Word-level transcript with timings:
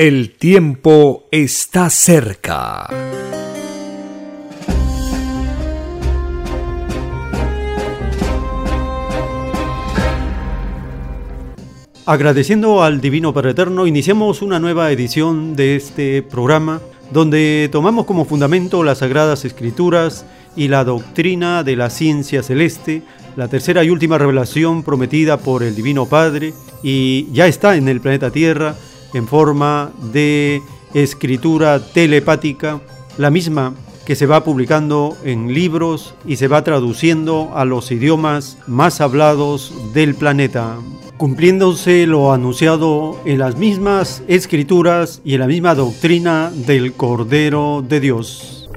El 0.00 0.30
tiempo 0.30 1.24
está 1.32 1.90
cerca. 1.90 2.86
Agradeciendo 12.06 12.84
al 12.84 13.00
Divino 13.00 13.34
Padre 13.34 13.50
Eterno, 13.50 13.88
iniciamos 13.88 14.40
una 14.40 14.60
nueva 14.60 14.92
edición 14.92 15.56
de 15.56 15.74
este 15.74 16.22
programa 16.22 16.80
donde 17.10 17.68
tomamos 17.72 18.06
como 18.06 18.24
fundamento 18.24 18.84
las 18.84 18.98
Sagradas 18.98 19.44
Escrituras 19.44 20.24
y 20.54 20.68
la 20.68 20.84
doctrina 20.84 21.64
de 21.64 21.74
la 21.74 21.90
ciencia 21.90 22.44
celeste, 22.44 23.02
la 23.34 23.48
tercera 23.48 23.82
y 23.82 23.90
última 23.90 24.16
revelación 24.16 24.84
prometida 24.84 25.38
por 25.38 25.64
el 25.64 25.74
Divino 25.74 26.06
Padre 26.06 26.54
y 26.84 27.26
ya 27.32 27.48
está 27.48 27.74
en 27.74 27.88
el 27.88 28.00
planeta 28.00 28.30
Tierra 28.30 28.76
en 29.14 29.26
forma 29.26 29.92
de 30.12 30.62
escritura 30.94 31.80
telepática, 31.92 32.80
la 33.16 33.30
misma 33.30 33.74
que 34.06 34.16
se 34.16 34.26
va 34.26 34.42
publicando 34.42 35.18
en 35.22 35.52
libros 35.52 36.14
y 36.26 36.36
se 36.36 36.48
va 36.48 36.64
traduciendo 36.64 37.50
a 37.54 37.66
los 37.66 37.90
idiomas 37.90 38.56
más 38.66 39.02
hablados 39.02 39.74
del 39.92 40.14
planeta, 40.14 40.76
cumpliéndose 41.18 42.06
lo 42.06 42.32
anunciado 42.32 43.20
en 43.26 43.38
las 43.38 43.56
mismas 43.56 44.22
escrituras 44.26 45.20
y 45.24 45.34
en 45.34 45.40
la 45.40 45.46
misma 45.46 45.74
doctrina 45.74 46.50
del 46.54 46.94
Cordero 46.94 47.84
de 47.86 48.00
Dios. 48.00 48.70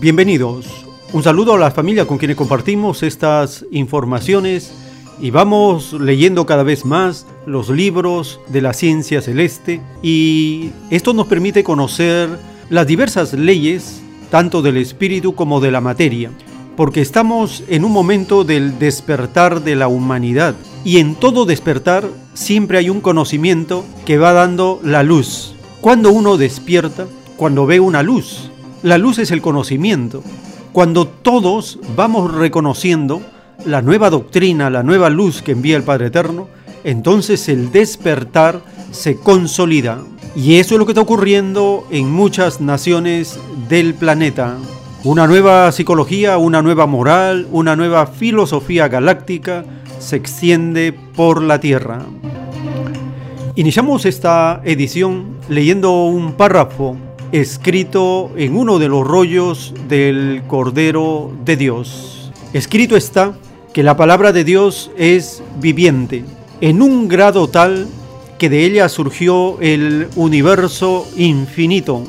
Bienvenidos. 0.00 0.81
Un 1.12 1.22
saludo 1.22 1.52
a 1.52 1.58
la 1.58 1.70
familia 1.70 2.06
con 2.06 2.16
quienes 2.16 2.38
compartimos 2.38 3.02
estas 3.02 3.66
informaciones 3.70 4.72
y 5.20 5.30
vamos 5.30 5.92
leyendo 5.92 6.46
cada 6.46 6.62
vez 6.62 6.86
más 6.86 7.26
los 7.44 7.68
libros 7.68 8.40
de 8.48 8.62
la 8.62 8.72
ciencia 8.72 9.20
celeste 9.20 9.82
y 10.02 10.70
esto 10.88 11.12
nos 11.12 11.26
permite 11.26 11.64
conocer 11.64 12.30
las 12.70 12.86
diversas 12.86 13.34
leyes 13.34 14.00
tanto 14.30 14.62
del 14.62 14.78
espíritu 14.78 15.34
como 15.34 15.60
de 15.60 15.70
la 15.70 15.82
materia, 15.82 16.30
porque 16.76 17.02
estamos 17.02 17.62
en 17.68 17.84
un 17.84 17.92
momento 17.92 18.42
del 18.42 18.78
despertar 18.78 19.62
de 19.62 19.76
la 19.76 19.88
humanidad 19.88 20.54
y 20.82 20.96
en 20.96 21.14
todo 21.14 21.44
despertar 21.44 22.08
siempre 22.32 22.78
hay 22.78 22.88
un 22.88 23.02
conocimiento 23.02 23.84
que 24.06 24.16
va 24.16 24.32
dando 24.32 24.80
la 24.82 25.02
luz. 25.02 25.54
Cuando 25.82 26.10
uno 26.10 26.38
despierta, 26.38 27.06
cuando 27.36 27.66
ve 27.66 27.80
una 27.80 28.02
luz, 28.02 28.50
la 28.82 28.96
luz 28.96 29.18
es 29.18 29.30
el 29.30 29.42
conocimiento. 29.42 30.22
Cuando 30.72 31.06
todos 31.06 31.78
vamos 31.94 32.32
reconociendo 32.32 33.20
la 33.66 33.82
nueva 33.82 34.08
doctrina, 34.08 34.70
la 34.70 34.82
nueva 34.82 35.10
luz 35.10 35.42
que 35.42 35.52
envía 35.52 35.76
el 35.76 35.82
Padre 35.82 36.06
Eterno, 36.06 36.48
entonces 36.82 37.50
el 37.50 37.70
despertar 37.70 38.62
se 38.90 39.16
consolida. 39.16 39.98
Y 40.34 40.54
eso 40.54 40.74
es 40.74 40.78
lo 40.78 40.86
que 40.86 40.92
está 40.92 41.02
ocurriendo 41.02 41.86
en 41.90 42.10
muchas 42.10 42.62
naciones 42.62 43.38
del 43.68 43.92
planeta. 43.92 44.56
Una 45.04 45.26
nueva 45.26 45.70
psicología, 45.72 46.38
una 46.38 46.62
nueva 46.62 46.86
moral, 46.86 47.46
una 47.50 47.76
nueva 47.76 48.06
filosofía 48.06 48.88
galáctica 48.88 49.66
se 49.98 50.16
extiende 50.16 50.94
por 51.14 51.42
la 51.42 51.60
Tierra. 51.60 52.00
Iniciamos 53.56 54.06
esta 54.06 54.62
edición 54.64 55.36
leyendo 55.50 56.06
un 56.06 56.32
párrafo 56.32 56.96
escrito 57.32 58.30
en 58.36 58.54
uno 58.54 58.78
de 58.78 58.88
los 58.88 59.06
rollos 59.06 59.72
del 59.88 60.42
Cordero 60.46 61.32
de 61.44 61.56
Dios. 61.56 62.30
Escrito 62.52 62.94
está 62.94 63.34
que 63.72 63.82
la 63.82 63.96
palabra 63.96 64.32
de 64.32 64.44
Dios 64.44 64.90
es 64.98 65.42
viviente, 65.58 66.24
en 66.60 66.82
un 66.82 67.08
grado 67.08 67.48
tal 67.48 67.88
que 68.38 68.50
de 68.50 68.66
ella 68.66 68.88
surgió 68.90 69.58
el 69.60 70.08
universo 70.14 71.08
infinito, 71.16 72.04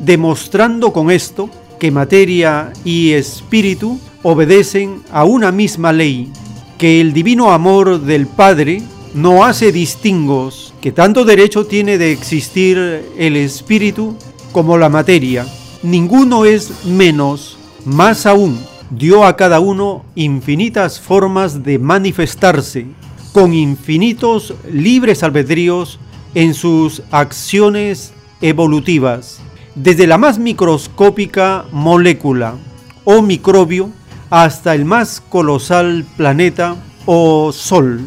demostrando 0.00 0.92
con 0.92 1.10
esto 1.10 1.48
que 1.80 1.90
materia 1.90 2.72
y 2.84 3.12
espíritu 3.12 3.98
obedecen 4.22 5.02
a 5.10 5.24
una 5.24 5.52
misma 5.52 5.92
ley, 5.94 6.30
que 6.76 7.00
el 7.00 7.14
divino 7.14 7.50
amor 7.50 8.02
del 8.02 8.26
Padre 8.26 8.82
no 9.14 9.44
hace 9.44 9.72
distingos, 9.72 10.74
que 10.82 10.92
tanto 10.92 11.24
derecho 11.24 11.64
tiene 11.64 11.96
de 11.96 12.12
existir 12.12 12.76
el 13.16 13.36
espíritu 13.36 14.14
como 14.56 14.78
la 14.78 14.88
materia. 14.88 15.46
Ninguno 15.82 16.46
es 16.46 16.86
menos, 16.86 17.58
más 17.84 18.24
aún, 18.24 18.58
dio 18.88 19.26
a 19.26 19.36
cada 19.36 19.60
uno 19.60 20.02
infinitas 20.14 20.98
formas 20.98 21.62
de 21.62 21.78
manifestarse, 21.78 22.86
con 23.34 23.52
infinitos 23.52 24.54
libres 24.72 25.22
albedríos 25.22 26.00
en 26.34 26.54
sus 26.54 27.02
acciones 27.10 28.14
evolutivas, 28.40 29.40
desde 29.74 30.06
la 30.06 30.16
más 30.16 30.38
microscópica 30.38 31.66
molécula 31.70 32.54
o 33.04 33.20
microbio 33.20 33.90
hasta 34.30 34.74
el 34.74 34.86
más 34.86 35.20
colosal 35.20 36.06
planeta 36.16 36.76
o 37.04 37.52
sol. 37.52 38.00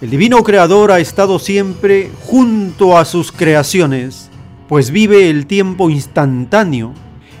El 0.00 0.08
divino 0.08 0.42
creador 0.44 0.92
ha 0.92 0.98
estado 0.98 1.38
siempre 1.38 2.10
junto 2.24 2.96
a 2.96 3.04
sus 3.04 3.30
creaciones, 3.30 4.31
pues 4.72 4.90
vive 4.90 5.28
el 5.28 5.44
tiempo 5.44 5.90
instantáneo, 5.90 6.94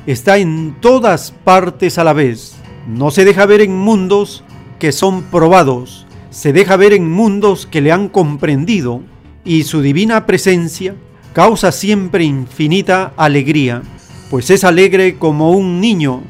está 0.04 0.36
en 0.36 0.76
todas 0.82 1.30
partes 1.30 1.96
a 1.96 2.04
la 2.04 2.12
vez, 2.12 2.56
no 2.86 3.10
se 3.10 3.24
deja 3.24 3.46
ver 3.46 3.62
en 3.62 3.74
mundos 3.74 4.44
que 4.78 4.92
son 4.92 5.22
probados, 5.22 6.06
se 6.28 6.52
deja 6.52 6.76
ver 6.76 6.92
en 6.92 7.10
mundos 7.10 7.64
que 7.64 7.80
le 7.80 7.90
han 7.90 8.10
comprendido 8.10 9.00
y 9.46 9.62
su 9.62 9.80
divina 9.80 10.26
presencia 10.26 10.94
causa 11.32 11.72
siempre 11.72 12.22
infinita 12.22 13.14
alegría, 13.16 13.80
pues 14.28 14.50
es 14.50 14.62
alegre 14.62 15.16
como 15.16 15.52
un 15.52 15.80
niño, 15.80 16.20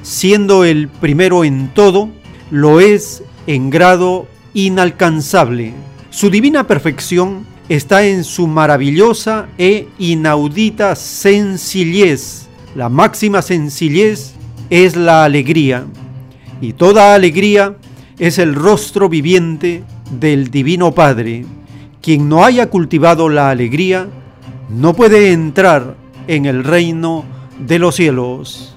siendo 0.00 0.64
el 0.64 0.88
primero 0.88 1.44
en 1.44 1.68
todo, 1.74 2.08
lo 2.50 2.80
es 2.80 3.22
en 3.46 3.68
grado 3.68 4.26
inalcanzable. 4.54 5.74
Su 6.08 6.30
divina 6.30 6.66
perfección 6.66 7.44
está 7.68 8.04
en 8.04 8.24
su 8.24 8.46
maravillosa 8.46 9.48
e 9.58 9.88
inaudita 9.98 10.94
sencillez. 10.94 12.46
La 12.74 12.88
máxima 12.88 13.42
sencillez 13.42 14.34
es 14.70 14.96
la 14.96 15.24
alegría, 15.24 15.86
y 16.60 16.72
toda 16.72 17.14
alegría 17.14 17.76
es 18.18 18.38
el 18.38 18.54
rostro 18.54 19.08
viviente 19.08 19.82
del 20.10 20.50
Divino 20.50 20.92
Padre. 20.92 21.44
Quien 22.00 22.28
no 22.28 22.44
haya 22.44 22.70
cultivado 22.70 23.28
la 23.28 23.50
alegría 23.50 24.06
no 24.68 24.94
puede 24.94 25.32
entrar 25.32 25.96
en 26.26 26.46
el 26.46 26.64
reino 26.64 27.24
de 27.58 27.78
los 27.78 27.96
cielos. 27.96 28.76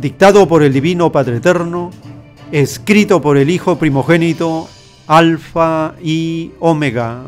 Dictado 0.00 0.48
por 0.48 0.62
el 0.62 0.72
Divino 0.72 1.12
Padre 1.12 1.36
Eterno, 1.36 1.90
escrito 2.50 3.22
por 3.22 3.36
el 3.36 3.50
Hijo 3.50 3.78
primogénito, 3.78 4.68
Alfa 5.06 5.94
y 6.02 6.52
Omega. 6.58 7.22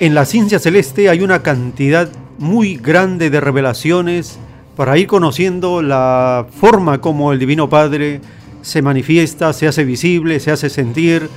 En 0.00 0.14
la 0.14 0.24
ciencia 0.24 0.58
celeste 0.58 1.08
hay 1.08 1.20
una 1.20 1.42
cantidad 1.42 2.08
muy 2.38 2.76
grande 2.76 3.30
de 3.30 3.40
revelaciones 3.40 4.38
para 4.76 4.96
ir 4.96 5.08
conociendo 5.08 5.82
la 5.82 6.46
forma 6.60 7.00
como 7.00 7.32
el 7.32 7.38
Divino 7.38 7.68
Padre 7.68 8.20
se 8.62 8.80
manifiesta, 8.80 9.52
se 9.52 9.66
hace 9.66 9.84
visible, 9.84 10.38
se 10.38 10.52
hace 10.52 10.70
sentir 10.70 11.28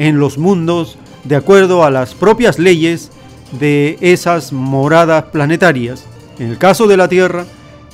en 0.00 0.18
los 0.18 0.36
mundos 0.36 0.98
de 1.24 1.36
acuerdo 1.36 1.84
a 1.84 1.90
las 1.90 2.14
propias 2.14 2.58
leyes 2.58 3.10
de 3.52 3.98
esas 4.00 4.52
moradas 4.52 5.24
planetarias. 5.24 6.04
En 6.38 6.48
el 6.50 6.58
caso 6.58 6.86
de 6.86 6.96
la 6.96 7.08
Tierra, 7.08 7.46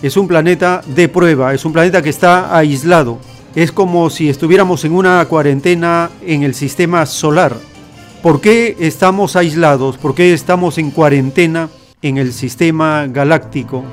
es 0.03 0.17
un 0.17 0.27
planeta 0.27 0.83
de 0.87 1.09
prueba, 1.09 1.55
es 1.55 1.65
un 1.65 1.73
planeta 1.73 2.03
que 2.03 2.11
está 2.11 2.57
aislado. 2.57 3.19
Es 3.55 3.73
como 3.73 4.11
si 4.11 4.29
estuviéramos 4.29 4.85
en 4.85 4.93
una 4.93 5.25
cuarentena 5.27 6.11
en 6.27 6.43
el 6.43 6.55
sistema 6.55 7.07
solar. 7.07 7.57
¿Por 8.25 8.41
qué 8.41 8.75
estamos 8.81 9.37
aislados? 9.37 9.99
¿Por 9.99 10.15
qué 10.15 10.33
estamos 10.33 10.79
en 10.79 10.93
cuarentena 10.93 11.69
en 12.01 12.17
el 12.17 12.33
sistema 12.33 13.07
galáctico? 13.07 13.85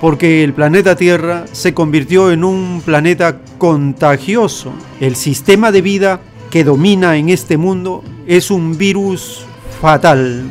Porque 0.00 0.42
el 0.42 0.52
planeta 0.52 0.96
Tierra 0.96 1.44
se 1.52 1.72
convirtió 1.72 2.32
en 2.32 2.42
un 2.42 2.82
planeta 2.84 3.38
contagioso. 3.56 4.72
El 4.98 5.14
sistema 5.14 5.70
de 5.70 5.80
vida 5.80 6.20
que 6.50 6.64
domina 6.64 7.18
en 7.18 7.28
este 7.28 7.56
mundo 7.56 8.02
es 8.26 8.50
un 8.50 8.76
virus 8.76 9.44
fatal. 9.80 10.42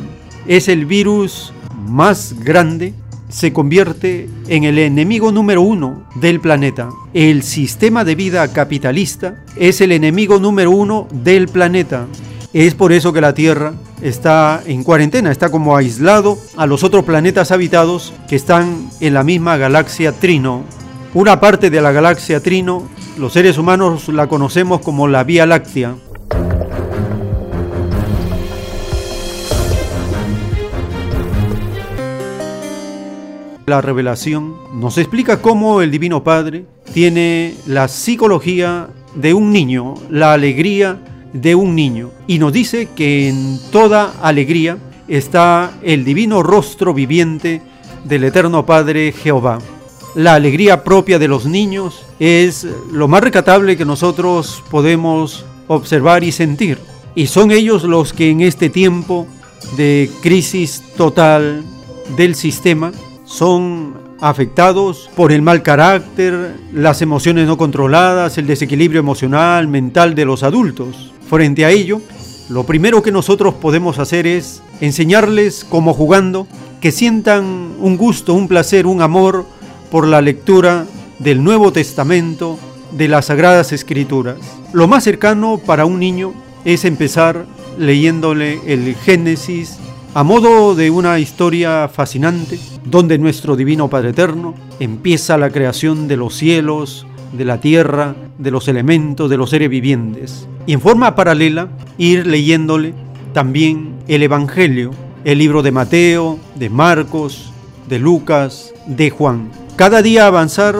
Es 0.46 0.66
el 0.68 0.86
virus 0.86 1.52
más 1.86 2.34
grande 2.42 2.94
se 3.28 3.52
convierte 3.52 4.30
en 4.48 4.64
el 4.64 4.78
enemigo 4.78 5.32
número 5.32 5.60
uno 5.60 6.06
del 6.14 6.40
planeta. 6.40 6.88
El 7.12 7.42
sistema 7.42 8.04
de 8.04 8.14
vida 8.14 8.50
capitalista 8.54 9.44
es 9.56 9.82
el 9.82 9.92
enemigo 9.92 10.38
número 10.38 10.70
uno 10.70 11.08
del 11.10 11.48
planeta. 11.48 12.06
Es 12.58 12.72
por 12.72 12.90
eso 12.90 13.12
que 13.12 13.20
la 13.20 13.34
Tierra 13.34 13.74
está 14.00 14.62
en 14.64 14.82
cuarentena, 14.82 15.30
está 15.30 15.50
como 15.50 15.76
aislado 15.76 16.38
a 16.56 16.64
los 16.64 16.84
otros 16.84 17.04
planetas 17.04 17.50
habitados 17.50 18.14
que 18.30 18.36
están 18.36 18.88
en 18.98 19.12
la 19.12 19.22
misma 19.22 19.58
galaxia 19.58 20.12
Trino. 20.12 20.64
Una 21.12 21.38
parte 21.38 21.68
de 21.68 21.82
la 21.82 21.92
galaxia 21.92 22.40
Trino, 22.40 22.88
los 23.18 23.34
seres 23.34 23.58
humanos 23.58 24.08
la 24.08 24.26
conocemos 24.26 24.80
como 24.80 25.06
la 25.06 25.22
Vía 25.22 25.44
Láctea. 25.44 25.96
La 33.66 33.82
revelación 33.82 34.54
nos 34.72 34.96
explica 34.96 35.42
cómo 35.42 35.82
el 35.82 35.90
Divino 35.90 36.24
Padre 36.24 36.64
tiene 36.94 37.54
la 37.66 37.86
psicología 37.86 38.88
de 39.14 39.34
un 39.34 39.52
niño, 39.52 39.92
la 40.08 40.32
alegría 40.32 41.00
de 41.40 41.54
un 41.54 41.74
niño. 41.74 42.10
Y 42.26 42.38
nos 42.38 42.52
dice 42.52 42.88
que 42.94 43.28
en 43.28 43.58
toda 43.70 44.14
alegría 44.22 44.78
está 45.08 45.72
el 45.82 46.04
divino 46.04 46.42
rostro 46.42 46.92
viviente 46.92 47.62
del 48.04 48.24
Eterno 48.24 48.66
Padre 48.66 49.12
Jehová. 49.12 49.58
La 50.14 50.34
alegría 50.34 50.82
propia 50.82 51.18
de 51.18 51.28
los 51.28 51.46
niños 51.46 52.02
es 52.18 52.66
lo 52.90 53.06
más 53.06 53.22
recatable 53.22 53.76
que 53.76 53.84
nosotros 53.84 54.62
podemos 54.70 55.44
observar 55.68 56.24
y 56.24 56.32
sentir. 56.32 56.78
Y 57.14 57.26
son 57.26 57.50
ellos 57.50 57.84
los 57.84 58.12
que 58.12 58.30
en 58.30 58.40
este 58.40 58.70
tiempo 58.70 59.26
de 59.76 60.10
crisis 60.22 60.82
total 60.96 61.64
del 62.16 62.34
sistema 62.34 62.92
son 63.24 63.94
afectados 64.20 65.10
por 65.14 65.32
el 65.32 65.42
mal 65.42 65.62
carácter, 65.62 66.56
las 66.72 67.02
emociones 67.02 67.46
no 67.46 67.58
controladas, 67.58 68.38
el 68.38 68.46
desequilibrio 68.46 69.00
emocional, 69.00 69.68
mental 69.68 70.14
de 70.14 70.24
los 70.24 70.42
adultos. 70.42 71.12
Frente 71.28 71.64
a 71.64 71.70
ello, 71.70 72.00
lo 72.48 72.64
primero 72.64 73.02
que 73.02 73.10
nosotros 73.10 73.54
podemos 73.54 73.98
hacer 73.98 74.26
es 74.26 74.62
enseñarles, 74.80 75.64
como 75.64 75.92
jugando, 75.92 76.46
que 76.80 76.92
sientan 76.92 77.74
un 77.80 77.96
gusto, 77.96 78.34
un 78.34 78.46
placer, 78.46 78.86
un 78.86 79.02
amor 79.02 79.44
por 79.90 80.06
la 80.06 80.20
lectura 80.20 80.86
del 81.18 81.42
Nuevo 81.42 81.72
Testamento, 81.72 82.58
de 82.92 83.08
las 83.08 83.26
Sagradas 83.26 83.72
Escrituras. 83.72 84.36
Lo 84.72 84.86
más 84.86 85.02
cercano 85.02 85.58
para 85.58 85.84
un 85.84 85.98
niño 85.98 86.32
es 86.64 86.84
empezar 86.84 87.46
leyéndole 87.78 88.60
el 88.66 88.94
Génesis 88.94 89.78
a 90.14 90.22
modo 90.22 90.74
de 90.74 90.90
una 90.90 91.18
historia 91.18 91.88
fascinante, 91.88 92.58
donde 92.84 93.18
nuestro 93.18 93.56
Divino 93.56 93.88
Padre 93.88 94.10
Eterno 94.10 94.54
empieza 94.80 95.36
la 95.36 95.50
creación 95.50 96.08
de 96.08 96.16
los 96.16 96.34
cielos, 96.34 97.06
de 97.32 97.44
la 97.44 97.60
tierra, 97.60 98.14
de 98.38 98.50
los 98.50 98.68
elementos, 98.68 99.28
de 99.28 99.36
los 99.36 99.50
seres 99.50 99.68
vivientes. 99.68 100.46
Y 100.66 100.72
en 100.72 100.80
forma 100.80 101.14
paralela, 101.14 101.68
ir 101.96 102.26
leyéndole 102.26 102.92
también 103.32 103.94
el 104.08 104.22
Evangelio, 104.22 104.90
el 105.24 105.38
libro 105.38 105.62
de 105.62 105.70
Mateo, 105.70 106.38
de 106.56 106.70
Marcos, 106.70 107.52
de 107.88 107.98
Lucas, 108.00 108.72
de 108.86 109.10
Juan. 109.10 109.50
Cada 109.76 110.02
día 110.02 110.26
avanzar 110.26 110.76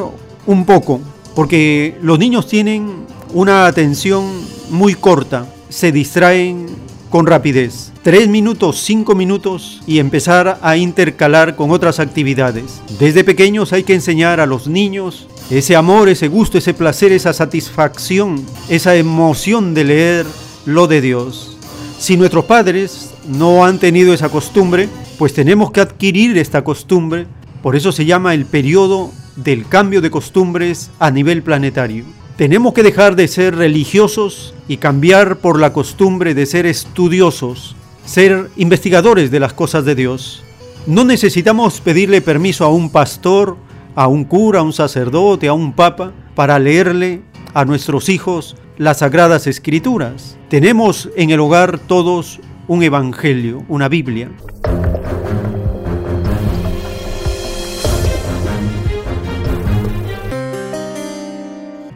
un 0.46 0.64
poco, 0.64 1.00
porque 1.34 1.96
los 2.02 2.18
niños 2.18 2.48
tienen 2.48 3.06
una 3.32 3.66
atención 3.66 4.24
muy 4.70 4.94
corta, 4.94 5.46
se 5.68 5.92
distraen 5.92 6.66
con 7.10 7.26
rapidez. 7.26 7.92
Tres 8.02 8.28
minutos, 8.28 8.80
cinco 8.80 9.14
minutos 9.14 9.82
y 9.86 9.98
empezar 9.98 10.58
a 10.62 10.76
intercalar 10.76 11.56
con 11.56 11.70
otras 11.70 12.00
actividades. 12.00 12.80
Desde 12.98 13.24
pequeños 13.24 13.72
hay 13.72 13.84
que 13.84 13.94
enseñar 13.94 14.40
a 14.40 14.46
los 14.46 14.68
niños 14.68 15.26
ese 15.50 15.76
amor, 15.76 16.08
ese 16.08 16.28
gusto, 16.28 16.58
ese 16.58 16.74
placer, 16.74 17.12
esa 17.12 17.32
satisfacción, 17.32 18.44
esa 18.68 18.96
emoción 18.96 19.74
de 19.74 19.84
leer 19.84 20.26
lo 20.64 20.86
de 20.86 21.00
Dios. 21.00 21.56
Si 21.98 22.16
nuestros 22.16 22.44
padres 22.44 23.12
no 23.26 23.64
han 23.64 23.78
tenido 23.78 24.12
esa 24.12 24.28
costumbre, 24.28 24.88
pues 25.18 25.32
tenemos 25.32 25.70
que 25.70 25.80
adquirir 25.80 26.36
esta 26.36 26.62
costumbre. 26.62 27.26
Por 27.62 27.74
eso 27.76 27.92
se 27.92 28.04
llama 28.04 28.34
el 28.34 28.44
periodo 28.44 29.10
del 29.36 29.66
cambio 29.66 30.00
de 30.00 30.10
costumbres 30.10 30.90
a 30.98 31.10
nivel 31.10 31.42
planetario. 31.42 32.04
Tenemos 32.36 32.74
que 32.74 32.82
dejar 32.82 33.16
de 33.16 33.28
ser 33.28 33.56
religiosos 33.56 34.54
y 34.68 34.76
cambiar 34.76 35.38
por 35.38 35.58
la 35.58 35.72
costumbre 35.72 36.34
de 36.34 36.46
ser 36.46 36.66
estudiosos, 36.66 37.76
ser 38.04 38.50
investigadores 38.56 39.30
de 39.30 39.40
las 39.40 39.52
cosas 39.52 39.84
de 39.84 39.94
Dios. 39.94 40.42
No 40.86 41.04
necesitamos 41.04 41.80
pedirle 41.80 42.20
permiso 42.20 42.64
a 42.64 42.68
un 42.68 42.90
pastor 42.90 43.56
a 43.96 44.06
un 44.08 44.24
cura, 44.24 44.60
a 44.60 44.62
un 44.62 44.74
sacerdote, 44.74 45.48
a 45.48 45.54
un 45.54 45.72
papa, 45.72 46.12
para 46.36 46.58
leerle 46.58 47.22
a 47.54 47.64
nuestros 47.64 48.08
hijos 48.08 48.54
las 48.76 48.98
sagradas 48.98 49.46
escrituras. 49.46 50.36
Tenemos 50.48 51.08
en 51.16 51.30
el 51.30 51.40
hogar 51.40 51.78
todos 51.78 52.38
un 52.68 52.82
evangelio, 52.82 53.64
una 53.68 53.88
Biblia. 53.88 54.30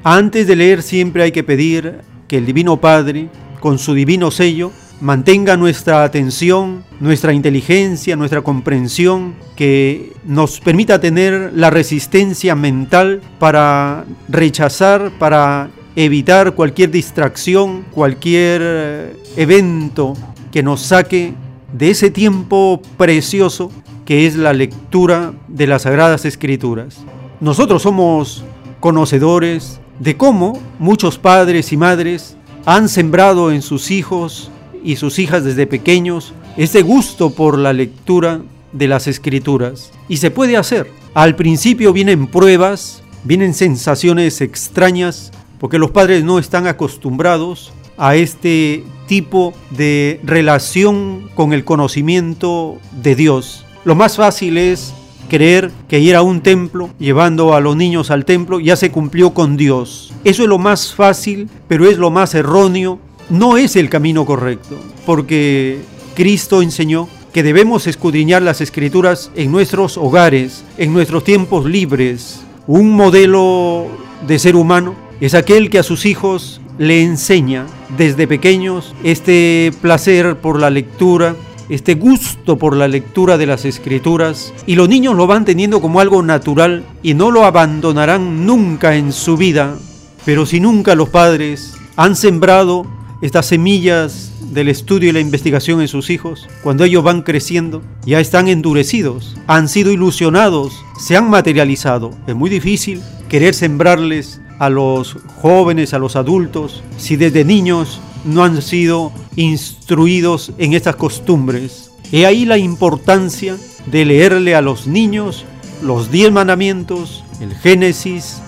Antes 0.03 0.47
de 0.47 0.57
leer 0.57 0.83
siempre 0.83 1.23
hay 1.23 1.33
que 1.33 1.45
pedir 1.45 2.01
que 2.27 2.39
el 2.39 2.47
Divino 2.47 2.79
Padre, 2.79 3.29
con 3.61 3.79
su 3.79 3.93
divino 3.93 4.31
sello, 4.31 4.73
mantenga 5.03 5.59
nuestra 5.59 6.05
atención, 6.05 6.85
nuestra 7.01 7.35
inteligencia, 7.35 8.17
nuestra 8.17 8.41
comprensión, 8.41 9.35
que 9.57 10.15
nos 10.25 10.61
permita 10.61 11.01
tener 11.01 11.53
la 11.55 11.69
resistencia 11.69 12.55
mental 12.55 13.21
para 13.39 14.07
rechazar, 14.29 15.11
para 15.19 15.71
evitar 15.97 16.55
cualquier 16.55 16.91
distracción, 16.91 17.85
cualquier 17.91 18.63
eh, 18.65 19.17
evento 19.37 20.15
que 20.51 20.63
nos 20.63 20.81
saque 20.81 21.35
de 21.73 21.91
ese 21.91 22.11
tiempo 22.11 22.81
precioso 22.97 23.71
que 24.07 24.27
es 24.27 24.35
la 24.35 24.53
lectura 24.53 25.35
de 25.47 25.67
las 25.67 25.83
Sagradas 25.83 26.25
Escrituras. 26.25 27.05
Nosotros 27.41 27.83
somos 27.83 28.45
conocedores 28.81 29.80
de 30.01 30.17
cómo 30.17 30.59
muchos 30.81 31.19
padres 31.19 31.73
y 31.73 31.77
madres 31.77 32.37
han 32.67 32.89
sembrado 32.89 33.53
en 33.53 33.63
sus 33.63 33.91
hijos 33.91 34.51
y 34.83 34.97
sus 34.97 35.19
hijas 35.19 35.45
desde 35.45 35.67
pequeños 35.67 36.33
ese 36.57 36.83
gusto 36.83 37.31
por 37.31 37.59
la 37.59 37.73
lectura 37.73 38.41
de 38.73 38.89
las 38.89 39.07
escrituras. 39.07 39.93
Y 40.09 40.17
se 40.17 40.31
puede 40.31 40.57
hacer. 40.57 40.91
Al 41.15 41.37
principio 41.37 41.93
vienen 41.93 42.27
pruebas, 42.27 43.03
vienen 43.25 43.55
sensaciones 43.55 44.41
extrañas, 44.41 45.33
porque 45.59 45.79
los 45.79 45.91
padres 45.91 46.25
no 46.25 46.39
están 46.39 46.67
acostumbrados 46.67 47.73
a 47.99 48.17
este 48.17 48.85
tipo 49.07 49.53
de 49.71 50.21
relación 50.23 51.29
con 51.35 51.53
el 51.53 51.65
conocimiento 51.65 52.79
de 53.03 53.15
Dios. 53.15 53.67
Lo 53.85 53.95
más 53.95 54.17
fácil 54.17 54.57
es 54.57 54.95
creer 55.31 55.71
que 55.89 56.01
ir 56.01 56.15
a 56.15 56.21
un 56.21 56.43
templo, 56.43 56.91
llevando 56.99 57.55
a 57.55 57.61
los 57.61 57.75
niños 57.75 58.11
al 58.11 58.27
templo, 58.27 58.61
ya 58.61 58.77
se 58.77 58.91
cumplió 58.91 59.31
con 59.31 59.57
Dios. 59.57 60.13
Eso 60.25 60.43
es 60.43 60.49
lo 60.51 60.59
más 60.59 60.95
fácil, 60.95 61.49
pero 61.67 61.89
es 61.89 61.97
lo 61.97 62.11
más 62.11 62.35
erróneo 62.35 62.99
no 63.31 63.57
es 63.57 63.77
el 63.77 63.89
camino 63.89 64.27
correcto, 64.27 64.77
porque 65.07 65.79
Cristo 66.15 66.63
enseñó 66.63 67.09
que 67.33 67.45
debemos 67.45 67.87
escudriñar 67.87 68.43
las 68.43 68.61
escrituras 68.61 69.31
en 69.37 69.53
nuestros 69.53 69.97
hogares, 69.97 70.65
en 70.77 70.93
nuestros 70.93 71.23
tiempos 71.23 71.65
libres. 71.65 72.41
Un 72.67 72.91
modelo 72.91 73.87
de 74.27 74.39
ser 74.41 74.57
humano 74.57 74.97
es 75.21 75.35
aquel 75.35 75.71
que 75.71 75.79
a 75.79 75.85
sus 75.85 76.07
hijos 76.07 76.61
le 76.77 77.03
enseña 77.03 77.67
desde 77.97 78.27
pequeños 78.27 78.95
este 79.05 79.73
placer 79.81 80.37
por 80.37 80.59
la 80.59 80.71
lectura, 80.71 81.37
este 81.71 81.95
gusto 81.95 82.59
por 82.59 82.77
la 82.77 82.89
lectura 82.89 83.39
de 83.39 83.47
las 83.47 83.65
escrituras 83.65 84.53
y 84.67 84.75
los 84.75 84.89
niños 84.89 85.15
lo 85.15 85.29
van 85.29 85.45
teniendo 85.45 85.81
como 85.81 86.01
algo 86.01 86.21
natural 86.21 86.85
y 87.03 87.15
no 87.15 87.31
lo 87.31 87.45
abandonarán 87.45 88.45
nunca 88.45 88.97
en 88.97 89.13
su 89.13 89.37
vida. 89.37 89.77
Pero 90.25 90.47
si 90.47 90.59
nunca 90.59 90.97
los 90.97 91.09
padres 91.11 91.75
han 91.97 92.17
sembrado 92.17 92.87
estas 93.23 93.47
semillas 93.47 94.33
del 94.53 94.69
estudio 94.69 95.11
y 95.11 95.13
la 95.13 95.21
investigación 95.21 95.81
en 95.81 95.87
sus 95.87 96.11
hijos, 96.11 96.49
cuando 96.65 96.83
ellos 96.83 97.05
van 97.05 97.23
creciendo, 97.23 97.83
ya 98.05 98.19
están 98.19 98.49
endurecidos, 98.49 99.37
han 99.47 99.69
sido 99.69 99.93
ilusionados, 99.93 100.73
se 100.99 101.17
han 101.17 101.31
materializado. 101.31 102.11
Es 102.27 102.35
muy 102.35 102.51
difícil 102.51 103.01
querer 103.29 103.55
sembrarles 103.55 104.41
a 104.59 104.71
los 104.71 105.17
jóvenes, 105.41 105.95
a 105.95 106.01
los 106.01 106.17
adultos, 106.17 106.83
si 106.97 107.15
desde 107.15 107.45
niños 107.45 108.01
no 108.25 108.45
han 108.45 108.63
sido 108.63 109.13
instruidos 109.37 110.53
en 110.59 110.75
estas 110.75 110.97
costumbres. 110.97 111.91
He 112.13 112.27
ahí 112.27 112.45
la 112.45 112.59
importancia 112.59 113.57
de 113.87 114.05
leerle 114.05 114.55
a 114.55 114.61
los 114.61 114.87
niños 114.87 115.45
los 115.83 116.11
diez 116.11 116.31
mandamientos, 116.31 117.25
el 117.41 117.55
Génesis, 117.55 118.41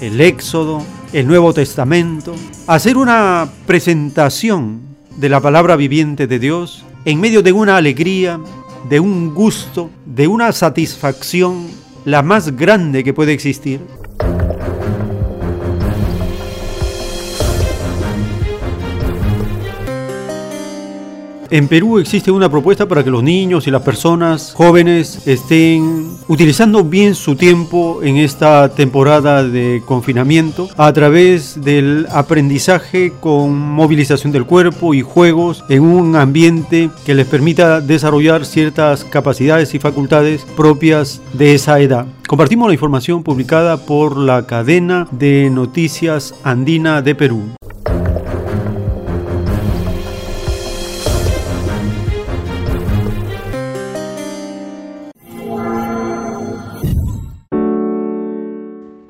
el 0.00 0.20
Éxodo, 0.20 0.82
el 1.12 1.26
Nuevo 1.26 1.54
Testamento, 1.54 2.34
hacer 2.66 2.96
una 2.96 3.48
presentación 3.66 4.80
de 5.16 5.28
la 5.28 5.40
palabra 5.40 5.76
viviente 5.76 6.26
de 6.26 6.38
Dios 6.38 6.84
en 7.04 7.20
medio 7.20 7.42
de 7.42 7.52
una 7.52 7.76
alegría, 7.76 8.40
de 8.88 9.00
un 9.00 9.32
gusto, 9.34 9.90
de 10.04 10.26
una 10.26 10.52
satisfacción, 10.52 11.66
la 12.04 12.22
más 12.22 12.54
grande 12.56 13.04
que 13.04 13.14
puede 13.14 13.32
existir. 13.32 13.80
En 21.54 21.68
Perú 21.68 22.00
existe 22.00 22.32
una 22.32 22.48
propuesta 22.48 22.88
para 22.88 23.04
que 23.04 23.12
los 23.12 23.22
niños 23.22 23.68
y 23.68 23.70
las 23.70 23.82
personas 23.82 24.52
jóvenes 24.56 25.24
estén 25.24 26.16
utilizando 26.26 26.82
bien 26.82 27.14
su 27.14 27.36
tiempo 27.36 28.00
en 28.02 28.16
esta 28.16 28.70
temporada 28.70 29.44
de 29.44 29.80
confinamiento 29.86 30.68
a 30.76 30.92
través 30.92 31.62
del 31.62 32.08
aprendizaje 32.10 33.12
con 33.20 33.56
movilización 33.56 34.32
del 34.32 34.46
cuerpo 34.46 34.94
y 34.94 35.02
juegos 35.02 35.62
en 35.68 35.84
un 35.84 36.16
ambiente 36.16 36.90
que 37.06 37.14
les 37.14 37.28
permita 37.28 37.80
desarrollar 37.80 38.44
ciertas 38.46 39.04
capacidades 39.04 39.74
y 39.74 39.78
facultades 39.78 40.44
propias 40.56 41.22
de 41.34 41.54
esa 41.54 41.78
edad. 41.78 42.04
Compartimos 42.26 42.66
la 42.66 42.74
información 42.74 43.22
publicada 43.22 43.76
por 43.76 44.16
la 44.16 44.44
cadena 44.44 45.06
de 45.12 45.50
noticias 45.50 46.34
andina 46.42 47.00
de 47.00 47.14
Perú. 47.14 47.42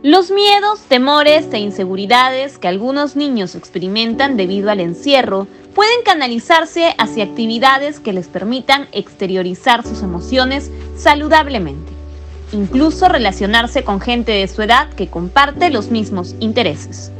Los 0.05 0.31
miedos, 0.31 0.81
temores 0.81 1.47
e 1.53 1.59
inseguridades 1.61 2.59
que 2.59 2.69
algunos 2.69 3.17
niños 3.17 3.55
experimentan 3.55 4.37
debido 4.37 4.71
al 4.71 4.81
encierro 4.81 5.47
pueden 5.75 6.03
canalizarse 6.05 6.95
hacia 6.99 7.25
actividades 7.25 8.01
que 8.01 8.13
les 8.13 8.29
permitan 8.29 8.87
exteriorizar 8.93 9.83
sus 9.83 10.03
emociones 10.03 10.71
saludablemente, 10.95 11.91
incluso 12.53 13.09
relacionarse 13.09 13.83
con 13.83 13.99
gente 13.99 14.33
de 14.33 14.47
su 14.47 14.61
edad 14.61 14.91
que 14.91 15.09
comparte 15.09 15.71
los 15.71 15.91
mismos 15.91 16.37
intereses. 16.39 17.11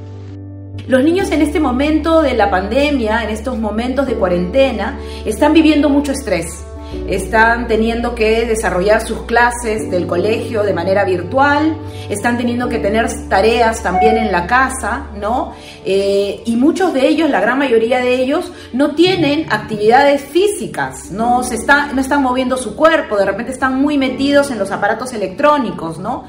Los 0.87 1.03
niños 1.03 1.31
en 1.31 1.41
este 1.41 1.61
momento 1.61 2.21
de 2.21 2.35
la 2.35 2.51
pandemia, 2.51 3.25
en 3.25 3.31
estos 3.31 3.59
momentos 3.59 4.07
de 4.07 4.17
cuarentena, 4.17 4.99
están 5.25 5.55
viviendo 5.55 5.89
mucho 5.89 6.13
estrés 6.13 6.67
están 7.09 7.69
teniendo 7.69 8.15
que 8.15 8.47
desarrollar 8.47 9.07
sus 9.07 9.23
clases 9.23 9.91
del 9.91 10.07
colegio 10.07 10.63
de 10.63 10.73
manera 10.73 11.05
virtual, 11.05 11.77
están 12.09 12.37
teniendo 12.37 12.69
que 12.69 12.79
tener 12.79 13.09
tareas 13.29 13.83
también 13.83 14.17
en 14.17 14.33
la 14.33 14.47
casa, 14.47 15.07
¿no? 15.21 15.53
Eh, 15.85 16.43
y 16.45 16.57
muchos 16.57 16.95
de 16.95 17.07
ellos, 17.07 17.31
la 17.31 17.41
gran 17.41 17.59
mayoría 17.59 17.99
de 17.99 18.15
ellos, 18.15 18.51
no 18.73 18.95
tienen 18.95 19.47
actividades 19.51 20.23
físicas, 20.23 21.11
no, 21.11 21.43
se 21.43 21.57
está, 21.57 21.93
no 21.93 22.01
están 22.01 22.23
moviendo 22.23 22.57
su 22.57 22.75
cuerpo, 22.75 23.17
de 23.17 23.27
repente 23.27 23.53
están 23.53 23.81
muy 23.81 23.99
metidos 23.99 24.51
en 24.51 24.59
los 24.59 24.71
aparatos 24.71 25.13
electrónicos, 25.13 25.99
¿no? 25.99 26.25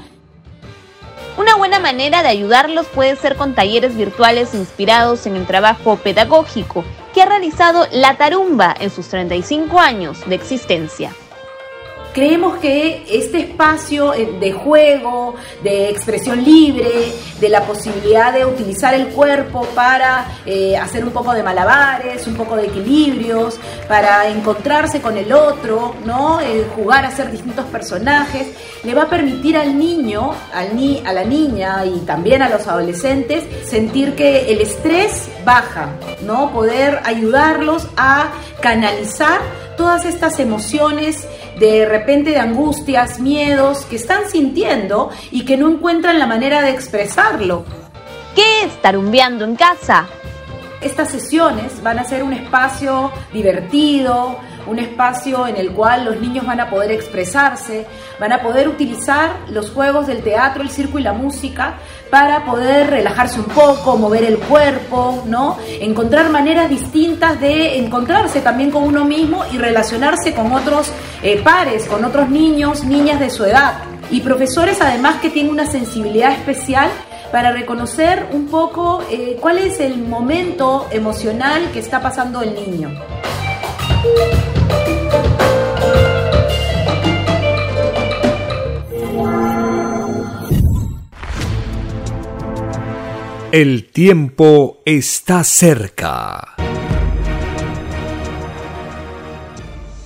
Una 1.38 1.54
buena 1.56 1.78
manera 1.78 2.22
de 2.22 2.28
ayudarlos 2.28 2.86
puede 2.86 3.14
ser 3.16 3.36
con 3.36 3.54
talleres 3.54 3.94
virtuales 3.94 4.54
inspirados 4.54 5.26
en 5.26 5.36
el 5.36 5.46
trabajo 5.46 5.96
pedagógico 5.96 6.82
que 7.16 7.22
ha 7.22 7.26
realizado 7.26 7.86
La 7.92 8.18
Tarumba 8.18 8.74
en 8.78 8.90
sus 8.90 9.08
35 9.08 9.80
años 9.80 10.28
de 10.28 10.34
existencia. 10.34 11.14
Creemos 12.16 12.56
que 12.60 13.04
este 13.10 13.40
espacio 13.40 14.14
eh, 14.14 14.38
de 14.40 14.50
juego, 14.50 15.34
de 15.62 15.90
expresión 15.90 16.42
libre, 16.42 17.12
de 17.38 17.48
la 17.50 17.60
posibilidad 17.66 18.32
de 18.32 18.46
utilizar 18.46 18.94
el 18.94 19.08
cuerpo 19.08 19.66
para 19.74 20.26
eh, 20.46 20.78
hacer 20.78 21.04
un 21.04 21.10
poco 21.10 21.34
de 21.34 21.42
malabares, 21.42 22.26
un 22.26 22.34
poco 22.34 22.56
de 22.56 22.68
equilibrios, 22.68 23.60
para 23.86 24.28
encontrarse 24.28 25.02
con 25.02 25.18
el 25.18 25.30
otro, 25.30 25.94
¿no? 26.06 26.40
Jugar 26.74 27.04
a 27.04 27.10
ser 27.10 27.30
distintos 27.30 27.66
personajes, 27.66 28.46
le 28.82 28.94
va 28.94 29.02
a 29.02 29.10
permitir 29.10 29.58
al 29.58 29.78
niño, 29.78 30.32
al 30.54 30.74
ni 30.74 31.02
a 31.04 31.12
la 31.12 31.22
niña 31.22 31.84
y 31.84 31.98
también 32.06 32.40
a 32.40 32.48
los 32.48 32.66
adolescentes 32.66 33.44
sentir 33.68 34.14
que 34.14 34.50
el 34.50 34.62
estrés 34.62 35.28
baja, 35.44 35.90
¿no? 36.22 36.50
Poder 36.50 36.98
ayudarlos 37.04 37.88
a 37.98 38.30
canalizar 38.62 39.42
todas 39.76 40.06
estas 40.06 40.40
emociones 40.40 41.26
de 41.58 41.86
repente 41.86 42.30
de 42.30 42.38
angustias, 42.38 43.18
miedos 43.18 43.86
que 43.86 43.96
están 43.96 44.28
sintiendo 44.30 45.10
y 45.30 45.44
que 45.44 45.56
no 45.56 45.68
encuentran 45.68 46.18
la 46.18 46.26
manera 46.26 46.62
de 46.62 46.70
expresarlo. 46.70 47.64
¿Qué 48.34 48.64
es 48.64 48.82
tarumbeando 48.82 49.44
en 49.44 49.56
casa? 49.56 50.06
Estas 50.82 51.10
sesiones 51.10 51.82
van 51.82 51.98
a 51.98 52.04
ser 52.04 52.22
un 52.22 52.34
espacio 52.34 53.10
divertido, 53.32 54.38
un 54.66 54.78
espacio 54.78 55.46
en 55.46 55.56
el 55.56 55.72
cual 55.72 56.04
los 56.04 56.20
niños 56.20 56.44
van 56.44 56.60
a 56.60 56.68
poder 56.68 56.90
expresarse, 56.90 57.86
van 58.20 58.32
a 58.32 58.42
poder 58.42 58.68
utilizar 58.68 59.36
los 59.48 59.70
juegos 59.70 60.06
del 60.06 60.22
teatro, 60.22 60.62
el 60.62 60.70
circo 60.70 60.98
y 60.98 61.02
la 61.02 61.14
música 61.14 61.78
para 62.10 62.44
poder 62.44 62.88
relajarse 62.88 63.40
un 63.40 63.46
poco, 63.46 63.96
mover 63.96 64.24
el 64.24 64.38
cuerpo, 64.38 65.22
¿no? 65.26 65.58
Encontrar 65.80 66.30
maneras 66.30 66.68
distintas 66.68 67.40
de 67.40 67.78
encontrarse 67.78 68.40
también 68.40 68.70
con 68.70 68.84
uno 68.84 69.04
mismo 69.04 69.44
y 69.52 69.58
relacionarse 69.58 70.34
con 70.34 70.52
otros 70.52 70.90
eh, 71.22 71.40
pares, 71.42 71.86
con 71.86 72.04
otros 72.04 72.28
niños, 72.28 72.84
niñas 72.84 73.20
de 73.20 73.30
su 73.30 73.44
edad. 73.44 73.74
Y 74.10 74.20
profesores 74.20 74.80
además 74.80 75.16
que 75.20 75.30
tienen 75.30 75.52
una 75.52 75.66
sensibilidad 75.66 76.32
especial 76.32 76.88
para 77.32 77.52
reconocer 77.52 78.28
un 78.32 78.46
poco 78.46 79.02
eh, 79.10 79.36
cuál 79.40 79.58
es 79.58 79.80
el 79.80 79.98
momento 79.98 80.86
emocional 80.90 81.70
que 81.72 81.80
está 81.80 82.00
pasando 82.00 82.42
el 82.42 82.54
niño. 82.54 82.90
El 93.58 93.84
tiempo 93.84 94.82
está 94.84 95.42
cerca. 95.42 96.56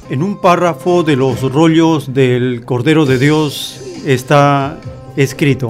En 0.09 0.23
un 0.23 0.41
párrafo 0.41 1.03
de 1.03 1.17
los 1.17 1.43
rollos 1.53 2.15
del 2.15 2.65
Cordero 2.65 3.07
de 3.07 3.19
Dios 3.19 3.81
está 4.07 4.79
escrito, 5.17 5.69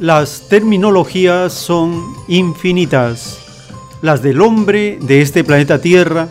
las 0.00 0.48
terminologías 0.48 1.52
son 1.52 2.02
infinitas. 2.26 3.38
Las 4.02 4.20
del 4.20 4.40
hombre 4.40 4.98
de 5.00 5.22
este 5.22 5.44
planeta 5.44 5.80
Tierra 5.80 6.26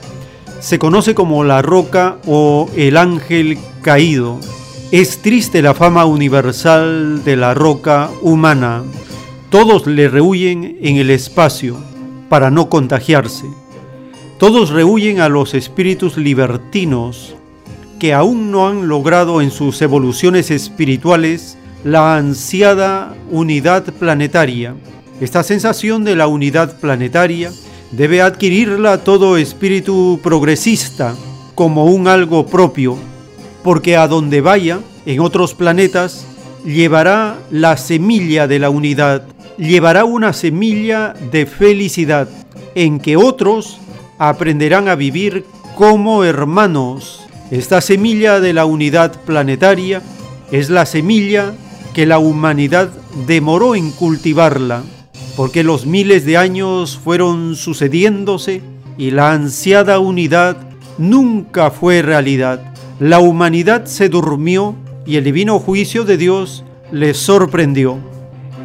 se 0.59 0.77
conoce 0.77 1.15
como 1.15 1.45
la 1.45 1.61
roca 1.61 2.17
o 2.27 2.69
el 2.75 2.97
ángel 2.97 3.57
caído. 3.81 4.41
Es 4.91 5.21
triste 5.21 5.61
la 5.61 5.73
fama 5.73 6.03
universal 6.03 7.23
de 7.23 7.37
la 7.37 7.53
roca 7.53 8.09
humana 8.21 8.83
todos 9.57 9.87
le 9.87 10.09
rehuyen 10.09 10.79
en 10.81 10.97
el 10.97 11.09
espacio 11.09 11.77
para 12.27 12.51
no 12.51 12.67
contagiarse. 12.67 13.45
Todos 14.37 14.69
rehuyen 14.69 15.21
a 15.21 15.29
los 15.29 15.53
espíritus 15.53 16.17
libertinos 16.17 17.37
que 17.97 18.13
aún 18.13 18.51
no 18.51 18.67
han 18.67 18.89
logrado 18.89 19.39
en 19.39 19.51
sus 19.51 19.81
evoluciones 19.81 20.51
espirituales 20.51 21.57
la 21.85 22.17
ansiada 22.17 23.15
unidad 23.31 23.85
planetaria. 23.93 24.75
Esta 25.21 25.41
sensación 25.41 26.03
de 26.03 26.17
la 26.17 26.27
unidad 26.27 26.77
planetaria 26.81 27.49
debe 27.91 28.21
adquirirla 28.21 29.05
todo 29.05 29.37
espíritu 29.37 30.19
progresista 30.21 31.15
como 31.55 31.85
un 31.85 32.09
algo 32.09 32.45
propio, 32.45 32.97
porque 33.63 33.95
a 33.95 34.09
donde 34.09 34.41
vaya, 34.41 34.81
en 35.05 35.21
otros 35.21 35.53
planetas, 35.53 36.27
llevará 36.65 37.37
la 37.51 37.77
semilla 37.77 38.47
de 38.47 38.59
la 38.59 38.69
unidad 38.69 39.23
llevará 39.57 40.05
una 40.05 40.33
semilla 40.33 41.13
de 41.31 41.45
felicidad 41.45 42.27
en 42.75 42.99
que 42.99 43.17
otros 43.17 43.79
aprenderán 44.17 44.87
a 44.87 44.95
vivir 44.95 45.45
como 45.75 46.23
hermanos 46.23 47.21
Esta 47.51 47.79
semilla 47.81 48.39
de 48.39 48.53
la 48.53 48.65
unidad 48.65 49.21
planetaria 49.23 50.01
es 50.51 50.69
la 50.69 50.85
semilla 50.85 51.53
que 51.93 52.05
la 52.05 52.17
humanidad 52.17 52.89
demoró 53.27 53.75
en 53.75 53.91
cultivarla, 53.91 54.83
porque 55.37 55.63
los 55.63 55.85
miles 55.85 56.25
de 56.25 56.37
años 56.37 56.99
fueron 57.01 57.55
sucediéndose 57.55 58.61
y 58.97 59.11
la 59.11 59.31
ansiada 59.31 59.99
unidad 59.99 60.57
nunca 60.97 61.71
fue 61.71 62.01
realidad. 62.01 62.73
La 62.99 63.19
humanidad 63.19 63.85
se 63.85 64.09
durmió 64.09 64.75
y 65.05 65.17
el 65.17 65.23
divino 65.23 65.59
juicio 65.59 66.03
de 66.03 66.17
Dios 66.17 66.63
les 66.91 67.17
sorprendió. 67.17 68.14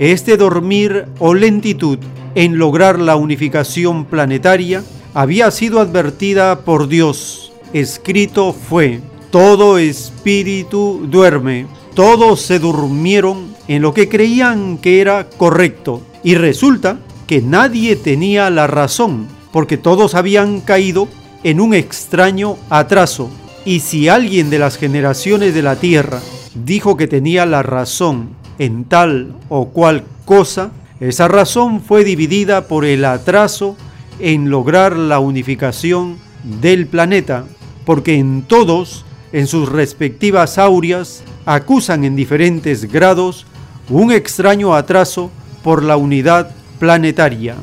Este 0.01 0.39
dormir 0.39 1.05
o 1.19 1.35
lentitud 1.35 1.99
en 2.35 2.57
lograr 2.57 2.99
la 2.99 3.17
unificación 3.17 4.07
planetaria 4.07 4.83
había 5.13 5.51
sido 5.51 5.79
advertida 5.79 6.61
por 6.61 6.89
Dios. 6.89 7.53
Escrito 7.75 8.55
fue, 8.55 9.03
todo 9.31 9.77
espíritu 9.77 11.07
duerme. 11.07 11.67
Todos 11.95 12.41
se 12.41 12.59
durmieron 12.59 13.55
en 13.69 13.83
lo 13.83 13.93
que 13.93 14.09
creían 14.09 14.79
que 14.79 15.03
era 15.03 15.29
correcto. 15.29 16.01
Y 16.25 16.35
resulta 16.35 16.99
que 17.27 17.43
nadie 17.43 17.95
tenía 17.95 18.49
la 18.49 18.67
razón, 18.67 19.29
porque 19.53 19.77
todos 19.77 20.15
habían 20.15 20.63
caído 20.63 21.09
en 21.45 21.61
un 21.61 21.75
extraño 21.75 22.57
atraso. 22.71 23.29
Y 23.67 23.81
si 23.81 24.09
alguien 24.09 24.49
de 24.49 24.61
las 24.61 24.79
generaciones 24.79 25.53
de 25.53 25.61
la 25.61 25.77
Tierra 25.77 26.23
dijo 26.55 26.97
que 26.97 27.07
tenía 27.07 27.45
la 27.45 27.63
razón 27.63 28.40
en 28.61 28.85
tal 28.85 29.35
o 29.49 29.71
cual 29.71 30.05
cosa, 30.27 30.71
esa 31.01 31.29
razón 31.29 31.81
fue 31.81 32.05
dividida 32.05 32.69
por 32.69 32.85
el 32.85 33.07
atraso 33.07 33.75
en 34.19 34.51
lograr 34.51 34.97
la 34.97 35.19
unificación 35.19 36.19
del 36.61 36.87
planeta, 36.87 37.47
porque 37.87 38.17
en 38.17 38.43
todos, 38.43 39.07
en 39.33 39.47
sus 39.47 39.67
respectivas 39.67 40.59
aurias, 40.59 41.23
acusan 41.47 42.05
en 42.05 42.15
diferentes 42.17 42.93
grados 42.93 43.47
un 43.89 44.13
extraño 44.13 44.75
atraso 44.75 45.31
por 45.63 45.83
la 45.83 45.97
unidad 45.97 46.51
planetaria. 46.79 47.57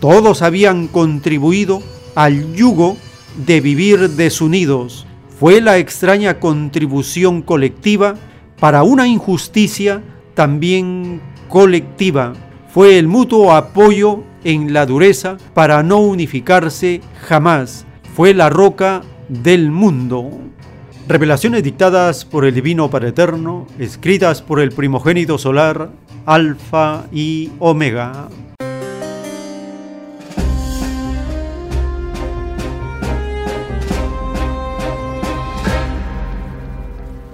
Todos 0.00 0.42
habían 0.42 0.88
contribuido 0.88 1.80
al 2.16 2.54
yugo 2.54 2.96
de 3.46 3.60
vivir 3.60 4.10
desunidos. 4.10 5.06
Fue 5.38 5.60
la 5.60 5.78
extraña 5.78 6.40
contribución 6.40 7.40
colectiva 7.40 8.16
para 8.58 8.82
una 8.82 9.06
injusticia 9.06 10.02
también 10.40 11.20
colectiva. 11.48 12.32
Fue 12.72 12.98
el 12.98 13.08
mutuo 13.08 13.52
apoyo 13.52 14.24
en 14.42 14.72
la 14.72 14.86
dureza 14.86 15.36
para 15.52 15.82
no 15.82 15.98
unificarse 15.98 17.02
jamás. 17.28 17.84
Fue 18.16 18.32
la 18.32 18.48
roca 18.48 19.02
del 19.28 19.70
mundo. 19.70 20.30
Revelaciones 21.06 21.62
dictadas 21.62 22.24
por 22.24 22.46
el 22.46 22.54
Divino 22.54 22.88
Padre 22.88 23.08
Eterno, 23.08 23.66
escritas 23.78 24.40
por 24.40 24.60
el 24.60 24.72
primogénito 24.72 25.36
solar, 25.36 25.90
Alfa 26.24 27.04
y 27.12 27.50
Omega. 27.58 28.30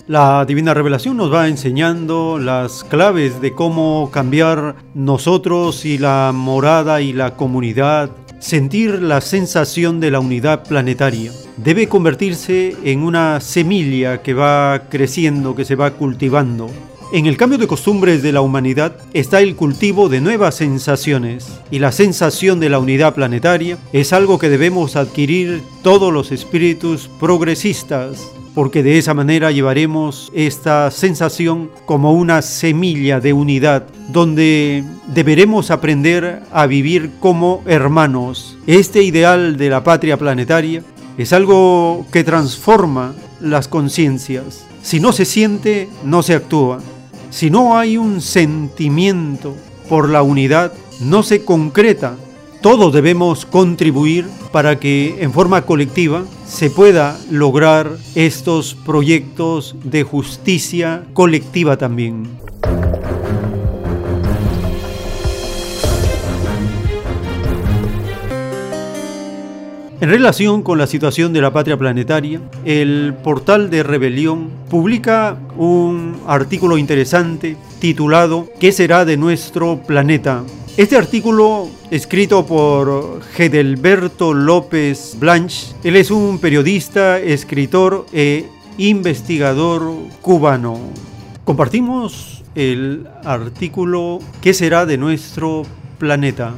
La 0.08 0.44
divina 0.44 0.72
revelación 0.72 1.16
nos 1.16 1.32
va 1.32 1.48
enseñando 1.48 2.38
las 2.38 2.84
claves 2.84 3.40
de 3.40 3.54
cómo 3.54 4.08
cambiar 4.12 4.76
nosotros 4.94 5.84
y 5.84 5.98
la 5.98 6.30
morada 6.32 7.00
y 7.00 7.12
la 7.12 7.34
comunidad, 7.34 8.10
sentir 8.38 9.02
la 9.02 9.20
sensación 9.20 9.98
de 9.98 10.12
la 10.12 10.20
unidad 10.20 10.62
planetaria. 10.62 11.32
Debe 11.56 11.88
convertirse 11.88 12.76
en 12.84 13.02
una 13.02 13.40
semilla 13.40 14.22
que 14.22 14.32
va 14.32 14.84
creciendo, 14.88 15.56
que 15.56 15.64
se 15.64 15.74
va 15.74 15.90
cultivando. 15.90 16.70
En 17.12 17.26
el 17.26 17.36
cambio 17.36 17.58
de 17.58 17.66
costumbres 17.66 18.22
de 18.22 18.30
la 18.30 18.42
humanidad 18.42 18.96
está 19.12 19.40
el 19.40 19.56
cultivo 19.56 20.08
de 20.08 20.20
nuevas 20.20 20.54
sensaciones 20.54 21.60
y 21.72 21.80
la 21.80 21.90
sensación 21.90 22.60
de 22.60 22.68
la 22.68 22.78
unidad 22.78 23.12
planetaria 23.12 23.76
es 23.92 24.12
algo 24.12 24.38
que 24.38 24.50
debemos 24.50 24.94
adquirir 24.94 25.62
todos 25.82 26.12
los 26.12 26.30
espíritus 26.30 27.10
progresistas 27.18 28.30
porque 28.56 28.82
de 28.82 28.96
esa 28.96 29.12
manera 29.12 29.50
llevaremos 29.50 30.32
esta 30.34 30.90
sensación 30.90 31.70
como 31.84 32.14
una 32.14 32.40
semilla 32.40 33.20
de 33.20 33.34
unidad, 33.34 33.84
donde 34.08 34.82
deberemos 35.08 35.70
aprender 35.70 36.40
a 36.50 36.64
vivir 36.66 37.10
como 37.20 37.62
hermanos. 37.66 38.56
Este 38.66 39.02
ideal 39.02 39.58
de 39.58 39.68
la 39.68 39.84
patria 39.84 40.16
planetaria 40.16 40.82
es 41.18 41.34
algo 41.34 42.06
que 42.10 42.24
transforma 42.24 43.14
las 43.42 43.68
conciencias. 43.68 44.64
Si 44.82 45.00
no 45.00 45.12
se 45.12 45.26
siente, 45.26 45.90
no 46.02 46.22
se 46.22 46.32
actúa. 46.32 46.78
Si 47.28 47.50
no 47.50 47.76
hay 47.76 47.98
un 47.98 48.22
sentimiento 48.22 49.54
por 49.86 50.08
la 50.08 50.22
unidad, 50.22 50.72
no 51.00 51.22
se 51.22 51.44
concreta 51.44 52.16
todos 52.60 52.92
debemos 52.92 53.46
contribuir 53.46 54.26
para 54.52 54.78
que 54.78 55.16
en 55.20 55.32
forma 55.32 55.62
colectiva 55.62 56.24
se 56.46 56.70
pueda 56.70 57.18
lograr 57.30 57.90
estos 58.14 58.74
proyectos 58.74 59.76
de 59.84 60.02
justicia 60.02 61.04
colectiva 61.12 61.76
también. 61.76 62.24
En 69.98 70.11
relación 70.11 70.62
con 70.62 70.76
la 70.76 70.87
situación 70.87 71.32
de 71.32 71.40
la 71.40 71.54
patria 71.54 71.78
planetaria, 71.78 72.42
el 72.66 73.14
portal 73.24 73.70
de 73.70 73.82
Rebelión 73.82 74.50
publica 74.68 75.38
un 75.56 76.20
artículo 76.26 76.76
interesante 76.76 77.56
titulado 77.78 78.46
¿Qué 78.61 78.72
será 78.72 79.06
de 79.06 79.16
nuestro 79.16 79.80
planeta? 79.87 80.44
Este 80.76 80.98
artículo, 80.98 81.70
escrito 81.90 82.44
por 82.44 83.22
Gedelberto 83.32 84.35
López 84.35 85.16
Blanch, 85.18 85.74
él 85.82 85.96
es 85.96 86.11
un 86.11 86.40
periodista, 86.40 87.18
escritor 87.18 88.04
e 88.12 88.50
investigador 88.76 89.94
cubano. 90.20 90.78
Compartimos 91.44 92.44
el 92.54 93.06
artículo 93.24 94.18
¿Qué 94.42 94.52
será 94.52 94.85
de 94.85 94.98
nuestro 94.98 95.62
planeta? 95.96 96.52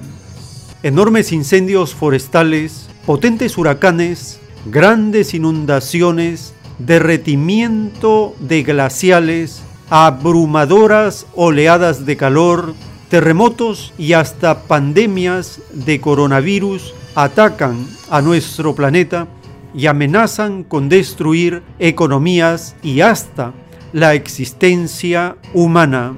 Enormes 0.83 1.31
incendios 1.31 1.94
forestales, 1.94 2.88
potentes 3.09 3.57
huracanes, 3.57 4.38
grandes 4.66 5.33
inundaciones, 5.33 6.53
derretimiento 6.79 8.35
de 8.38 8.62
glaciales, 8.62 9.62
abrumadoras 9.88 11.27
oleadas 11.35 12.05
de 12.05 12.18
calor, 12.18 12.75
terremotos 13.09 13.94
y 13.97 14.12
hasta 14.12 14.64
pandemias 14.64 15.62
de 15.73 16.03
coronavirus 16.03 16.92
atacan 17.14 17.87
a 18.11 18.21
nuestro 18.21 18.75
planeta 18.75 19.27
y 19.75 19.87
amenazan 19.87 20.62
con 20.62 20.90
destruir 20.90 21.62
economías 21.79 22.77
y 22.83 23.01
hasta 23.01 23.55
la 23.94 24.12
existencia 24.12 25.37
humana. 25.55 26.12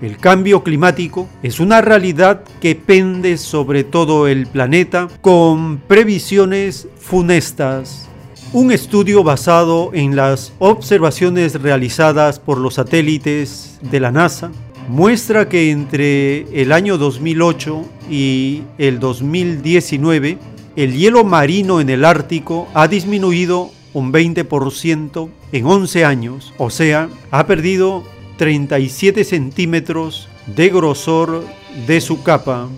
El 0.00 0.16
cambio 0.16 0.62
climático 0.62 1.28
es 1.42 1.58
una 1.58 1.80
realidad 1.80 2.44
que 2.60 2.76
pende 2.76 3.36
sobre 3.36 3.82
todo 3.82 4.28
el 4.28 4.46
planeta 4.46 5.08
con 5.20 5.78
previsiones 5.78 6.86
funestas. 6.98 8.08
Un 8.52 8.70
estudio 8.70 9.24
basado 9.24 9.90
en 9.92 10.14
las 10.14 10.52
observaciones 10.60 11.60
realizadas 11.60 12.38
por 12.38 12.58
los 12.58 12.74
satélites 12.74 13.78
de 13.82 13.98
la 14.00 14.12
NASA 14.12 14.52
muestra 14.88 15.48
que 15.48 15.70
entre 15.70 16.42
el 16.62 16.72
año 16.72 16.96
2008 16.96 17.84
y 18.08 18.62
el 18.78 19.00
2019 19.00 20.38
el 20.76 20.96
hielo 20.96 21.24
marino 21.24 21.80
en 21.80 21.90
el 21.90 22.04
Ártico 22.04 22.68
ha 22.72 22.86
disminuido 22.86 23.72
un 23.92 24.12
20% 24.12 25.28
en 25.50 25.66
11 25.66 26.04
años, 26.04 26.54
o 26.56 26.70
sea, 26.70 27.08
ha 27.32 27.46
perdido 27.46 28.04
37 28.38 29.24
centímetros 29.24 30.30
de 30.46 30.70
grosor 30.70 31.44
de 31.86 32.00
su 32.00 32.22
capa. 32.22 32.68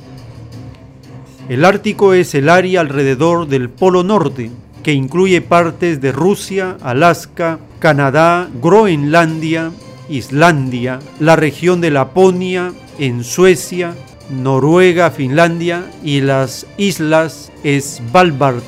El 1.48 1.64
Ártico 1.64 2.14
es 2.14 2.34
el 2.34 2.48
área 2.48 2.80
alrededor 2.80 3.46
del 3.46 3.70
Polo 3.70 4.02
Norte, 4.02 4.50
que 4.82 4.92
incluye 4.92 5.40
partes 5.40 6.00
de 6.00 6.10
Rusia, 6.10 6.76
Alaska, 6.82 7.60
Canadá, 7.78 8.48
Groenlandia 8.60 9.70
Islandia, 10.10 10.98
la 11.20 11.36
región 11.36 11.80
de 11.80 11.90
Laponia 11.90 12.72
en 12.98 13.22
Suecia, 13.22 13.94
Noruega, 14.28 15.10
Finlandia 15.10 15.88
y 16.02 16.20
las 16.20 16.66
islas 16.76 17.52
Svalbard. 17.64 18.62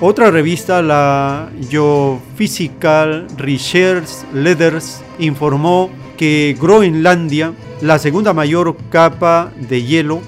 Otra 0.00 0.30
revista, 0.30 0.82
la 0.82 1.50
Geophysical 1.68 3.26
Research 3.36 4.08
Letters, 4.32 5.00
informó 5.18 5.90
que 6.16 6.56
Groenlandia, 6.60 7.52
la 7.80 7.98
segunda 7.98 8.32
mayor 8.32 8.76
capa 8.90 9.52
de 9.68 9.82
hielo, 9.82 10.20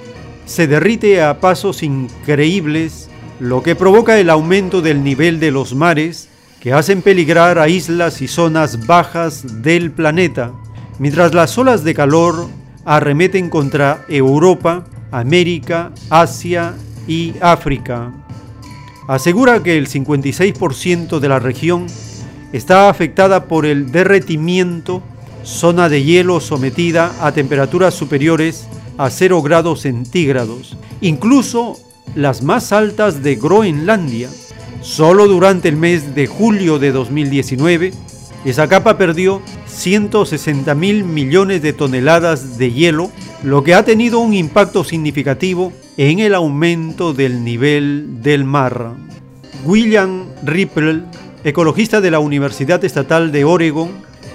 se 0.47 0.67
derrite 0.67 1.23
a 1.23 1.41
pasos 1.41 1.83
increíbles, 1.83 3.09
lo 3.41 3.63
que 3.63 3.75
provoca 3.75 4.19
el 4.19 4.31
aumento 4.31 4.83
del 4.83 5.03
nivel 5.03 5.41
de 5.41 5.51
los 5.51 5.75
mares 5.75 6.29
que 6.61 6.73
hacen 6.73 7.03
peligrar 7.03 7.59
a 7.59 7.69
islas 7.69 8.23
y 8.23 8.29
zonas 8.29 8.87
bajas 8.87 9.63
del 9.63 9.91
planeta, 9.91 10.53
mientras 10.99 11.35
las 11.35 11.57
olas 11.59 11.85
de 11.85 11.95
calor 11.95 12.49
arremeten 12.85 13.51
contra 13.51 14.05
Europa, 14.09 14.85
América, 15.11 15.93
Asia 16.11 16.75
y 17.07 17.35
África. 17.41 18.13
Asegura 19.09 19.63
que 19.63 19.77
el 19.77 19.89
56% 19.89 21.19
de 21.19 21.29
la 21.29 21.39
región 21.39 21.87
está 22.53 22.89
afectada 22.89 23.45
por 23.45 23.67
el 23.67 23.93
derretimiento, 23.93 25.03
zona 25.45 25.89
de 25.89 26.03
hielo 26.03 26.41
sometida 26.41 27.15
a 27.21 27.33
temperaturas 27.33 27.95
superiores 27.95 28.67
a 28.99 29.11
0 29.11 29.43
grados 29.43 29.83
centígrados, 29.83 30.77
incluso 31.01 31.77
las 32.15 32.43
más 32.43 32.73
altas 32.73 33.23
de 33.23 33.37
Groenlandia. 33.37 34.31
Solo 34.81 35.29
durante 35.29 35.69
el 35.69 35.77
mes 35.77 36.15
de 36.15 36.27
julio 36.27 36.79
de 36.79 36.93
2019, 36.93 37.93
esa 38.45 38.69
capa 38.69 38.99
perdió 38.99 39.41
160 39.67 40.75
mil 40.75 41.05
millones 41.05 41.63
de 41.63 41.73
toneladas 41.73 42.59
de 42.59 42.73
hielo, 42.73 43.11
lo 43.43 43.65
que 43.65 43.75
ha 43.75 43.85
tenido 43.85 44.19
un 44.19 44.35
impacto 44.35 44.85
significativo 44.85 45.73
en 45.97 46.19
el 46.19 46.35
aumento 46.35 47.15
del 47.15 47.45
nivel 47.45 48.23
del 48.23 48.45
mar. 48.45 48.93
William 49.65 50.27
Ripple, 50.43 51.03
ecologista 51.45 52.03
de 52.03 52.11
la 52.11 52.19
Universidad 52.19 52.85
Estatal 52.85 53.33
de 53.33 53.45
Oregon, 53.45 53.91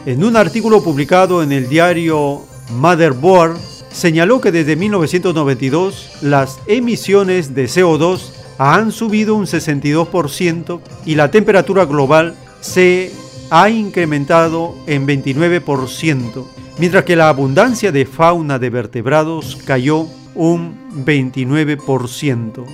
en 0.05 0.23
un 0.23 0.35
artículo 0.35 0.83
publicado 0.83 1.43
en 1.43 1.51
el 1.51 1.67
diario 1.67 2.41
Motherboard, 2.71 3.57
señaló 3.91 4.39
que 4.39 4.51
desde 4.51 4.75
1992 4.75 6.17
las 6.21 6.59
emisiones 6.67 7.53
de 7.53 7.65
CO2 7.65 8.31
han 8.57 8.91
subido 8.91 9.35
un 9.35 9.45
62% 9.45 10.79
y 11.05 11.15
la 11.15 11.31
temperatura 11.31 11.85
global 11.85 12.35
se 12.61 13.11
ha 13.49 13.69
incrementado 13.69 14.75
en 14.85 15.07
29%, 15.07 16.45
mientras 16.77 17.03
que 17.03 17.15
la 17.15 17.29
abundancia 17.29 17.91
de 17.91 18.05
fauna 18.05 18.59
de 18.59 18.69
vertebrados 18.69 19.57
cayó 19.65 20.07
un 20.35 20.77
29%. 21.05 22.65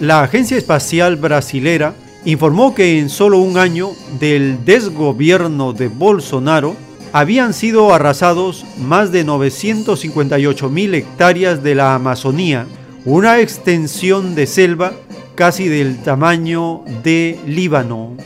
La 0.00 0.22
Agencia 0.22 0.56
Espacial 0.56 1.16
Brasilera 1.16 1.94
informó 2.24 2.74
que 2.74 2.98
en 2.98 3.08
solo 3.08 3.38
un 3.38 3.58
año 3.58 3.90
del 4.20 4.64
desgobierno 4.64 5.72
de 5.72 5.88
Bolsonaro 5.88 6.76
habían 7.12 7.52
sido 7.52 7.92
arrasados 7.92 8.64
más 8.78 9.12
de 9.12 9.24
958 9.24 10.70
mil 10.70 10.94
hectáreas 10.94 11.62
de 11.62 11.74
la 11.74 11.94
Amazonía, 11.94 12.66
una 13.04 13.40
extensión 13.40 14.34
de 14.34 14.46
selva 14.46 14.92
casi 15.34 15.68
del 15.68 15.98
tamaño 15.98 16.82
de 17.02 17.38
Líbano. 17.46 18.16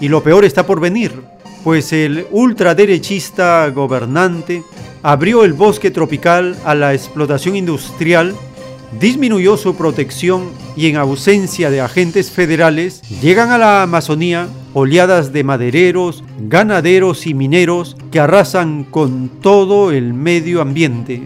Y 0.00 0.08
lo 0.08 0.22
peor 0.22 0.44
está 0.44 0.66
por 0.66 0.80
venir, 0.80 1.12
pues 1.64 1.92
el 1.92 2.26
ultraderechista 2.30 3.68
gobernante 3.70 4.62
abrió 5.02 5.44
el 5.44 5.52
bosque 5.52 5.90
tropical 5.90 6.56
a 6.64 6.74
la 6.74 6.94
explotación 6.94 7.56
industrial, 7.56 8.34
disminuyó 8.98 9.56
su 9.56 9.76
protección 9.76 10.50
y 10.76 10.88
en 10.88 10.96
ausencia 10.96 11.70
de 11.70 11.80
agentes 11.80 12.30
federales 12.30 13.02
llegan 13.20 13.50
a 13.50 13.58
la 13.58 13.82
Amazonía 13.82 14.48
oleadas 14.72 15.32
de 15.32 15.44
madereros, 15.44 16.24
ganaderos 16.40 17.26
y 17.26 17.34
mineros 17.34 17.96
que 18.10 18.20
arrasan 18.20 18.84
con 18.84 19.28
todo 19.40 19.90
el 19.92 20.14
medio 20.14 20.60
ambiente. 20.60 21.22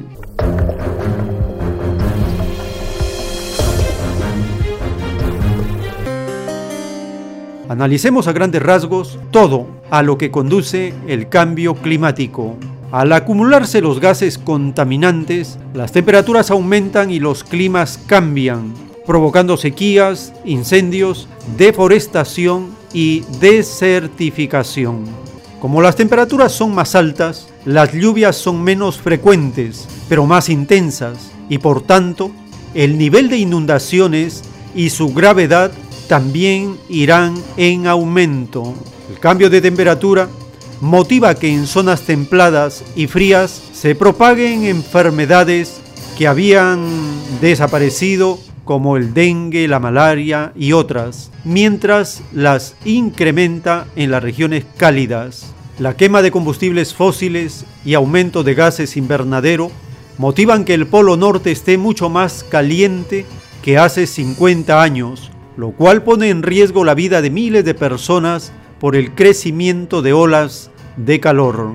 Analicemos 7.69 8.29
a 8.29 8.33
grandes 8.33 8.63
rasgos 8.63 9.19
todo 9.31 9.67
a 9.91 10.03
lo 10.03 10.19
que 10.19 10.31
conduce 10.31 10.93
el 11.09 11.29
cambio 11.29 11.75
climático. 11.75 12.57
Al 12.95 13.13
acumularse 13.13 13.81
los 13.81 13.99
gases 13.99 14.39
contaminantes, 14.39 15.59
las 15.75 15.91
temperaturas 15.91 16.53
aumentan 16.53 17.11
y 17.11 17.19
los 17.19 17.43
climas 17.43 17.99
cambian, 18.07 18.73
provocando 19.05 19.57
sequías, 19.57 20.33
incendios, 20.45 21.27
deforestación 21.57 22.69
y 22.93 23.25
desertificación. 23.41 25.07
Como 25.61 25.83
las 25.83 25.97
temperaturas 25.97 26.53
son 26.53 26.73
más 26.73 26.95
altas, 26.95 27.49
las 27.65 27.93
lluvias 27.93 28.37
son 28.37 28.63
menos 28.63 28.99
frecuentes, 28.99 29.89
pero 30.09 30.25
más 30.25 30.49
intensas, 30.49 31.33
y 31.49 31.59
por 31.59 31.83
tanto, 31.83 32.31
el 32.75 32.97
nivel 32.97 33.29
de 33.29 33.39
inundaciones 33.39 34.45
y 34.73 34.91
su 34.91 35.13
gravedad 35.13 35.73
también 36.07 36.79
irán 36.89 37.35
en 37.57 37.89
aumento. 37.89 38.73
El 39.11 39.19
cambio 39.19 39.51
de 39.51 39.61
temperatura 39.61 40.29
motiva 40.85 41.35
que 41.35 41.49
en 41.49 41.67
zonas 41.67 42.03
templadas 42.03 42.85
y 42.95 43.07
frías 43.07 43.63
se 43.73 43.95
propaguen 43.95 44.67
enfermedades 44.67 45.81
que 46.19 46.29
habían 46.29 46.87
desaparecido 47.41 48.39
como 48.65 48.99
el 48.99 49.15
dengue, 49.15 49.67
la 49.67 49.81
malaria 49.81 50.53
y 50.55 50.73
otras, 50.73 51.31
mientras 51.43 52.23
las 52.35 52.77
incrementa 52.85 53.87
en 53.97 54.11
las 54.11 54.23
regiones 54.23 54.67
cálidas. 54.77 55.55
La 55.79 55.97
quema 55.97 56.21
de 56.21 56.31
combustibles 56.31 56.93
fósiles 56.93 57.65
y 57.87 57.95
aumento 57.95 58.45
de 58.45 58.55
gases 58.55 58.99
invernadero 58.99 59.71
motivan 60.19 60.67
que 60.67 60.75
el 60.75 60.87
Polo 60.87 61.17
Norte 61.17 61.51
esté 61.51 61.79
mucho 61.79 62.11
más 62.11 62.45
caliente 62.45 63.25
que 63.63 63.79
hace 63.79 64.07
50 64.07 64.83
años, 64.83 65.31
lo 65.57 65.71
cual 65.71 66.03
pone 66.03 66.29
en 66.29 66.43
riesgo 66.43 66.85
la 66.85 66.95
vida 66.95 67.23
de 67.23 67.31
miles 67.31 67.65
de 67.65 67.73
personas 67.73 68.53
por 68.79 68.97
el 68.97 69.15
crecimiento 69.15 70.03
de 70.03 70.13
olas 70.13 70.71
de 70.97 71.21
calor. 71.21 71.75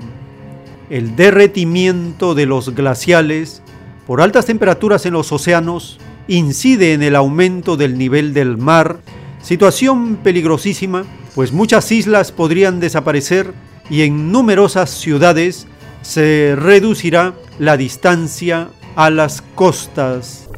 El 0.89 1.15
derretimiento 1.15 2.35
de 2.35 2.45
los 2.45 2.73
glaciales 2.73 3.61
por 4.07 4.21
altas 4.21 4.45
temperaturas 4.45 5.05
en 5.05 5.13
los 5.13 5.31
océanos 5.31 5.99
incide 6.27 6.93
en 6.93 7.03
el 7.03 7.15
aumento 7.15 7.77
del 7.77 7.97
nivel 7.97 8.33
del 8.33 8.57
mar, 8.57 8.99
situación 9.41 10.17
peligrosísima, 10.17 11.05
pues 11.35 11.51
muchas 11.51 11.91
islas 11.91 12.31
podrían 12.31 12.79
desaparecer 12.79 13.53
y 13.89 14.03
en 14.03 14.31
numerosas 14.31 14.89
ciudades 14.89 15.67
se 16.01 16.55
reducirá 16.57 17.33
la 17.57 17.77
distancia 17.77 18.69
a 18.95 19.09
las 19.09 19.41
costas. 19.55 20.49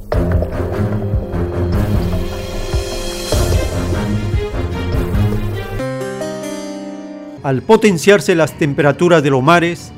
Al 7.44 7.62
potenciarse 7.62 8.36
las 8.36 8.58
temperaturas 8.58 9.24
de 9.24 9.30
los 9.30 9.42
mares, 9.42 9.92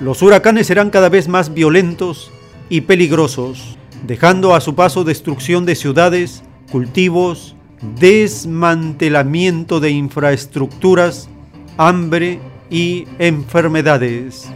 los 0.00 0.22
huracanes 0.22 0.66
serán 0.66 0.90
cada 0.90 1.08
vez 1.08 1.28
más 1.28 1.54
violentos 1.54 2.30
y 2.68 2.82
peligrosos 2.82 3.78
dejando 4.06 4.54
a 4.54 4.60
su 4.60 4.74
paso 4.74 5.04
destrucción 5.04 5.64
de 5.64 5.74
ciudades, 5.74 6.42
cultivos, 6.70 7.54
desmantelamiento 7.98 9.80
de 9.80 9.90
infraestructuras, 9.90 11.28
hambre 11.76 12.40
y 12.70 13.06
enfermedades. 13.18 14.48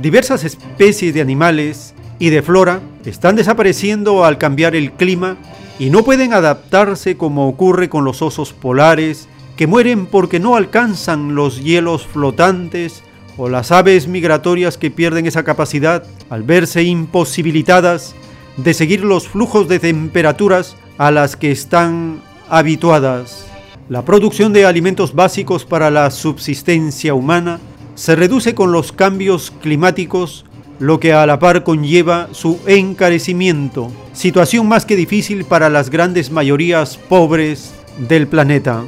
Diversas 0.00 0.44
especies 0.44 1.14
de 1.14 1.20
animales 1.20 1.94
y 2.18 2.30
de 2.30 2.42
flora 2.42 2.80
están 3.04 3.36
desapareciendo 3.36 4.24
al 4.24 4.38
cambiar 4.38 4.74
el 4.76 4.92
clima 4.92 5.36
y 5.78 5.90
no 5.90 6.04
pueden 6.04 6.32
adaptarse 6.32 7.16
como 7.16 7.48
ocurre 7.48 7.88
con 7.88 8.04
los 8.04 8.22
osos 8.22 8.52
polares, 8.52 9.28
que 9.62 9.68
mueren 9.68 10.06
porque 10.06 10.40
no 10.40 10.56
alcanzan 10.56 11.36
los 11.36 11.62
hielos 11.62 12.04
flotantes 12.04 13.04
o 13.36 13.48
las 13.48 13.70
aves 13.70 14.08
migratorias 14.08 14.76
que 14.76 14.90
pierden 14.90 15.24
esa 15.26 15.44
capacidad 15.44 16.02
al 16.30 16.42
verse 16.42 16.82
imposibilitadas 16.82 18.16
de 18.56 18.74
seguir 18.74 19.04
los 19.04 19.28
flujos 19.28 19.68
de 19.68 19.78
temperaturas 19.78 20.74
a 20.98 21.12
las 21.12 21.36
que 21.36 21.52
están 21.52 22.20
habituadas. 22.48 23.46
La 23.88 24.04
producción 24.04 24.52
de 24.52 24.66
alimentos 24.66 25.14
básicos 25.14 25.64
para 25.64 25.92
la 25.92 26.10
subsistencia 26.10 27.14
humana 27.14 27.60
se 27.94 28.16
reduce 28.16 28.56
con 28.56 28.72
los 28.72 28.90
cambios 28.90 29.52
climáticos, 29.62 30.44
lo 30.80 30.98
que 30.98 31.12
a 31.12 31.24
la 31.24 31.38
par 31.38 31.62
conlleva 31.62 32.26
su 32.32 32.58
encarecimiento, 32.66 33.92
situación 34.12 34.66
más 34.66 34.84
que 34.86 34.96
difícil 34.96 35.44
para 35.44 35.70
las 35.70 35.88
grandes 35.88 36.32
mayorías 36.32 36.96
pobres 36.96 37.72
del 38.08 38.26
planeta. 38.26 38.82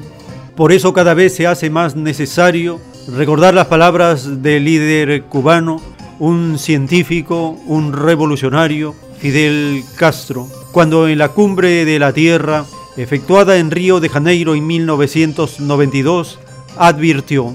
Por 0.57 0.71
eso 0.71 0.93
cada 0.93 1.15
vez 1.15 1.35
se 1.35 1.49
hace 1.49 1.69
más 1.69 1.97
necesario 1.97 2.81
recordar 3.09 3.55
las 3.55 3.67
palabras 3.67 4.41
del 4.41 4.65
líder 4.65 5.25
cubano, 5.25 5.81
un 6.21 6.59
científico, 6.61 7.59
un 7.67 7.93
revolucionario, 7.93 8.95
Fidel 9.19 9.83
Castro, 9.97 10.47
cuando 10.71 11.09
en 11.09 11.19
la 11.19 11.31
cumbre 11.31 11.85
de 11.85 11.99
la 11.99 12.13
Tierra, 12.13 12.65
efectuada 12.97 13.57
en 13.59 13.73
Río 13.73 13.99
de 13.99 14.09
Janeiro 14.09 14.55
en 14.55 14.65
1992, 14.65 16.39
advirtió. 16.77 17.53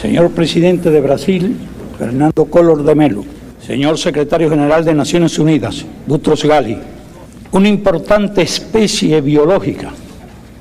Señor 0.00 0.32
presidente 0.32 0.90
de 0.90 1.00
Brasil, 1.00 1.56
Fernando 1.96 2.46
Collor 2.46 2.82
de 2.82 2.94
Melo, 2.96 3.24
señor 3.64 3.96
secretario 3.96 4.50
general 4.50 4.84
de 4.84 4.94
Naciones 4.94 5.38
Unidas, 5.38 5.86
Butros 6.04 6.44
Gali, 6.44 6.78
una 7.52 7.68
importante 7.68 8.42
especie 8.42 9.20
biológica 9.20 9.92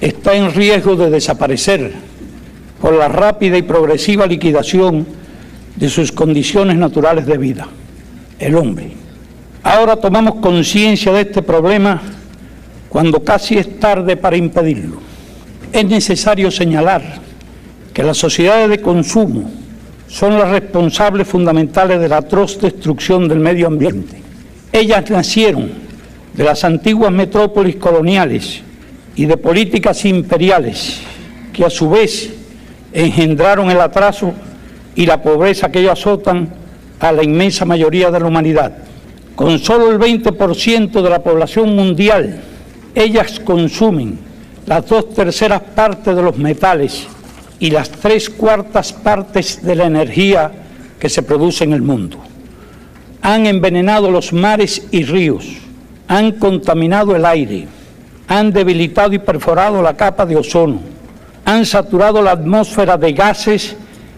está 0.02 0.36
en 0.36 0.54
riesgo 0.54 0.96
de 0.96 1.10
desaparecer 1.10 1.92
por 2.82 2.94
la 2.94 3.08
rápida 3.08 3.58
y 3.58 3.62
progresiva 3.62 4.26
liquidación 4.26 5.06
de 5.76 5.90
sus 5.90 6.12
condiciones 6.12 6.78
naturales 6.78 7.26
de 7.26 7.38
vida, 7.38 7.68
el 8.40 8.56
hombre. 8.56 8.92
Ahora 9.64 9.98
tomamos 9.98 10.36
conciencia 10.36 11.12
de 11.12 11.22
este 11.22 11.42
problema 11.42 12.02
cuando 12.88 13.24
casi 13.24 13.58
es 13.58 13.80
tarde 13.80 14.16
para 14.16 14.38
impedirlo. 14.38 14.98
Es 15.72 15.86
necesario 15.86 16.50
señalar 16.50 17.02
que 17.94 18.04
las 18.04 18.18
sociedades 18.18 18.70
de 18.70 18.82
consumo 18.82 19.52
son 20.08 20.38
las 20.38 20.50
responsables 20.50 21.28
fundamentales 21.28 22.00
de 22.00 22.10
la 22.10 22.18
atroz 22.18 22.60
destrucción 22.60 23.28
del 23.28 23.40
medio 23.40 23.68
ambiente. 23.68 24.22
Ellas 24.72 25.10
nacieron 25.10 25.70
de 26.34 26.44
las 26.44 26.64
antiguas 26.64 27.12
metrópolis 27.12 27.76
coloniales 27.76 28.64
y 29.20 29.26
de 29.26 29.36
políticas 29.36 30.06
imperiales 30.06 31.02
que 31.52 31.66
a 31.66 31.70
su 31.70 31.90
vez 31.90 32.34
engendraron 32.94 33.70
el 33.70 33.82
atraso 33.82 34.32
y 34.96 35.06
la 35.06 35.22
pobreza 35.22 35.70
que 35.70 35.82
ellos 35.82 35.92
azotan 35.92 36.48
a 37.02 37.12
la 37.12 37.22
inmensa 37.22 37.66
mayoría 37.66 38.12
de 38.12 38.20
la 38.22 38.28
humanidad. 38.28 38.78
Con 39.36 39.60
solo 39.60 39.92
el 39.92 40.00
20% 40.00 41.02
de 41.02 41.10
la 41.10 41.22
población 41.22 41.76
mundial, 41.76 42.40
ellas 42.96 43.42
consumen 43.42 44.20
las 44.66 44.88
dos 44.88 45.14
terceras 45.14 45.64
partes 45.76 46.16
de 46.16 46.22
los 46.22 46.38
metales 46.38 47.06
y 47.60 47.72
las 47.72 47.90
tres 47.92 48.30
cuartas 48.30 48.94
partes 48.94 49.62
de 49.62 49.76
la 49.76 49.88
energía 49.88 50.50
que 50.98 51.10
se 51.10 51.24
produce 51.24 51.66
en 51.66 51.74
el 51.74 51.82
mundo. 51.82 52.20
Han 53.22 53.48
envenenado 53.48 54.12
los 54.12 54.32
mares 54.32 54.88
y 54.92 55.04
ríos, 55.04 55.46
han 56.08 56.32
contaminado 56.32 57.18
el 57.18 57.26
aire, 57.26 57.68
han 58.30 58.54
debilitado 58.54 59.12
y 59.12 59.20
perforado 59.20 59.82
la 59.82 59.98
capa 59.98 60.24
de 60.24 60.38
ozono, 60.38 60.80
han 61.46 61.66
saturado 61.66 62.22
la 62.22 62.32
atmósfera 62.32 62.96
de 62.96 63.12
gases 63.12 63.76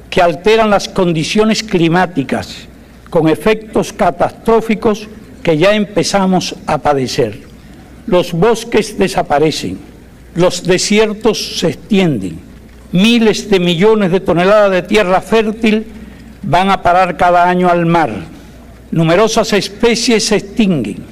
que 0.10 0.22
alteran 0.22 0.70
las 0.70 0.90
condiciones 0.90 1.64
climáticas 1.64 2.68
con 3.10 3.30
efectos 3.30 3.94
catastróficos 3.94 5.08
que 5.42 5.58
ya 5.58 5.74
empezamos 5.74 6.56
a 6.66 6.78
padecer. 6.78 7.40
Los 8.06 8.34
bosques 8.34 8.98
desaparecen, 8.98 9.80
los 10.36 10.64
desiertos 10.64 11.60
se 11.60 11.70
extienden, 11.70 12.38
miles 12.92 13.50
de 13.50 13.62
millones 13.62 14.12
de 14.12 14.20
toneladas 14.20 14.72
de 14.72 14.82
tierra 14.82 15.22
fértil 15.22 15.86
van 16.44 16.70
a 16.70 16.84
parar 16.84 17.16
cada 17.16 17.48
año 17.48 17.70
al 17.70 17.86
mar, 17.86 18.12
numerosas 18.92 19.54
especies 19.54 20.26
se 20.26 20.36
extinguen, 20.36 21.06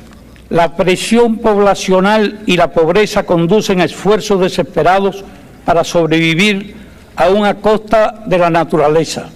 la 0.50 0.76
presión 0.76 1.38
poblacional 1.38 2.40
y 2.46 2.58
la 2.58 2.72
pobreza 2.72 3.24
conducen 3.24 3.82
a 3.82 3.86
esfuerzos 3.86 4.42
desesperados 4.42 5.24
para 5.66 5.84
sobrevivir 5.84 6.76
aún 7.16 7.46
a 7.46 7.56
costa 7.56 8.24
de 8.26 8.38
la 8.38 8.50
naturaleza. 8.50 9.30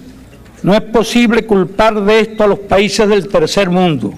No 0.63 0.73
es 0.73 0.81
posible 0.81 1.45
culpar 1.45 2.01
de 2.01 2.21
esto 2.21 2.45
a 2.45 2.47
los 2.47 2.59
países 2.59 3.07
del 3.07 3.27
tercer 3.27 3.69
mundo, 3.69 4.13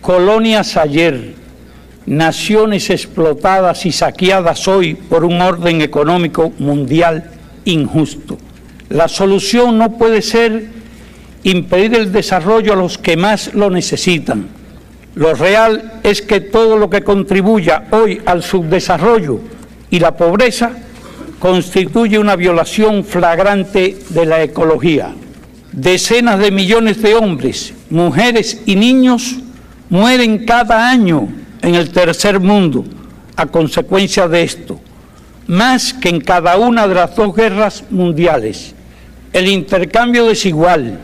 colonias 0.00 0.76
ayer, 0.76 1.34
naciones 2.06 2.90
explotadas 2.90 3.86
y 3.86 3.92
saqueadas 3.92 4.66
hoy 4.66 4.94
por 4.94 5.24
un 5.24 5.40
orden 5.40 5.82
económico 5.82 6.52
mundial 6.58 7.30
injusto. 7.64 8.38
La 8.88 9.08
solución 9.08 9.78
no 9.78 9.92
puede 9.92 10.22
ser 10.22 10.66
impedir 11.42 11.94
el 11.94 12.12
desarrollo 12.12 12.72
a 12.72 12.76
los 12.76 12.98
que 12.98 13.16
más 13.16 13.54
lo 13.54 13.70
necesitan. 13.70 14.48
Lo 15.14 15.32
real 15.34 16.00
es 16.02 16.22
que 16.22 16.40
todo 16.40 16.76
lo 16.76 16.90
que 16.90 17.02
contribuya 17.02 17.84
hoy 17.92 18.20
al 18.26 18.42
subdesarrollo 18.42 19.40
y 19.90 20.00
la 20.00 20.16
pobreza 20.16 20.72
constituye 21.38 22.18
una 22.18 22.34
violación 22.34 23.04
flagrante 23.04 23.96
de 24.08 24.26
la 24.26 24.42
ecología. 24.42 25.14
Decenas 25.70 26.40
de 26.40 26.50
millones 26.50 27.00
de 27.00 27.14
hombres, 27.14 27.74
mujeres 27.90 28.62
y 28.66 28.74
niños 28.74 29.36
mueren 29.88 30.44
cada 30.44 30.90
año 30.90 31.28
en 31.62 31.76
el 31.76 31.90
tercer 31.90 32.40
mundo 32.40 32.84
a 33.36 33.46
consecuencia 33.46 34.26
de 34.26 34.42
esto, 34.42 34.80
más 35.46 35.94
que 35.94 36.08
en 36.08 36.20
cada 36.20 36.56
una 36.56 36.88
de 36.88 36.94
las 36.94 37.14
dos 37.14 37.34
guerras 37.34 37.84
mundiales. 37.90 38.74
El 39.32 39.48
intercambio 39.48 40.26
desigual, 40.26 41.00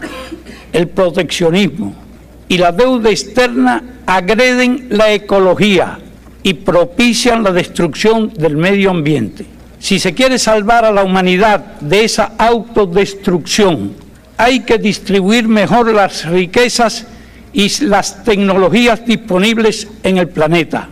el 0.72 0.88
proteccionismo 0.88 2.09
y 2.50 2.58
la 2.58 2.72
deuda 2.72 3.10
externa 3.10 3.80
agreden 4.06 4.88
la 4.90 5.12
ecología 5.12 6.00
y 6.42 6.54
propician 6.54 7.44
la 7.44 7.52
destrucción 7.52 8.32
del 8.34 8.56
medio 8.56 8.90
ambiente. 8.90 9.46
Si 9.78 10.00
se 10.00 10.14
quiere 10.14 10.36
salvar 10.36 10.84
a 10.84 10.90
la 10.90 11.04
humanidad 11.04 11.78
de 11.80 12.02
esa 12.02 12.32
autodestrucción, 12.36 13.92
hay 14.36 14.60
que 14.60 14.78
distribuir 14.78 15.46
mejor 15.46 15.94
las 15.94 16.24
riquezas 16.24 17.06
y 17.52 17.70
las 17.84 18.24
tecnologías 18.24 19.06
disponibles 19.06 19.86
en 20.02 20.18
el 20.18 20.28
planeta. 20.28 20.88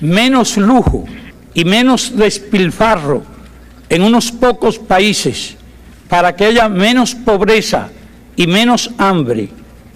Menos 0.00 0.58
lujo 0.58 1.06
y 1.54 1.64
menos 1.64 2.16
despilfarro 2.16 3.24
en 3.88 4.02
unos 4.02 4.30
pocos 4.30 4.78
países 4.78 5.56
para 6.08 6.36
que 6.36 6.44
haya 6.44 6.68
menos 6.68 7.16
pobreza 7.16 7.88
y 8.36 8.46
menos 8.46 8.92
hambre 8.96 9.48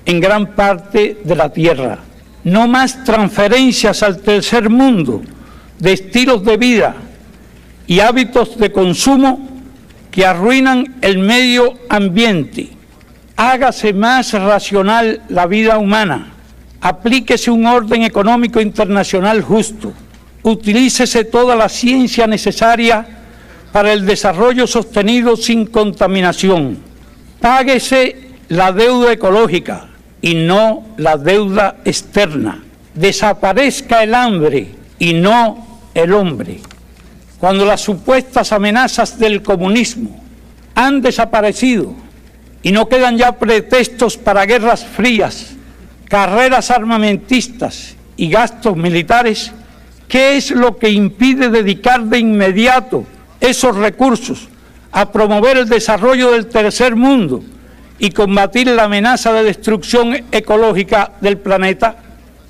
en 0.07 0.21
gran 0.21 0.55
parte 0.55 1.19
de 1.25 1.37
la 1.37 1.51
tierra. 1.51 1.99
No 2.45 2.69
más 2.69 3.05
transferencias 3.05 4.03
al 4.03 4.19
tercer 4.21 4.69
mundo 4.69 5.23
de 5.79 5.93
estilos 5.93 6.45
de 6.45 6.57
vida 6.57 6.95
y 7.87 8.01
hábitos 8.01 8.59
de 8.59 8.71
consumo 8.71 9.49
que 10.11 10.27
arruinan 10.27 10.97
el 11.01 11.19
medio 11.19 11.75
ambiente. 11.89 12.71
Hágase 13.37 13.93
más 13.93 14.33
racional 14.33 15.23
la 15.29 15.47
vida 15.47 15.79
humana. 15.79 16.33
Aplíquese 16.81 17.51
un 17.51 17.67
orden 17.67 18.03
económico 18.03 18.61
internacional 18.61 19.43
justo. 19.43 19.93
Utilícese 20.43 21.25
toda 21.25 21.57
la 21.57 21.71
ciencia 21.71 22.27
necesaria 22.27 23.07
para 23.73 23.93
el 23.93 24.05
desarrollo 24.05 24.67
sostenido 24.67 25.37
sin 25.37 25.67
contaminación. 25.67 26.79
Páguese 27.41 28.29
la 28.49 28.71
deuda 28.71 29.13
ecológica 29.13 29.89
y 30.25 30.35
no 30.35 30.83
la 30.97 31.19
deuda 31.19 31.77
externa. 31.85 32.65
Desaparezca 32.95 34.03
el 34.03 34.15
hambre 34.15 34.69
y 34.99 35.13
no 35.13 35.83
el 35.93 36.15
hombre 36.15 36.61
cuando 37.39 37.67
las 37.67 37.83
supuestas 37.83 38.53
amenazas 38.53 39.19
del 39.19 39.43
comunismo 39.43 40.19
han 40.75 41.03
desaparecido 41.03 41.93
y 42.63 42.73
no 42.73 42.89
quedan 42.89 43.19
ya 43.19 43.33
pretextos 43.33 44.17
para 44.17 44.47
guerras 44.47 44.87
frías, 44.87 45.51
carreras 46.09 46.71
armamentistas 46.71 47.97
y 48.17 48.31
gastos 48.31 48.79
militares, 48.79 49.53
¿qué 50.09 50.39
es 50.39 50.53
lo 50.53 50.79
que 50.79 50.89
impide 50.89 51.51
dedicar 51.51 52.05
de 52.05 52.21
inmediato 52.21 53.05
esos 53.41 53.77
recursos 53.77 54.49
a 54.91 55.13
promover 55.13 55.59
el 55.59 55.69
desarrollo 55.69 56.31
del 56.31 56.47
tercer 56.47 56.97
mundo 56.97 57.45
y 57.99 58.11
combatir 58.11 58.67
la 58.69 58.85
amenaza 58.85 59.33
de 59.33 59.45
destrucción 59.45 60.25
ecológica 60.33 61.13
del 61.21 61.39
planeta? 61.39 61.97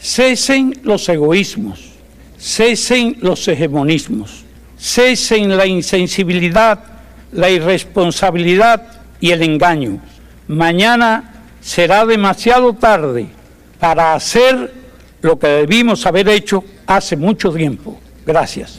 Cesen 0.01 0.81
los 0.83 1.09
egoísmos, 1.09 1.81
cesen 2.39 3.17
los 3.21 3.47
hegemonismos 3.49 4.45
cesen 4.85 5.57
la 5.57 5.67
insensibilidad, 5.67 6.79
la 7.33 7.49
irresponsabilidad 7.49 8.83
y 9.19 9.31
el 9.31 9.43
engaño. 9.43 9.99
Mañana 10.47 11.33
será 11.63 12.05
demasiado 12.05 12.75
tarde 12.75 13.27
para 13.81 14.15
hacer 14.15 14.75
lo 15.23 15.39
que 15.39 15.47
debimos 15.47 16.05
haber 16.05 16.29
hecho 16.29 16.63
hace 16.87 17.17
mucho 17.17 17.51
tiempo. 17.51 17.99
Gracias. 18.27 18.79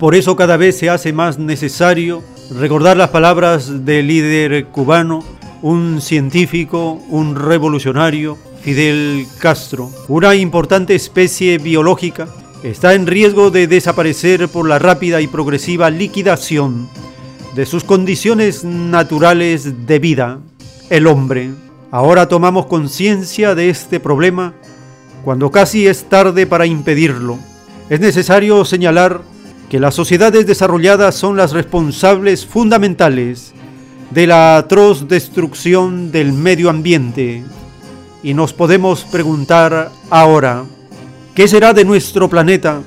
Por 0.00 0.14
eso 0.14 0.34
cada 0.34 0.56
vez 0.56 0.78
se 0.78 0.88
hace 0.88 1.12
más 1.12 1.38
necesario 1.38 2.22
recordar 2.58 2.96
las 2.96 3.10
palabras 3.10 3.84
del 3.84 4.06
líder 4.06 4.64
cubano, 4.68 5.22
un 5.60 6.00
científico, 6.00 6.98
un 7.10 7.36
revolucionario, 7.36 8.38
Fidel 8.62 9.26
Castro, 9.38 9.90
una 10.08 10.34
importante 10.34 10.94
especie 10.94 11.58
biológica, 11.58 12.28
está 12.62 12.94
en 12.94 13.06
riesgo 13.06 13.50
de 13.50 13.66
desaparecer 13.66 14.48
por 14.48 14.66
la 14.66 14.78
rápida 14.78 15.20
y 15.20 15.26
progresiva 15.26 15.90
liquidación 15.90 16.88
de 17.54 17.66
sus 17.66 17.84
condiciones 17.84 18.64
naturales 18.64 19.86
de 19.86 19.98
vida, 19.98 20.38
el 20.88 21.08
hombre. 21.08 21.50
Ahora 21.90 22.26
tomamos 22.26 22.64
conciencia 22.64 23.54
de 23.54 23.68
este 23.68 24.00
problema 24.00 24.54
cuando 25.26 25.50
casi 25.50 25.86
es 25.86 26.04
tarde 26.04 26.46
para 26.46 26.64
impedirlo. 26.64 27.38
Es 27.90 28.00
necesario 28.00 28.64
señalar 28.64 29.28
que 29.70 29.78
las 29.78 29.94
sociedades 29.94 30.46
desarrolladas 30.48 31.14
son 31.14 31.36
las 31.36 31.52
responsables 31.52 32.44
fundamentales 32.44 33.52
de 34.10 34.26
la 34.26 34.56
atroz 34.56 35.06
destrucción 35.06 36.10
del 36.10 36.32
medio 36.32 36.68
ambiente, 36.68 37.44
y 38.24 38.34
nos 38.34 38.52
podemos 38.52 39.04
preguntar 39.04 39.92
ahora, 40.10 40.64
¿qué 41.36 41.46
será 41.46 41.72
de 41.72 41.84
nuestro 41.84 42.28
planeta 42.28 42.80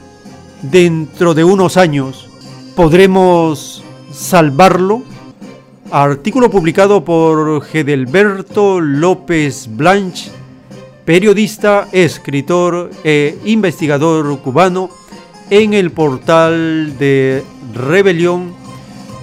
dentro 0.62 1.34
de 1.34 1.46
unos 1.46 1.78
años, 1.78 2.28
¿podremos 2.76 3.82
salvarlo? 4.12 5.04
Artículo 5.90 6.52
publicado 6.52 7.06
por 7.06 7.64
Gedelberto 7.64 8.82
López 8.82 9.70
Blanch, 9.70 10.32
periodista, 11.06 11.88
escritor 11.94 12.90
e 13.06 13.38
investigador 13.46 14.38
cubano, 14.40 14.90
en 15.50 15.74
el 15.74 15.92
portal 15.92 16.98
de 16.98 17.44
Rebelión 17.74 18.54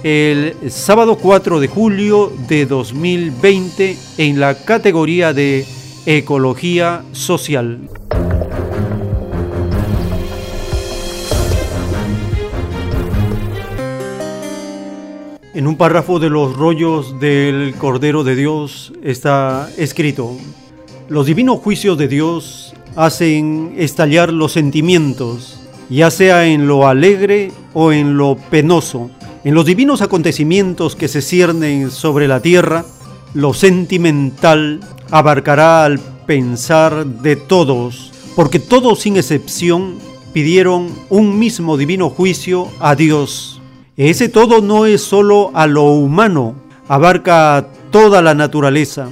el 0.03 0.55
sábado 0.69 1.17
4 1.17 1.59
de 1.59 1.67
julio 1.67 2.31
de 2.47 2.65
2020 2.65 3.97
en 4.17 4.39
la 4.39 4.55
categoría 4.55 5.33
de 5.33 5.65
Ecología 6.05 7.03
Social. 7.11 7.79
En 15.53 15.67
un 15.67 15.75
párrafo 15.75 16.17
de 16.17 16.29
los 16.29 16.55
rollos 16.55 17.19
del 17.19 17.75
Cordero 17.77 18.23
de 18.23 18.35
Dios 18.35 18.93
está 19.03 19.69
escrito, 19.77 20.37
los 21.09 21.25
divinos 21.25 21.59
juicios 21.59 21.97
de 21.97 22.07
Dios 22.07 22.73
hacen 22.95 23.75
estallar 23.77 24.31
los 24.33 24.53
sentimientos, 24.53 25.60
ya 25.97 26.09
sea 26.09 26.47
en 26.47 26.67
lo 26.67 26.87
alegre 26.87 27.51
o 27.73 27.91
en 27.91 28.17
lo 28.17 28.35
penoso. 28.49 29.11
En 29.43 29.53
los 29.53 29.65
divinos 29.65 30.01
acontecimientos 30.01 30.95
que 30.95 31.07
se 31.07 31.21
ciernen 31.21 31.91
sobre 31.91 32.27
la 32.27 32.41
tierra, 32.41 32.85
lo 33.33 33.53
sentimental 33.53 34.79
abarcará 35.11 35.85
al 35.85 35.99
pensar 35.99 37.05
de 37.05 37.35
todos, 37.35 38.11
porque 38.35 38.59
todos 38.59 39.01
sin 39.01 39.17
excepción 39.17 39.99
pidieron 40.33 40.89
un 41.09 41.37
mismo 41.37 41.77
divino 41.77 42.09
juicio 42.09 42.67
a 42.79 42.95
Dios 42.95 43.61
ese 43.97 44.29
todo 44.29 44.61
no 44.61 44.87
es 44.87 45.03
solo 45.03 45.51
a 45.53 45.67
lo 45.67 45.83
humano, 45.83 46.55
abarca 46.87 47.67
toda 47.91 48.21
la 48.21 48.33
naturaleza. 48.33 49.09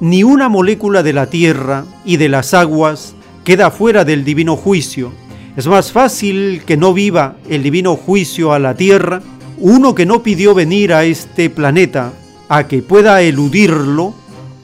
Ni 0.00 0.24
una 0.24 0.48
molécula 0.48 1.04
de 1.04 1.12
la 1.12 1.26
tierra 1.26 1.84
y 2.04 2.16
de 2.16 2.28
las 2.28 2.52
aguas 2.52 3.14
queda 3.44 3.70
fuera 3.70 4.04
del 4.04 4.24
divino 4.24 4.56
juicio. 4.56 5.12
Es 5.56 5.66
más 5.66 5.90
fácil 5.90 6.62
que 6.66 6.76
no 6.76 6.92
viva 6.92 7.36
el 7.48 7.62
divino 7.62 7.96
juicio 7.96 8.52
a 8.52 8.58
la 8.58 8.74
tierra 8.74 9.22
uno 9.58 9.94
que 9.94 10.06
no 10.06 10.22
pidió 10.22 10.54
venir 10.54 10.92
a 10.92 11.04
este 11.04 11.48
planeta 11.50 12.12
a 12.48 12.68
que 12.68 12.82
pueda 12.82 13.22
eludirlo, 13.22 14.14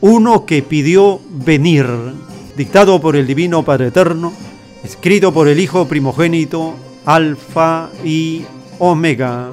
uno 0.00 0.44
que 0.44 0.62
pidió 0.62 1.20
venir, 1.30 1.86
dictado 2.56 3.00
por 3.00 3.16
el 3.16 3.26
Divino 3.26 3.64
Padre 3.64 3.88
Eterno, 3.88 4.32
escrito 4.84 5.32
por 5.32 5.48
el 5.48 5.58
Hijo 5.58 5.88
primogénito, 5.88 6.74
Alfa 7.04 7.90
y 8.04 8.42
Omega. 8.78 9.50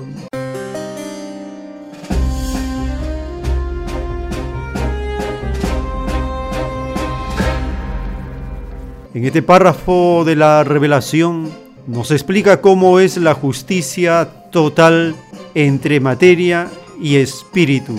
En 9.20 9.26
este 9.26 9.42
párrafo 9.42 10.24
de 10.26 10.38
la 10.38 10.64
revelación 10.64 11.50
nos 11.88 12.10
explica 12.10 12.62
cómo 12.62 13.02
es 13.02 13.18
la 13.18 13.34
justicia 13.34 14.30
total 14.50 15.14
entre 15.56 16.00
materia 16.00 16.70
y 17.02 17.18
espíritu. 17.18 17.98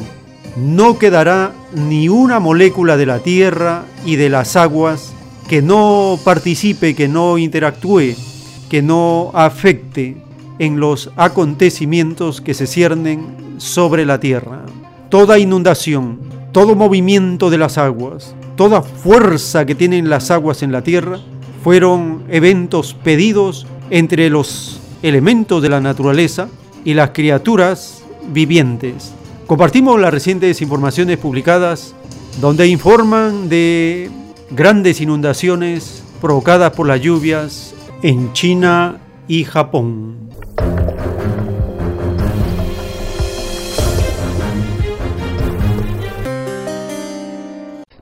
No 0.56 0.98
quedará 0.98 1.52
ni 1.74 2.08
una 2.08 2.40
molécula 2.40 2.96
de 2.96 3.04
la 3.04 3.18
tierra 3.18 3.84
y 4.06 4.16
de 4.16 4.30
las 4.30 4.56
aguas 4.56 5.12
que 5.46 5.60
no 5.60 6.18
participe, 6.24 6.94
que 6.94 7.06
no 7.06 7.36
interactúe, 7.36 8.14
que 8.70 8.80
no 8.80 9.30
afecte 9.34 10.16
en 10.58 10.80
los 10.80 11.10
acontecimientos 11.16 12.40
que 12.40 12.54
se 12.54 12.66
ciernen 12.66 13.56
sobre 13.58 14.06
la 14.06 14.20
tierra. 14.20 14.64
Toda 15.10 15.38
inundación, 15.38 16.18
todo 16.52 16.74
movimiento 16.74 17.50
de 17.50 17.58
las 17.58 17.76
aguas, 17.76 18.34
toda 18.60 18.82
fuerza 18.82 19.64
que 19.64 19.74
tienen 19.74 20.10
las 20.10 20.30
aguas 20.30 20.62
en 20.62 20.70
la 20.70 20.82
tierra, 20.82 21.18
fueron 21.64 22.24
eventos 22.28 22.92
pedidos 22.92 23.66
entre 23.88 24.28
los 24.28 24.82
elementos 25.02 25.62
de 25.62 25.70
la 25.70 25.80
naturaleza 25.80 26.46
y 26.84 26.92
las 26.92 27.12
criaturas 27.12 28.04
vivientes. 28.28 29.14
Compartimos 29.46 29.98
las 29.98 30.12
recientes 30.12 30.60
informaciones 30.60 31.16
publicadas 31.16 31.94
donde 32.38 32.68
informan 32.68 33.48
de 33.48 34.10
grandes 34.50 35.00
inundaciones 35.00 36.04
provocadas 36.20 36.72
por 36.72 36.86
las 36.86 37.00
lluvias 37.00 37.72
en 38.02 38.34
China 38.34 38.98
y 39.26 39.44
Japón. 39.44 40.28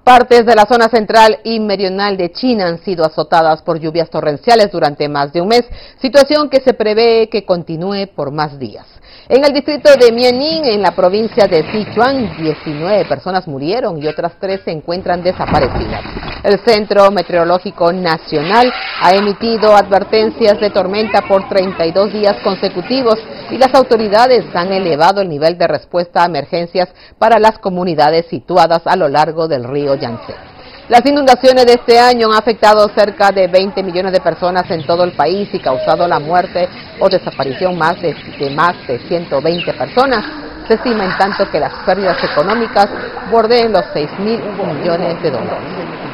Partes 0.08 0.46
de 0.46 0.54
la 0.54 0.64
zona 0.64 0.88
central 0.88 1.40
y 1.44 1.60
meridional 1.60 2.16
de 2.16 2.32
China 2.32 2.66
han 2.66 2.82
sido 2.82 3.04
azotadas 3.04 3.60
por 3.60 3.78
lluvias 3.78 4.08
torrenciales 4.08 4.72
durante 4.72 5.06
más 5.06 5.34
de 5.34 5.42
un 5.42 5.48
mes, 5.48 5.66
situación 6.00 6.48
que 6.48 6.62
se 6.62 6.72
prevé 6.72 7.28
que 7.28 7.44
continúe 7.44 8.06
por 8.16 8.30
más 8.30 8.58
días. 8.58 8.86
En 9.30 9.44
el 9.44 9.52
distrito 9.52 9.90
de 9.94 10.10
Mianing, 10.10 10.64
en 10.64 10.80
la 10.80 10.92
provincia 10.92 11.46
de 11.46 11.62
Sichuan, 11.70 12.34
19 12.38 13.04
personas 13.04 13.46
murieron 13.46 14.02
y 14.02 14.06
otras 14.06 14.32
3 14.40 14.62
se 14.64 14.70
encuentran 14.70 15.22
desaparecidas. 15.22 16.02
El 16.42 16.58
Centro 16.60 17.10
Meteorológico 17.10 17.92
Nacional 17.92 18.72
ha 19.02 19.12
emitido 19.12 19.76
advertencias 19.76 20.58
de 20.58 20.70
tormenta 20.70 21.20
por 21.28 21.46
32 21.46 22.10
días 22.10 22.36
consecutivos 22.42 23.16
y 23.50 23.58
las 23.58 23.74
autoridades 23.74 24.46
han 24.54 24.72
elevado 24.72 25.20
el 25.20 25.28
nivel 25.28 25.58
de 25.58 25.66
respuesta 25.66 26.22
a 26.22 26.26
emergencias 26.26 26.88
para 27.18 27.38
las 27.38 27.58
comunidades 27.58 28.24
situadas 28.30 28.86
a 28.86 28.96
lo 28.96 29.08
largo 29.08 29.46
del 29.46 29.64
río 29.64 29.94
Yangtze. 29.94 30.57
Las 30.88 31.04
inundaciones 31.04 31.66
de 31.66 31.74
este 31.74 31.98
año 31.98 32.28
han 32.32 32.38
afectado 32.38 32.88
cerca 32.94 33.30
de 33.30 33.46
20 33.46 33.82
millones 33.82 34.10
de 34.10 34.22
personas 34.22 34.70
en 34.70 34.86
todo 34.86 35.04
el 35.04 35.12
país 35.12 35.46
y 35.52 35.58
causado 35.58 36.08
la 36.08 36.18
muerte 36.18 36.66
o 36.98 37.10
desaparición 37.10 37.76
más 37.76 38.00
de, 38.00 38.16
más 38.56 38.74
de 38.86 38.98
120 39.06 39.70
personas. 39.74 40.24
Se 40.66 40.74
estima 40.74 41.04
en 41.04 41.18
tanto 41.18 41.50
que 41.50 41.60
las 41.60 41.74
pérdidas 41.84 42.16
económicas 42.24 42.88
bordeen 43.30 43.70
los 43.70 43.84
6 43.92 44.08
mil 44.20 44.40
millones 44.40 45.22
de 45.22 45.30
dólares. 45.30 46.07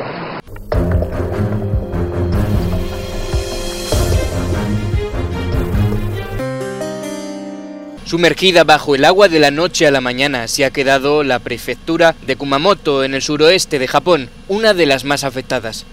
Sumergida 8.15 8.63
bajo 8.63 8.95
el 8.95 9.05
agua 9.05 9.29
de 9.29 9.41
la 9.41 9.51
noche 9.51 9.89
a 9.89 9.91
la 9.91 10.01
mañana 10.01 10.47
se 10.47 10.65
ha 10.65 10.71
quedado 10.71 11.25
la 11.25 11.41
prefectura 11.41 12.15
de 12.25 12.37
Kumamoto 12.37 13.03
en 13.03 13.13
el 13.13 13.23
suroeste 13.23 13.81
de 13.81 13.89
Japón, 13.89 14.31
una 14.47 14.73
de 14.73 14.87
las 14.87 15.03
más 15.03 15.25
afectadas. 15.25 15.85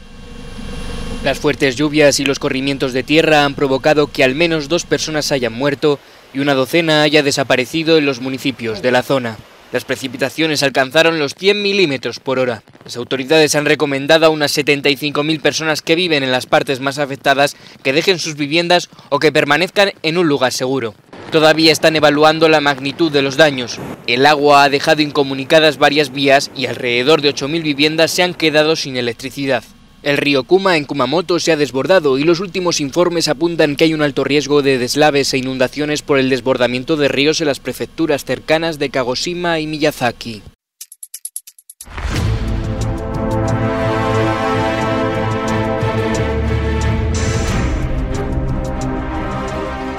Las 1.24 1.40
fuertes 1.40 1.78
lluvias 1.78 2.20
y 2.20 2.26
los 2.26 2.38
corrimientos 2.38 2.94
de 2.94 3.02
tierra 3.02 3.44
han 3.44 3.56
provocado 3.56 4.06
que 4.06 4.24
al 4.24 4.36
menos 4.36 4.70
dos 4.70 4.86
personas 4.86 5.32
hayan 5.32 5.54
muerto 5.54 5.98
y 6.32 6.42
una 6.42 6.54
docena 6.54 7.02
haya 7.02 7.24
desaparecido 7.24 7.98
en 7.98 8.06
los 8.06 8.22
municipios 8.22 8.84
de 8.84 8.92
la 8.92 9.02
zona. 9.02 9.38
Las 9.72 9.86
precipitaciones 9.86 10.62
alcanzaron 10.62 11.18
los 11.18 11.34
100 11.34 11.60
milímetros 11.60 12.20
por 12.20 12.38
hora. 12.38 12.62
Las 12.84 12.98
autoridades 12.98 13.56
han 13.56 13.66
recomendado 13.66 14.28
a 14.28 14.30
unas 14.30 14.56
75.000 14.56 15.42
personas 15.42 15.82
que 15.82 15.96
viven 15.96 16.22
en 16.22 16.32
las 16.32 16.46
partes 16.46 16.82
más 16.82 17.00
afectadas 17.00 17.56
que 17.82 17.94
dejen 17.94 18.20
sus 18.20 18.36
viviendas 18.36 18.90
o 19.10 19.18
que 19.18 19.32
permanezcan 19.32 19.94
en 20.04 20.20
un 20.20 20.28
lugar 20.28 20.52
seguro. 20.52 20.94
Todavía 21.32 21.72
están 21.72 21.96
evaluando 21.96 22.50
la 22.50 22.60
magnitud 22.60 23.10
de 23.10 23.22
los 23.22 23.38
daños. 23.38 23.80
El 24.06 24.26
agua 24.26 24.64
ha 24.64 24.70
dejado 24.70 25.02
incomunicadas 25.02 25.78
varias 25.78 26.12
vías 26.12 26.52
y 26.58 26.66
alrededor 26.66 27.22
de 27.22 27.34
8.000 27.34 27.64
viviendas 27.64 28.12
se 28.12 28.24
han 28.24 28.34
quedado 28.34 28.76
sin 28.76 28.98
electricidad. 28.98 29.64
El 30.04 30.18
río 30.18 30.44
Kuma 30.44 30.76
en 30.76 30.84
Kumamoto 30.84 31.40
se 31.40 31.54
ha 31.54 31.56
desbordado 31.56 32.18
y 32.18 32.26
los 32.26 32.42
últimos 32.42 32.82
informes 32.82 33.30
apuntan 33.30 33.78
que 33.78 33.86
hay 33.86 33.94
un 33.94 34.02
alto 34.02 34.26
riesgo 34.26 34.62
de 34.62 34.78
deslaves 34.78 35.34
e 35.34 35.38
inundaciones 35.38 36.02
por 36.02 36.20
el 36.20 36.30
desbordamiento 36.30 36.98
de 36.98 37.08
ríos 37.08 37.40
en 37.40 37.48
las 37.48 37.62
prefecturas 37.62 38.26
cercanas 38.26 38.78
de 38.78 38.90
Kagoshima 38.90 39.60
y 39.60 39.68
Miyazaki. 39.68 40.42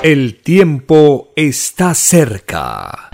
El 0.02 0.40
tiempo 0.42 1.32
está 1.36 1.94
cerca. 1.94 3.10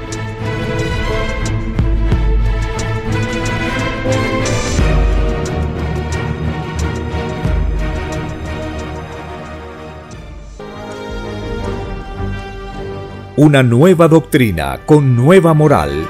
Una 13.37 13.63
nueva 13.63 14.09
doctrina 14.09 14.81
con 14.87 15.15
nueva 15.15 15.53
moral, 15.53 16.07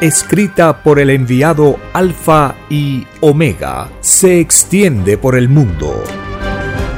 escrita 0.00 0.82
por 0.82 0.98
el 0.98 1.10
enviado 1.10 1.78
Alfa 1.92 2.54
y 2.70 3.06
Omega, 3.20 3.90
se 4.00 4.40
extiende 4.40 5.18
por 5.18 5.36
el 5.36 5.50
mundo 5.50 6.02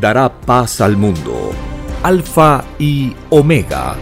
dará 0.00 0.32
paz 0.32 0.80
al 0.80 0.96
mundo. 0.96 1.50
Alfa 2.02 2.64
y 2.78 3.14
Omega. 3.30 3.96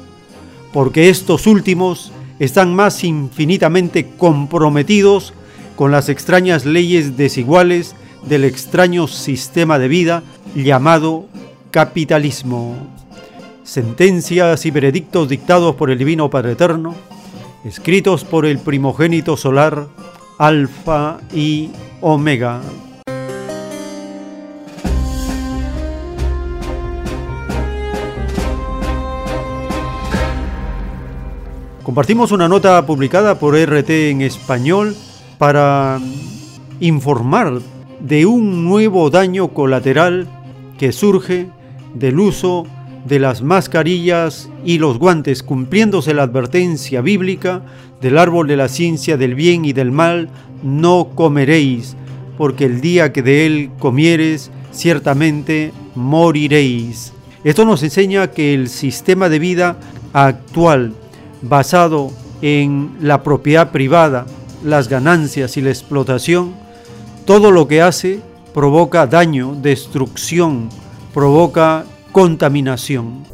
porque 0.71 1.09
estos 1.09 1.45
últimos 1.45 2.13
están 2.39 2.73
más 2.73 3.03
infinitamente 3.03 4.11
comprometidos 4.17 5.33
con 5.75 5.91
las 5.91 6.09
extrañas 6.09 6.65
leyes 6.65 7.17
desiguales 7.17 7.95
del 8.23 8.45
extraño 8.45 9.07
sistema 9.07 9.79
de 9.79 9.87
vida 9.87 10.23
llamado 10.55 11.25
capitalismo. 11.71 12.75
Sentencias 13.63 14.65
y 14.65 14.71
veredictos 14.71 15.29
dictados 15.29 15.75
por 15.75 15.89
el 15.89 15.97
Divino 15.97 16.29
Padre 16.29 16.51
Eterno, 16.53 16.95
escritos 17.65 18.23
por 18.23 18.45
el 18.45 18.59
primogénito 18.59 19.37
solar, 19.37 19.87
Alfa 20.37 21.19
y 21.33 21.69
Omega. 22.01 22.61
Compartimos 31.83 32.31
una 32.31 32.47
nota 32.47 32.85
publicada 32.85 33.39
por 33.39 33.55
RT 33.55 33.89
en 33.89 34.21
español 34.21 34.95
para 35.43 35.99
informar 36.79 37.59
de 37.99 38.25
un 38.25 38.63
nuevo 38.63 39.09
daño 39.09 39.49
colateral 39.49 40.25
que 40.77 40.93
surge 40.93 41.49
del 41.93 42.17
uso 42.21 42.65
de 43.03 43.19
las 43.19 43.41
mascarillas 43.41 44.49
y 44.63 44.77
los 44.77 44.99
guantes, 44.99 45.43
cumpliéndose 45.43 46.13
la 46.13 46.23
advertencia 46.23 47.01
bíblica 47.01 47.61
del 47.99 48.19
árbol 48.19 48.47
de 48.47 48.55
la 48.55 48.69
ciencia 48.69 49.17
del 49.17 49.35
bien 49.35 49.65
y 49.65 49.73
del 49.73 49.91
mal, 49.91 50.29
no 50.63 51.09
comeréis, 51.13 51.97
porque 52.37 52.63
el 52.63 52.79
día 52.79 53.11
que 53.11 53.21
de 53.21 53.45
él 53.45 53.71
comieres, 53.79 54.49
ciertamente 54.71 55.73
moriréis. 55.93 57.11
Esto 57.43 57.65
nos 57.65 57.83
enseña 57.83 58.31
que 58.31 58.53
el 58.53 58.69
sistema 58.69 59.27
de 59.27 59.39
vida 59.39 59.75
actual, 60.13 60.93
basado 61.41 62.11
en 62.41 62.91
la 63.01 63.23
propiedad 63.23 63.71
privada, 63.71 64.25
las 64.63 64.87
ganancias 64.87 65.57
y 65.57 65.61
la 65.61 65.69
explotación, 65.69 66.53
todo 67.25 67.51
lo 67.51 67.67
que 67.67 67.81
hace 67.81 68.21
provoca 68.53 69.07
daño, 69.07 69.55
destrucción, 69.61 70.69
provoca 71.13 71.85
contaminación. 72.11 73.32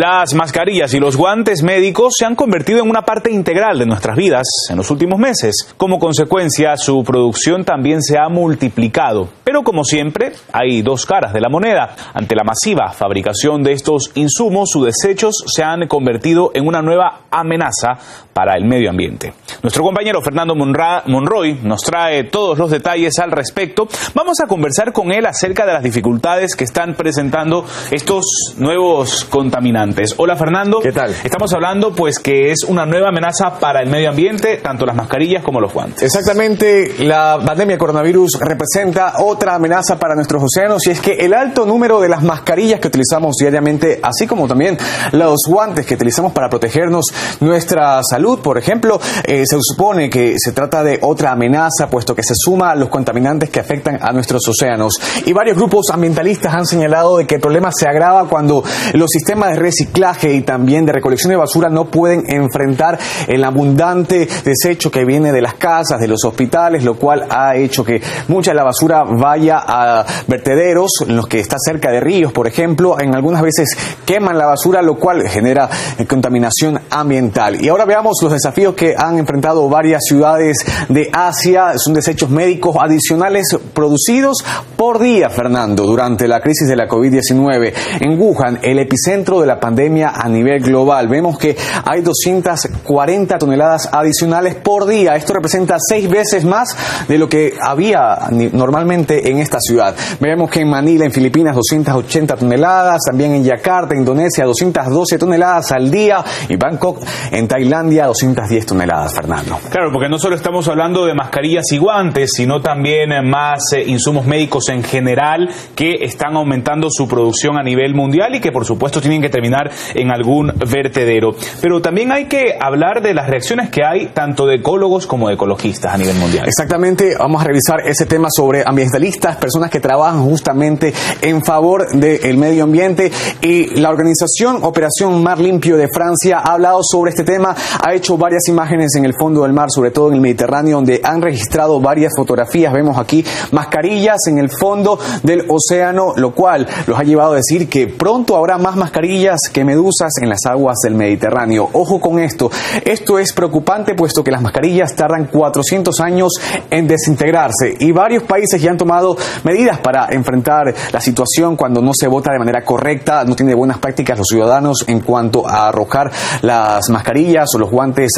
Las 0.00 0.32
mascarillas 0.32 0.94
y 0.94 1.00
los 1.00 1.16
guantes 1.16 1.64
médicos 1.64 2.14
se 2.16 2.24
han 2.24 2.36
convertido 2.36 2.84
en 2.84 2.88
una 2.88 3.02
parte 3.02 3.32
integral 3.32 3.80
de 3.80 3.86
nuestras 3.86 4.16
vidas 4.16 4.46
en 4.70 4.76
los 4.76 4.92
últimos 4.92 5.18
meses. 5.18 5.74
Como 5.76 5.98
consecuencia, 5.98 6.76
su 6.76 7.02
producción 7.02 7.64
también 7.64 8.00
se 8.00 8.16
ha 8.16 8.28
multiplicado. 8.28 9.28
Pero 9.42 9.64
como 9.64 9.82
siempre, 9.82 10.34
hay 10.52 10.82
dos 10.82 11.04
caras 11.04 11.32
de 11.32 11.40
la 11.40 11.48
moneda. 11.48 11.96
Ante 12.14 12.36
la 12.36 12.44
masiva 12.44 12.92
fabricación 12.92 13.64
de 13.64 13.72
estos 13.72 14.12
insumos, 14.14 14.70
sus 14.70 14.86
desechos 14.86 15.34
se 15.48 15.64
han 15.64 15.88
convertido 15.88 16.52
en 16.54 16.68
una 16.68 16.80
nueva 16.80 17.22
amenaza 17.32 17.98
para 18.32 18.54
el 18.54 18.66
medio 18.66 18.90
ambiente. 18.90 19.32
Nuestro 19.64 19.82
compañero 19.82 20.22
Fernando 20.22 20.54
Monroy 20.54 21.58
nos 21.64 21.80
trae 21.82 22.22
todos 22.22 22.56
los 22.56 22.70
detalles 22.70 23.18
al 23.18 23.32
respecto. 23.32 23.88
Vamos 24.14 24.38
a 24.38 24.46
conversar 24.46 24.92
con 24.92 25.10
él 25.10 25.26
acerca 25.26 25.66
de 25.66 25.72
las 25.72 25.82
dificultades 25.82 26.54
que 26.54 26.62
están 26.62 26.94
presentando 26.94 27.64
estos 27.90 28.54
nuevos 28.58 29.24
contaminantes. 29.24 29.87
Hola 30.18 30.36
Fernando. 30.36 30.80
¿Qué 30.80 30.92
tal? 30.92 31.14
Estamos 31.24 31.52
hablando 31.54 31.92
pues 31.92 32.18
que 32.18 32.50
es 32.50 32.64
una 32.68 32.84
nueva 32.84 33.08
amenaza 33.08 33.58
para 33.58 33.80
el 33.80 33.88
medio 33.88 34.10
ambiente, 34.10 34.58
tanto 34.58 34.84
las 34.84 34.94
mascarillas 34.94 35.42
como 35.42 35.60
los 35.60 35.72
guantes. 35.72 36.02
Exactamente, 36.02 36.94
la 36.98 37.40
pandemia 37.44 37.78
coronavirus 37.78 38.38
representa 38.38 39.14
otra 39.20 39.54
amenaza 39.54 39.98
para 39.98 40.14
nuestros 40.14 40.42
océanos 40.42 40.86
y 40.86 40.90
es 40.90 41.00
que 41.00 41.12
el 41.12 41.32
alto 41.32 41.64
número 41.64 42.00
de 42.00 42.08
las 42.08 42.22
mascarillas 42.22 42.80
que 42.80 42.88
utilizamos 42.88 43.36
diariamente, 43.40 43.98
así 44.02 44.26
como 44.26 44.46
también 44.46 44.76
los 45.12 45.40
guantes 45.48 45.86
que 45.86 45.94
utilizamos 45.94 46.32
para 46.32 46.50
protegernos 46.50 47.06
nuestra 47.40 48.02
salud, 48.02 48.40
por 48.40 48.58
ejemplo, 48.58 49.00
eh, 49.24 49.44
se 49.46 49.56
supone 49.60 50.10
que 50.10 50.34
se 50.38 50.52
trata 50.52 50.84
de 50.84 50.98
otra 51.00 51.32
amenaza, 51.32 51.88
puesto 51.90 52.14
que 52.14 52.22
se 52.22 52.34
suma 52.36 52.72
a 52.72 52.74
los 52.74 52.90
contaminantes 52.90 53.48
que 53.48 53.60
afectan 53.60 53.98
a 54.02 54.12
nuestros 54.12 54.46
océanos. 54.46 54.94
Y 55.24 55.32
varios 55.32 55.56
grupos 55.56 55.86
ambientalistas 55.90 56.54
han 56.54 56.66
señalado 56.66 57.16
de 57.16 57.26
que 57.26 57.36
el 57.36 57.40
problema 57.40 57.70
se 57.72 57.88
agrava 57.88 58.28
cuando 58.28 58.62
los 58.92 59.10
sistemas 59.10 59.50
de 59.50 59.56
reciclaje 59.56 59.77
y 60.22 60.42
también 60.42 60.86
de 60.86 60.92
recolección 60.92 61.30
de 61.30 61.36
basura 61.36 61.68
no 61.68 61.86
pueden 61.86 62.24
enfrentar 62.28 62.98
el 63.26 63.44
abundante 63.44 64.28
desecho 64.44 64.90
que 64.90 65.04
viene 65.04 65.32
de 65.32 65.42
las 65.42 65.54
casas, 65.54 66.00
de 66.00 66.08
los 66.08 66.24
hospitales, 66.24 66.84
lo 66.84 66.96
cual 66.96 67.26
ha 67.30 67.56
hecho 67.56 67.84
que 67.84 68.00
mucha 68.28 68.52
de 68.52 68.56
la 68.56 68.64
basura 68.64 69.04
vaya 69.04 69.58
a 69.58 70.04
vertederos, 70.26 70.90
en 71.06 71.16
los 71.16 71.26
que 71.26 71.40
está 71.40 71.56
cerca 71.58 71.90
de 71.90 72.00
ríos, 72.00 72.32
por 72.32 72.46
ejemplo, 72.46 73.00
en 73.00 73.14
algunas 73.14 73.42
veces 73.42 73.76
queman 74.04 74.38
la 74.38 74.46
basura, 74.46 74.82
lo 74.82 74.96
cual 74.96 75.28
genera 75.28 75.68
contaminación 76.08 76.77
ambiental. 76.90 77.62
Y 77.62 77.68
ahora 77.68 77.84
veamos 77.84 78.18
los 78.22 78.32
desafíos 78.32 78.74
que 78.74 78.94
han 78.96 79.18
enfrentado 79.18 79.68
varias 79.68 80.02
ciudades 80.04 80.58
de 80.88 81.10
Asia. 81.12 81.72
Son 81.76 81.94
desechos 81.94 82.30
médicos 82.30 82.76
adicionales 82.78 83.56
producidos 83.72 84.44
por 84.76 84.98
día, 84.98 85.28
Fernando, 85.30 85.84
durante 85.84 86.28
la 86.28 86.40
crisis 86.40 86.68
de 86.68 86.76
la 86.76 86.88
COVID-19. 86.88 87.72
En 88.00 88.20
Wuhan, 88.20 88.60
el 88.62 88.78
epicentro 88.78 89.40
de 89.40 89.46
la 89.46 89.58
pandemia 89.58 90.10
a 90.14 90.28
nivel 90.28 90.62
global, 90.62 91.08
vemos 91.08 91.38
que 91.38 91.56
hay 91.84 92.00
240 92.00 93.38
toneladas 93.38 93.88
adicionales 93.92 94.54
por 94.54 94.86
día. 94.86 95.16
Esto 95.16 95.34
representa 95.34 95.76
seis 95.78 96.08
veces 96.08 96.44
más 96.44 96.76
de 97.08 97.18
lo 97.18 97.28
que 97.28 97.54
había 97.60 98.28
normalmente 98.52 99.30
en 99.30 99.38
esta 99.38 99.58
ciudad. 99.60 99.94
Vemos 100.20 100.50
que 100.50 100.60
en 100.60 100.70
Manila, 100.70 101.04
en 101.04 101.12
Filipinas, 101.12 101.54
280 101.54 102.36
toneladas, 102.36 103.00
también 103.06 103.32
en 103.32 103.44
Yakarta, 103.44 103.94
Indonesia, 103.94 104.44
212 104.44 105.18
toneladas 105.18 105.72
al 105.72 105.90
día, 105.90 106.24
y 106.48 106.56
Bangkok, 106.78 107.02
en 107.32 107.48
Tailandia, 107.48 108.06
210 108.06 108.66
toneladas, 108.66 109.12
Fernando. 109.14 109.58
Claro, 109.70 109.90
porque 109.92 110.08
no 110.08 110.18
solo 110.18 110.36
estamos 110.36 110.68
hablando 110.68 111.04
de 111.06 111.14
mascarillas 111.14 111.64
y 111.72 111.78
guantes, 111.78 112.30
sino 112.34 112.60
también 112.60 113.10
más 113.28 113.72
eh, 113.74 113.82
insumos 113.86 114.26
médicos 114.26 114.68
en 114.68 114.84
general 114.84 115.48
que 115.74 115.94
están 116.02 116.36
aumentando 116.36 116.88
su 116.90 117.08
producción 117.08 117.58
a 117.58 117.62
nivel 117.62 117.94
mundial 117.94 118.34
y 118.34 118.40
que 118.40 118.52
por 118.52 118.64
supuesto 118.64 119.00
tienen 119.00 119.20
que 119.20 119.28
terminar 119.28 119.70
en 119.94 120.10
algún 120.12 120.52
vertedero. 120.70 121.34
Pero 121.60 121.80
también 121.82 122.12
hay 122.12 122.26
que 122.26 122.56
hablar 122.60 123.02
de 123.02 123.12
las 123.12 123.28
reacciones 123.28 123.70
que 123.70 123.84
hay 123.84 124.06
tanto 124.08 124.46
de 124.46 124.56
ecólogos 124.56 125.06
como 125.06 125.28
de 125.28 125.34
ecologistas 125.34 125.92
a 125.92 125.98
nivel 125.98 126.16
mundial. 126.16 126.46
Exactamente, 126.46 127.16
vamos 127.18 127.42
a 127.42 127.44
revisar 127.44 127.80
ese 127.86 128.06
tema 128.06 128.28
sobre 128.30 128.62
ambientalistas, 128.64 129.36
personas 129.36 129.70
que 129.70 129.80
trabajan 129.80 130.22
justamente 130.22 130.92
en 131.22 131.44
favor 131.44 131.90
del 131.92 132.36
medio 132.36 132.64
ambiente 132.64 133.10
y 133.40 133.80
la 133.80 133.90
organización 133.90 134.58
Operación 134.62 135.22
Mar 135.22 135.40
Limpio 135.40 135.76
de 135.76 135.88
Francia 135.88 136.38
ha 136.38 136.58
sobre 136.82 137.10
este 137.10 137.24
tema, 137.24 137.54
ha 137.82 137.94
hecho 137.94 138.16
varias 138.16 138.48
imágenes 138.48 138.94
en 138.96 139.04
el 139.04 139.14
fondo 139.18 139.42
del 139.42 139.52
mar, 139.52 139.68
sobre 139.70 139.90
todo 139.90 140.08
en 140.08 140.14
el 140.14 140.20
Mediterráneo, 140.20 140.76
donde 140.76 141.00
han 141.02 141.22
registrado 141.22 141.80
varias 141.80 142.12
fotografías. 142.16 142.72
Vemos 142.72 142.98
aquí 142.98 143.24
mascarillas 143.52 144.18
en 144.26 144.38
el 144.38 144.50
fondo 144.50 144.98
del 145.22 145.44
océano, 145.48 146.12
lo 146.16 146.32
cual 146.32 146.66
los 146.86 146.98
ha 146.98 147.02
llevado 147.02 147.32
a 147.32 147.36
decir 147.36 147.68
que 147.68 147.86
pronto 147.86 148.36
habrá 148.36 148.58
más 148.58 148.76
mascarillas 148.76 149.40
que 149.52 149.64
medusas 149.64 150.12
en 150.20 150.28
las 150.28 150.46
aguas 150.46 150.78
del 150.82 150.94
Mediterráneo. 150.94 151.68
Ojo 151.72 152.00
con 152.00 152.18
esto, 152.18 152.50
esto 152.84 153.18
es 153.18 153.32
preocupante 153.32 153.94
puesto 153.94 154.22
que 154.22 154.30
las 154.30 154.42
mascarillas 154.42 154.94
tardan 154.94 155.26
400 155.26 156.00
años 156.00 156.32
en 156.70 156.86
desintegrarse 156.86 157.76
y 157.78 157.92
varios 157.92 158.22
países 158.24 158.60
ya 158.60 158.70
han 158.70 158.78
tomado 158.78 159.16
medidas 159.44 159.78
para 159.78 160.08
enfrentar 160.10 160.74
la 160.92 161.00
situación 161.00 161.56
cuando 161.56 161.80
no 161.80 161.92
se 161.94 162.08
vota 162.08 162.32
de 162.32 162.38
manera 162.38 162.64
correcta, 162.64 163.24
no 163.24 163.34
tiene 163.34 163.54
buenas 163.54 163.78
prácticas 163.78 164.18
los 164.18 164.28
ciudadanos 164.28 164.84
en 164.86 165.00
cuanto 165.00 165.48
a 165.48 165.68
arrojar 165.68 166.10
las 166.58 166.90
mascarillas 166.90 167.48
o 167.54 167.58
los 167.58 167.70
guantes 167.70 168.12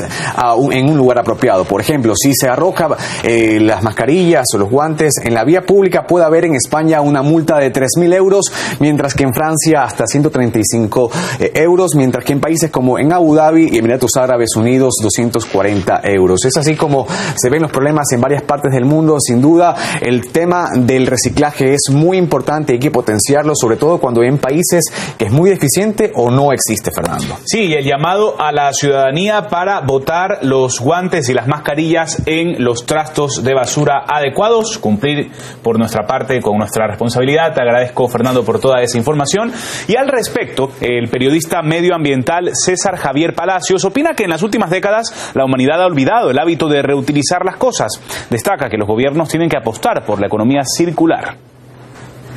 en 0.72 0.90
un 0.90 0.96
lugar 0.96 1.18
apropiado. 1.18 1.64
Por 1.64 1.80
ejemplo, 1.80 2.14
si 2.16 2.32
se 2.34 2.48
arroja 2.48 2.88
eh, 3.22 3.58
las 3.60 3.82
mascarillas 3.82 4.46
o 4.54 4.58
los 4.58 4.70
guantes 4.70 5.14
en 5.22 5.34
la 5.34 5.44
vía 5.44 5.62
pública, 5.62 6.06
puede 6.06 6.24
haber 6.24 6.44
en 6.44 6.54
España 6.54 7.00
una 7.00 7.22
multa 7.22 7.58
de 7.58 7.72
3.000 7.72 8.14
euros, 8.14 8.46
mientras 8.80 9.14
que 9.14 9.24
en 9.24 9.34
Francia 9.34 9.82
hasta 9.82 10.06
135 10.06 11.10
eh, 11.38 11.52
euros, 11.54 11.94
mientras 11.94 12.24
que 12.24 12.32
en 12.32 12.40
países 12.40 12.70
como 12.70 12.98
en 12.98 13.12
Abu 13.12 13.34
Dhabi 13.34 13.68
y 13.72 13.78
Emiratos 13.78 14.16
Árabes 14.16 14.56
Unidos 14.56 14.94
240 15.02 16.00
euros. 16.04 16.44
Es 16.44 16.56
así 16.56 16.76
como 16.76 17.06
se 17.36 17.50
ven 17.50 17.62
los 17.62 17.70
problemas 17.70 18.10
en 18.12 18.20
varias 18.20 18.42
partes 18.42 18.72
del 18.72 18.84
mundo. 18.84 19.18
Sin 19.20 19.40
duda, 19.40 19.74
el 20.00 20.30
tema 20.30 20.70
del 20.74 21.06
reciclaje 21.06 21.74
es 21.74 21.90
muy 21.90 22.16
importante, 22.16 22.74
hay 22.74 22.78
que 22.78 22.90
potenciarlo, 22.90 23.54
sobre 23.54 23.76
todo 23.76 23.98
cuando 23.98 24.22
hay 24.22 24.28
en 24.28 24.38
países 24.38 24.84
que 25.18 25.26
es 25.26 25.32
muy 25.32 25.50
deficiente 25.50 26.12
o 26.14 26.30
no 26.30 26.52
existe, 26.52 26.90
Fernando. 26.90 27.36
Sí, 27.44 27.72
el 27.72 27.84
llamado 27.84 28.29
a 28.38 28.52
la 28.52 28.72
ciudadanía 28.72 29.48
para 29.48 29.80
votar 29.80 30.40
los 30.42 30.80
guantes 30.80 31.28
y 31.28 31.34
las 31.34 31.46
mascarillas 31.46 32.22
en 32.26 32.62
los 32.62 32.84
trastos 32.84 33.42
de 33.42 33.54
basura 33.54 34.04
adecuados, 34.06 34.78
cumplir 34.78 35.30
por 35.62 35.78
nuestra 35.78 36.06
parte 36.06 36.40
con 36.40 36.58
nuestra 36.58 36.86
responsabilidad. 36.86 37.54
Te 37.54 37.62
agradezco, 37.62 38.08
Fernando, 38.08 38.44
por 38.44 38.60
toda 38.60 38.82
esa 38.82 38.98
información. 38.98 39.52
Y 39.88 39.96
al 39.96 40.08
respecto, 40.08 40.72
el 40.80 41.08
periodista 41.08 41.62
medioambiental 41.62 42.50
César 42.52 42.96
Javier 42.96 43.34
Palacios 43.34 43.84
opina 43.84 44.14
que 44.14 44.24
en 44.24 44.30
las 44.30 44.42
últimas 44.42 44.70
décadas 44.70 45.32
la 45.34 45.44
humanidad 45.44 45.82
ha 45.82 45.86
olvidado 45.86 46.30
el 46.30 46.38
hábito 46.38 46.68
de 46.68 46.82
reutilizar 46.82 47.44
las 47.44 47.56
cosas. 47.56 48.00
Destaca 48.30 48.68
que 48.68 48.76
los 48.76 48.88
gobiernos 48.88 49.28
tienen 49.28 49.48
que 49.48 49.56
apostar 49.56 50.04
por 50.04 50.20
la 50.20 50.26
economía 50.26 50.62
circular. 50.64 51.36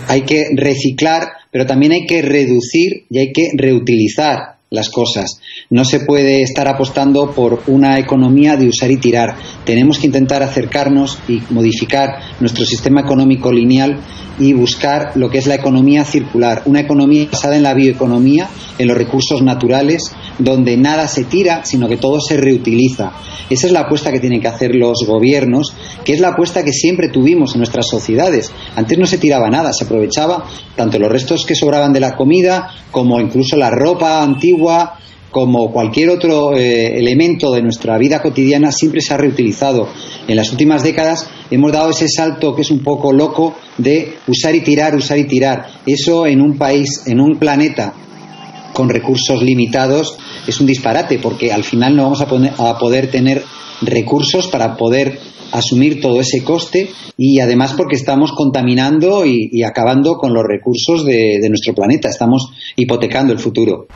Hay 0.08 0.24
que 0.24 0.46
reciclar, 0.56 1.24
pero 1.52 1.66
también 1.66 1.94
hay 1.94 2.06
que 2.06 2.22
reducir 2.22 3.06
y 3.10 3.20
hay 3.20 3.32
que 3.32 3.50
reutilizar 3.56 4.53
las 4.74 4.90
cosas. 4.90 5.40
No 5.70 5.86
se 5.86 6.00
puede 6.00 6.42
estar 6.42 6.68
apostando 6.68 7.32
por 7.32 7.62
una 7.68 8.00
economía 8.00 8.58
de 8.58 8.68
usar 8.68 8.90
y 8.90 8.98
tirar. 8.98 9.36
Tenemos 9.64 10.00
que 10.00 10.08
intentar 10.08 10.42
acercarnos 10.42 11.20
y 11.28 11.42
modificar 11.52 12.10
nuestro 12.40 12.66
sistema 12.66 13.02
económico 13.02 13.52
lineal 13.52 14.00
y 14.40 14.54
buscar 14.54 15.12
lo 15.16 15.30
que 15.30 15.38
es 15.38 15.46
la 15.46 15.56
economía 15.56 16.04
circular, 16.04 16.64
una 16.66 16.80
economía 16.82 17.28
basada 17.32 17.56
en 17.56 17.64
la 17.64 17.76
bioeconomía, 17.76 18.50
en 18.80 18.88
los 18.88 18.98
recursos 18.98 19.44
naturales, 19.44 20.12
donde 20.40 20.78
nada 20.78 21.08
se 21.08 21.26
tira, 21.26 21.64
sino 21.66 21.88
que 21.88 21.98
todo 21.98 22.20
se 22.20 22.38
reutiliza. 22.38 23.12
Esa 23.50 23.68
es 23.68 23.74
la 23.74 23.82
apuesta 23.82 24.12
que 24.12 24.20
tienen 24.20 24.42
que 24.42 24.48
hacer 24.48 24.76
los 24.76 25.06
gobiernos, 25.06 25.74
que 26.04 26.14
es 26.14 26.20
la 26.20 26.30
apuesta 26.30 26.64
que 26.64 26.72
siempre 26.72 27.10
tuvimos 27.10 27.54
en 27.54 27.60
nuestras 27.60 27.88
sociedades. 27.88 28.52
Antes 28.76 28.98
no 28.98 29.06
se 29.06 29.18
tiraba 29.18 29.50
nada, 29.50 29.72
se 29.74 29.86
aprovechaba 29.86 30.46
tanto 30.76 31.00
los 31.00 31.12
restos 31.12 31.46
que 31.46 31.56
sobraban 31.56 31.94
de 31.94 32.00
la 32.00 32.16
comida 32.16 32.70
como 32.92 33.20
incluso 33.20 33.56
la 33.58 33.70
ropa 33.70 34.24
antigua, 34.24 34.98
como 35.34 35.72
cualquier 35.72 36.12
otro 36.12 36.56
eh, 36.56 37.00
elemento 37.00 37.52
de 37.52 37.64
nuestra 37.64 37.98
vida 37.98 38.22
cotidiana, 38.22 38.72
siempre 38.72 39.02
se 39.02 39.14
ha 39.16 39.18
reutilizado. 39.18 39.90
En 40.28 40.36
las 40.36 40.52
últimas 40.52 40.84
décadas 40.84 41.28
hemos 41.50 41.72
dado 41.72 41.90
ese 41.90 42.08
salto 42.08 42.56
que 42.56 42.62
es 42.62 42.70
un 42.70 42.84
poco 42.84 43.12
loco 43.12 43.56
de 43.78 44.14
usar 44.28 44.56
y 44.56 44.62
tirar, 44.62 44.96
usar 44.96 45.18
y 45.18 45.26
tirar. 45.26 45.66
Eso 45.88 46.28
en 46.28 46.40
un 46.40 46.58
país, 46.58 47.02
en 47.08 47.20
un 47.20 47.40
planeta 47.40 47.96
con 48.74 48.90
recursos 48.90 49.42
limitados, 49.42 50.18
es 50.48 50.60
un 50.60 50.68
disparate, 50.68 51.20
porque 51.20 51.52
al 51.52 51.64
final 51.64 51.96
no 51.96 52.04
vamos 52.04 52.22
a, 52.22 52.78
poder 52.78 53.10
tener 53.10 53.44
recursos 53.82 54.48
para 54.48 54.76
poder 54.76 55.20
asumir 55.52 56.02
todo 56.02 56.20
ese 56.20 56.44
coste 56.44 56.90
y 57.18 57.40
además 57.40 57.74
porque 57.74 57.96
estamos 57.96 58.32
contaminando 58.32 59.26
y, 59.26 59.64
acabando 59.64 60.18
con 60.18 60.34
los 60.34 60.44
recursos 60.44 61.06
de 61.06 61.48
nuestro 61.50 61.74
planeta, 61.74 62.10
estamos 62.10 62.50
hipotecando 62.76 63.34
el 63.34 63.40
futuro. 63.40 63.88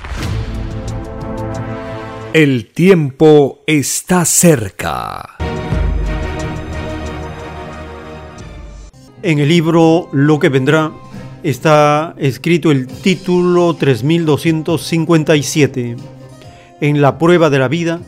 El 2.33 2.67
tiempo 2.67 3.59
está 3.65 4.25
cerca. 4.25 5.37
En 9.23 9.39
el 9.39 9.49
libro 9.49 10.09
Lo 10.11 10.37
que 10.37 10.49
vendrá 10.49 10.91
está 11.43 12.15
escrito 12.17 12.71
el 12.71 12.87
título 12.87 13.73
3257. 13.73 16.16
En 16.79 17.01
la 17.01 17.17
prueba 17.17 17.49
de 17.49 17.57
la 17.57 17.67
vida, 17.67 18.01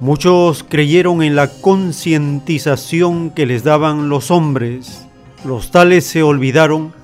muchos 0.00 0.64
creyeron 0.66 1.22
en 1.22 1.36
la 1.36 1.48
concientización 1.48 3.28
que 3.28 3.44
les 3.44 3.62
daban 3.62 4.08
los 4.08 4.30
hombres. 4.30 5.06
Los 5.44 5.70
tales 5.70 6.06
se 6.06 6.22
olvidaron 6.22 6.94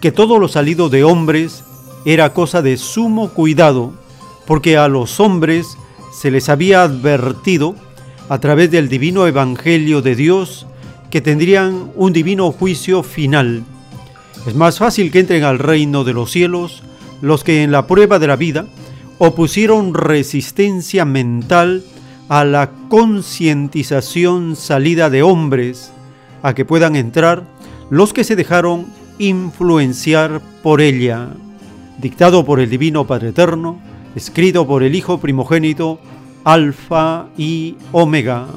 que 0.00 0.12
todo 0.12 0.38
lo 0.38 0.48
salido 0.48 0.88
de 0.88 1.04
hombres 1.04 1.62
era 2.06 2.32
cosa 2.32 2.62
de 2.62 2.78
sumo 2.78 3.34
cuidado, 3.34 3.92
porque 4.46 4.78
a 4.78 4.88
los 4.88 5.20
hombres 5.20 5.76
se 6.10 6.30
les 6.30 6.48
había 6.48 6.84
advertido 6.84 7.74
a 8.30 8.38
través 8.38 8.70
del 8.70 8.88
divino 8.88 9.26
evangelio 9.26 10.00
de 10.00 10.16
Dios 10.16 10.66
que 11.10 11.20
tendrían 11.20 11.92
un 11.96 12.14
divino 12.14 12.50
juicio 12.50 13.02
final. 13.02 13.62
Es 14.46 14.54
más 14.54 14.78
fácil 14.78 15.10
que 15.10 15.20
entren 15.20 15.44
al 15.44 15.58
reino 15.58 16.02
de 16.02 16.14
los 16.14 16.30
cielos 16.30 16.82
los 17.20 17.44
que 17.44 17.62
en 17.62 17.72
la 17.72 17.86
prueba 17.86 18.18
de 18.18 18.26
la 18.26 18.36
vida 18.36 18.64
opusieron 19.24 19.94
resistencia 19.94 21.04
mental 21.04 21.84
a 22.28 22.44
la 22.44 22.72
concientización 22.88 24.56
salida 24.56 25.10
de 25.10 25.22
hombres, 25.22 25.92
a 26.42 26.56
que 26.56 26.64
puedan 26.64 26.96
entrar 26.96 27.44
los 27.88 28.12
que 28.12 28.24
se 28.24 28.34
dejaron 28.34 28.86
influenciar 29.20 30.40
por 30.64 30.80
ella, 30.80 31.28
dictado 31.98 32.44
por 32.44 32.58
el 32.58 32.68
Divino 32.68 33.06
Padre 33.06 33.28
Eterno, 33.28 33.80
escrito 34.16 34.66
por 34.66 34.82
el 34.82 34.96
Hijo 34.96 35.20
primogénito, 35.20 36.00
Alfa 36.42 37.26
y 37.38 37.76
Omega. 37.92 38.48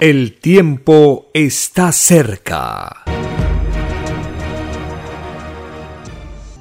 El 0.00 0.38
tiempo 0.40 1.26
está 1.34 1.92
cerca. 1.92 3.03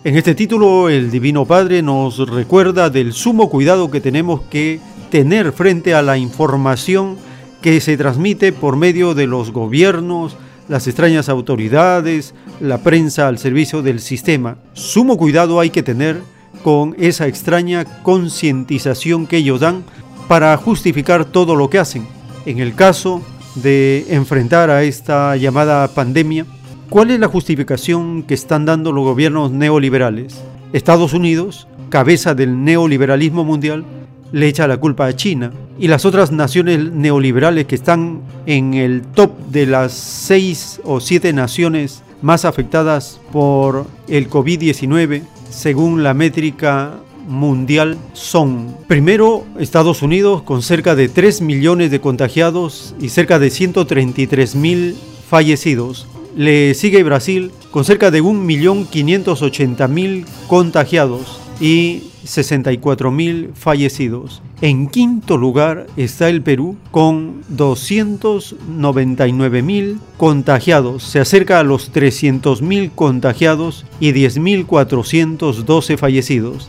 En 0.06 0.18
este 0.18 0.36
título 0.36 0.90
el 0.90 1.12
Divino 1.12 1.46
Padre 1.46 1.82
nos 1.82 2.18
recuerda 2.28 2.90
del 2.90 3.14
sumo 3.14 3.50
cuidado 3.50 3.90
que 3.90 4.02
tenemos 4.02 4.42
que 4.42 4.82
tener 5.10 5.54
frente 5.54 5.96
a 5.96 6.02
la 6.02 6.18
información 6.18 7.16
que 7.62 7.80
se 7.80 7.96
transmite 7.96 8.52
por 8.52 8.76
medio 8.76 9.14
de 9.14 9.28
los 9.28 9.52
gobiernos, 9.52 10.36
las 10.68 10.88
extrañas 10.88 11.30
autoridades, 11.30 12.36
la 12.60 12.80
prensa 12.80 13.30
al 13.30 13.38
servicio 13.38 13.82
del 13.82 14.02
sistema. 14.02 14.58
Sumo 14.74 15.16
cuidado 15.16 15.62
hay 15.62 15.70
que 15.70 15.84
tener 15.84 16.22
con 16.66 16.98
esa 17.00 17.28
extraña 17.28 17.86
concientización 18.04 19.26
que 19.26 19.38
ellos 19.38 19.62
dan 19.62 19.86
para 20.28 20.58
justificar 20.58 21.24
todo 21.24 21.56
lo 21.56 21.70
que 21.70 21.80
hacen. 21.80 22.06
En 22.46 22.60
el 22.60 22.76
caso 22.76 23.22
de 23.56 24.06
enfrentar 24.10 24.70
a 24.70 24.84
esta 24.84 25.38
llamada 25.38 25.88
pandemia, 25.88 26.46
¿cuál 26.94 27.10
es 27.10 27.20
la 27.20 27.28
justificación 27.28 28.22
que 28.22 28.36
están 28.36 28.66
dando 28.66 28.92
los 28.92 29.04
gobiernos 29.04 29.50
neoliberales? 29.50 30.40
Estados 30.74 31.14
Unidos, 31.14 31.68
cabeza 31.90 32.36
del 32.36 32.64
neoliberalismo 32.64 33.44
mundial, 33.44 33.84
le 34.32 34.48
echa 34.48 34.68
la 34.68 34.78
culpa 34.78 35.08
a 35.08 35.16
China 35.16 35.52
y 35.80 35.88
las 35.88 36.06
otras 36.06 36.32
naciones 36.32 36.92
neoliberales 36.92 37.66
que 37.66 37.74
están 37.74 38.22
en 38.46 38.76
el 38.76 39.02
top 39.02 39.32
de 39.48 39.66
las 39.66 39.92
seis 39.94 40.80
o 40.84 41.00
siete 41.00 41.34
naciones 41.34 42.04
más 42.22 42.46
afectadas 42.46 43.20
por 43.32 43.88
el 44.08 44.30
COVID-19, 44.30 45.24
según 45.50 46.04
la 46.04 46.14
métrica 46.14 47.00
mundial 47.28 47.98
son, 48.14 48.78
primero, 48.88 49.46
Estados 49.58 50.04
Unidos 50.04 50.44
con 50.44 50.62
cerca 50.62 50.94
de 50.94 51.10
3 51.10 51.42
millones 51.42 51.90
de 51.90 52.02
contagiados 52.02 52.94
y 53.02 53.10
cerca 53.10 53.40
de 53.40 53.50
133 53.50 54.56
mil 54.56 54.96
fallecidos. 55.28 56.06
Le 56.36 56.74
sigue 56.74 57.04
Brasil 57.04 57.52
con 57.70 57.86
cerca 57.86 58.10
de 58.10 58.24
1.580.000 58.24 60.26
contagiados 60.48 61.40
y 61.62 62.06
64.000 62.26 63.54
fallecidos. 63.54 64.42
En 64.62 64.88
quinto 64.88 65.38
lugar 65.38 65.86
está 65.96 66.30
el 66.30 66.42
Perú 66.42 66.76
con 66.90 67.44
299.000 67.56 70.00
contagiados. 70.18 71.04
Se 71.04 71.20
acerca 71.20 71.60
a 71.60 71.64
los 71.64 71.94
300.000 71.94 72.90
contagiados 72.96 73.86
y 74.00 74.14
10.412 74.14 75.98
fallecidos. 75.98 76.68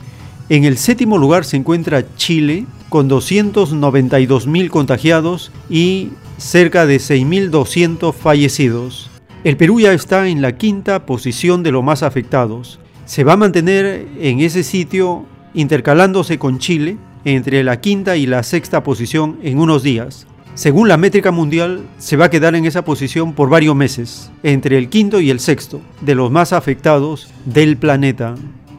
En 0.51 0.65
el 0.65 0.77
séptimo 0.77 1.17
lugar 1.17 1.47
se 1.47 1.57
encuentra 1.57 2.05
Chile 2.17 2.67
con 2.91 3.09
292.000 3.09 4.69
contagiados 4.69 5.51
y 5.71 6.11
cerca 6.37 6.85
de 6.85 6.99
6.200 6.99 8.13
fallecidos. 8.13 9.09
El 9.45 9.59
Perú 9.59 9.79
ya 9.79 9.93
está 9.93 10.27
en 10.27 10.41
la 10.41 10.57
quinta 10.57 11.05
posición 11.05 11.63
de 11.63 11.71
los 11.71 11.85
más 11.85 12.03
afectados. 12.03 12.81
Se 13.05 13.25
va 13.25 13.35
a 13.35 13.37
mantener 13.37 14.09
en 14.19 14.41
ese 14.41 14.63
sitio 14.63 15.27
intercalándose 15.53 16.39
con 16.39 16.59
Chile 16.59 16.97
entre 17.27 17.63
la 17.63 17.79
quinta 17.79 18.17
y 18.17 18.25
la 18.25 18.43
sexta 18.43 18.83
posición 18.83 19.39
en 19.43 19.59
unos 19.59 19.83
días. 19.83 20.27
Según 20.55 20.89
la 20.89 20.97
métrica 20.97 21.31
mundial, 21.31 21.83
se 21.99 22.17
va 22.17 22.27
a 22.27 22.31
quedar 22.31 22.55
en 22.55 22.65
esa 22.65 22.87
posición 22.87 23.35
por 23.35 23.51
varios 23.51 23.77
meses, 23.77 24.31
entre 24.43 24.79
el 24.79 24.89
quinto 24.89 25.21
y 25.21 25.29
el 25.29 25.41
sexto 25.41 25.83
de 26.01 26.15
los 26.15 26.31
más 26.31 26.55
afectados 26.55 27.29
del 27.45 27.77
planeta. 27.77 28.37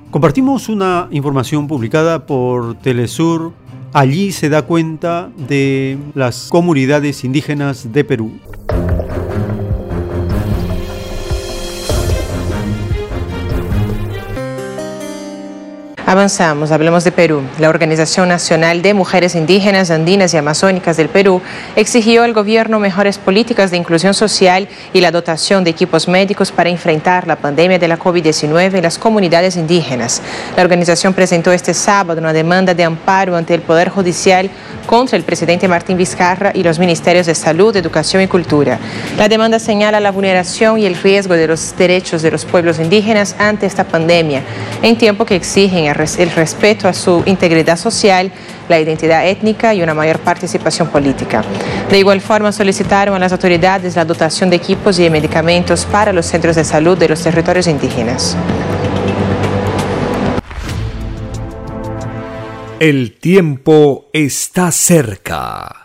Compartimos 0.09 0.67
una 0.67 1.09
información 1.11 1.67
publicada 1.67 2.25
por 2.25 2.73
Telesur. 2.79 3.53
Allí 3.93 4.31
se 4.31 4.49
da 4.49 4.63
cuenta 4.63 5.29
de 5.47 5.99
las 6.15 6.47
comunidades 6.49 7.23
indígenas 7.23 7.93
de 7.93 8.03
Perú. 8.03 8.31
Avanzamos, 16.07 16.71
hablemos 16.71 17.03
de 17.03 17.11
Perú. 17.11 17.41
La 17.57 17.67
Organización 17.67 18.29
Nacional 18.29 18.83
de 18.83 18.93
Mujeres 18.93 19.33
Indígenas, 19.33 19.89
Andinas 19.89 20.35
y 20.35 20.37
Amazónicas 20.37 20.97
del 20.97 21.09
Perú 21.09 21.41
exigió 21.75 22.21
al 22.21 22.31
gobierno 22.31 22.79
mejores 22.79 23.17
políticas 23.17 23.71
de 23.71 23.77
inclusión 23.77 24.13
social 24.13 24.67
y 24.93 25.01
la 25.01 25.09
dotación 25.09 25.63
de 25.63 25.71
equipos 25.71 26.07
médicos 26.07 26.51
para 26.51 26.69
enfrentar 26.69 27.25
la 27.25 27.37
pandemia 27.37 27.79
de 27.79 27.87
la 27.87 27.97
COVID-19 27.97 28.75
en 28.75 28.83
las 28.83 28.99
comunidades 28.99 29.57
indígenas. 29.57 30.21
La 30.55 30.61
organización 30.61 31.15
presentó 31.15 31.51
este 31.51 31.73
sábado 31.73 32.21
una 32.21 32.33
demanda 32.33 32.75
de 32.75 32.83
amparo 32.83 33.35
ante 33.35 33.55
el 33.55 33.61
Poder 33.61 33.89
Judicial 33.89 34.51
contra 34.85 35.17
el 35.17 35.23
presidente 35.23 35.67
Martín 35.67 35.97
Vizcarra 35.97 36.51
y 36.53 36.61
los 36.61 36.77
ministerios 36.77 37.25
de 37.25 37.33
Salud, 37.33 37.75
Educación 37.75 38.21
y 38.21 38.27
Cultura. 38.27 38.77
La 39.17 39.27
demanda 39.27 39.57
señala 39.57 39.99
la 39.99 40.11
vulneración 40.11 40.77
y 40.77 40.85
el 40.85 40.93
riesgo 40.93 41.33
de 41.33 41.47
los 41.47 41.75
derechos 41.75 42.21
de 42.21 42.29
los 42.29 42.45
pueblos 42.45 42.77
indígenas 42.77 43.35
ante 43.39 43.65
esta 43.65 43.85
pandemia, 43.85 44.43
en 44.83 44.95
tiempo 44.99 45.25
que 45.25 45.35
exigen 45.35 45.94
el 45.95 46.31
respeto 46.31 46.87
a 46.87 46.93
su 46.93 47.23
integridad 47.25 47.77
social, 47.77 48.31
la 48.67 48.79
identidad 48.79 49.27
étnica 49.27 49.73
y 49.73 49.81
una 49.81 49.93
mayor 49.93 50.19
participación 50.19 50.89
política. 50.89 51.43
De 51.89 51.97
igual 51.97 52.21
forma, 52.21 52.51
solicitaron 52.51 53.15
a 53.15 53.19
las 53.19 53.31
autoridades 53.31 53.95
la 53.95 54.05
dotación 54.05 54.49
de 54.49 54.57
equipos 54.57 54.99
y 54.99 55.03
de 55.03 55.09
medicamentos 55.09 55.85
para 55.85 56.11
los 56.11 56.25
centros 56.25 56.55
de 56.55 56.63
salud 56.63 56.97
de 56.97 57.09
los 57.09 57.21
territorios 57.21 57.67
indígenas. 57.67 58.35
El 62.79 63.13
tiempo 63.13 64.09
está 64.11 64.71
cerca. 64.71 65.83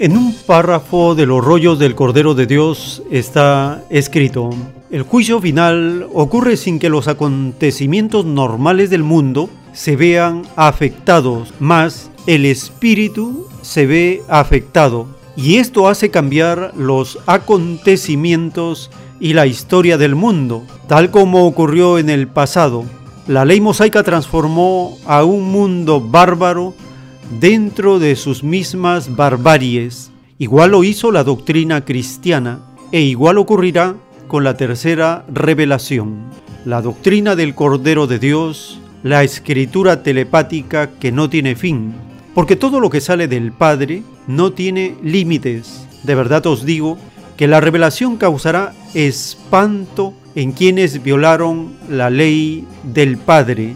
En 0.00 0.16
un 0.16 0.32
párrafo 0.46 1.14
de 1.14 1.26
los 1.26 1.44
rollos 1.44 1.78
del 1.78 1.94
Cordero 1.96 2.34
de 2.34 2.46
Dios 2.46 3.02
está 3.10 3.82
escrito, 3.90 4.50
el 4.90 5.02
juicio 5.02 5.40
final 5.40 6.08
ocurre 6.14 6.56
sin 6.56 6.78
que 6.78 6.88
los 6.88 7.08
acontecimientos 7.08 8.24
normales 8.24 8.88
del 8.88 9.02
mundo 9.02 9.50
se 9.72 9.96
vean 9.96 10.42
afectados, 10.56 11.52
más 11.60 12.10
el 12.26 12.46
espíritu 12.46 13.46
se 13.60 13.86
ve 13.86 14.22
afectado. 14.28 15.06
Y 15.36 15.56
esto 15.56 15.88
hace 15.88 16.10
cambiar 16.10 16.72
los 16.74 17.18
acontecimientos 17.26 18.90
y 19.20 19.34
la 19.34 19.46
historia 19.46 19.98
del 19.98 20.14
mundo, 20.14 20.64
tal 20.88 21.10
como 21.10 21.46
ocurrió 21.46 21.98
en 21.98 22.08
el 22.10 22.26
pasado. 22.26 22.84
La 23.26 23.44
ley 23.44 23.60
mosaica 23.60 24.02
transformó 24.02 24.96
a 25.06 25.22
un 25.22 25.52
mundo 25.52 26.00
bárbaro 26.00 26.74
dentro 27.38 27.98
de 27.98 28.16
sus 28.16 28.42
mismas 28.42 29.14
barbaries. 29.14 30.10
Igual 30.38 30.70
lo 30.70 30.82
hizo 30.82 31.12
la 31.12 31.24
doctrina 31.24 31.84
cristiana 31.84 32.60
e 32.90 33.02
igual 33.02 33.36
ocurrirá 33.36 33.94
con 34.28 34.44
la 34.44 34.56
tercera 34.56 35.24
revelación, 35.32 36.18
la 36.64 36.82
doctrina 36.82 37.34
del 37.34 37.54
Cordero 37.54 38.06
de 38.06 38.18
Dios, 38.18 38.78
la 39.02 39.24
escritura 39.24 40.02
telepática 40.02 40.90
que 40.90 41.10
no 41.10 41.30
tiene 41.30 41.56
fin, 41.56 41.94
porque 42.34 42.54
todo 42.54 42.78
lo 42.78 42.90
que 42.90 43.00
sale 43.00 43.26
del 43.26 43.52
Padre 43.52 44.02
no 44.26 44.52
tiene 44.52 44.94
límites. 45.02 45.86
De 46.04 46.14
verdad 46.14 46.46
os 46.46 46.64
digo 46.64 46.98
que 47.36 47.48
la 47.48 47.60
revelación 47.60 48.16
causará 48.16 48.74
espanto 48.94 50.14
en 50.34 50.52
quienes 50.52 51.02
violaron 51.02 51.72
la 51.88 52.10
ley 52.10 52.66
del 52.84 53.16
Padre, 53.16 53.74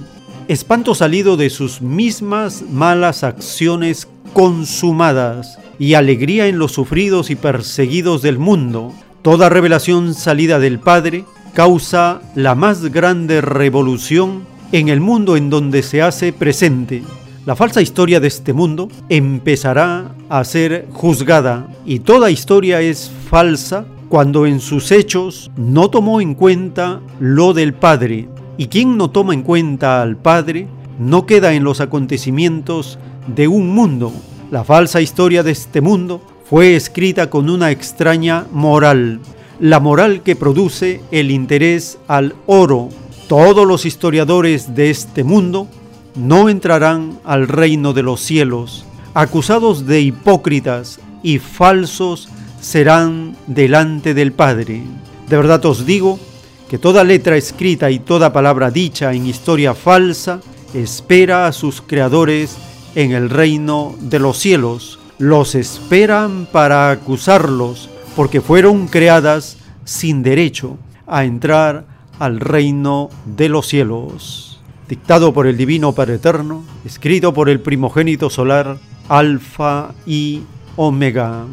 espanto 0.49 0.95
salido 0.95 1.37
de 1.37 1.51
sus 1.51 1.81
mismas 1.81 2.63
malas 2.71 3.25
acciones 3.25 4.07
consumadas 4.33 5.59
y 5.79 5.95
alegría 5.95 6.47
en 6.47 6.59
los 6.59 6.73
sufridos 6.73 7.31
y 7.31 7.37
perseguidos 7.37 8.23
del 8.23 8.39
mundo, 8.39 8.93
Toda 9.23 9.49
revelación 9.49 10.15
salida 10.15 10.59
del 10.59 10.81
Padre 10.81 11.25
causa 11.55 12.21
la 12.35 12.57
más 12.57 12.87
grande 12.87 13.41
revolución 13.41 14.43
en 14.73 14.89
el 14.89 15.01
mundo 15.01 15.37
en 15.37 15.49
donde 15.49 15.85
se 15.85 16.03
hace 16.03 16.33
presente. 16.33 17.05
La 17.47 17.55
falsa 17.55 17.81
historia 17.81 18.19
de 18.19 18.27
este 18.27 18.53
mundo 18.53 18.89
empezará 19.09 20.17
a 20.29 20.43
ser 20.43 20.89
juzgada 20.91 21.69
y 21.87 22.01
toda 22.01 22.33
historia 22.33 22.81
es 22.81 23.13
falsa 23.31 23.85
cuando 24.09 24.45
en 24.45 24.59
sus 24.59 24.91
hechos 24.91 25.53
no 25.57 25.89
tomó 25.89 26.21
en 26.21 26.35
cuenta 26.35 27.01
lo 27.21 27.55
del 27.55 27.75
Padre. 27.75 28.29
Y 28.57 28.67
quien 28.67 28.97
no 28.97 29.11
toma 29.11 29.35
en 29.35 29.43
cuenta 29.43 30.03
al 30.03 30.17
Padre 30.17 30.67
no 30.99 31.27
queda 31.27 31.55
en 31.55 31.63
los 31.63 31.81
acontecimientos 31.81 32.99
de 33.29 33.47
un 33.47 33.73
mundo. 33.73 34.13
La 34.51 34.65
falsa 34.65 35.01
historia 35.01 35.45
de 35.45 35.53
este 35.53 35.81
mundo 35.81 36.21
fue 36.53 36.77
escrita 36.77 37.31
con 37.31 37.49
una 37.49 37.71
extraña 37.71 38.47
moral, 38.53 39.21
la 39.59 39.81
moral 39.81 40.23
que 40.23 40.37
produce 40.37 41.01
el 41.11 41.31
interés 41.31 41.97
al 42.09 42.35
oro. 42.45 42.91
Todos 43.27 43.67
los 43.67 43.87
historiadores 43.87 44.75
de 44.75 44.91
este 44.91 45.25
mundo 45.25 45.67
no 46.15 46.51
entrarán 46.51 47.19
al 47.25 47.49
reino 47.49 47.95
de 47.95 48.03
los 48.03 48.21
cielos. 48.21 48.85
Acusados 49.15 49.87
de 49.87 50.03
hipócritas 50.03 51.01
y 51.23 51.39
falsos 51.39 52.29
serán 52.61 53.35
delante 53.47 54.13
del 54.13 54.33
Padre. 54.33 54.83
De 55.31 55.37
verdad 55.39 55.65
os 55.65 55.87
digo 55.87 56.21
que 56.69 56.77
toda 56.77 57.03
letra 57.03 57.39
escrita 57.39 57.91
y 57.91 57.99
toda 57.99 58.35
palabra 58.35 58.71
dicha 58.71 59.15
en 59.15 59.25
historia 59.25 59.73
falsa 59.73 60.43
espera 60.75 61.47
a 61.47 61.53
sus 61.53 61.81
creadores 61.81 62.59
en 62.95 63.13
el 63.13 63.31
reino 63.31 63.95
de 64.01 64.19
los 64.19 64.37
cielos 64.37 64.99
los 65.19 65.55
esperan 65.55 66.47
para 66.51 66.91
acusarlos 66.91 67.89
porque 68.17 68.41
fueron 68.41 68.89
creadas 68.89 69.59
sin 69.85 70.23
derecho 70.23 70.79
a 71.07 71.25
entrar 71.25 71.85
al 72.19 72.41
reino 72.41 73.11
de 73.25 73.49
los 73.49 73.67
cielos. 73.67 74.61
Dictado 74.89 75.33
por 75.33 75.47
el 75.47 75.57
Divino 75.57 75.93
Padre 75.93 76.15
Eterno, 76.15 76.65
escrito 76.85 77.33
por 77.33 77.49
el 77.49 77.61
primogénito 77.61 78.31
solar, 78.31 78.79
Alfa 79.09 79.95
y 80.07 80.43
Omega. 80.77 81.47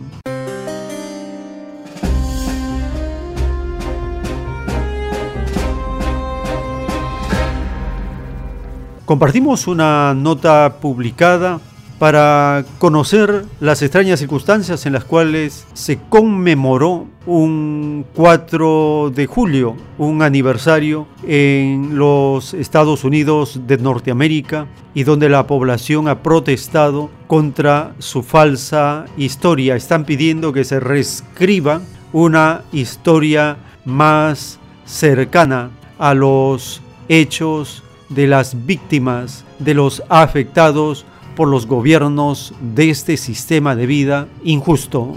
Compartimos 9.06 9.66
una 9.66 10.14
nota 10.14 10.76
publicada 10.80 11.60
para 12.00 12.64
conocer 12.78 13.46
las 13.60 13.82
extrañas 13.82 14.20
circunstancias 14.20 14.86
en 14.86 14.94
las 14.94 15.04
cuales 15.04 15.68
se 15.74 16.00
conmemoró 16.08 17.08
un 17.26 18.06
4 18.16 19.12
de 19.14 19.28
julio, 19.28 19.76
un 19.98 20.22
aniversario 20.22 21.08
en 21.28 21.98
los 21.98 22.54
Estados 22.54 23.04
Unidos 23.04 23.60
de 23.68 23.78
Norteamérica 23.78 24.68
y 24.94 25.04
donde 25.04 25.28
la 25.28 25.46
población 25.46 26.08
ha 26.08 26.24
protestado 26.24 27.10
contra 27.28 27.94
su 28.00 28.24
falsa 28.24 29.06
historia. 29.18 29.76
Están 29.76 30.06
pidiendo 30.06 30.54
que 30.54 30.64
se 30.64 30.80
reescriba 30.80 31.82
una 32.14 32.64
historia 32.72 33.58
más 33.84 34.58
cercana 34.86 35.70
a 36.00 36.14
los 36.14 36.82
hechos 37.10 37.84
de 38.08 38.26
las 38.26 38.66
víctimas, 38.66 39.44
de 39.60 39.74
los 39.74 40.02
afectados 40.10 41.06
por 41.40 41.48
los 41.48 41.68
gobiernos 41.68 42.54
de 42.60 42.90
este 42.90 43.16
sistema 43.16 43.74
de 43.74 43.86
vida 43.86 44.28
injusto. 44.44 45.16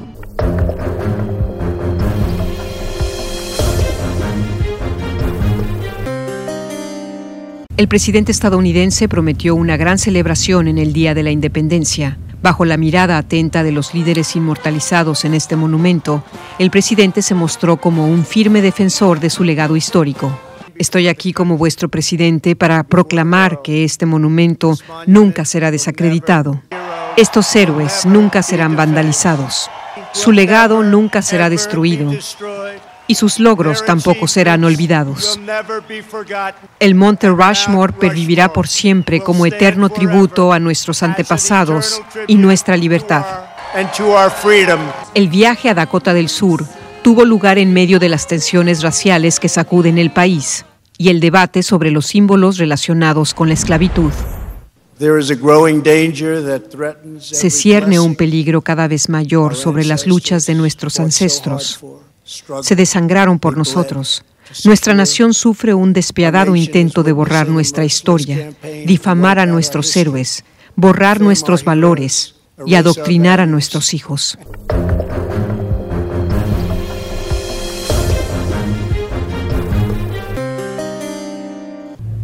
El 7.76 7.88
presidente 7.88 8.30
estadounidense 8.30 9.08
prometió 9.08 9.56
una 9.56 9.76
gran 9.76 9.98
celebración 9.98 10.68
en 10.68 10.78
el 10.78 10.92
Día 10.92 11.12
de 11.14 11.24
la 11.24 11.32
Independencia. 11.32 12.18
Bajo 12.40 12.64
la 12.66 12.76
mirada 12.76 13.18
atenta 13.18 13.64
de 13.64 13.72
los 13.72 13.92
líderes 13.92 14.36
inmortalizados 14.36 15.24
en 15.24 15.34
este 15.34 15.56
monumento, 15.56 16.22
el 16.60 16.70
presidente 16.70 17.20
se 17.22 17.34
mostró 17.34 17.78
como 17.78 18.06
un 18.06 18.24
firme 18.24 18.62
defensor 18.62 19.18
de 19.18 19.28
su 19.28 19.42
legado 19.42 19.74
histórico. 19.74 20.30
Estoy 20.76 21.08
aquí 21.08 21.32
como 21.32 21.56
vuestro 21.56 21.88
presidente 21.88 22.56
para 22.56 22.82
proclamar 22.84 23.62
que 23.62 23.84
este 23.84 24.06
monumento 24.06 24.76
nunca 25.06 25.44
será 25.44 25.70
desacreditado. 25.70 26.62
Estos 27.16 27.54
héroes 27.54 28.06
nunca 28.06 28.42
serán 28.42 28.76
vandalizados. 28.76 29.70
Su 30.12 30.32
legado 30.32 30.82
nunca 30.82 31.22
será 31.22 31.50
destruido 31.50 32.12
y 33.06 33.14
sus 33.14 33.38
logros 33.38 33.84
tampoco 33.84 34.26
serán 34.28 34.64
olvidados. 34.64 35.38
El 36.78 36.94
monte 36.94 37.28
Rushmore 37.28 37.92
pervivirá 37.92 38.52
por 38.52 38.68
siempre 38.68 39.20
como 39.20 39.46
eterno 39.46 39.90
tributo 39.90 40.52
a 40.52 40.58
nuestros 40.58 41.02
antepasados 41.02 42.00
y 42.26 42.36
nuestra 42.36 42.76
libertad. 42.76 43.24
El 45.14 45.28
viaje 45.28 45.68
a 45.70 45.74
Dakota 45.74 46.14
del 46.14 46.28
Sur 46.28 46.64
tuvo 47.02 47.24
lugar 47.24 47.58
en 47.58 47.72
medio 47.72 47.98
de 47.98 48.08
las 48.08 48.26
tensiones 48.26 48.82
raciales 48.82 49.40
que 49.40 49.48
sacuden 49.48 49.98
el 49.98 50.10
país 50.10 50.64
y 50.98 51.08
el 51.08 51.20
debate 51.20 51.62
sobre 51.62 51.90
los 51.90 52.06
símbolos 52.06 52.58
relacionados 52.58 53.34
con 53.34 53.48
la 53.48 53.54
esclavitud. 53.54 54.12
Se 57.18 57.50
cierne 57.50 57.98
un 57.98 58.14
peligro 58.14 58.62
cada 58.62 58.88
vez 58.88 59.08
mayor 59.08 59.56
sobre 59.56 59.84
las 59.84 60.06
luchas 60.06 60.46
de 60.46 60.54
nuestros 60.54 61.00
ancestros 61.00 61.80
se 62.62 62.76
desangraron 62.76 63.38
por 63.38 63.56
nosotros. 63.56 64.24
Nuestra 64.64 64.94
nación 64.94 65.34
sufre 65.34 65.74
un 65.74 65.92
despiadado 65.92 66.56
intento 66.56 67.02
de 67.02 67.12
borrar 67.12 67.48
nuestra 67.48 67.84
historia, 67.84 68.52
difamar 68.86 69.38
a 69.38 69.46
nuestros 69.46 69.96
héroes, 69.96 70.44
borrar 70.76 71.20
nuestros 71.20 71.64
valores 71.64 72.34
y 72.66 72.74
adoctrinar 72.74 73.40
a 73.40 73.46
nuestros 73.46 73.94
hijos. 73.94 74.38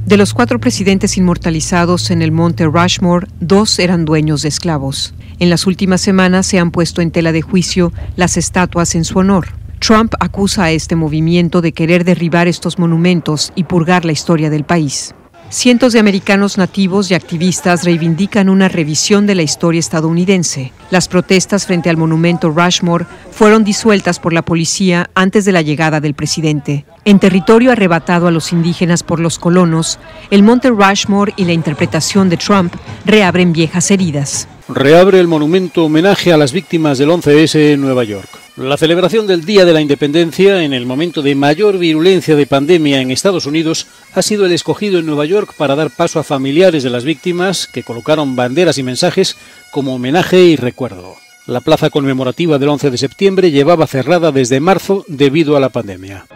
De 0.09 0.17
los 0.17 0.33
cuatro 0.33 0.59
presidentes 0.59 1.19
inmortalizados 1.19 2.11
en 2.11 2.23
el 2.23 2.33
monte 2.33 2.65
Rushmore, 2.65 3.27
dos 3.41 3.79
eran 3.79 4.07
dueños 4.07 4.41
de 4.41 4.49
esclavos. 4.49 5.13
En 5.39 5.51
las 5.51 5.67
últimas 5.67 6.01
semanas 6.01 6.47
se 6.47 6.59
han 6.59 6.71
puesto 6.71 7.03
en 7.03 7.11
tela 7.11 7.31
de 7.31 7.43
juicio 7.43 7.93
las 8.17 8.39
estatuas 8.39 8.95
en 8.95 9.05
su 9.05 9.19
honor. 9.19 9.49
Trump 9.81 10.15
acusa 10.19 10.65
a 10.65 10.71
este 10.71 10.97
movimiento 10.97 11.61
de 11.61 11.73
querer 11.73 12.05
derribar 12.05 12.49
estos 12.49 12.79
monumentos 12.79 13.53
y 13.55 13.65
purgar 13.65 14.07
la 14.07 14.13
historia 14.13 14.49
del 14.49 14.65
país. 14.65 15.15
Cientos 15.51 15.95
de 15.95 15.99
americanos 15.99 16.59
nativos 16.59 17.11
y 17.11 17.15
activistas 17.15 17.85
reivindican 17.85 18.51
una 18.51 18.69
revisión 18.69 19.27
de 19.27 19.35
la 19.35 19.43
historia 19.43 19.79
estadounidense. 19.79 20.73
Las 20.91 21.09
protestas 21.09 21.65
frente 21.65 21.89
al 21.89 21.97
monumento 21.97 22.51
Rushmore 22.51 23.07
fueron 23.31 23.65
disueltas 23.65 24.19
por 24.19 24.35
la 24.35 24.43
policía 24.43 25.09
antes 25.15 25.47
de 25.47 25.53
la 25.53 25.63
llegada 25.63 26.01
del 26.01 26.13
presidente. 26.13 26.85
En 27.07 27.19
territorio 27.19 27.73
arrebatado 27.73 28.27
a 28.27 28.31
los 28.31 28.53
indígenas 28.53 29.03
por 29.03 29.21
los 29.21 29.39
colonos, 29.39 29.99
el 30.31 30.43
monte 30.43 30.69
Rushmore 30.69 31.33
y 31.37 31.47
la 31.47 31.55
interpretación 31.55 32.29
de 32.29 32.37
Trump 32.37 32.75
reabren 33.07 33.55
viejas 33.55 33.91
heridas. 33.91 34.49
Reabre 34.69 35.19
el 35.19 35.29
monumento 35.29 35.87
homenaje 35.87 36.31
a 36.31 36.37
las 36.37 36.53
víctimas 36.53 36.99
del 36.99 37.09
11S 37.09 37.73
en 37.73 37.81
Nueva 37.81 38.05
York. 38.05 38.48
La 38.59 38.77
celebración 38.77 39.29
del 39.29 39.45
Día 39.45 39.65
de 39.65 39.73
la 39.73 39.81
Independencia 39.81 40.65
en 40.65 40.73
el 40.73 40.85
momento 40.85 41.23
de 41.23 41.37
mayor 41.37 41.79
virulencia 41.79 42.35
de 42.35 42.45
pandemia 42.45 43.01
en 43.01 43.13
Estados 43.13 43.47
Unidos 43.47 43.87
ha 44.15 44.21
sido 44.21 44.47
el 44.47 44.53
escogido 44.53 44.99
en 44.99 45.07
Nueva 45.07 45.27
York 45.27 45.55
para 45.57 45.77
dar 45.77 45.91
paso 45.91 46.19
a 46.19 46.25
familiares 46.25 46.83
de 46.83 46.91
las 46.91 47.05
víctimas 47.05 47.69
que 47.69 47.85
colocaron 47.85 48.35
banderas 48.35 48.77
y 48.77 48.83
mensajes 48.83 49.37
como 49.71 49.95
homenaje 49.95 50.43
y 50.43 50.57
recuerdo. 50.57 51.15
La 51.47 51.61
plaza 51.61 51.89
conmemorativa 51.91 52.59
del 52.59 52.71
11 52.71 52.91
de 52.91 52.99
septiembre 52.99 53.53
llevaba 53.53 53.87
cerrada 53.87 54.33
desde 54.33 54.59
marzo 54.59 55.05
debido 55.07 55.57
a 55.57 55.61
la 55.61 55.69
pandemia. 55.69 56.27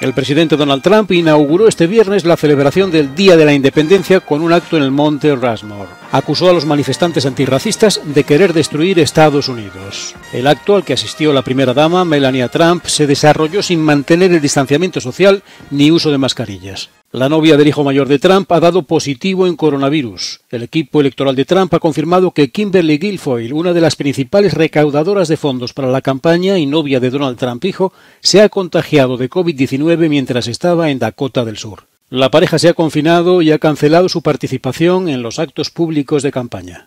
El 0.00 0.14
presidente 0.14 0.56
Donald 0.56 0.82
Trump 0.82 1.12
inauguró 1.12 1.68
este 1.68 1.86
viernes 1.86 2.24
la 2.24 2.38
celebración 2.38 2.90
del 2.90 3.14
Día 3.14 3.36
de 3.36 3.44
la 3.44 3.52
Independencia 3.52 4.20
con 4.20 4.40
un 4.40 4.50
acto 4.50 4.78
en 4.78 4.82
el 4.82 4.90
monte 4.90 5.34
Rushmore. 5.34 5.90
Acusó 6.10 6.48
a 6.48 6.54
los 6.54 6.64
manifestantes 6.64 7.26
antirracistas 7.26 8.00
de 8.02 8.24
querer 8.24 8.54
destruir 8.54 8.98
Estados 8.98 9.48
Unidos. 9.48 10.14
El 10.32 10.46
acto 10.46 10.74
al 10.74 10.84
que 10.84 10.94
asistió 10.94 11.34
la 11.34 11.42
primera 11.42 11.74
dama, 11.74 12.06
Melania 12.06 12.48
Trump, 12.48 12.86
se 12.86 13.06
desarrolló 13.06 13.62
sin 13.62 13.82
mantener 13.82 14.32
el 14.32 14.40
distanciamiento 14.40 15.02
social 15.02 15.42
ni 15.70 15.90
uso 15.90 16.10
de 16.10 16.16
mascarillas. 16.16 16.88
La 17.12 17.28
novia 17.28 17.56
del 17.56 17.66
hijo 17.66 17.82
mayor 17.82 18.06
de 18.06 18.20
Trump 18.20 18.52
ha 18.52 18.60
dado 18.60 18.84
positivo 18.84 19.48
en 19.48 19.56
coronavirus. 19.56 20.42
El 20.48 20.62
equipo 20.62 21.00
electoral 21.00 21.34
de 21.34 21.44
Trump 21.44 21.74
ha 21.74 21.80
confirmado 21.80 22.30
que 22.30 22.52
Kimberly 22.52 22.98
Guilfoyle, 22.98 23.52
una 23.52 23.72
de 23.72 23.80
las 23.80 23.96
principales 23.96 24.54
recaudadoras 24.54 25.26
de 25.26 25.36
fondos 25.36 25.72
para 25.72 25.88
la 25.88 26.02
campaña 26.02 26.56
y 26.58 26.66
novia 26.66 27.00
de 27.00 27.10
Donald 27.10 27.36
Trump 27.36 27.64
hijo, 27.64 27.92
se 28.20 28.40
ha 28.40 28.48
contagiado 28.48 29.16
de 29.16 29.28
COVID-19 29.28 30.08
mientras 30.08 30.46
estaba 30.46 30.90
en 30.90 31.00
Dakota 31.00 31.44
del 31.44 31.58
Sur. 31.58 31.82
La 32.10 32.30
pareja 32.30 32.60
se 32.60 32.68
ha 32.68 32.74
confinado 32.74 33.42
y 33.42 33.50
ha 33.50 33.58
cancelado 33.58 34.08
su 34.08 34.22
participación 34.22 35.08
en 35.08 35.20
los 35.22 35.40
actos 35.40 35.70
públicos 35.70 36.22
de 36.22 36.30
campaña. 36.30 36.86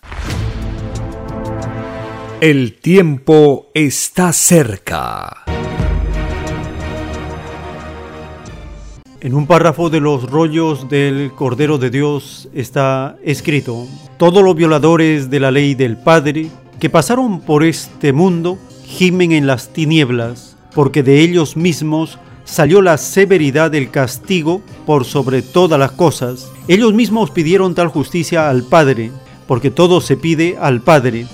El 2.40 2.78
tiempo 2.80 3.70
está 3.74 4.32
cerca. 4.32 5.44
En 9.24 9.34
un 9.34 9.46
párrafo 9.46 9.88
de 9.88 10.00
los 10.00 10.30
rollos 10.30 10.90
del 10.90 11.32
Cordero 11.34 11.78
de 11.78 11.88
Dios 11.88 12.46
está 12.52 13.16
escrito, 13.24 13.86
todos 14.18 14.44
los 14.44 14.54
violadores 14.54 15.30
de 15.30 15.40
la 15.40 15.50
ley 15.50 15.74
del 15.74 15.96
Padre 15.96 16.50
que 16.78 16.90
pasaron 16.90 17.40
por 17.40 17.64
este 17.64 18.12
mundo 18.12 18.58
gimen 18.84 19.32
en 19.32 19.46
las 19.46 19.72
tinieblas, 19.72 20.58
porque 20.74 21.02
de 21.02 21.22
ellos 21.22 21.56
mismos 21.56 22.18
salió 22.44 22.82
la 22.82 22.98
severidad 22.98 23.70
del 23.70 23.90
castigo 23.90 24.60
por 24.84 25.06
sobre 25.06 25.40
todas 25.40 25.80
las 25.80 25.92
cosas. 25.92 26.52
Ellos 26.68 26.92
mismos 26.92 27.30
pidieron 27.30 27.74
tal 27.74 27.88
justicia 27.88 28.50
al 28.50 28.62
Padre, 28.64 29.10
porque 29.46 29.70
todo 29.70 30.02
se 30.02 30.18
pide 30.18 30.58
al 30.60 30.82
Padre. 30.82 31.26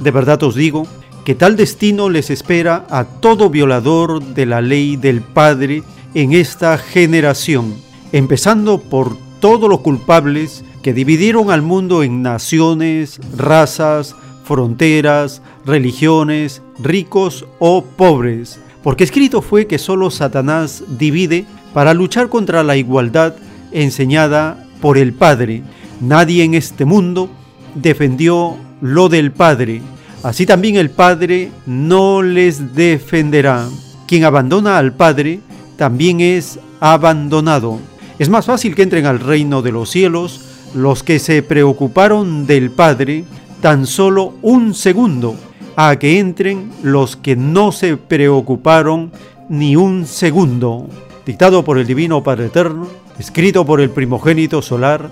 De 0.00 0.10
verdad 0.10 0.42
os 0.42 0.56
digo 0.56 0.88
que 1.24 1.36
tal 1.36 1.54
destino 1.54 2.10
les 2.10 2.28
espera 2.28 2.86
a 2.90 3.04
todo 3.04 3.50
violador 3.50 4.20
de 4.20 4.46
la 4.46 4.60
ley 4.60 4.96
del 4.96 5.20
Padre 5.22 5.84
en 6.16 6.32
esta 6.32 6.78
generación, 6.78 7.74
empezando 8.10 8.80
por 8.80 9.18
todos 9.38 9.68
los 9.68 9.80
culpables 9.80 10.64
que 10.82 10.94
dividieron 10.94 11.50
al 11.50 11.60
mundo 11.60 12.02
en 12.02 12.22
naciones, 12.22 13.20
razas, 13.36 14.16
fronteras, 14.44 15.42
religiones, 15.66 16.62
ricos 16.78 17.44
o 17.58 17.84
pobres, 17.84 18.58
porque 18.82 19.04
escrito 19.04 19.42
fue 19.42 19.66
que 19.66 19.76
solo 19.76 20.10
Satanás 20.10 20.84
divide 20.88 21.44
para 21.74 21.92
luchar 21.92 22.30
contra 22.30 22.62
la 22.62 22.78
igualdad 22.78 23.34
enseñada 23.70 24.66
por 24.80 24.96
el 24.96 25.12
Padre. 25.12 25.64
Nadie 26.00 26.44
en 26.44 26.54
este 26.54 26.86
mundo 26.86 27.28
defendió 27.74 28.56
lo 28.80 29.10
del 29.10 29.32
Padre. 29.32 29.82
Así 30.22 30.46
también 30.46 30.76
el 30.76 30.88
Padre 30.88 31.50
no 31.66 32.22
les 32.22 32.74
defenderá. 32.74 33.68
Quien 34.06 34.24
abandona 34.24 34.78
al 34.78 34.94
Padre 34.94 35.40
también 35.76 36.20
es 36.20 36.58
abandonado. 36.80 37.78
Es 38.18 38.28
más 38.28 38.46
fácil 38.46 38.74
que 38.74 38.82
entren 38.82 39.06
al 39.06 39.20
reino 39.20 39.62
de 39.62 39.72
los 39.72 39.90
cielos 39.90 40.40
los 40.74 41.02
que 41.02 41.18
se 41.18 41.42
preocuparon 41.42 42.46
del 42.46 42.70
Padre 42.70 43.24
tan 43.60 43.86
solo 43.86 44.34
un 44.42 44.74
segundo, 44.74 45.36
a 45.76 45.96
que 45.96 46.18
entren 46.18 46.70
los 46.82 47.16
que 47.16 47.36
no 47.36 47.72
se 47.72 47.96
preocuparon 47.96 49.12
ni 49.48 49.76
un 49.76 50.06
segundo. 50.06 50.86
Dictado 51.24 51.64
por 51.64 51.78
el 51.78 51.86
Divino 51.86 52.22
Padre 52.22 52.46
Eterno, 52.46 52.86
escrito 53.18 53.64
por 53.64 53.80
el 53.80 53.90
primogénito 53.90 54.62
solar, 54.62 55.10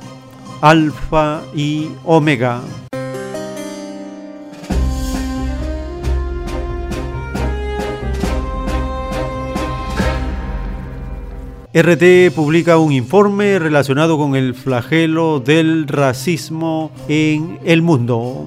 Alfa 0.61 1.43
y 1.55 1.89
Omega. 2.05 2.61
RT 11.77 12.33
publica 12.37 12.79
un 12.79 12.93
informe 12.93 13.59
relacionado 13.59 14.16
con 14.16 14.37
el 14.37 14.55
flagelo 14.55 15.41
del 15.41 15.89
racismo 15.89 16.93
en 17.09 17.59
el 17.64 17.83
mundo. 17.83 18.47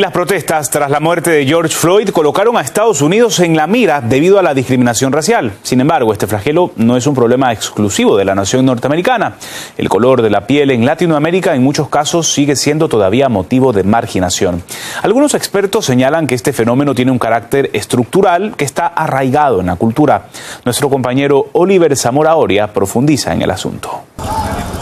Las 0.00 0.12
protestas 0.12 0.70
tras 0.70 0.90
la 0.90 0.98
muerte 0.98 1.30
de 1.30 1.44
George 1.44 1.74
Floyd 1.74 2.08
colocaron 2.08 2.56
a 2.56 2.62
Estados 2.62 3.02
Unidos 3.02 3.38
en 3.40 3.54
la 3.54 3.66
mira 3.66 4.00
debido 4.00 4.38
a 4.38 4.42
la 4.42 4.54
discriminación 4.54 5.12
racial. 5.12 5.52
Sin 5.62 5.78
embargo, 5.78 6.14
este 6.14 6.26
flagelo 6.26 6.72
no 6.76 6.96
es 6.96 7.06
un 7.06 7.14
problema 7.14 7.52
exclusivo 7.52 8.16
de 8.16 8.24
la 8.24 8.34
nación 8.34 8.64
norteamericana. 8.64 9.34
El 9.76 9.90
color 9.90 10.22
de 10.22 10.30
la 10.30 10.46
piel 10.46 10.70
en 10.70 10.86
Latinoamérica 10.86 11.54
en 11.54 11.62
muchos 11.62 11.90
casos 11.90 12.32
sigue 12.32 12.56
siendo 12.56 12.88
todavía 12.88 13.28
motivo 13.28 13.74
de 13.74 13.84
marginación. 13.84 14.62
Algunos 15.02 15.34
expertos 15.34 15.84
señalan 15.84 16.26
que 16.26 16.34
este 16.34 16.54
fenómeno 16.54 16.94
tiene 16.94 17.12
un 17.12 17.18
carácter 17.18 17.68
estructural 17.74 18.54
que 18.56 18.64
está 18.64 18.86
arraigado 18.86 19.60
en 19.60 19.66
la 19.66 19.76
cultura. 19.76 20.28
Nuestro 20.64 20.88
compañero 20.88 21.48
Oliver 21.52 21.94
Zamora 21.94 22.36
Oria 22.36 22.72
profundiza 22.72 23.34
en 23.34 23.42
el 23.42 23.50
asunto. 23.50 24.04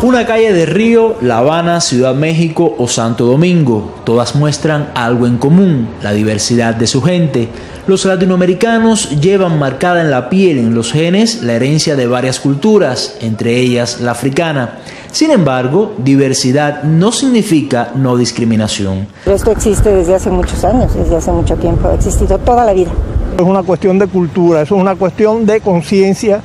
Una 0.00 0.24
calle 0.26 0.52
de 0.52 0.64
Río, 0.64 1.16
La 1.22 1.38
Habana, 1.38 1.80
Ciudad 1.80 2.14
México 2.14 2.72
o 2.78 2.86
Santo 2.86 3.26
Domingo, 3.26 3.94
todas 4.04 4.36
muestran 4.36 4.92
algo 4.94 5.26
en 5.26 5.38
común, 5.38 5.88
la 6.04 6.12
diversidad 6.12 6.76
de 6.76 6.86
su 6.86 7.02
gente. 7.02 7.48
Los 7.88 8.04
latinoamericanos 8.04 9.20
llevan 9.20 9.58
marcada 9.58 10.00
en 10.00 10.12
la 10.12 10.28
piel, 10.28 10.58
en 10.58 10.72
los 10.72 10.92
genes, 10.92 11.42
la 11.42 11.54
herencia 11.54 11.96
de 11.96 12.06
varias 12.06 12.38
culturas, 12.38 13.16
entre 13.22 13.58
ellas 13.58 14.00
la 14.00 14.12
africana. 14.12 14.78
Sin 15.10 15.32
embargo, 15.32 15.96
diversidad 15.98 16.84
no 16.84 17.10
significa 17.10 17.90
no 17.96 18.16
discriminación. 18.16 19.08
Esto 19.26 19.50
existe 19.50 19.92
desde 19.92 20.14
hace 20.14 20.30
muchos 20.30 20.62
años, 20.62 20.94
desde 20.94 21.16
hace 21.16 21.32
mucho 21.32 21.56
tiempo, 21.56 21.88
ha 21.88 21.94
existido 21.94 22.38
toda 22.38 22.64
la 22.64 22.72
vida. 22.72 22.92
Es 23.36 23.42
una 23.42 23.64
cuestión 23.64 23.98
de 23.98 24.06
cultura, 24.06 24.62
es 24.62 24.70
una 24.70 24.94
cuestión 24.94 25.44
de 25.44 25.60
conciencia 25.60 26.40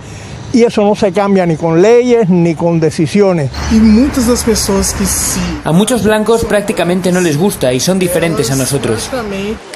y 0.54 0.64
eso 0.64 0.84
no 0.84 0.96
se 0.96 1.12
cambia 1.12 1.46
ni 1.46 1.58
con 1.58 1.82
leyes 1.82 2.30
ni 2.30 2.56
con 2.56 2.80
decisiones. 2.80 3.50
Y 3.72 3.76
muchas 3.76 4.28
de 4.28 4.34
las 4.34 4.44
personas 4.44 4.94
que 4.94 5.06
sí. 5.06 5.42
A 5.64 5.72
muchos 5.72 6.04
blancos 6.04 6.46
prácticamente 6.46 7.12
no 7.12 7.20
les 7.20 7.38
gusta 7.38 7.74
y 7.74 7.80
son 7.80 8.00
diferentes 8.00 8.52
a 8.52 8.56
nosotros. 8.56 9.10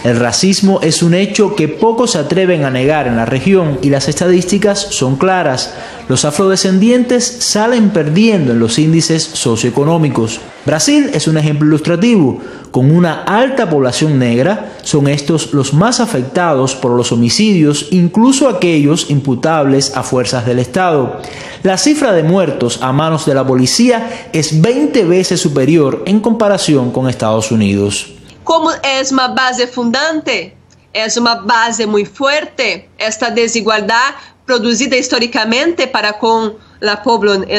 El 0.04 0.20
racismo 0.20 0.80
es 0.82 1.02
un 1.02 1.16
hecho 1.16 1.56
que 1.56 1.68
pocos 1.68 2.12
se 2.12 2.20
atreven 2.20 2.64
a 2.64 2.70
negar 2.70 3.08
en 3.08 3.18
la 3.18 3.26
región 3.26 3.80
y 3.82 3.90
las 3.90 4.08
estadísticas 4.08 4.80
son 4.80 5.16
claras. 5.16 5.74
Los 6.10 6.24
afrodescendientes 6.24 7.26
salen 7.26 7.90
perdiendo 7.90 8.54
en 8.54 8.60
los 8.60 8.80
índices 8.80 9.24
socioeconómicos. 9.24 10.40
Brasil 10.66 11.10
es 11.14 11.28
un 11.28 11.38
ejemplo 11.38 11.68
ilustrativo. 11.68 12.40
Con 12.72 12.96
una 12.96 13.24
alta 13.24 13.70
población 13.70 14.18
negra, 14.18 14.78
son 14.84 15.10
estos 15.10 15.54
los 15.54 15.74
más 15.74 16.00
afectados 16.00 16.76
por 16.76 16.92
los 16.92 17.12
homicidios, 17.12 17.88
incluso 17.92 18.48
aquellos 18.48 19.10
imputables 19.10 19.98
a 19.98 20.04
fuerzas 20.04 20.46
del 20.46 20.60
Estado. 20.60 21.20
La 21.64 21.78
cifra 21.78 22.14
de 22.14 22.24
muertos 22.24 22.80
a 22.82 22.94
manos 22.94 23.26
de 23.26 23.34
la 23.34 23.46
policía 23.46 24.30
es 24.32 24.62
20 24.62 25.04
veces 25.04 25.42
superior 25.42 26.04
en 26.06 26.22
comparación 26.22 26.92
con 26.92 27.10
Estados 27.10 27.52
Unidos. 27.52 28.14
Como 28.46 28.72
es 28.72 29.12
una 29.12 29.30
base 29.30 29.68
fundante, 29.68 30.56
es 30.94 31.18
una 31.18 31.36
base 31.36 31.86
muy 31.86 32.06
fuerte, 32.06 32.90
esta 32.98 33.30
desigualdad 33.30 34.16
produzida 34.48 34.96
históricamente 34.96 35.86
para 35.86 36.14
com 36.14 36.56
la, 36.80 37.00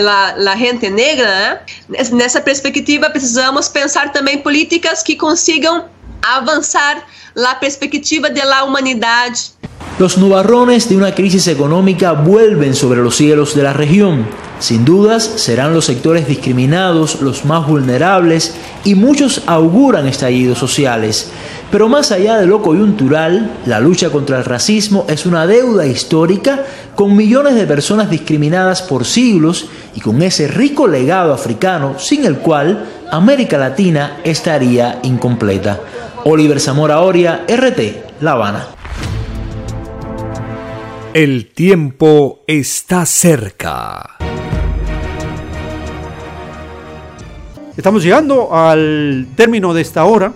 la, 0.01 0.35
la 0.37 0.57
gente 0.57 0.91
negra, 0.91 1.61
né? 1.89 2.05
nessa 2.13 2.41
perspectiva 2.41 3.11
precisamos 3.11 3.69
pensar 3.69 4.11
também 4.11 4.39
políticas 4.39 5.03
que 5.03 5.15
consigam 5.15 5.85
avançar 6.23 7.05
la 7.37 7.55
perspectiva 7.55 8.31
de 8.31 8.43
la 8.45 8.65
humanidade. 8.65 9.53
Los 9.99 10.17
nubarrones 10.17 10.89
de 10.89 10.97
una 10.97 11.13
crisis 11.13 11.49
económica 11.49 12.13
vuelven 12.13 12.75
sobre 12.75 13.03
los 13.03 13.17
cielos 13.17 13.55
de 13.55 13.65
la 13.65 13.73
región. 13.73 14.27
Sin 14.61 14.85
dudas 14.85 15.25
serán 15.25 15.75
los 15.75 15.87
sectores 15.87 16.27
discriminados 16.27 17.21
los 17.21 17.45
más 17.45 17.67
vulnerables 17.67 18.55
y 18.85 18.95
muchos 18.95 19.43
auguran 19.47 20.07
estallidos 20.07 20.59
sociales. 20.59 21.31
Pero 21.71 21.89
más 21.89 22.13
allá 22.13 22.39
de 22.39 22.47
lo 22.47 22.63
coyuntural, 22.63 23.51
la 23.67 23.79
lucha 23.79 24.09
contra 24.09 24.39
el 24.39 24.45
racismo 24.47 25.05
es 25.07 25.27
una 25.27 25.47
deuda 25.47 25.85
histórica 25.85 26.65
con 26.95 27.15
millones 27.15 27.57
de 27.57 27.67
personas 27.67 28.09
discriminadas 28.09 28.81
por 28.81 29.05
siglos 29.05 29.69
y 29.95 30.01
con 30.01 30.23
ese 30.23 30.49
rico 30.49 30.87
legado 30.87 31.35
africano 31.35 31.99
sin 31.99 32.25
el 32.25 32.39
cual 32.39 32.87
América 33.11 33.59
Latina 33.59 34.21
estaría 34.25 34.99
incompleta. 35.03 35.79
Oliver 36.25 36.59
Zamora 36.59 37.01
Oria, 37.01 37.45
RT, 37.47 38.21
La 38.23 38.33
Habana. 38.33 38.67
El 41.13 41.51
tiempo 41.53 42.45
está 42.47 43.05
cerca. 43.05 44.17
Estamos 47.77 48.03
llegando 48.03 48.55
al 48.55 49.27
término 49.37 49.75
de 49.75 49.83
esta 49.83 50.05
hora. 50.05 50.33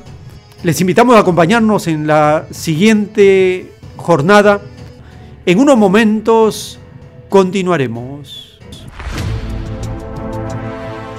Les 0.63 0.81
invitamos 0.81 1.17
a 1.17 1.21
acompañarnos 1.21 1.89
en 1.89 2.07
la 2.07 2.47
siguiente 2.53 3.73
jornada. 3.97 4.61
En 5.45 5.59
unos 5.59 5.77
momentos 5.77 6.79
continuaremos. 7.29 8.61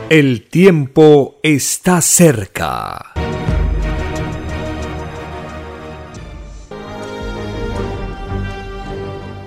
El 0.09 0.47
tiempo 0.47 1.39
está 1.43 1.99
cerca. 1.99 3.11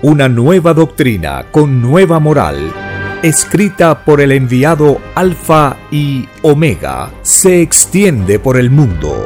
Una 0.03 0.29
nueva 0.29 0.75
doctrina 0.75 1.47
con 1.51 1.81
nueva 1.81 2.19
moral, 2.19 2.71
escrita 3.23 4.05
por 4.05 4.21
el 4.21 4.31
enviado 4.31 5.01
Alfa 5.15 5.75
y 5.89 6.27
Omega, 6.43 7.11
se 7.23 7.63
extiende 7.63 8.37
por 8.37 8.57
el 8.57 8.69
mundo. 8.69 9.25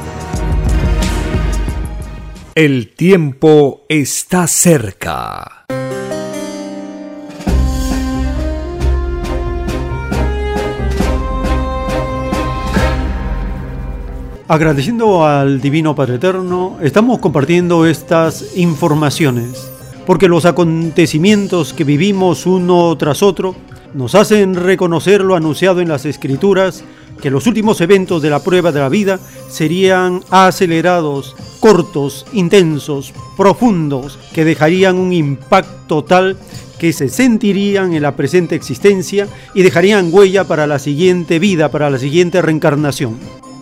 el 2.55 2.89
tiempo 2.89 3.85
está 3.87 4.45
cerca. 4.45 5.65
Agradeciendo 14.49 15.25
al 15.25 15.61
Divino 15.61 15.95
Padre 15.95 16.15
Eterno, 16.15 16.77
estamos 16.81 17.19
compartiendo 17.19 17.85
estas 17.85 18.57
informaciones, 18.57 19.71
porque 20.05 20.27
los 20.27 20.43
acontecimientos 20.43 21.71
que 21.71 21.85
vivimos 21.85 22.45
uno 22.45 22.97
tras 22.97 23.23
otro 23.23 23.55
nos 23.93 24.13
hacen 24.13 24.55
reconocer 24.55 25.21
lo 25.21 25.35
anunciado 25.35 25.79
en 25.79 25.87
las 25.87 26.05
Escrituras 26.05 26.83
que 27.21 27.31
los 27.31 27.47
últimos 27.47 27.79
eventos 27.79 28.21
de 28.21 28.29
la 28.29 28.43
prueba 28.43 28.73
de 28.73 28.79
la 28.81 28.89
vida 28.89 29.19
serían 29.47 30.21
acelerados, 30.31 31.35
cortos, 31.61 32.25
intensos, 32.33 33.13
profundos, 33.37 34.19
que 34.33 34.43
dejarían 34.43 34.97
un 34.97 35.13
impacto 35.13 36.03
tal 36.03 36.37
que 36.79 36.91
se 36.91 37.07
sentirían 37.07 37.93
en 37.93 38.01
la 38.01 38.15
presente 38.15 38.55
existencia 38.55 39.27
y 39.53 39.61
dejarían 39.61 40.09
huella 40.11 40.45
para 40.45 40.65
la 40.65 40.79
siguiente 40.79 41.37
vida, 41.37 41.69
para 41.69 41.91
la 41.91 41.99
siguiente 41.99 42.41
reencarnación. 42.41 43.17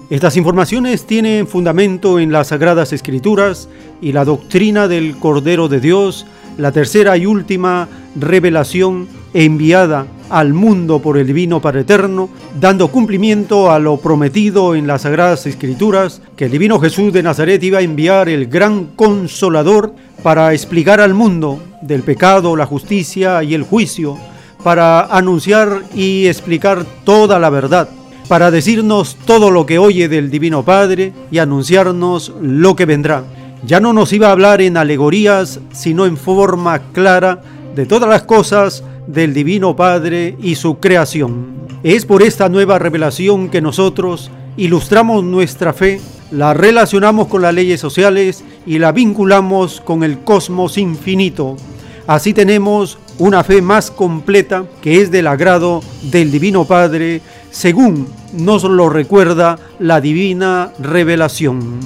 Estas 0.09 0.37
informaciones 0.37 1.05
tienen 1.05 1.45
fundamento 1.45 2.17
en 2.17 2.31
las 2.31 2.47
Sagradas 2.47 2.93
Escrituras 2.93 3.67
y 4.01 4.13
la 4.13 4.23
doctrina 4.23 4.87
del 4.87 5.17
Cordero 5.17 5.67
de 5.67 5.81
Dios, 5.81 6.25
la 6.59 6.73
tercera 6.73 7.15
y 7.15 7.25
última 7.25 7.87
revelación 8.19 9.07
enviada 9.33 10.05
al 10.29 10.53
mundo 10.53 10.99
por 10.99 11.17
el 11.17 11.25
Divino 11.25 11.61
Padre 11.61 11.81
Eterno, 11.81 12.29
dando 12.59 12.89
cumplimiento 12.89 13.71
a 13.71 13.79
lo 13.79 13.97
prometido 13.97 14.75
en 14.75 14.85
las 14.85 15.03
Sagradas 15.03 15.45
Escrituras, 15.45 16.21
que 16.35 16.45
el 16.45 16.51
Divino 16.51 16.79
Jesús 16.79 17.13
de 17.13 17.23
Nazaret 17.23 17.63
iba 17.63 17.79
a 17.79 17.81
enviar 17.81 18.27
el 18.27 18.47
gran 18.47 18.87
consolador 18.95 19.95
para 20.21 20.53
explicar 20.53 20.99
al 20.99 21.13
mundo 21.13 21.63
del 21.81 22.03
pecado, 22.03 22.55
la 22.57 22.65
justicia 22.65 23.41
y 23.41 23.53
el 23.53 23.63
juicio, 23.63 24.17
para 24.61 25.03
anunciar 25.05 25.83
y 25.95 26.27
explicar 26.27 26.85
toda 27.05 27.39
la 27.39 27.49
verdad, 27.49 27.89
para 28.27 28.51
decirnos 28.51 29.15
todo 29.25 29.49
lo 29.49 29.65
que 29.65 29.79
oye 29.79 30.09
del 30.09 30.29
Divino 30.29 30.63
Padre 30.63 31.13
y 31.31 31.37
anunciarnos 31.37 32.33
lo 32.41 32.75
que 32.75 32.85
vendrá. 32.85 33.23
Ya 33.65 33.79
no 33.79 33.91
nos 33.93 34.13
iba 34.13 34.27
a 34.27 34.31
hablar 34.31 34.61
en 34.61 34.77
alegorías, 34.77 35.59
sino 35.73 36.05
en 36.05 36.15
forma 36.17 36.79
clara 36.93 37.41
de 37.75 37.85
todas 37.85 38.09
las 38.09 38.23
cosas 38.23 38.83
del 39.05 39.33
Divino 39.33 39.75
Padre 39.75 40.37
y 40.41 40.55
su 40.55 40.79
creación. 40.79 41.67
Es 41.83 42.05
por 42.05 42.23
esta 42.23 42.47
nueva 42.47 42.79
revelación 42.79 43.49
que 43.49 43.61
nosotros 43.61 44.31
ilustramos 44.55 45.23
nuestra 45.23 45.73
fe, 45.73 45.99
la 46.31 46.53
relacionamos 46.53 47.27
con 47.27 47.41
las 47.41 47.53
leyes 47.53 47.79
sociales 47.79 48.43
y 48.65 48.79
la 48.79 48.91
vinculamos 48.91 49.81
con 49.81 50.03
el 50.03 50.19
cosmos 50.19 50.77
infinito. 50.77 51.57
Así 52.07 52.33
tenemos 52.33 52.97
una 53.17 53.43
fe 53.43 53.61
más 53.61 53.91
completa 53.91 54.65
que 54.81 55.01
es 55.01 55.11
del 55.11 55.27
agrado 55.27 55.81
del 56.03 56.31
Divino 56.31 56.65
Padre, 56.65 57.21
según 57.51 58.07
nos 58.33 58.63
lo 58.63 58.89
recuerda 58.89 59.57
la 59.79 60.01
divina 60.01 60.71
revelación. 60.79 61.79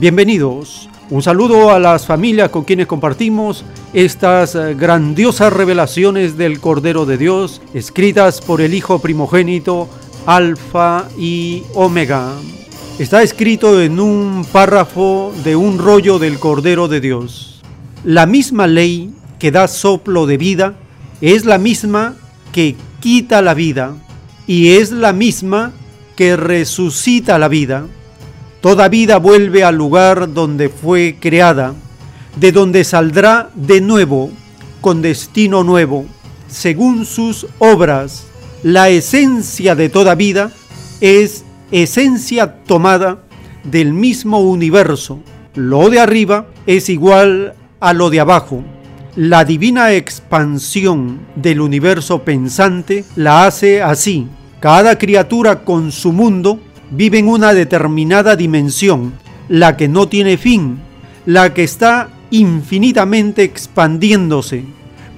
Bienvenidos. 0.00 0.88
Un 1.10 1.20
saludo 1.20 1.72
a 1.72 1.78
las 1.78 2.06
familias 2.06 2.48
con 2.48 2.64
quienes 2.64 2.86
compartimos 2.86 3.66
estas 3.92 4.54
eh, 4.54 4.74
grandiosas 4.74 5.52
revelaciones 5.52 6.38
del 6.38 6.58
Cordero 6.58 7.04
de 7.04 7.18
Dios, 7.18 7.60
escritas 7.74 8.40
por 8.40 8.62
el 8.62 8.72
Hijo 8.72 9.00
primogénito, 9.00 9.90
Alfa 10.24 11.06
y 11.18 11.64
Omega. 11.74 12.32
Está 12.98 13.22
escrito 13.22 13.82
en 13.82 14.00
un 14.00 14.46
párrafo 14.50 15.34
de 15.44 15.54
un 15.54 15.76
rollo 15.76 16.18
del 16.18 16.38
Cordero 16.38 16.88
de 16.88 17.02
Dios. 17.02 17.60
La 18.02 18.24
misma 18.24 18.66
ley 18.66 19.12
que 19.38 19.50
da 19.50 19.68
soplo 19.68 20.24
de 20.24 20.38
vida 20.38 20.76
es 21.20 21.44
la 21.44 21.58
misma 21.58 22.16
que 22.52 22.74
quita 23.00 23.42
la 23.42 23.52
vida 23.52 23.92
y 24.46 24.76
es 24.76 24.92
la 24.92 25.12
misma 25.12 25.72
que 26.16 26.38
resucita 26.38 27.38
la 27.38 27.48
vida 27.48 27.86
Toda 28.60 28.90
vida 28.90 29.18
vuelve 29.18 29.64
al 29.64 29.76
lugar 29.76 30.34
donde 30.34 30.68
fue 30.68 31.16
creada, 31.18 31.74
de 32.36 32.52
donde 32.52 32.84
saldrá 32.84 33.50
de 33.54 33.80
nuevo, 33.80 34.30
con 34.82 35.00
destino 35.00 35.64
nuevo, 35.64 36.04
según 36.46 37.06
sus 37.06 37.46
obras. 37.58 38.26
La 38.62 38.90
esencia 38.90 39.74
de 39.74 39.88
toda 39.88 40.14
vida 40.14 40.52
es 41.00 41.44
esencia 41.70 42.62
tomada 42.64 43.20
del 43.64 43.94
mismo 43.94 44.40
universo. 44.40 45.20
Lo 45.54 45.88
de 45.88 46.00
arriba 46.00 46.46
es 46.66 46.90
igual 46.90 47.54
a 47.80 47.94
lo 47.94 48.10
de 48.10 48.20
abajo. 48.20 48.62
La 49.16 49.46
divina 49.46 49.94
expansión 49.94 51.20
del 51.34 51.62
universo 51.62 52.24
pensante 52.24 53.06
la 53.16 53.46
hace 53.46 53.82
así. 53.82 54.28
Cada 54.60 54.98
criatura 54.98 55.64
con 55.64 55.90
su 55.90 56.12
mundo 56.12 56.60
vive 56.90 57.18
en 57.18 57.28
una 57.28 57.54
determinada 57.54 58.36
dimensión, 58.36 59.12
la 59.48 59.76
que 59.76 59.88
no 59.88 60.08
tiene 60.08 60.36
fin, 60.36 60.78
la 61.26 61.54
que 61.54 61.64
está 61.64 62.08
infinitamente 62.30 63.42
expandiéndose. 63.42 64.64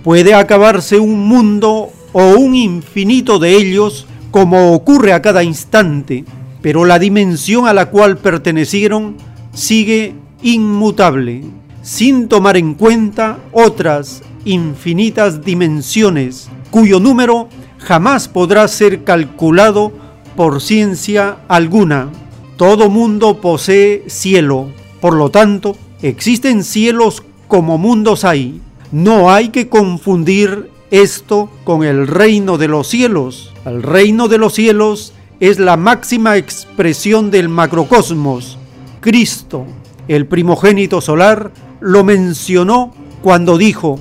Puede 0.03 0.35
acabarse 0.35 0.99
un 0.99 1.27
mundo 1.27 1.91
o 2.13 2.35
un 2.37 2.55
infinito 2.55 3.39
de 3.39 3.57
ellos 3.57 4.07
como 4.31 4.73
ocurre 4.73 5.13
a 5.13 5.23
cada 5.23 5.43
instante, 5.43 6.25
pero 6.61 6.85
la 6.85 6.99
dimensión 6.99 7.67
a 7.67 7.75
la 7.75 7.87
cual 7.87 8.19
pertenecieron 8.19 9.17
sigue 9.53 10.15
inmutable, 10.43 11.43
sin 11.83 12.29
tomar 12.29 12.57
en 12.57 12.75
cuenta 12.75 13.39
otras 13.53 14.23
infinitas 14.45 15.45
dimensiones, 15.45 16.49
cuyo 16.71 16.99
número 16.99 17.49
jamás 17.79 18.29
podrá 18.29 18.67
ser 18.69 19.05
calculado 19.05 19.93
por 20.37 20.61
ciencia 20.61 21.39
alguna. 21.49 22.09
Todo 22.57 22.91
mundo 22.91 23.41
posee 23.41 24.05
cielo. 24.09 24.69
Por 25.01 25.15
lo 25.15 25.31
tanto, 25.31 25.77
existen 26.03 26.65
cielos 26.65 27.23
como 27.49 27.79
mundos 27.79 28.25
hay. 28.25 28.61
No 28.91 29.31
hay 29.31 29.49
que 29.49 29.69
confundir 29.69 30.71
esto 30.91 31.51
con 31.65 31.83
el 31.85 32.07
reino 32.07 32.59
de 32.59 32.69
los 32.69 32.89
cielos. 32.89 33.53
El 33.65 33.83
reino 33.83 34.29
de 34.29 34.39
los 34.39 34.55
cielos 34.55 35.13
es 35.41 35.59
la 35.59 35.77
máxima 35.77 36.37
expresión 36.37 37.31
del 37.31 37.49
macrocosmos. 37.49 38.59
Cristo, 39.01 39.67
el 40.07 40.27
primogénito 40.27 41.01
solar, 41.01 41.51
lo 41.81 42.05
mencionó 42.05 42.95
cuando 43.23 43.59
dijo, 43.59 43.99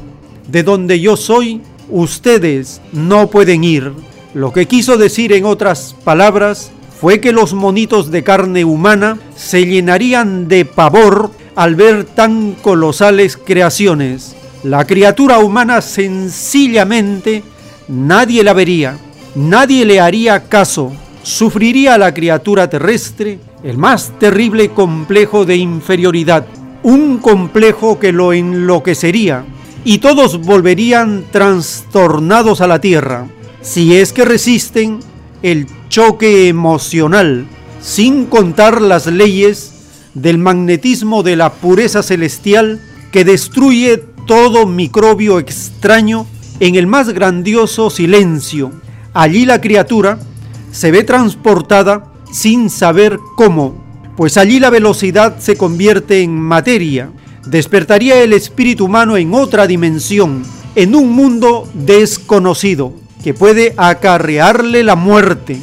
de 0.47 0.63
donde 0.63 0.99
yo 0.99 1.17
soy, 1.17 1.61
ustedes 1.89 2.81
no 2.91 3.27
pueden 3.27 3.63
ir. 3.63 3.93
Lo 4.33 4.53
que 4.53 4.67
quiso 4.67 4.97
decir 4.97 5.33
en 5.33 5.45
otras 5.45 5.95
palabras 6.03 6.71
fue 6.99 7.19
que 7.19 7.33
los 7.33 7.53
monitos 7.53 8.11
de 8.11 8.23
carne 8.23 8.63
humana 8.63 9.17
se 9.35 9.65
llenarían 9.65 10.47
de 10.47 10.65
pavor 10.65 11.31
al 11.55 11.75
ver 11.75 12.05
tan 12.05 12.53
colosales 12.53 13.37
creaciones. 13.37 14.35
La 14.63 14.85
criatura 14.85 15.39
humana 15.39 15.81
sencillamente 15.81 17.43
nadie 17.87 18.43
la 18.43 18.53
vería, 18.53 18.97
nadie 19.35 19.83
le 19.83 19.99
haría 19.99 20.43
caso, 20.43 20.93
sufriría 21.23 21.97
la 21.97 22.13
criatura 22.13 22.69
terrestre 22.69 23.39
el 23.63 23.77
más 23.77 24.17
terrible 24.17 24.69
complejo 24.69 25.45
de 25.45 25.55
inferioridad, 25.55 26.45
un 26.83 27.17
complejo 27.17 27.99
que 27.99 28.11
lo 28.11 28.33
enloquecería 28.33 29.45
y 29.83 29.99
todos 29.99 30.39
volverían 30.41 31.25
trastornados 31.31 32.61
a 32.61 32.67
la 32.67 32.79
tierra, 32.79 33.27
si 33.61 33.95
es 33.95 34.13
que 34.13 34.25
resisten 34.25 34.99
el 35.43 35.67
choque 35.89 36.47
emocional, 36.47 37.47
sin 37.81 38.25
contar 38.25 38.81
las 38.81 39.07
leyes 39.07 39.73
del 40.13 40.37
magnetismo 40.37 41.23
de 41.23 41.35
la 41.35 41.53
pureza 41.53 42.03
celestial 42.03 42.81
que 43.11 43.25
destruye 43.25 44.03
todo 44.27 44.65
microbio 44.65 45.39
extraño 45.39 46.27
en 46.59 46.75
el 46.75 46.87
más 46.87 47.09
grandioso 47.09 47.89
silencio. 47.89 48.71
Allí 49.13 49.45
la 49.45 49.61
criatura 49.61 50.19
se 50.71 50.91
ve 50.91 51.03
transportada 51.03 52.05
sin 52.31 52.69
saber 52.69 53.19
cómo, 53.35 53.83
pues 54.15 54.37
allí 54.37 54.59
la 54.59 54.69
velocidad 54.69 55.39
se 55.39 55.57
convierte 55.57 56.21
en 56.21 56.39
materia. 56.39 57.11
Despertaría 57.45 58.21
el 58.21 58.33
espíritu 58.33 58.85
humano 58.85 59.17
en 59.17 59.33
otra 59.33 59.67
dimensión, 59.67 60.43
en 60.75 60.95
un 60.95 61.11
mundo 61.11 61.67
desconocido, 61.73 62.93
que 63.23 63.33
puede 63.33 63.73
acarrearle 63.77 64.83
la 64.83 64.95
muerte. 64.95 65.59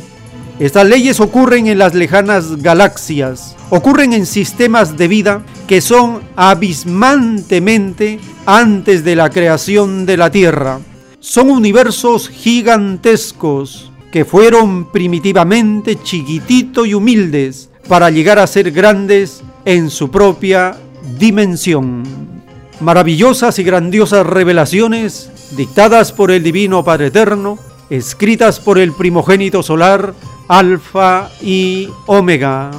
Estas 0.59 0.87
leyes 0.87 1.21
ocurren 1.21 1.69
en 1.69 1.79
las 1.79 1.95
lejanas 1.95 2.57
galaxias, 2.63 3.55
ocurren 3.71 4.13
en 4.13 4.27
sistemas 4.27 4.97
de 4.97 5.07
vida 5.07 5.43
que 5.69 5.81
son 5.81 6.21
abismantemente 6.35 8.19
antes 8.45 9.05
de 9.05 9.15
la 9.15 9.31
creación 9.31 10.05
de 10.05 10.17
la 10.17 10.31
Tierra. 10.31 10.81
Son 11.21 11.51
universos 11.51 12.29
gigantescos 12.29 13.93
que 14.11 14.25
fueron 14.25 14.91
primitivamente 14.91 16.03
chiquititos 16.03 16.89
y 16.89 16.95
humildes 16.95 17.71
para 17.89 18.11
llegar 18.11 18.39
a 18.39 18.47
ser 18.47 18.71
grandes 18.71 19.43
en 19.65 19.91
su 19.91 20.11
propia 20.11 20.77
dimensión. 21.19 22.03
Maravillosas 22.81 23.59
y 23.59 23.65
grandiosas 23.65 24.27
revelaciones 24.27 25.31
dictadas 25.57 26.13
por 26.13 26.31
el 26.31 26.43
Divino 26.43 26.85
Padre 26.85 27.07
Eterno, 27.07 27.59
escritas 27.91 28.61
por 28.61 28.79
el 28.79 28.93
primogénito 28.93 29.63
solar, 29.63 30.15
Alfa 30.49 31.31
y 31.43 31.89
Omega. 32.07 32.71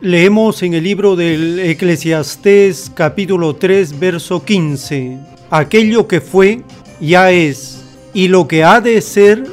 Leemos 0.00 0.62
en 0.62 0.72
el 0.72 0.84
libro 0.84 1.14
del 1.14 1.58
Eclesiastés 1.58 2.90
capítulo 2.94 3.56
3 3.56 3.98
verso 3.98 4.42
15, 4.42 5.18
aquello 5.50 6.08
que 6.08 6.22
fue 6.22 6.62
ya 7.00 7.30
es, 7.30 7.84
y 8.14 8.28
lo 8.28 8.48
que 8.48 8.64
ha 8.64 8.80
de 8.80 9.02
ser 9.02 9.44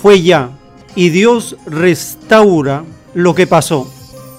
fue 0.00 0.22
ya, 0.22 0.50
y 0.94 1.10
Dios 1.10 1.56
restaura 1.66 2.82
lo 3.14 3.34
que 3.34 3.46
pasó. 3.46 3.90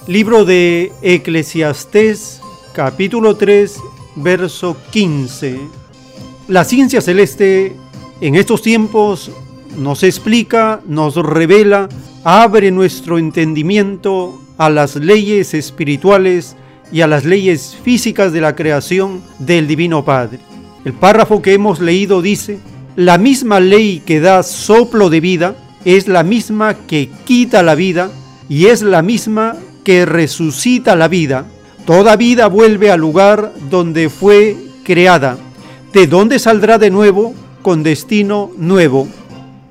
Libro 0.07 0.45
de 0.45 0.91
Eclesiastés 1.01 2.41
capítulo 2.73 3.35
3 3.35 3.77
verso 4.15 4.77
15. 4.91 5.59
La 6.47 6.63
ciencia 6.63 7.01
celeste 7.01 7.75
en 8.19 8.35
estos 8.35 8.61
tiempos 8.61 9.31
nos 9.77 10.03
explica, 10.03 10.81
nos 10.85 11.15
revela, 11.15 11.89
abre 12.23 12.71
nuestro 12.71 13.17
entendimiento 13.17 14.41
a 14.57 14.69
las 14.69 14.95
leyes 14.95 15.53
espirituales 15.53 16.55
y 16.91 17.01
a 17.01 17.07
las 17.07 17.25
leyes 17.25 17.77
físicas 17.83 18.33
de 18.33 18.41
la 18.41 18.55
creación 18.55 19.21
del 19.39 19.67
Divino 19.67 20.03
Padre. 20.03 20.39
El 20.83 20.93
párrafo 20.93 21.41
que 21.41 21.53
hemos 21.53 21.79
leído 21.79 22.21
dice, 22.21 22.59
la 22.95 23.17
misma 23.17 23.59
ley 23.59 24.01
que 24.05 24.19
da 24.19 24.43
soplo 24.43 25.09
de 25.09 25.21
vida 25.21 25.55
es 25.85 26.07
la 26.07 26.23
misma 26.23 26.75
que 26.75 27.09
quita 27.25 27.63
la 27.63 27.75
vida 27.75 28.11
y 28.51 28.65
es 28.65 28.81
la 28.81 29.01
misma 29.01 29.55
que 29.85 30.05
resucita 30.05 30.97
la 30.97 31.07
vida. 31.07 31.45
Toda 31.85 32.17
vida 32.17 32.47
vuelve 32.47 32.91
al 32.91 32.99
lugar 32.99 33.53
donde 33.69 34.09
fue 34.09 34.57
creada, 34.83 35.37
de 35.93 36.05
donde 36.05 36.37
saldrá 36.37 36.77
de 36.77 36.91
nuevo 36.91 37.33
con 37.61 37.81
destino 37.81 38.51
nuevo. 38.57 39.07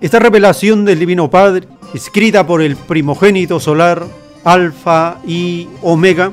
Esta 0.01 0.19
revelación 0.19 0.87
del 0.87 0.99
Divino 0.99 1.29
Padre, 1.29 1.69
escrita 1.93 2.47
por 2.47 2.63
el 2.63 2.75
primogénito 2.75 3.61
solar, 3.61 4.03
Alfa 4.45 5.19
y 5.27 5.69
Omega, 5.83 6.33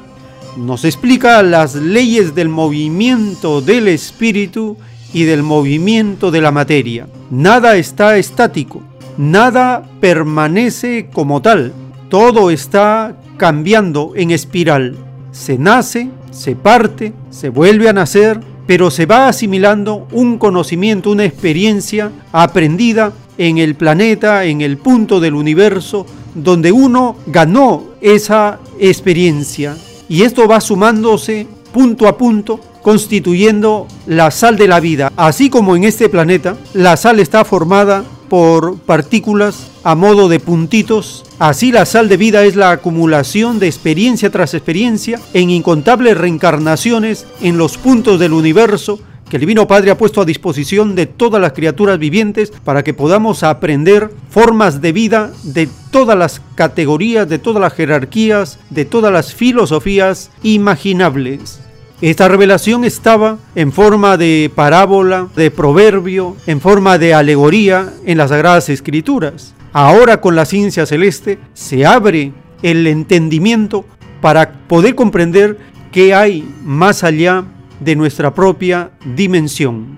nos 0.55 0.85
explica 0.85 1.43
las 1.43 1.75
leyes 1.75 2.33
del 2.33 2.47
movimiento 2.47 3.59
del 3.59 3.89
espíritu 3.89 4.77
y 5.11 5.25
del 5.25 5.43
movimiento 5.43 6.31
de 6.31 6.39
la 6.39 6.53
materia. 6.53 7.09
Nada 7.29 7.75
está 7.75 8.15
estático, 8.17 8.81
nada 9.17 9.83
permanece 9.99 11.09
como 11.11 11.41
tal, 11.41 11.73
todo 12.09 12.51
está 12.51 13.15
cambiando 13.37 14.13
en 14.15 14.31
espiral. 14.31 14.95
Se 15.31 15.57
nace, 15.57 16.09
se 16.31 16.55
parte, 16.55 17.13
se 17.29 17.49
vuelve 17.49 17.89
a 17.89 17.93
nacer, 17.93 18.39
pero 18.65 18.91
se 18.91 19.05
va 19.05 19.27
asimilando 19.27 20.07
un 20.11 20.37
conocimiento, 20.37 21.11
una 21.11 21.25
experiencia 21.25 22.11
aprendida 22.31 23.13
en 23.37 23.57
el 23.57 23.75
planeta, 23.75 24.45
en 24.45 24.61
el 24.61 24.77
punto 24.77 25.19
del 25.19 25.35
universo, 25.35 26.05
donde 26.33 26.71
uno 26.71 27.15
ganó 27.27 27.83
esa 28.01 28.59
experiencia. 28.79 29.77
Y 30.09 30.23
esto 30.23 30.47
va 30.47 30.61
sumándose 30.61 31.47
punto 31.71 32.07
a 32.07 32.17
punto, 32.17 32.59
constituyendo 32.81 33.87
la 34.05 34.31
sal 34.31 34.57
de 34.57 34.67
la 34.67 34.79
vida. 34.79 35.11
Así 35.15 35.49
como 35.49 35.75
en 35.75 35.83
este 35.83 36.09
planeta, 36.09 36.57
la 36.73 36.97
sal 36.97 37.19
está 37.19 37.45
formada 37.45 38.03
por 38.29 38.77
partículas 38.79 39.71
a 39.83 39.95
modo 39.95 40.29
de 40.29 40.39
puntitos. 40.39 41.25
Así 41.39 41.71
la 41.71 41.85
sal 41.85 42.09
de 42.09 42.17
vida 42.17 42.43
es 42.45 42.55
la 42.55 42.71
acumulación 42.71 43.59
de 43.59 43.67
experiencia 43.67 44.29
tras 44.29 44.53
experiencia 44.53 45.19
en 45.33 45.49
incontables 45.49 46.17
reencarnaciones 46.17 47.25
en 47.41 47.57
los 47.57 47.77
puntos 47.77 48.19
del 48.19 48.33
universo 48.33 48.99
que 49.29 49.37
el 49.37 49.41
Divino 49.41 49.67
Padre 49.67 49.91
ha 49.91 49.97
puesto 49.97 50.21
a 50.21 50.25
disposición 50.25 50.95
de 50.95 51.05
todas 51.05 51.41
las 51.41 51.53
criaturas 51.53 51.99
vivientes 51.99 52.51
para 52.63 52.83
que 52.83 52.93
podamos 52.93 53.43
aprender 53.43 54.09
formas 54.29 54.81
de 54.81 54.91
vida 54.93 55.31
de 55.43 55.67
todas 55.91 56.17
las 56.17 56.41
categorías, 56.55 57.27
de 57.27 57.39
todas 57.39 57.61
las 57.61 57.73
jerarquías, 57.73 58.59
de 58.69 58.85
todas 58.85 59.11
las 59.11 59.33
filosofías 59.33 60.31
imaginables. 60.43 61.59
Esta 61.99 62.27
revelación 62.27 62.83
estaba 62.83 63.39
en 63.55 63.71
forma 63.71 64.17
de 64.17 64.51
parábola, 64.53 65.29
de 65.35 65.49
proverbio, 65.49 66.37
en 66.45 66.61
forma 66.61 66.99
de 66.99 67.15
alegoría 67.15 67.91
en 68.05 68.19
las 68.19 68.29
Sagradas 68.29 68.69
Escrituras. 68.69 69.55
Ahora 69.73 70.21
con 70.21 70.35
la 70.35 70.45
ciencia 70.45 70.85
celeste 70.85 71.39
se 71.55 71.87
abre 71.87 72.33
el 72.61 72.85
entendimiento 72.85 73.83
para 74.21 74.51
poder 74.67 74.93
comprender 74.93 75.57
qué 75.91 76.13
hay 76.13 76.47
más 76.63 77.03
allá 77.03 77.45
de 77.79 77.95
nuestra 77.95 78.31
propia 78.31 78.91
dimensión. 79.15 79.97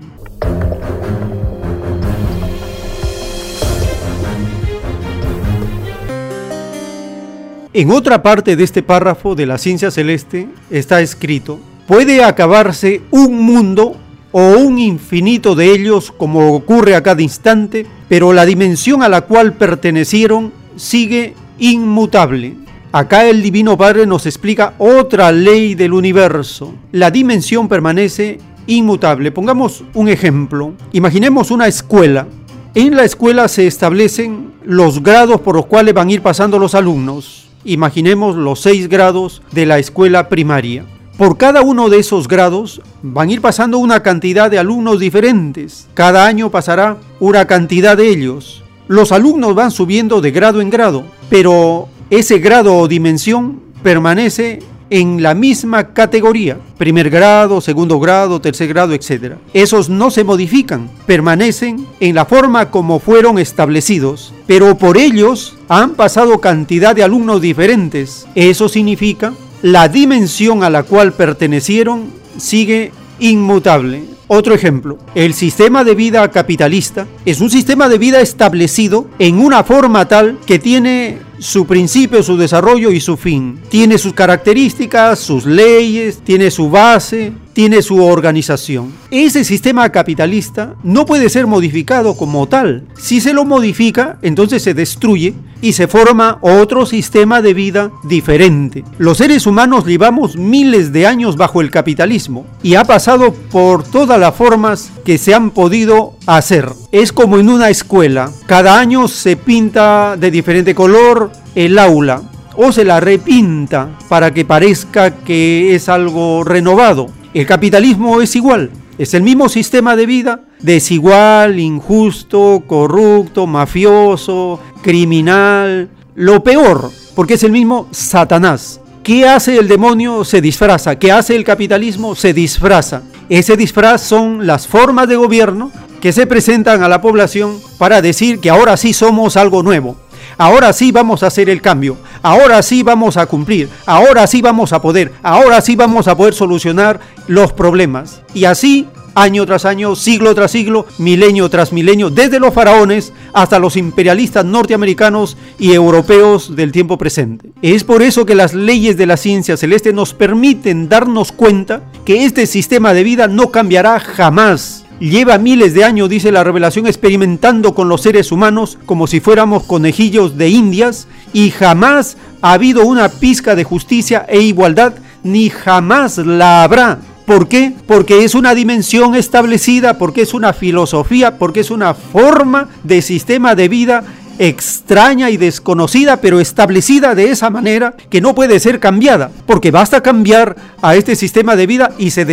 En 7.74 7.90
otra 7.90 8.22
parte 8.22 8.56
de 8.56 8.64
este 8.64 8.82
párrafo 8.82 9.34
de 9.34 9.44
la 9.44 9.58
ciencia 9.58 9.90
celeste 9.90 10.48
está 10.70 11.02
escrito, 11.02 11.60
puede 11.90 12.22
acabarse 12.22 13.02
un 13.10 13.44
mundo 13.44 13.96
o 14.30 14.52
un 14.58 14.78
infinito 14.78 15.56
de 15.56 15.72
ellos 15.72 16.12
como 16.16 16.54
ocurre 16.54 16.94
a 16.94 17.02
cada 17.02 17.20
instante, 17.20 17.84
pero 18.08 18.32
la 18.32 18.46
dimensión 18.46 19.02
a 19.02 19.08
la 19.08 19.22
cual 19.22 19.54
pertenecieron 19.54 20.52
sigue 20.76 21.34
inmutable. 21.58 22.54
Acá 22.92 23.28
el 23.28 23.42
Divino 23.42 23.76
Padre 23.76 24.06
nos 24.06 24.26
explica 24.26 24.74
otra 24.78 25.32
ley 25.32 25.74
del 25.74 25.92
universo. 25.92 26.72
La 26.92 27.10
dimensión 27.10 27.66
permanece 27.66 28.38
inmutable. 28.68 29.32
Pongamos 29.32 29.82
un 29.92 30.08
ejemplo. 30.08 30.74
Imaginemos 30.92 31.50
una 31.50 31.66
escuela. 31.66 32.28
En 32.76 32.94
la 32.94 33.02
escuela 33.02 33.48
se 33.48 33.66
establecen 33.66 34.52
los 34.62 35.02
grados 35.02 35.40
por 35.40 35.56
los 35.56 35.66
cuales 35.66 35.92
van 35.92 36.06
a 36.06 36.12
ir 36.12 36.22
pasando 36.22 36.60
los 36.60 36.76
alumnos. 36.76 37.48
Imaginemos 37.64 38.36
los 38.36 38.60
seis 38.60 38.88
grados 38.88 39.42
de 39.50 39.66
la 39.66 39.80
escuela 39.80 40.28
primaria. 40.28 40.84
Por 41.20 41.36
cada 41.36 41.60
uno 41.60 41.90
de 41.90 41.98
esos 41.98 42.28
grados 42.28 42.80
van 43.02 43.28
a 43.28 43.32
ir 43.32 43.42
pasando 43.42 43.76
una 43.76 44.02
cantidad 44.02 44.50
de 44.50 44.58
alumnos 44.58 44.98
diferentes. 44.98 45.86
Cada 45.92 46.24
año 46.24 46.50
pasará 46.50 46.96
una 47.18 47.44
cantidad 47.44 47.94
de 47.94 48.08
ellos. 48.08 48.64
Los 48.88 49.12
alumnos 49.12 49.54
van 49.54 49.70
subiendo 49.70 50.22
de 50.22 50.30
grado 50.30 50.62
en 50.62 50.70
grado, 50.70 51.04
pero 51.28 51.88
ese 52.08 52.38
grado 52.38 52.74
o 52.74 52.88
dimensión 52.88 53.60
permanece 53.82 54.60
en 54.88 55.22
la 55.22 55.34
misma 55.34 55.92
categoría, 55.92 56.56
primer 56.78 57.10
grado, 57.10 57.60
segundo 57.60 58.00
grado, 58.00 58.40
tercer 58.40 58.68
grado, 58.68 58.94
etc. 58.94 59.34
Esos 59.52 59.90
no 59.90 60.10
se 60.10 60.24
modifican, 60.24 60.88
permanecen 61.04 61.86
en 62.00 62.14
la 62.14 62.24
forma 62.24 62.70
como 62.70 62.98
fueron 62.98 63.38
establecidos, 63.38 64.32
pero 64.46 64.78
por 64.78 64.96
ellos 64.96 65.58
han 65.68 65.96
pasado 65.96 66.40
cantidad 66.40 66.96
de 66.96 67.04
alumnos 67.04 67.42
diferentes. 67.42 68.26
Eso 68.34 68.70
significa 68.70 69.34
la 69.62 69.88
dimensión 69.88 70.64
a 70.64 70.70
la 70.70 70.82
cual 70.82 71.12
pertenecieron 71.12 72.10
sigue 72.38 72.92
inmutable. 73.18 74.04
Otro 74.32 74.54
ejemplo, 74.54 74.96
el 75.16 75.34
sistema 75.34 75.82
de 75.82 75.96
vida 75.96 76.30
capitalista 76.30 77.06
es 77.24 77.40
un 77.40 77.50
sistema 77.50 77.88
de 77.88 77.98
vida 77.98 78.20
establecido 78.20 79.08
en 79.18 79.40
una 79.40 79.64
forma 79.64 80.06
tal 80.06 80.38
que 80.46 80.60
tiene 80.60 81.18
su 81.40 81.66
principio, 81.66 82.22
su 82.22 82.36
desarrollo 82.36 82.92
y 82.92 83.00
su 83.00 83.16
fin. 83.16 83.58
Tiene 83.68 83.98
sus 83.98 84.12
características, 84.12 85.18
sus 85.18 85.46
leyes, 85.46 86.20
tiene 86.22 86.52
su 86.52 86.70
base, 86.70 87.32
tiene 87.52 87.82
su 87.82 88.04
organización. 88.04 88.92
Ese 89.10 89.44
sistema 89.44 89.90
capitalista 89.90 90.74
no 90.82 91.06
puede 91.06 91.28
ser 91.28 91.46
modificado 91.46 92.16
como 92.16 92.48
tal. 92.48 92.84
Si 92.98 93.20
se 93.20 93.32
lo 93.32 93.44
modifica, 93.44 94.18
entonces 94.22 94.62
se 94.62 94.74
destruye 94.74 95.34
y 95.62 95.72
se 95.72 95.88
forma 95.88 96.38
otro 96.40 96.86
sistema 96.86 97.42
de 97.42 97.54
vida 97.54 97.90
diferente. 98.04 98.84
Los 98.98 99.18
seres 99.18 99.46
humanos 99.46 99.86
llevamos 99.86 100.36
miles 100.36 100.92
de 100.92 101.06
años 101.06 101.36
bajo 101.36 101.60
el 101.60 101.70
capitalismo 101.70 102.46
y 102.62 102.74
ha 102.74 102.84
pasado 102.84 103.32
por 103.32 103.84
todas 103.84 104.18
las 104.18 104.34
formas 104.34 104.90
que 105.04 105.18
se 105.18 105.34
han 105.34 105.50
podido 105.50 106.14
hacer. 106.26 106.68
Es 106.92 107.12
como 107.12 107.38
en 107.38 107.48
una 107.48 107.68
escuela. 107.68 108.30
Cada 108.46 108.78
año 108.78 109.08
se 109.08 109.36
pinta 109.36 110.16
de 110.18 110.30
diferente 110.30 110.74
color 110.74 111.30
el 111.54 111.78
aula 111.78 112.22
o 112.56 112.72
se 112.72 112.84
la 112.84 113.00
repinta 113.00 113.98
para 114.08 114.32
que 114.32 114.44
parezca 114.44 115.14
que 115.14 115.74
es 115.74 115.88
algo 115.88 116.44
renovado. 116.44 117.08
El 117.32 117.46
capitalismo 117.46 118.20
es 118.20 118.34
igual, 118.34 118.70
es 118.98 119.14
el 119.14 119.22
mismo 119.22 119.48
sistema 119.48 119.94
de 119.94 120.04
vida, 120.04 120.40
desigual, 120.60 121.60
injusto, 121.60 122.64
corrupto, 122.66 123.46
mafioso, 123.46 124.58
criminal, 124.82 125.88
lo 126.16 126.42
peor, 126.42 126.90
porque 127.14 127.34
es 127.34 127.44
el 127.44 127.52
mismo 127.52 127.86
Satanás. 127.92 128.80
¿Qué 129.04 129.28
hace 129.28 129.56
el 129.58 129.68
demonio? 129.68 130.24
Se 130.24 130.40
disfraza. 130.40 130.98
¿Qué 130.98 131.12
hace 131.12 131.36
el 131.36 131.44
capitalismo? 131.44 132.16
Se 132.16 132.34
disfraza. 132.34 133.02
Ese 133.28 133.56
disfraz 133.56 134.02
son 134.02 134.44
las 134.44 134.66
formas 134.66 135.08
de 135.08 135.16
gobierno 135.16 135.70
que 136.00 136.12
se 136.12 136.26
presentan 136.26 136.82
a 136.82 136.88
la 136.88 137.00
población 137.00 137.58
para 137.78 138.02
decir 138.02 138.40
que 138.40 138.50
ahora 138.50 138.76
sí 138.76 138.92
somos 138.92 139.36
algo 139.36 139.62
nuevo. 139.62 139.96
Ahora 140.40 140.72
sí 140.72 140.90
vamos 140.90 141.22
a 141.22 141.26
hacer 141.26 141.50
el 141.50 141.60
cambio. 141.60 141.98
Ahora 142.22 142.62
sí 142.62 142.82
vamos 142.82 143.18
a 143.18 143.26
cumplir. 143.26 143.68
Ahora 143.84 144.26
sí 144.26 144.40
vamos 144.40 144.72
a 144.72 144.80
poder. 144.80 145.12
Ahora 145.22 145.60
sí 145.60 145.76
vamos 145.76 146.08
a 146.08 146.16
poder 146.16 146.32
solucionar 146.32 146.98
los 147.28 147.52
problemas. 147.52 148.22
Y 148.32 148.46
así 148.46 148.88
año 149.14 149.44
tras 149.44 149.66
año, 149.66 149.94
siglo 149.96 150.34
tras 150.34 150.52
siglo, 150.52 150.86
milenio 150.96 151.50
tras 151.50 151.74
milenio, 151.74 152.08
desde 152.08 152.40
los 152.40 152.54
faraones 152.54 153.12
hasta 153.34 153.58
los 153.58 153.76
imperialistas 153.76 154.46
norteamericanos 154.46 155.36
y 155.58 155.74
europeos 155.74 156.56
del 156.56 156.72
tiempo 156.72 156.96
presente. 156.96 157.52
Es 157.60 157.84
por 157.84 158.02
eso 158.02 158.24
que 158.24 158.34
las 158.34 158.54
leyes 158.54 158.96
de 158.96 159.04
la 159.04 159.18
ciencia 159.18 159.58
celeste 159.58 159.92
nos 159.92 160.14
permiten 160.14 160.88
darnos 160.88 161.32
cuenta 161.32 161.82
que 162.06 162.24
este 162.24 162.46
sistema 162.46 162.94
de 162.94 163.04
vida 163.04 163.26
no 163.28 163.50
cambiará 163.50 164.00
jamás 164.00 164.86
lleva 165.08 165.38
miles 165.38 165.74
de 165.74 165.84
años, 165.84 166.08
dice 166.08 166.30
la 166.30 166.44
revelación, 166.44 166.86
experimentando 166.86 167.74
con 167.74 167.88
los 167.88 168.02
seres 168.02 168.30
humanos 168.30 168.78
como 168.86 169.06
si 169.06 169.20
fuéramos 169.20 169.64
conejillos 169.64 170.36
de 170.36 170.50
indias 170.50 171.08
y 171.32 171.50
jamás 171.50 172.16
ha 172.42 172.52
habido 172.52 172.86
una 172.86 173.08
pizca 173.08 173.54
de 173.54 173.64
justicia 173.64 174.26
e 174.28 174.40
igualdad, 174.40 174.94
ni 175.22 175.50
jamás 175.50 176.18
la 176.18 176.62
habrá. 176.62 176.98
¿Por 177.26 177.48
qué? 177.48 177.74
Porque 177.86 178.24
es 178.24 178.34
una 178.34 178.54
dimensión 178.54 179.14
establecida, 179.14 179.98
porque 179.98 180.22
es 180.22 180.34
una 180.34 180.52
filosofía, 180.52 181.38
porque 181.38 181.60
es 181.60 181.70
una 181.70 181.94
forma 181.94 182.68
de 182.82 183.02
sistema 183.02 183.54
de 183.54 183.68
vida 183.68 184.04
extraña 184.40 185.28
y 185.28 185.36
desconocida, 185.36 186.16
pero 186.16 186.40
establecida 186.40 187.14
de 187.14 187.30
esa 187.30 187.50
manera 187.50 187.94
que 188.08 188.22
no 188.22 188.34
puede 188.34 188.58
ser 188.58 188.80
cambiada, 188.80 189.30
porque 189.46 189.70
basta 189.70 190.02
cambiar 190.02 190.56
a 190.80 190.96
este 190.96 191.14
sistema 191.14 191.56
de 191.56 191.66
vida 191.66 191.92
y 191.98 192.10
se 192.10 192.24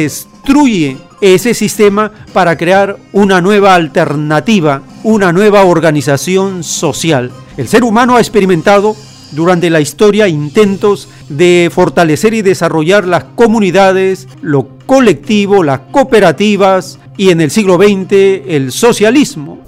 destruye 0.47 0.95
ese 1.19 1.53
sistema 1.53 2.09
para 2.31 2.55
crear 2.55 2.95
una 3.11 3.41
nueva 3.41 3.75
alternativa, 3.75 4.81
una 5.03 5.33
nueva 5.33 5.65
organización 5.65 6.63
social. 6.63 7.31
El 7.57 7.67
ser 7.67 7.83
humano 7.83 8.15
ha 8.15 8.21
experimentado 8.21 8.95
durante 9.33 9.69
la 9.69 9.81
historia 9.81 10.29
intentos 10.29 11.09
de 11.27 11.69
fortalecer 11.73 12.33
y 12.33 12.43
desarrollar 12.43 13.05
las 13.05 13.25
comunidades, 13.35 14.29
lo 14.41 14.69
colectivo, 14.85 15.63
las 15.63 15.81
cooperativas 15.91 16.97
y 17.17 17.31
en 17.31 17.41
el 17.41 17.51
siglo 17.51 17.75
XX 17.75 18.13
el 18.47 18.71
socialismo. 18.71 19.66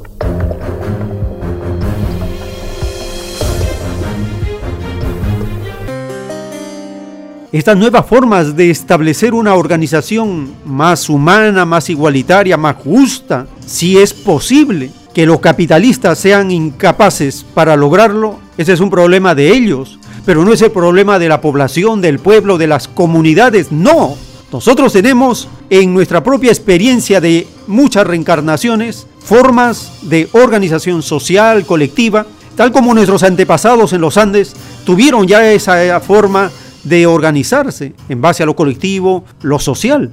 Estas 7.52 7.78
nuevas 7.78 8.06
formas 8.06 8.56
de 8.56 8.70
establecer 8.70 9.34
una 9.34 9.56
organización 9.56 10.54
más 10.66 11.10
humana, 11.10 11.66
más 11.66 11.90
igualitaria, 11.90 12.58
más 12.58 12.76
justa, 12.76 13.48
si 13.66 13.98
es 13.98 14.14
posible 14.14 14.92
que 15.14 15.26
los 15.26 15.40
capitalistas 15.40 16.20
sean 16.20 16.52
incapaces 16.52 17.44
para 17.56 17.76
lograrlo, 17.76 18.40
ese 18.58 18.74
es 18.74 18.80
un 18.80 18.92
problema 18.92 19.34
de 19.34 19.52
ellos, 19.52 20.00
pero 20.26 20.46
no 20.46 20.54
es 20.54 20.62
el 20.62 20.70
problema 20.70 21.18
de 21.18 21.28
la 21.28 21.42
población, 21.42 22.02
del 22.02 22.20
pueblo, 22.20 22.60
de 22.60 22.68
las 22.68 22.88
comunidades, 22.88 23.72
no. 23.72 24.16
Nosotros 24.52 24.94
tenemos 24.94 25.48
en 25.72 25.94
nuestra 25.94 26.24
propia 26.24 26.52
experiencia 26.52 27.20
de 27.20 27.48
muchas 27.66 28.06
reencarnaciones 28.06 29.08
formas 29.20 29.92
de 30.04 30.30
organización 30.34 31.02
social, 31.02 31.66
colectiva, 31.66 32.28
tal 32.56 32.72
como 32.72 32.94
nuestros 32.94 33.24
antepasados 33.24 33.94
en 33.94 34.02
los 34.02 34.18
Andes 34.18 34.56
tuvieron 34.86 35.28
ya 35.28 35.52
esa 35.52 36.00
forma 36.00 36.52
de 36.84 37.08
organizarse 37.08 37.94
en 38.08 38.22
base 38.22 38.44
a 38.44 38.46
lo 38.46 38.56
colectivo, 38.56 39.26
lo 39.42 39.60
social. 39.60 40.12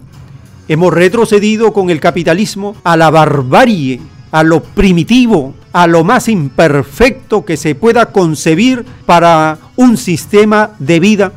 Hemos 0.69 0.93
retrocedido 0.93 1.73
con 1.73 1.91
el 1.91 2.01
capitalismo 2.01 2.77
a 2.83 2.97
la 2.97 3.11
barbarie, 3.11 4.01
a 4.33 4.43
lo 4.43 4.63
primitivo, 4.63 5.55
a 5.73 5.87
lo 5.87 6.05
más 6.05 6.29
imperfecto 6.29 7.45
que 7.45 7.57
se 7.57 7.75
pueda 7.75 8.07
concebir 8.07 8.85
para 9.05 9.59
un 9.77 9.97
sistema 9.97 10.73
de 10.79 11.01
vida. 11.01 11.33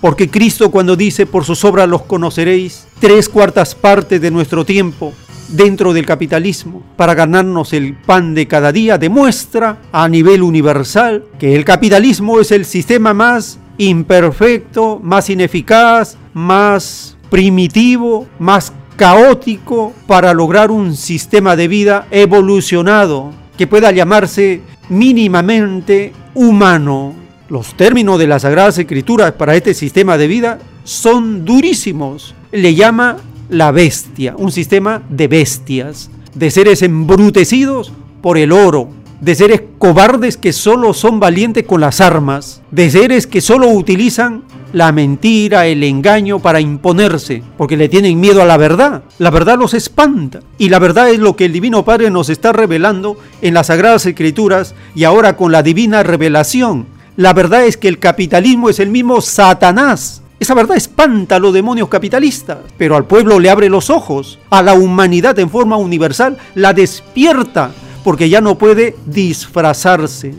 Porque 0.00 0.28
Cristo 0.28 0.70
cuando 0.70 0.96
dice, 0.96 1.26
por 1.26 1.44
sus 1.44 1.64
obras 1.64 1.88
los 1.88 2.02
conoceréis, 2.02 2.86
tres 3.00 3.28
cuartas 3.28 3.74
partes 3.74 4.20
de 4.20 4.30
nuestro 4.30 4.64
tiempo 4.64 5.12
dentro 5.48 5.92
del 5.92 6.06
capitalismo 6.06 6.82
para 6.96 7.14
ganarnos 7.14 7.72
el 7.72 7.94
pan 7.94 8.34
de 8.34 8.48
cada 8.48 8.72
día, 8.72 8.98
demuestra 8.98 9.78
a 9.92 10.08
nivel 10.08 10.42
universal 10.42 11.24
que 11.38 11.54
el 11.54 11.64
capitalismo 11.64 12.40
es 12.40 12.50
el 12.50 12.64
sistema 12.64 13.14
más 13.14 13.58
imperfecto, 13.78 15.00
más 15.02 15.30
ineficaz, 15.30 16.16
más 16.34 17.16
primitivo, 17.30 18.26
más 18.38 18.72
caótico 18.96 19.92
para 20.06 20.32
lograr 20.32 20.70
un 20.70 20.96
sistema 20.96 21.56
de 21.56 21.68
vida 21.68 22.06
evolucionado 22.10 23.32
que 23.56 23.66
pueda 23.66 23.92
llamarse 23.92 24.62
mínimamente 24.88 26.12
humano. 26.34 27.14
Los 27.48 27.76
términos 27.76 28.18
de 28.18 28.26
las 28.26 28.42
Sagradas 28.42 28.78
Escrituras 28.78 29.32
para 29.32 29.54
este 29.54 29.74
sistema 29.74 30.18
de 30.18 30.26
vida 30.26 30.58
son 30.84 31.44
durísimos. 31.44 32.34
Le 32.52 32.74
llama 32.74 33.18
la 33.48 33.70
bestia, 33.70 34.34
un 34.36 34.50
sistema 34.50 35.02
de 35.08 35.28
bestias, 35.28 36.10
de 36.34 36.50
seres 36.50 36.82
embrutecidos 36.82 37.92
por 38.20 38.38
el 38.38 38.52
oro, 38.52 38.88
de 39.20 39.34
seres 39.34 39.62
cobardes 39.78 40.36
que 40.36 40.52
solo 40.52 40.92
son 40.92 41.20
valientes 41.20 41.64
con 41.64 41.80
las 41.80 42.00
armas, 42.00 42.62
de 42.70 42.90
seres 42.90 43.26
que 43.26 43.40
solo 43.40 43.68
utilizan 43.68 44.42
la 44.72 44.92
mentira, 44.92 45.66
el 45.66 45.82
engaño 45.84 46.38
para 46.38 46.60
imponerse, 46.60 47.42
porque 47.56 47.76
le 47.76 47.88
tienen 47.88 48.20
miedo 48.20 48.42
a 48.42 48.46
la 48.46 48.56
verdad. 48.56 49.04
La 49.18 49.30
verdad 49.30 49.58
los 49.58 49.74
espanta. 49.74 50.40
Y 50.58 50.68
la 50.68 50.78
verdad 50.78 51.08
es 51.08 51.18
lo 51.18 51.36
que 51.36 51.46
el 51.46 51.52
Divino 51.52 51.84
Padre 51.84 52.10
nos 52.10 52.28
está 52.28 52.52
revelando 52.52 53.16
en 53.40 53.54
las 53.54 53.68
Sagradas 53.68 54.06
Escrituras 54.06 54.74
y 54.94 55.04
ahora 55.04 55.36
con 55.36 55.52
la 55.52 55.62
divina 55.62 56.02
revelación. 56.02 56.86
La 57.16 57.32
verdad 57.32 57.64
es 57.64 57.78
que 57.78 57.88
el 57.88 57.98
capitalismo 57.98 58.68
es 58.68 58.78
el 58.78 58.90
mismo 58.90 59.22
Satanás. 59.22 60.22
Esa 60.38 60.52
verdad 60.52 60.76
espanta 60.76 61.36
a 61.36 61.38
los 61.38 61.54
demonios 61.54 61.88
capitalistas, 61.88 62.58
pero 62.76 62.96
al 62.96 63.06
pueblo 63.06 63.40
le 63.40 63.48
abre 63.48 63.70
los 63.70 63.88
ojos, 63.88 64.38
a 64.50 64.62
la 64.62 64.74
humanidad 64.74 65.38
en 65.38 65.48
forma 65.48 65.78
universal 65.78 66.36
la 66.54 66.74
despierta 66.74 67.70
porque 68.06 68.28
ya 68.28 68.40
no 68.40 68.56
puede 68.56 68.94
disfrazarse. 69.04 70.32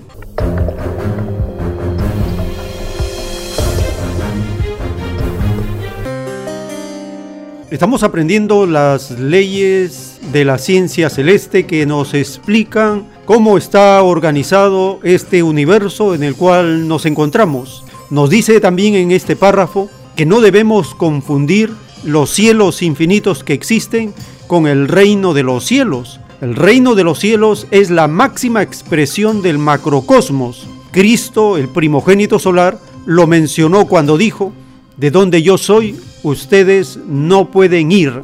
Estamos 7.69 8.03
aprendiendo 8.03 8.65
las 8.65 9.11
leyes 9.19 10.21
de 10.31 10.45
la 10.45 10.59
ciencia 10.59 11.09
celeste 11.09 11.65
que 11.65 11.85
nos 11.85 12.13
explican 12.13 13.05
cómo 13.25 13.57
está 13.57 14.01
organizado 14.01 15.01
este 15.03 15.43
universo 15.43 16.15
en 16.15 16.23
el 16.23 16.35
cual 16.35 16.87
nos 16.87 17.05
encontramos. 17.05 17.83
Nos 18.09 18.29
dice 18.29 18.61
también 18.61 18.95
en 18.95 19.11
este 19.11 19.35
párrafo 19.35 19.89
que 20.15 20.25
no 20.25 20.39
debemos 20.39 20.95
confundir 20.95 21.73
los 22.05 22.29
cielos 22.29 22.81
infinitos 22.81 23.43
que 23.43 23.51
existen 23.51 24.13
con 24.47 24.67
el 24.67 24.87
reino 24.87 25.33
de 25.33 25.43
los 25.43 25.65
cielos, 25.65 26.21
el 26.39 26.55
reino 26.55 26.93
de 26.93 27.03
los 27.03 27.19
cielos 27.19 27.65
es 27.71 27.89
la 27.89 28.07
máxima 28.07 28.61
expresión 28.61 29.41
del 29.41 29.57
macrocosmos. 29.57 30.67
Cristo, 30.91 31.57
el 31.57 31.67
primogénito 31.67 32.37
solar, 32.37 32.79
lo 33.05 33.25
mencionó 33.25 33.85
cuando 33.85 34.17
dijo 34.17 34.53
de 34.97 35.11
donde 35.11 35.41
yo 35.41 35.57
soy, 35.57 35.95
ustedes 36.23 36.99
no 37.07 37.49
pueden 37.49 37.91
ir. 37.91 38.21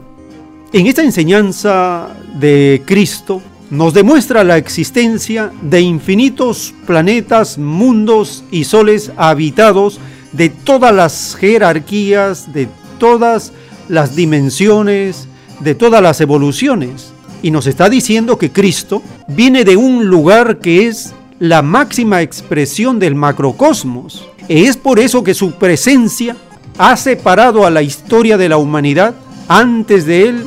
En 0.73 0.87
esta 0.87 1.03
enseñanza 1.03 2.09
de 2.35 2.81
Cristo 2.85 3.41
nos 3.69 3.93
demuestra 3.93 4.43
la 4.43 4.57
existencia 4.57 5.51
de 5.61 5.81
infinitos 5.81 6.73
planetas, 6.85 7.57
mundos 7.57 8.43
y 8.51 8.65
soles 8.65 9.11
habitados 9.17 9.99
de 10.31 10.49
todas 10.49 10.93
las 10.93 11.35
jerarquías, 11.39 12.53
de 12.53 12.67
todas 12.99 13.53
las 13.87 14.15
dimensiones, 14.15 15.27
de 15.59 15.75
todas 15.75 16.01
las 16.01 16.21
evoluciones. 16.21 17.12
Y 17.43 17.51
nos 17.51 17.67
está 17.67 17.89
diciendo 17.89 18.39
que 18.39 18.51
Cristo 18.51 19.03
viene 19.27 19.63
de 19.65 19.77
un 19.77 20.07
lugar 20.07 20.57
que 20.57 20.87
es 20.87 21.13
la 21.37 21.61
máxima 21.61 22.21
expresión 22.21 22.97
del 22.97 23.13
macrocosmos. 23.13 24.27
Es 24.47 24.77
por 24.77 24.99
eso 24.99 25.23
que 25.23 25.35
su 25.35 25.51
presencia 25.51 26.35
ha 26.77 26.97
separado 26.97 27.67
a 27.67 27.69
la 27.69 27.83
historia 27.83 28.37
de 28.37 28.49
la 28.49 28.57
humanidad 28.57 29.13
antes 29.47 30.05
de 30.05 30.29
él 30.29 30.43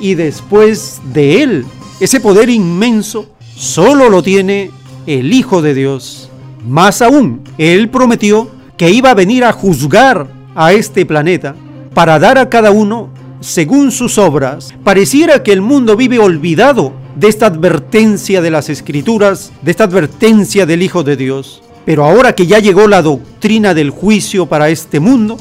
y 0.00 0.14
después 0.14 1.00
de 1.12 1.42
él. 1.42 1.66
Ese 2.00 2.18
poder 2.18 2.48
inmenso 2.48 3.28
solo 3.54 4.08
lo 4.08 4.22
tiene 4.22 4.70
el 5.06 5.32
Hijo 5.32 5.62
de 5.62 5.74
Dios. 5.74 6.30
Más 6.66 7.02
aún, 7.02 7.42
Él 7.56 7.88
prometió 7.88 8.50
que 8.76 8.90
iba 8.90 9.10
a 9.10 9.14
venir 9.14 9.44
a 9.44 9.52
juzgar 9.52 10.28
a 10.54 10.72
este 10.72 11.04
planeta 11.06 11.54
para 11.94 12.18
dar 12.18 12.38
a 12.38 12.48
cada 12.48 12.70
uno 12.70 13.10
según 13.40 13.90
sus 13.90 14.18
obras. 14.18 14.74
Pareciera 14.84 15.42
que 15.42 15.52
el 15.52 15.60
mundo 15.60 15.96
vive 15.96 16.18
olvidado 16.18 16.92
de 17.16 17.28
esta 17.28 17.46
advertencia 17.46 18.40
de 18.40 18.50
las 18.50 18.68
Escrituras, 18.68 19.52
de 19.62 19.70
esta 19.70 19.84
advertencia 19.84 20.66
del 20.66 20.82
Hijo 20.82 21.02
de 21.02 21.16
Dios. 21.16 21.62
Pero 21.84 22.04
ahora 22.04 22.34
que 22.34 22.46
ya 22.46 22.58
llegó 22.58 22.86
la 22.86 23.02
doctrina 23.02 23.74
del 23.74 23.90
juicio 23.90 24.46
para 24.46 24.68
este 24.68 25.00
mundo, 25.00 25.36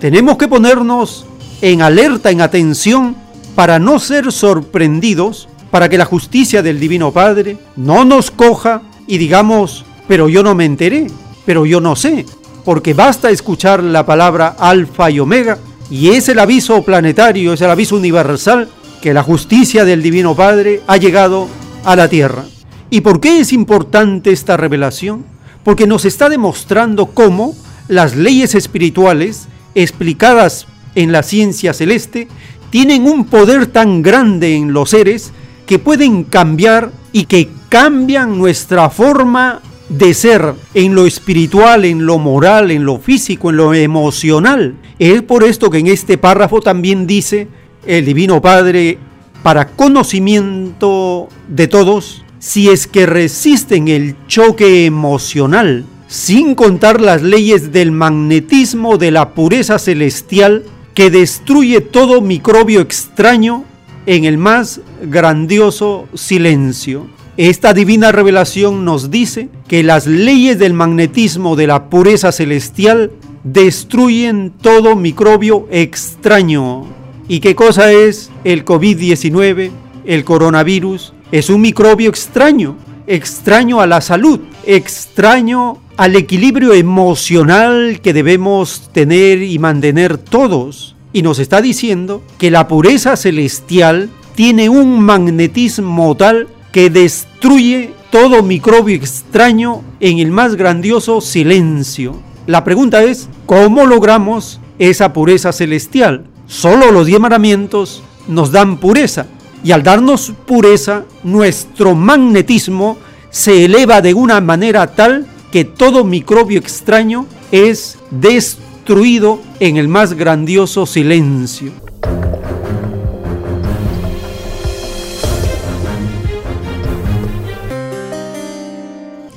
tenemos 0.00 0.36
que 0.36 0.48
ponernos 0.48 1.26
en 1.60 1.82
alerta, 1.82 2.30
en 2.30 2.40
atención, 2.40 3.16
para 3.54 3.78
no 3.78 3.98
ser 3.98 4.32
sorprendidos, 4.32 5.48
para 5.70 5.88
que 5.88 5.98
la 5.98 6.04
justicia 6.04 6.62
del 6.62 6.80
Divino 6.80 7.12
Padre 7.12 7.56
no 7.76 8.04
nos 8.04 8.30
coja 8.30 8.82
y 9.06 9.18
digamos, 9.18 9.84
pero 10.08 10.28
yo 10.28 10.42
no 10.42 10.54
me 10.54 10.64
enteré, 10.64 11.06
pero 11.46 11.66
yo 11.66 11.80
no 11.80 11.96
sé, 11.96 12.26
porque 12.64 12.94
basta 12.94 13.30
escuchar 13.30 13.82
la 13.82 14.04
palabra 14.04 14.56
alfa 14.58 15.10
y 15.10 15.20
omega, 15.20 15.58
y 15.92 16.08
es 16.08 16.30
el 16.30 16.38
aviso 16.38 16.82
planetario, 16.82 17.52
es 17.52 17.60
el 17.60 17.68
aviso 17.68 17.96
universal 17.96 18.66
que 19.02 19.12
la 19.12 19.22
justicia 19.22 19.84
del 19.84 20.02
Divino 20.02 20.34
Padre 20.34 20.80
ha 20.86 20.96
llegado 20.96 21.48
a 21.84 21.94
la 21.94 22.08
tierra. 22.08 22.44
¿Y 22.88 23.02
por 23.02 23.20
qué 23.20 23.40
es 23.40 23.52
importante 23.52 24.32
esta 24.32 24.56
revelación? 24.56 25.26
Porque 25.62 25.86
nos 25.86 26.06
está 26.06 26.30
demostrando 26.30 27.08
cómo 27.08 27.54
las 27.88 28.16
leyes 28.16 28.54
espirituales 28.54 29.48
explicadas 29.74 30.66
en 30.94 31.12
la 31.12 31.22
ciencia 31.22 31.74
celeste 31.74 32.26
tienen 32.70 33.06
un 33.06 33.26
poder 33.26 33.66
tan 33.66 34.00
grande 34.00 34.56
en 34.56 34.72
los 34.72 34.88
seres 34.88 35.30
que 35.66 35.78
pueden 35.78 36.24
cambiar 36.24 36.90
y 37.12 37.26
que 37.26 37.50
cambian 37.68 38.38
nuestra 38.38 38.88
forma 38.88 39.60
de 39.92 40.14
ser 40.14 40.54
en 40.72 40.94
lo 40.94 41.06
espiritual, 41.06 41.84
en 41.84 42.06
lo 42.06 42.18
moral, 42.18 42.70
en 42.70 42.84
lo 42.84 42.98
físico, 42.98 43.50
en 43.50 43.56
lo 43.56 43.74
emocional. 43.74 44.74
Es 44.98 45.22
por 45.22 45.44
esto 45.44 45.70
que 45.70 45.78
en 45.78 45.86
este 45.88 46.16
párrafo 46.16 46.60
también 46.60 47.06
dice 47.06 47.48
el 47.86 48.04
Divino 48.04 48.40
Padre, 48.40 48.98
para 49.42 49.68
conocimiento 49.68 51.28
de 51.48 51.66
todos, 51.66 52.24
si 52.38 52.70
es 52.70 52.86
que 52.86 53.06
resisten 53.06 53.88
el 53.88 54.16
choque 54.28 54.86
emocional, 54.86 55.84
sin 56.06 56.54
contar 56.54 57.00
las 57.00 57.22
leyes 57.22 57.72
del 57.72 57.92
magnetismo 57.92 58.98
de 58.98 59.10
la 59.10 59.34
pureza 59.34 59.78
celestial, 59.78 60.64
que 60.94 61.10
destruye 61.10 61.80
todo 61.80 62.20
microbio 62.20 62.80
extraño 62.80 63.64
en 64.06 64.24
el 64.24 64.38
más 64.38 64.80
grandioso 65.02 66.08
silencio. 66.14 67.08
Esta 67.38 67.72
divina 67.72 68.12
revelación 68.12 68.84
nos 68.84 69.10
dice 69.10 69.48
que 69.66 69.82
las 69.82 70.06
leyes 70.06 70.58
del 70.58 70.74
magnetismo 70.74 71.56
de 71.56 71.66
la 71.66 71.88
pureza 71.88 72.30
celestial 72.30 73.10
destruyen 73.42 74.52
todo 74.60 74.96
microbio 74.96 75.66
extraño. 75.70 76.84
¿Y 77.28 77.40
qué 77.40 77.54
cosa 77.54 77.90
es 77.90 78.30
el 78.44 78.66
COVID-19, 78.66 79.70
el 80.04 80.24
coronavirus? 80.24 81.14
Es 81.32 81.48
un 81.48 81.62
microbio 81.62 82.10
extraño, 82.10 82.76
extraño 83.06 83.80
a 83.80 83.86
la 83.86 84.02
salud, 84.02 84.40
extraño 84.66 85.78
al 85.96 86.16
equilibrio 86.16 86.74
emocional 86.74 88.00
que 88.02 88.12
debemos 88.12 88.90
tener 88.92 89.42
y 89.42 89.58
mantener 89.58 90.18
todos. 90.18 90.96
Y 91.14 91.22
nos 91.22 91.38
está 91.38 91.62
diciendo 91.62 92.22
que 92.36 92.50
la 92.50 92.68
pureza 92.68 93.16
celestial 93.16 94.10
tiene 94.34 94.68
un 94.68 95.00
magnetismo 95.00 96.14
tal 96.14 96.48
que 96.72 96.90
destruye 96.90 97.92
todo 98.10 98.42
microbio 98.42 98.96
extraño 98.96 99.82
en 100.00 100.18
el 100.18 100.30
más 100.30 100.56
grandioso 100.56 101.20
silencio. 101.20 102.20
La 102.46 102.64
pregunta 102.64 103.02
es, 103.04 103.28
¿cómo 103.46 103.86
logramos 103.86 104.60
esa 104.78 105.12
pureza 105.12 105.52
celestial? 105.52 106.24
Solo 106.46 106.90
los 106.90 107.06
diez 107.06 107.20
mandamientos 107.20 108.02
nos 108.26 108.50
dan 108.50 108.78
pureza. 108.78 109.26
Y 109.62 109.72
al 109.72 109.82
darnos 109.82 110.32
pureza, 110.46 111.04
nuestro 111.22 111.94
magnetismo 111.94 112.98
se 113.30 113.64
eleva 113.64 114.00
de 114.02 114.14
una 114.14 114.40
manera 114.40 114.88
tal 114.88 115.26
que 115.52 115.64
todo 115.64 116.04
microbio 116.04 116.58
extraño 116.58 117.26
es 117.52 117.98
destruido 118.10 119.40
en 119.60 119.76
el 119.76 119.88
más 119.88 120.14
grandioso 120.14 120.86
silencio. 120.86 121.72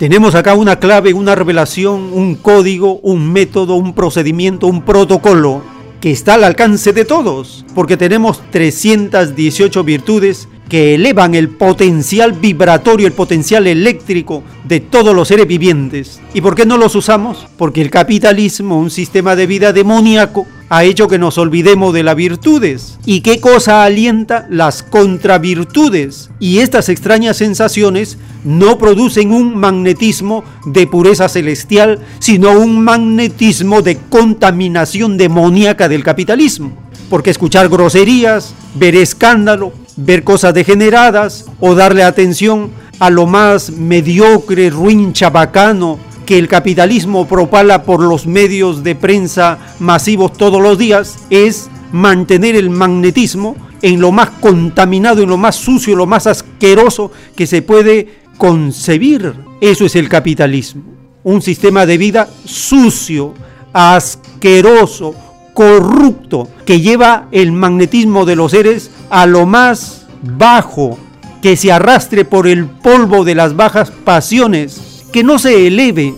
Tenemos 0.05 0.35
acá 0.35 0.53
una 0.53 0.75
clave, 0.75 1.15
una 1.15 1.33
revelación, 1.33 2.13
un 2.13 2.35
código, 2.35 2.99
un 3.01 3.33
método, 3.33 3.73
un 3.73 3.95
procedimiento, 3.95 4.67
un 4.67 4.83
protocolo 4.83 5.63
que 5.99 6.11
está 6.11 6.35
al 6.35 6.43
alcance 6.43 6.93
de 6.93 7.05
todos, 7.05 7.65
porque 7.73 7.97
tenemos 7.97 8.39
318 8.51 9.83
virtudes 9.83 10.47
que 10.69 10.93
elevan 10.93 11.33
el 11.33 11.49
potencial 11.49 12.33
vibratorio, 12.33 13.07
el 13.07 13.13
potencial 13.13 13.65
eléctrico 13.65 14.43
de 14.63 14.79
todos 14.79 15.15
los 15.15 15.27
seres 15.27 15.47
vivientes. 15.47 16.21
¿Y 16.35 16.41
por 16.41 16.53
qué 16.53 16.67
no 16.67 16.77
los 16.77 16.93
usamos? 16.93 17.47
Porque 17.57 17.81
el 17.81 17.89
capitalismo, 17.89 18.77
un 18.77 18.91
sistema 18.91 19.35
de 19.35 19.47
vida 19.47 19.73
demoníaco, 19.73 20.45
ha 20.69 20.83
hecho 20.83 21.07
que 21.07 21.19
nos 21.19 21.37
olvidemos 21.37 21.93
de 21.93 22.03
las 22.03 22.15
virtudes. 22.15 22.97
¿Y 23.05 23.21
qué 23.21 23.39
cosa 23.39 23.83
alienta? 23.83 24.47
Las 24.49 24.83
contravirtudes. 24.83 26.31
Y 26.39 26.59
estas 26.59 26.89
extrañas 26.89 27.37
sensaciones 27.37 28.17
no 28.43 28.77
producen 28.77 29.31
un 29.31 29.55
magnetismo 29.57 30.43
de 30.65 30.87
pureza 30.87 31.29
celestial, 31.29 31.99
sino 32.19 32.51
un 32.51 32.83
magnetismo 32.83 33.81
de 33.81 33.97
contaminación 33.97 35.17
demoníaca 35.17 35.87
del 35.87 36.03
capitalismo. 36.03 36.71
Porque 37.09 37.29
escuchar 37.29 37.69
groserías, 37.69 38.55
ver 38.73 38.95
escándalo, 38.95 39.71
ver 39.95 40.23
cosas 40.23 40.53
degeneradas 40.53 41.45
o 41.59 41.75
darle 41.75 42.03
atención 42.03 42.71
a 42.99 43.09
lo 43.09 43.27
más 43.27 43.69
mediocre, 43.69 44.69
ruin, 44.69 45.13
chabacano 45.13 45.99
que 46.25 46.37
el 46.37 46.47
capitalismo 46.47 47.27
propala 47.27 47.83
por 47.83 48.01
los 48.01 48.25
medios 48.27 48.83
de 48.83 48.95
prensa 48.95 49.59
masivos 49.79 50.33
todos 50.33 50.61
los 50.61 50.77
días 50.77 51.17
es 51.29 51.69
mantener 51.91 52.55
el 52.55 52.69
magnetismo 52.69 53.55
en 53.81 54.01
lo 54.01 54.11
más 54.11 54.31
contaminado, 54.41 55.21
en 55.21 55.29
lo 55.29 55.37
más 55.37 55.55
sucio, 55.55 55.93
en 55.93 55.99
lo 55.99 56.07
más 56.07 56.27
asqueroso 56.27 57.11
que 57.35 57.45
se 57.45 57.61
puede 57.61 58.19
concebir. 58.37 59.33
Eso 59.61 59.85
es 59.85 59.95
el 59.95 60.09
capitalismo. 60.09 60.83
Un 61.23 61.41
sistema 61.41 61.85
de 61.85 61.97
vida 61.97 62.27
sucio, 62.45 63.33
asqueroso, 63.73 65.15
corrupto, 65.53 66.49
que 66.65 66.81
lleva 66.81 67.27
el 67.31 67.51
magnetismo 67.51 68.25
de 68.25 68.35
los 68.35 68.51
seres 68.51 68.91
a 69.09 69.25
lo 69.25 69.45
más 69.45 70.05
bajo, 70.21 70.97
que 71.41 71.55
se 71.55 71.71
arrastre 71.71 72.25
por 72.25 72.47
el 72.47 72.65
polvo 72.65 73.23
de 73.23 73.35
las 73.35 73.55
bajas 73.55 73.91
pasiones, 73.91 74.84
que 75.15 75.23
no 75.23 75.39
se 75.39 75.67
eleve, 75.67 76.13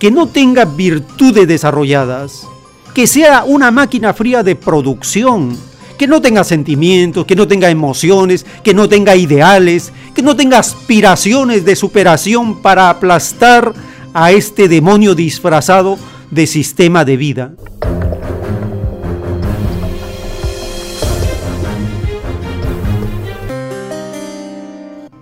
que 0.00 0.10
no 0.10 0.26
tenga 0.26 0.64
virtudes 0.64 1.46
desarrolladas, 1.46 2.48
que 2.92 3.06
sea 3.06 3.44
una 3.44 3.70
máquina 3.70 4.12
fría 4.12 4.42
de 4.42 4.56
producción, 4.56 5.56
que 5.96 6.08
no 6.08 6.20
tenga 6.20 6.42
sentimientos, 6.42 7.24
que 7.26 7.36
no 7.36 7.46
tenga 7.46 7.70
emociones, 7.70 8.44
que 8.64 8.74
no 8.74 8.88
tenga 8.88 9.14
ideales, 9.14 9.92
que 10.16 10.22
no 10.22 10.34
tenga 10.34 10.58
aspiraciones 10.58 11.64
de 11.64 11.76
superación 11.76 12.60
para 12.60 12.90
aplastar 12.90 13.72
a 14.12 14.32
este 14.32 14.66
demonio 14.66 15.14
disfrazado 15.14 15.96
de 16.32 16.48
sistema 16.48 17.04
de 17.04 17.16
vida. 17.16 17.52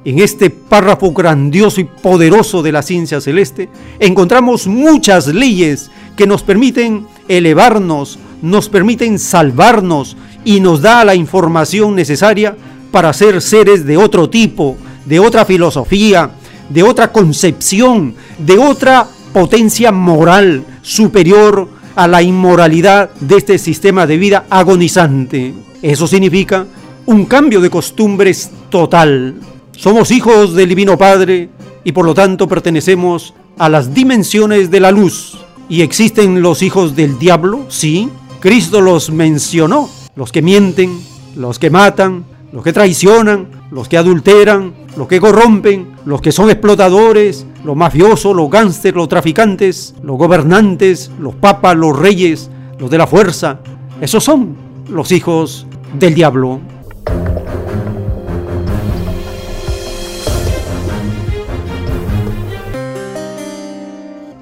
En 0.09 0.20
este 0.20 0.48
párrafo 0.48 1.12
grandioso 1.12 1.82
y 1.82 1.85
poderoso 1.85 2.62
de 2.62 2.72
la 2.72 2.80
ciencia 2.80 3.20
celeste 3.20 3.68
encontramos 4.01 4.66
muchas 4.66 5.26
leyes 5.26 5.90
que 6.16 6.26
nos 6.26 6.43
permiten 6.43 7.06
elevarnos, 7.28 8.18
nos 8.40 8.70
permiten 8.70 9.18
salvarnos 9.18 10.16
y 10.47 10.60
nos 10.60 10.80
da 10.80 11.05
la 11.05 11.14
información 11.14 11.94
necesaria 11.94 12.56
para 12.90 13.12
ser 13.12 13.43
seres 13.43 13.85
de 13.85 13.98
otro 13.98 14.30
tipo, 14.30 14.78
de 15.05 15.20
otra 15.20 15.44
filosofía, 15.44 16.30
de 16.70 16.82
otra 16.82 17.12
concepción, 17.12 18.14
de 18.39 18.56
otra 18.56 19.06
potencia 19.35 19.93
moral 19.93 20.64
superior 20.80 21.68
a 21.94 22.09
la 22.09 22.22
inmoralidad 22.22 23.10
de 23.20 23.36
este 23.36 23.59
sistema 23.59 24.06
de 24.06 24.16
vida 24.16 24.47
agonizante. 24.48 25.52
Eso 25.82 26.06
significa 26.06 26.64
un 27.05 27.26
cambio 27.26 27.60
de 27.60 27.68
costumbres 27.68 28.51
total. 28.70 29.35
Somos 29.78 30.10
hijos 30.10 30.55
del 30.55 30.70
Divino 30.70 30.98
Padre 30.98 31.50
y 31.84 31.92
por 31.92 32.05
lo 32.05 32.12
tanto 32.12 32.48
pertenecemos 32.48 33.32
a 33.59 33.68
las 33.68 33.94
dimensiones 33.94 34.72
de 34.72 34.80
la 34.80 34.90
luz. 34.90 35.38
¿Y 35.68 35.82
existen 35.82 36.42
los 36.42 36.62
hijos 36.62 36.96
del 36.96 37.16
diablo? 37.20 37.60
Sí. 37.68 38.09
Cristo 38.40 38.80
los 38.80 39.12
mencionó. 39.12 39.88
Los 40.16 40.32
que 40.32 40.42
mienten, 40.42 41.00
los 41.36 41.60
que 41.60 41.70
matan, 41.70 42.24
los 42.50 42.64
que 42.64 42.72
traicionan, 42.72 43.50
los 43.70 43.88
que 43.88 43.96
adulteran, 43.96 44.74
los 44.96 45.06
que 45.06 45.20
corrompen, 45.20 45.94
los 46.05 46.20
que 46.20 46.32
son 46.32 46.50
explotadores, 46.50 47.46
los 47.64 47.76
mafiosos, 47.76 48.34
los 48.34 48.50
gángsters, 48.50 48.96
los 48.96 49.09
traficantes, 49.09 49.94
los 50.02 50.18
gobernantes, 50.18 51.12
los 51.20 51.36
papas, 51.36 51.76
los 51.76 51.96
reyes, 51.96 52.50
los 52.80 52.90
de 52.90 52.98
la 52.98 53.06
fuerza. 53.06 53.60
Esos 54.00 54.24
son 54.24 54.56
los 54.90 55.12
hijos 55.12 55.68
del 55.96 56.16
diablo. 56.16 56.59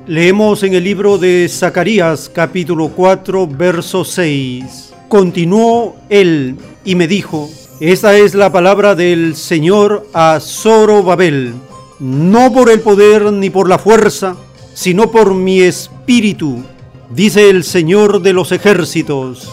Leemos 0.08 0.62
en 0.62 0.74
el 0.74 0.84
libro 0.84 1.18
de 1.18 1.48
Zacarías 1.48 2.30
capítulo 2.32 2.90
4 2.90 3.48
verso 3.48 4.04
6. 4.04 4.92
Continuó 5.08 5.96
él 6.08 6.54
y 6.84 6.94
me 6.94 7.08
dijo, 7.08 7.50
esta 7.80 8.16
es 8.16 8.36
la 8.36 8.52
palabra 8.52 8.94
del 8.94 9.34
Señor 9.34 10.06
a 10.14 10.38
Zorobabel, 10.40 11.54
no 11.98 12.52
por 12.52 12.70
el 12.70 12.82
poder 12.82 13.32
ni 13.32 13.50
por 13.50 13.68
la 13.68 13.80
fuerza, 13.80 14.36
sino 14.74 15.10
por 15.10 15.34
mi 15.34 15.62
espíritu, 15.62 16.62
dice 17.10 17.50
el 17.50 17.64
Señor 17.64 18.22
de 18.22 18.32
los 18.32 18.52
ejércitos. 18.52 19.50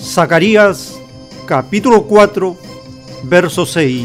Zacarías 0.00 1.00
capítulo 1.46 2.04
4 2.04 2.56
verso 3.24 3.66
6. 3.66 4.04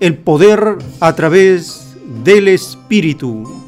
El 0.00 0.16
poder 0.16 0.78
a 0.98 1.14
través 1.14 1.94
del 2.24 2.48
espíritu. 2.48 3.67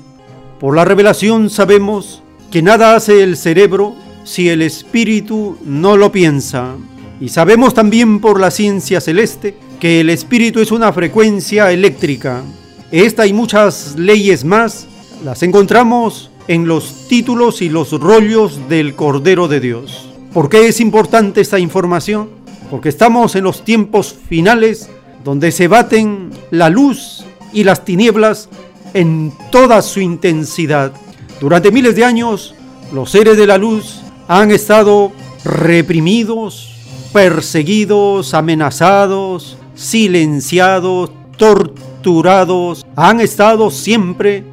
Por 0.60 0.76
la 0.76 0.84
revelación 0.84 1.48
sabemos 1.48 2.22
que 2.50 2.60
nada 2.60 2.94
hace 2.94 3.22
el 3.22 3.38
cerebro 3.38 3.94
si 4.24 4.50
el 4.50 4.60
espíritu 4.60 5.56
no 5.64 5.96
lo 5.96 6.12
piensa. 6.12 6.74
Y 7.18 7.30
sabemos 7.30 7.72
también 7.72 8.20
por 8.20 8.38
la 8.38 8.50
ciencia 8.50 9.00
celeste 9.00 9.56
que 9.80 10.00
el 10.00 10.10
espíritu 10.10 10.60
es 10.60 10.70
una 10.70 10.92
frecuencia 10.92 11.72
eléctrica. 11.72 12.42
Esta 12.90 13.26
y 13.26 13.32
muchas 13.32 13.94
leyes 13.96 14.44
más 14.44 14.86
las 15.24 15.42
encontramos 15.42 16.30
en 16.46 16.68
los 16.68 17.08
títulos 17.08 17.62
y 17.62 17.70
los 17.70 17.92
rollos 17.92 18.68
del 18.68 18.94
Cordero 18.94 19.48
de 19.48 19.60
Dios. 19.60 20.10
¿Por 20.34 20.50
qué 20.50 20.68
es 20.68 20.78
importante 20.82 21.40
esta 21.40 21.58
información? 21.58 22.28
Porque 22.70 22.90
estamos 22.90 23.34
en 23.34 23.44
los 23.44 23.64
tiempos 23.64 24.14
finales 24.28 24.90
donde 25.24 25.52
se 25.52 25.68
baten 25.68 26.28
la 26.50 26.68
luz 26.68 27.24
y 27.54 27.64
las 27.64 27.82
tinieblas 27.82 28.50
en 28.94 29.32
toda 29.50 29.82
su 29.82 30.00
intensidad. 30.00 30.92
Durante 31.40 31.70
miles 31.70 31.96
de 31.96 32.04
años, 32.04 32.54
los 32.92 33.10
seres 33.10 33.36
de 33.36 33.46
la 33.46 33.58
luz 33.58 34.00
han 34.28 34.50
estado 34.50 35.12
reprimidos, 35.44 36.74
perseguidos, 37.12 38.34
amenazados, 38.34 39.56
silenciados, 39.74 41.10
torturados, 41.36 42.84
han 42.96 43.20
estado 43.20 43.70
siempre 43.70 44.44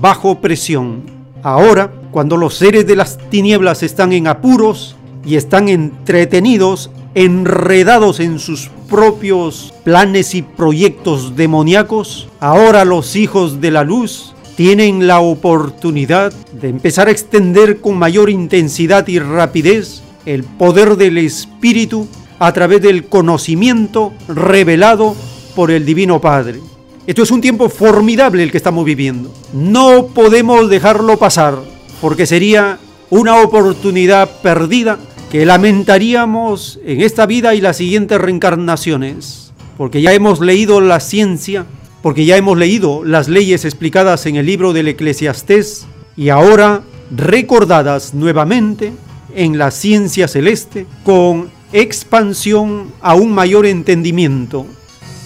bajo 0.00 0.40
presión. 0.40 1.02
Ahora, 1.42 1.92
cuando 2.10 2.36
los 2.36 2.54
seres 2.54 2.86
de 2.86 2.96
las 2.96 3.18
tinieblas 3.30 3.82
están 3.82 4.12
en 4.12 4.26
apuros 4.26 4.96
y 5.26 5.36
están 5.36 5.68
entretenidos, 5.68 6.90
enredados 7.14 8.20
en 8.20 8.38
sus 8.38 8.70
propios 8.88 9.74
planes 9.84 10.34
y 10.34 10.42
proyectos 10.42 11.34
demoníacos, 11.34 12.28
ahora 12.38 12.84
los 12.84 13.16
hijos 13.16 13.60
de 13.60 13.72
la 13.72 13.82
luz 13.82 14.34
tienen 14.56 15.06
la 15.06 15.20
oportunidad 15.20 16.32
de 16.52 16.68
empezar 16.68 17.08
a 17.08 17.10
extender 17.10 17.80
con 17.80 17.98
mayor 17.98 18.30
intensidad 18.30 19.06
y 19.08 19.18
rapidez 19.18 20.02
el 20.24 20.44
poder 20.44 20.96
del 20.96 21.18
Espíritu 21.18 22.06
a 22.38 22.52
través 22.52 22.80
del 22.80 23.06
conocimiento 23.06 24.12
revelado 24.28 25.14
por 25.54 25.70
el 25.70 25.84
Divino 25.84 26.20
Padre. 26.20 26.60
Esto 27.06 27.22
es 27.22 27.30
un 27.30 27.40
tiempo 27.40 27.68
formidable 27.68 28.42
el 28.42 28.50
que 28.50 28.56
estamos 28.56 28.84
viviendo. 28.84 29.32
No 29.52 30.06
podemos 30.06 30.70
dejarlo 30.70 31.18
pasar 31.18 31.58
porque 32.00 32.26
sería 32.26 32.78
una 33.10 33.40
oportunidad 33.42 34.40
perdida 34.42 34.98
que 35.30 35.44
lamentaríamos 35.44 36.78
en 36.84 37.00
esta 37.00 37.26
vida 37.26 37.54
y 37.54 37.60
las 37.60 37.78
siguientes 37.78 38.20
reencarnaciones, 38.20 39.52
porque 39.76 40.00
ya 40.00 40.12
hemos 40.12 40.40
leído 40.40 40.80
la 40.80 41.00
ciencia, 41.00 41.66
porque 42.02 42.24
ya 42.24 42.36
hemos 42.36 42.56
leído 42.56 43.04
las 43.04 43.28
leyes 43.28 43.64
explicadas 43.64 44.26
en 44.26 44.36
el 44.36 44.46
libro 44.46 44.72
del 44.72 44.88
Eclesiastés 44.88 45.86
y 46.16 46.28
ahora 46.28 46.82
recordadas 47.10 48.14
nuevamente 48.14 48.92
en 49.34 49.58
la 49.58 49.72
ciencia 49.72 50.28
celeste 50.28 50.86
con 51.04 51.50
expansión 51.72 52.92
a 53.00 53.14
un 53.14 53.32
mayor 53.32 53.66
entendimiento. 53.66 54.64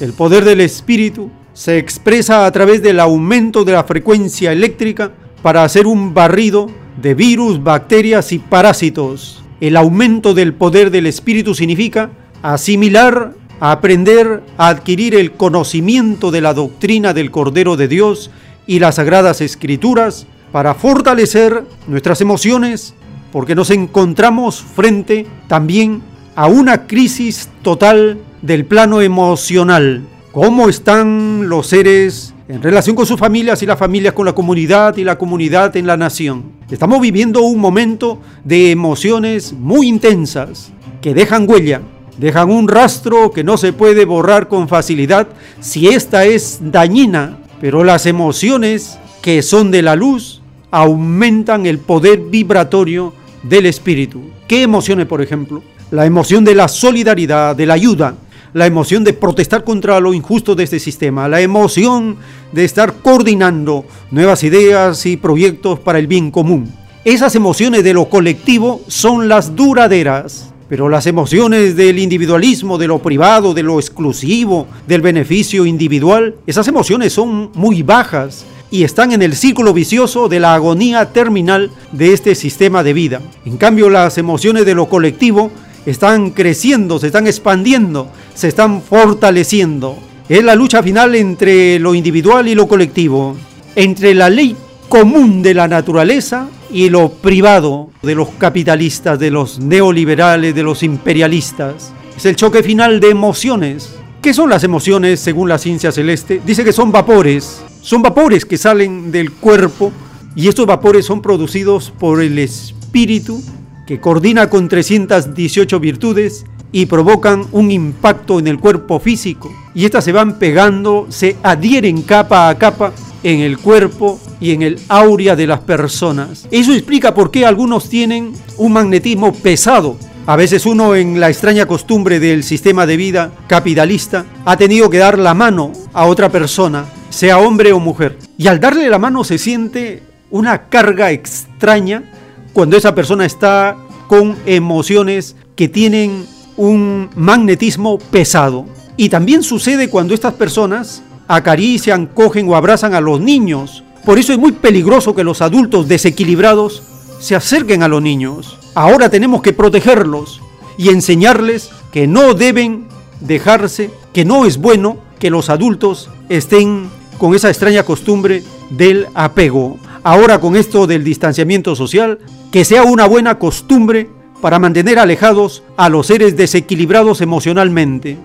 El 0.01 0.15
poder 0.15 0.45
del 0.45 0.63
espíritu 0.63 1.31
se 1.53 1.77
expresa 1.77 2.47
a 2.47 2.53
través 2.53 2.83
del 2.83 3.01
aumento 3.01 3.65
de 3.65 3.73
la 3.73 3.85
frecuencia 3.85 4.51
eléctrica 4.51 5.13
para 5.43 5.63
hacer 5.63 5.87
un 5.87 6.15
barrido 6.15 6.71
de 7.01 7.15
virus, 7.15 7.63
bacterias 7.63 8.33
y 8.33 8.39
parásitos 8.39 9.41
el 9.61 9.77
aumento 9.77 10.35
del 10.35 10.55
poder 10.55 10.91
del 10.91 11.07
Espíritu 11.07 11.55
significa 11.55 12.11
asimilar, 12.43 13.35
aprender, 13.61 14.43
adquirir 14.57 15.15
el 15.15 15.33
conocimiento 15.33 16.31
de 16.31 16.41
la 16.41 16.55
doctrina 16.55 17.13
del 17.13 17.31
Cordero 17.31 17.77
de 17.77 17.89
Dios 17.89 18.31
y 18.67 18.79
las 18.79 18.97
Sagradas 18.97 19.41
Escrituras 19.41 20.27
para 20.53 20.75
fortalecer 20.75 21.65
nuestras 21.87 22.21
emociones, 22.21 22.95
porque 23.33 23.55
nos 23.55 23.71
encontramos 23.71 24.63
frente 24.63 25.27
también 25.47 26.03
a 26.35 26.47
una 26.47 26.87
crisis 26.87 27.51
total 27.63 28.19
del 28.43 28.65
plano 28.65 29.03
emocional. 29.03 30.03
¿Cómo 30.33 30.69
están 30.69 31.49
los 31.49 31.67
seres 31.67 32.35
en 32.51 32.61
relación 32.61 32.97
con 32.97 33.07
sus 33.07 33.19
familias 33.19 33.63
y 33.63 33.67
las 33.67 33.79
familias 33.79 34.13
con 34.13 34.27
la 34.27 34.33
comunidad 34.33 34.97
y 34.97 35.05
la 35.05 35.17
comunidad 35.17 35.77
en 35.77 35.87
la 35.87 35.97
nación. 35.97 36.51
Estamos 36.69 37.01
viviendo 37.01 37.43
un 37.43 37.61
momento 37.61 38.21
de 38.43 38.73
emociones 38.73 39.53
muy 39.53 39.87
intensas 39.87 40.73
que 41.01 41.15
dejan 41.15 41.49
huella, 41.49 41.81
dejan 42.19 42.51
un 42.51 42.67
rastro 42.67 43.31
que 43.31 43.45
no 43.45 43.57
se 43.57 43.73
puede 43.73 44.05
borrar 44.05 44.49
con 44.49 44.67
facilidad 44.67 45.29
si 45.61 45.91
esta 45.91 46.25
es 46.25 46.59
dañina, 46.61 47.39
pero 47.61 47.85
las 47.85 48.05
emociones 48.07 48.99
que 49.23 49.43
son 49.43 49.71
de 49.71 49.83
la 49.83 49.95
luz 49.95 50.43
aumentan 50.73 51.67
el 51.67 51.79
poder 51.79 52.19
vibratorio 52.19 53.15
del 53.45 53.67
espíritu. 53.67 54.23
¿Qué 54.49 54.63
emociones, 54.63 55.07
por 55.07 55.23
ejemplo? 55.23 55.63
La 55.93 56.05
emoción 56.05 56.45
de 56.45 56.57
la 56.57 56.67
solidaridad, 56.67 57.55
de 57.55 57.67
la 57.67 57.75
ayuda, 57.75 58.17
la 58.53 58.67
emoción 58.67 59.05
de 59.05 59.13
protestar 59.13 59.65
contra 59.65 60.01
lo 60.01 60.13
injusto 60.13 60.55
de 60.55 60.65
este 60.65 60.79
sistema, 60.79 61.29
la 61.29 61.41
emoción 61.41 62.17
de 62.53 62.65
estar 62.65 62.95
coordinando 62.95 63.85
nuevas 64.11 64.43
ideas 64.43 65.07
y 65.07 65.17
proyectos 65.17 65.79
para 65.79 65.99
el 65.99 66.07
bien 66.07 66.31
común. 66.31 66.73
Esas 67.05 67.35
emociones 67.35 67.85
de 67.85 67.95
lo 67.95 68.09
colectivo 68.09 68.83
son 68.89 69.29
las 69.29 69.57
duraderas, 69.57 70.53
pero 70.69 70.89
las 70.89 71.07
emociones 71.07 71.77
del 71.77 71.99
individualismo, 71.99 72.79
de 72.79 72.89
lo 72.89 73.01
privado, 73.01 73.55
de 73.55 73.63
lo 73.63 73.79
exclusivo, 73.79 74.67
del 74.87 75.01
beneficio 75.01 75.67
individual, 75.67 76.37
esas 76.47 76.69
emociones 76.69 77.13
son 77.13 77.51
muy 77.55 77.83
bajas 77.83 78.45
y 78.71 78.85
están 78.85 79.13
en 79.13 79.23
el 79.23 79.35
círculo 79.35 79.73
vicioso 79.73 80.29
de 80.29 80.41
la 80.41 80.55
agonía 80.55 81.13
terminal 81.13 81.71
de 81.93 82.13
este 82.13 82.35
sistema 82.35 82.83
de 82.83 82.93
vida. 82.93 83.21
En 83.45 83.57
cambio, 83.57 83.91
las 83.91 84.17
emociones 84.19 84.65
de 84.65 84.75
lo 84.75 84.89
colectivo 84.89 85.51
están 85.87 86.31
creciendo, 86.31 86.99
se 86.99 87.07
están 87.07 87.27
expandiendo, 87.27 88.09
se 88.35 88.49
están 88.49 88.83
fortaleciendo. 88.83 89.97
Es 90.29 90.45
la 90.45 90.55
lucha 90.55 90.83
final 90.83 91.15
entre 91.15 91.79
lo 91.79 91.95
individual 91.95 92.49
y 92.49 92.55
lo 92.55 92.69
colectivo, 92.69 93.37
entre 93.75 94.15
la 94.15 94.31
ley 94.31 94.57
común 94.89 95.43
de 95.43 95.55
la 95.55 95.69
naturaleza 95.69 96.49
y 96.73 96.89
lo 96.89 97.11
privado 97.11 97.91
de 98.03 98.15
los 98.15 98.29
capitalistas, 98.31 99.19
de 99.19 99.31
los 99.31 99.59
neoliberales, 99.59 100.55
de 100.55 100.63
los 100.63 100.83
imperialistas. 100.83 101.93
Es 102.17 102.27
el 102.27 102.37
choque 102.37 102.63
final 102.63 103.01
de 103.01 103.11
emociones. 103.11 103.95
¿Qué 104.21 104.35
son 104.35 104.51
las 104.51 104.65
emociones 104.65 105.21
según 105.21 105.49
la 105.49 105.59
ciencia 105.59 105.91
celeste? 105.91 106.41
Dice 106.45 106.65
que 106.65 106.73
son 106.73 106.93
vapores. 106.93 107.63
Son 107.81 108.03
vapores 108.03 108.45
que 108.45 108.59
salen 108.59 109.11
del 109.11 109.33
cuerpo 109.33 109.91
y 110.37 110.49
estos 110.49 110.67
vapores 110.67 111.07
son 111.07 111.23
producidos 111.23 111.91
por 111.91 112.23
el 112.23 112.39
espíritu 112.39 113.43
que 113.91 113.99
coordina 113.99 114.49
con 114.49 114.69
318 114.69 115.81
virtudes 115.81 116.45
y 116.71 116.87
provocan 116.87 117.47
un 117.51 117.73
impacto 117.73 118.39
en 118.39 118.47
el 118.47 118.61
cuerpo 118.61 119.01
físico. 119.01 119.53
Y 119.75 119.85
estas 119.85 120.05
se 120.05 120.13
van 120.13 120.39
pegando, 120.39 121.09
se 121.09 121.37
adhieren 121.43 122.03
capa 122.03 122.49
a 122.49 122.57
capa 122.57 122.93
en 123.25 123.41
el 123.41 123.59
cuerpo 123.59 124.21
y 124.41 124.53
en 124.53 124.63
el 124.63 124.79
aurea 124.89 125.35
de 125.35 125.49
las 125.49 125.59
personas. 125.59 126.47
Eso 126.53 126.73
explica 126.73 127.15
por 127.15 127.33
qué 127.33 127.45
algunos 127.45 127.89
tienen 127.89 128.33
un 128.59 128.75
magnetismo 128.75 129.33
pesado. 129.33 129.97
A 130.25 130.37
veces 130.37 130.67
uno 130.67 130.95
en 130.95 131.19
la 131.19 131.29
extraña 131.29 131.67
costumbre 131.67 132.21
del 132.21 132.45
sistema 132.45 132.87
de 132.87 132.97
vida 132.97 133.33
capitalista 133.49 134.25
ha 134.45 134.57
tenido 134.57 134.89
que 134.89 134.99
dar 134.99 135.19
la 135.19 135.35
mano 135.35 135.73
a 135.93 136.07
otra 136.07 136.29
persona, 136.29 136.85
sea 137.09 137.41
hombre 137.41 137.73
o 137.73 137.81
mujer. 137.81 138.19
Y 138.39 138.47
al 138.47 138.61
darle 138.61 138.89
la 138.89 139.01
mano 139.01 139.25
se 139.25 139.37
siente 139.37 140.05
una 140.31 140.69
carga 140.69 141.11
extraña 141.11 142.05
cuando 142.53 142.77
esa 142.77 142.95
persona 142.95 143.25
está 143.25 143.77
con 144.09 144.37
emociones 144.47 145.37
que 145.55 145.69
tienen 145.69 146.27
un 146.57 147.11
magnetismo 147.15 147.99
pesado. 147.99 148.67
Y 148.97 149.09
también 149.09 149.43
sucede 149.43 149.89
cuando 149.89 150.15
estas 150.15 150.35
personas 150.35 151.03
acarician, 151.29 152.07
cogen 152.07 152.49
o 152.49 152.57
abrazan 152.57 152.95
a 152.95 153.01
los 153.01 153.21
niños. 153.21 153.85
Por 154.05 154.19
eso 154.19 154.33
es 154.33 154.39
muy 154.39 154.53
peligroso 154.53 155.15
que 155.15 155.25
los 155.25 155.43
adultos 155.43 155.89
desequilibrados 155.89 156.83
se 157.21 157.37
acerquen 157.37 157.83
a 157.83 157.89
los 157.89 158.03
niños. 158.03 158.59
Ahora 158.75 159.09
tenemos 159.11 159.43
que 159.43 159.53
protegerlos 159.53 160.41
y 160.77 160.89
enseñarles 160.89 161.71
que 161.93 162.07
no 162.07 162.35
deben 162.35 162.89
dejarse, 163.21 163.91
que 164.13 164.25
no 164.25 164.45
es 164.45 164.59
bueno 164.59 164.97
que 165.19 165.31
los 165.31 165.51
adultos 165.51 166.11
estén 166.29 166.89
con 167.19 167.35
esa 167.35 167.49
extraña 167.49 167.85
costumbre 167.85 168.43
del 168.71 169.07
apego. 169.15 169.79
Ahora 170.03 170.41
con 170.41 170.57
esto 170.57 170.87
del 170.87 171.05
distanciamiento 171.05 171.77
social, 171.77 172.19
que 172.51 172.65
sea 172.65 172.85
una 172.85 173.07
buena 173.07 173.39
costumbre 173.39 174.09
para 174.41 174.59
mantener 174.59 174.99
alejados 174.99 175.63
a 175.77 175.91
los 175.91 176.07
seres 176.07 176.39
desequilibrados 176.39 177.21
emocionalmente. 177.21 178.17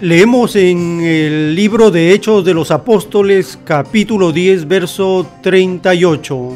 Leemos 0.00 0.56
en 0.56 1.00
el 1.00 1.54
libro 1.54 1.90
de 1.90 2.12
Hechos 2.12 2.44
de 2.44 2.52
los 2.52 2.70
Apóstoles 2.70 3.58
capítulo 3.64 4.32
10 4.32 4.68
verso 4.68 5.26
38. 5.42 6.50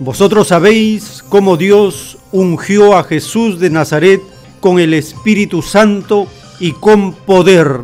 Vosotros 0.00 0.48
sabéis 0.48 1.24
cómo 1.30 1.56
Dios 1.56 2.18
ungió 2.32 2.98
a 2.98 3.04
Jesús 3.04 3.58
de 3.58 3.70
Nazaret 3.70 4.20
con 4.60 4.78
el 4.78 4.92
Espíritu 4.92 5.62
Santo 5.62 6.26
y 6.60 6.72
con 6.72 7.12
poder, 7.12 7.80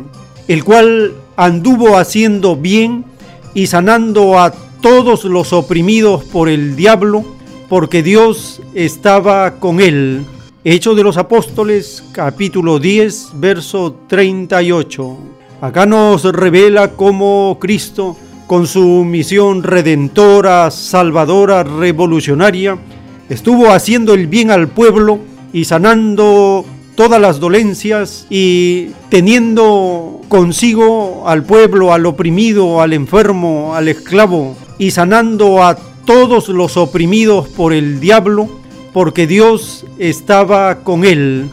el 0.47 0.63
cual 0.63 1.15
anduvo 1.35 1.97
haciendo 1.97 2.55
bien 2.55 3.03
y 3.53 3.67
sanando 3.67 4.39
a 4.39 4.51
todos 4.81 5.25
los 5.25 5.51
oprimidos 5.51 6.23
por 6.23 6.47
el 6.47 6.75
diablo, 6.75 7.25
porque 7.67 8.03
Dios 8.03 8.61
estaba 8.75 9.59
con 9.59 9.81
él. 9.81 10.23
Hechos 10.63 10.95
de 10.95 11.03
los 11.03 11.17
Apóstoles, 11.17 12.03
capítulo 12.11 12.77
10, 12.79 13.31
verso 13.35 13.95
38. 14.07 15.17
Acá 15.61 15.85
nos 15.85 16.23
revela 16.23 16.91
cómo 16.91 17.57
Cristo, 17.59 18.15
con 18.45 18.67
su 18.67 19.03
misión 19.03 19.63
redentora, 19.63 20.69
salvadora, 20.71 21.63
revolucionaria, 21.63 22.77
estuvo 23.27 23.71
haciendo 23.71 24.13
el 24.13 24.27
bien 24.27 24.51
al 24.51 24.67
pueblo 24.69 25.19
y 25.51 25.65
sanando 25.65 26.63
todas 26.97 27.21
las 27.21 27.39
dolencias 27.39 28.25
y 28.27 28.87
teniendo 29.09 30.19
consigo 30.29 31.27
al 31.27 31.43
pueblo, 31.43 31.93
al 31.93 32.07
oprimido, 32.07 32.81
al 32.81 32.91
enfermo, 32.91 33.75
al 33.75 33.87
esclavo, 33.87 34.57
y 34.79 34.89
sanando 34.89 35.63
a 35.63 35.77
todos 36.05 36.49
los 36.49 36.75
oprimidos 36.75 37.49
por 37.49 37.71
el 37.71 37.99
diablo, 37.99 38.49
porque 38.93 39.27
Dios 39.27 39.85
estaba 39.99 40.79
con 40.79 41.05
él. 41.05 41.49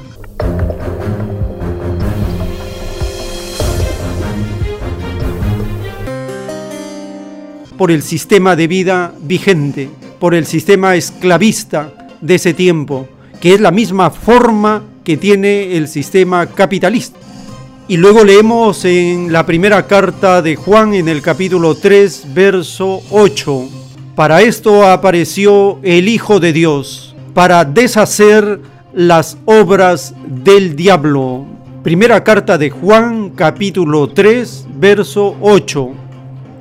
por 7.76 7.90
el 7.90 8.02
sistema 8.02 8.54
de 8.54 8.68
vida 8.68 9.12
vigente, 9.20 9.90
por 10.20 10.32
el 10.32 10.46
sistema 10.46 10.94
esclavista 10.94 11.92
de 12.20 12.36
ese 12.36 12.54
tiempo, 12.54 13.08
que 13.40 13.52
es 13.52 13.60
la 13.60 13.72
misma 13.72 14.10
forma 14.10 14.93
que 15.04 15.16
tiene 15.16 15.76
el 15.76 15.86
sistema 15.86 16.46
capitalista. 16.46 17.18
Y 17.86 17.98
luego 17.98 18.24
leemos 18.24 18.84
en 18.86 19.30
la 19.30 19.44
primera 19.44 19.86
carta 19.86 20.40
de 20.40 20.56
Juan 20.56 20.94
en 20.94 21.06
el 21.06 21.20
capítulo 21.20 21.74
3, 21.74 22.28
verso 22.32 23.02
8. 23.10 23.68
Para 24.14 24.40
esto 24.40 24.88
apareció 24.88 25.78
el 25.82 26.08
Hijo 26.08 26.40
de 26.40 26.54
Dios, 26.54 27.14
para 27.34 27.64
deshacer 27.66 28.60
las 28.94 29.36
obras 29.44 30.14
del 30.26 30.76
diablo. 30.76 31.44
Primera 31.82 32.24
carta 32.24 32.56
de 32.56 32.70
Juan, 32.70 33.30
capítulo 33.30 34.08
3, 34.08 34.66
verso 34.76 35.36
8. 35.42 35.90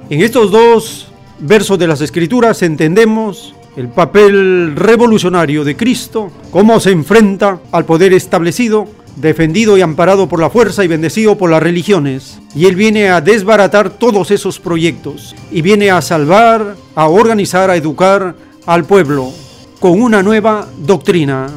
En 0.09 0.21
estos 0.21 0.51
dos 0.51 1.07
versos 1.39 1.79
de 1.79 1.87
las 1.87 2.01
Escrituras 2.01 2.61
entendemos 2.61 3.55
el 3.75 3.89
papel 3.89 4.75
revolucionario 4.75 5.63
de 5.63 5.75
Cristo, 5.75 6.31
cómo 6.51 6.79
se 6.79 6.91
enfrenta 6.91 7.59
al 7.71 7.85
poder 7.85 8.13
establecido, 8.13 8.87
defendido 9.15 9.77
y 9.77 9.81
amparado 9.81 10.27
por 10.27 10.39
la 10.39 10.49
fuerza 10.49 10.83
y 10.83 10.87
bendecido 10.87 11.37
por 11.37 11.49
las 11.49 11.63
religiones. 11.63 12.39
Y 12.55 12.65
Él 12.65 12.75
viene 12.75 13.09
a 13.09 13.21
desbaratar 13.21 13.89
todos 13.89 14.31
esos 14.31 14.59
proyectos 14.59 15.35
y 15.51 15.61
viene 15.61 15.91
a 15.91 16.01
salvar, 16.01 16.75
a 16.95 17.07
organizar, 17.07 17.69
a 17.69 17.75
educar 17.75 18.35
al 18.65 18.85
pueblo 18.85 19.31
con 19.79 20.01
una 20.01 20.21
nueva 20.21 20.67
doctrina. 20.79 21.47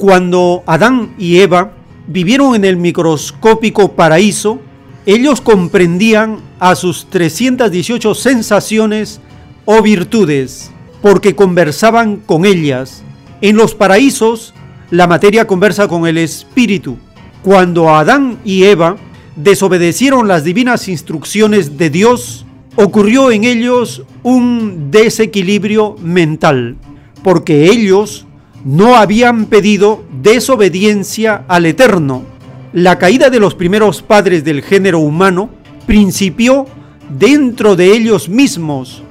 cuando 0.00 0.62
Adán 0.64 1.14
y 1.18 1.40
Eva 1.40 1.72
vivieron 2.06 2.54
en 2.54 2.64
el 2.64 2.78
microscópico 2.78 3.92
paraíso, 3.92 4.58
ellos 5.04 5.42
comprendían 5.42 6.38
a 6.58 6.74
sus 6.74 7.10
318 7.10 8.14
sensaciones 8.14 9.20
o 9.66 9.82
virtudes, 9.82 10.70
porque 11.02 11.36
conversaban 11.36 12.16
con 12.16 12.46
ellas. 12.46 13.02
En 13.42 13.56
los 13.56 13.74
paraísos, 13.74 14.54
la 14.90 15.06
materia 15.06 15.46
conversa 15.46 15.86
con 15.86 16.06
el 16.06 16.16
espíritu. 16.16 16.96
Cuando 17.42 17.90
Adán 17.90 18.38
y 18.42 18.64
Eva 18.64 18.96
desobedecieron 19.36 20.28
las 20.28 20.44
divinas 20.44 20.88
instrucciones 20.88 21.76
de 21.76 21.90
Dios, 21.90 22.46
ocurrió 22.74 23.30
en 23.30 23.44
ellos 23.44 24.02
un 24.22 24.90
desequilibrio 24.90 25.96
mental, 26.00 26.78
porque 27.22 27.66
ellos 27.66 28.26
no 28.64 28.96
habían 28.96 29.46
pedido 29.46 30.04
desobediencia 30.22 31.44
al 31.48 31.66
Eterno. 31.66 32.24
La 32.72 32.98
caída 32.98 33.30
de 33.30 33.40
los 33.40 33.54
primeros 33.54 34.02
padres 34.02 34.44
del 34.44 34.62
género 34.62 35.00
humano 35.00 35.50
principió 35.86 36.66
dentro 37.08 37.74
de 37.74 37.92
ellos 37.92 38.28
mismos, 38.28 39.02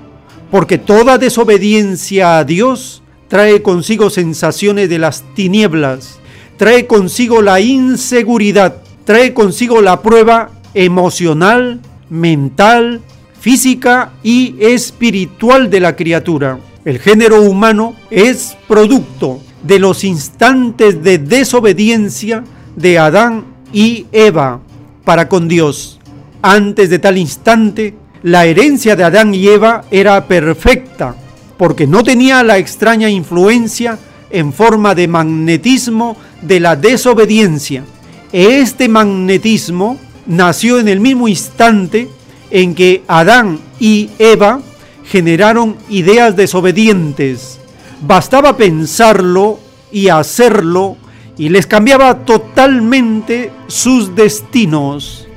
porque 0.51 0.77
toda 0.77 1.17
desobediencia 1.17 2.37
a 2.37 2.43
Dios 2.43 3.01
trae 3.27 3.61
consigo 3.61 4.09
sensaciones 4.09 4.89
de 4.89 4.99
las 4.99 5.23
tinieblas, 5.35 6.19
trae 6.57 6.87
consigo 6.87 7.41
la 7.41 7.59
inseguridad, 7.59 8.77
trae 9.03 9.33
consigo 9.33 9.81
la 9.81 10.01
prueba 10.01 10.51
emocional, 10.73 11.79
mental, 12.09 13.01
física 13.39 14.11
y 14.23 14.55
espiritual 14.59 15.69
de 15.69 15.79
la 15.79 15.95
criatura. 15.95 16.59
El 16.85 16.99
género 16.99 17.41
humano 17.41 17.93
es 18.09 18.57
producto 18.67 19.41
de 19.63 19.79
los 19.79 20.05
instantes 20.05 21.03
de 21.03 21.17
desobediencia 21.17 22.43
de 22.75 22.97
Adán 22.97 23.43
y 23.73 24.05
Eva 24.13 24.61
para 25.03 25.27
con 25.27 25.49
Dios. 25.49 25.99
Antes 26.41 26.89
de 26.89 26.99
tal 26.99 27.17
instante, 27.17 27.95
la 28.23 28.45
herencia 28.45 28.95
de 28.95 29.03
Adán 29.03 29.35
y 29.35 29.47
Eva 29.49 29.83
era 29.91 30.25
perfecta, 30.25 31.15
porque 31.57 31.85
no 31.85 32.01
tenía 32.01 32.43
la 32.43 32.57
extraña 32.57 33.09
influencia 33.09 33.99
en 34.29 34.53
forma 34.53 34.95
de 34.95 35.09
magnetismo 35.09 36.15
de 36.41 36.61
la 36.61 36.77
desobediencia. 36.77 37.83
Este 38.31 38.87
magnetismo 38.87 39.97
nació 40.27 40.79
en 40.79 40.87
el 40.87 41.01
mismo 41.01 41.27
instante 41.27 42.07
en 42.51 42.73
que 42.73 43.03
Adán 43.07 43.59
y 43.79 44.11
Eva 44.17 44.61
generaron 45.09 45.75
ideas 45.89 46.35
desobedientes. 46.35 47.59
Bastaba 48.01 48.55
pensarlo 48.55 49.59
y 49.91 50.09
hacerlo 50.09 50.97
y 51.37 51.49
les 51.49 51.65
cambiaba 51.65 52.25
totalmente 52.25 53.51
sus 53.67 54.15
destinos. 54.15 55.27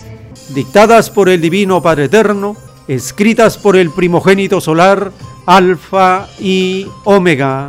Dictadas 0.54 1.08
por 1.10 1.28
el 1.28 1.40
Divino 1.40 1.80
Padre 1.80 2.04
Eterno, 2.04 2.56
escritas 2.86 3.56
por 3.56 3.76
el 3.76 3.90
primogénito 3.90 4.60
solar, 4.60 5.12
Alfa 5.46 6.28
y 6.38 6.86
Omega. 7.04 7.68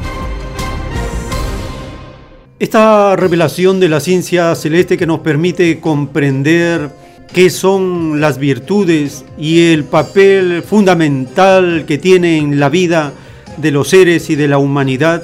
Esta 2.61 3.15
revelación 3.15 3.79
de 3.79 3.89
la 3.89 3.99
ciencia 3.99 4.53
celeste 4.53 4.95
que 4.95 5.07
nos 5.07 5.21
permite 5.21 5.79
comprender 5.79 6.91
qué 7.33 7.49
son 7.49 8.21
las 8.21 8.37
virtudes 8.37 9.25
y 9.35 9.71
el 9.71 9.83
papel 9.83 10.61
fundamental 10.61 11.85
que 11.87 11.97
tienen 11.97 12.51
en 12.51 12.59
la 12.59 12.69
vida 12.69 13.13
de 13.57 13.71
los 13.71 13.87
seres 13.89 14.29
y 14.29 14.35
de 14.35 14.47
la 14.47 14.59
humanidad, 14.59 15.23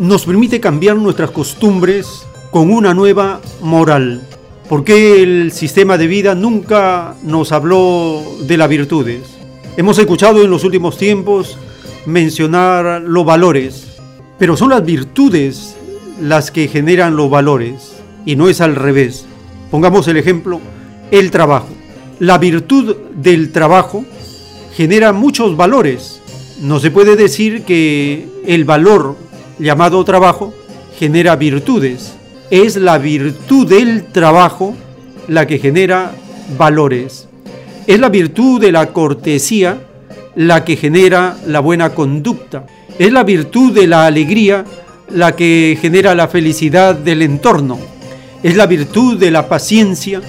nos 0.00 0.26
permite 0.26 0.58
cambiar 0.58 0.96
nuestras 0.96 1.30
costumbres 1.30 2.26
con 2.50 2.72
una 2.72 2.94
nueva 2.94 3.40
moral. 3.60 4.22
Porque 4.68 5.22
el 5.22 5.52
sistema 5.52 5.96
de 5.96 6.08
vida 6.08 6.34
nunca 6.34 7.14
nos 7.22 7.52
habló 7.52 8.24
de 8.40 8.56
las 8.56 8.68
virtudes. 8.68 9.20
Hemos 9.76 10.00
escuchado 10.00 10.42
en 10.42 10.50
los 10.50 10.64
últimos 10.64 10.98
tiempos 10.98 11.56
mencionar 12.06 13.02
los 13.02 13.24
valores, 13.24 14.00
pero 14.36 14.56
son 14.56 14.70
las 14.70 14.84
virtudes 14.84 15.75
las 16.20 16.50
que 16.50 16.68
generan 16.68 17.16
los 17.16 17.30
valores 17.30 17.96
y 18.24 18.36
no 18.36 18.48
es 18.48 18.60
al 18.60 18.74
revés. 18.74 19.26
Pongamos 19.70 20.08
el 20.08 20.16
ejemplo, 20.16 20.60
el 21.10 21.30
trabajo. 21.30 21.68
La 22.18 22.38
virtud 22.38 22.96
del 23.14 23.52
trabajo 23.52 24.04
genera 24.74 25.12
muchos 25.12 25.56
valores. 25.56 26.20
No 26.60 26.80
se 26.80 26.90
puede 26.90 27.16
decir 27.16 27.62
que 27.62 28.28
el 28.46 28.64
valor 28.64 29.16
llamado 29.58 30.04
trabajo 30.04 30.54
genera 30.98 31.36
virtudes. 31.36 32.14
Es 32.50 32.76
la 32.76 32.98
virtud 32.98 33.68
del 33.68 34.04
trabajo 34.04 34.74
la 35.28 35.46
que 35.46 35.58
genera 35.58 36.12
valores. 36.56 37.28
Es 37.86 38.00
la 38.00 38.08
virtud 38.08 38.60
de 38.60 38.72
la 38.72 38.92
cortesía 38.92 39.82
la 40.34 40.64
que 40.64 40.76
genera 40.76 41.36
la 41.46 41.60
buena 41.60 41.90
conducta. 41.90 42.66
Es 42.98 43.12
la 43.12 43.24
virtud 43.24 43.72
de 43.72 43.86
la 43.86 44.06
alegría 44.06 44.64
la 45.10 45.36
que 45.36 45.78
genera 45.80 46.14
la 46.14 46.28
felicidad 46.28 46.94
del 46.94 47.22
entorno. 47.22 47.78
Es 48.42 48.56
la 48.56 48.66
virtud 48.66 49.18
de 49.18 49.30
la 49.30 49.48
paciencia 49.48 50.20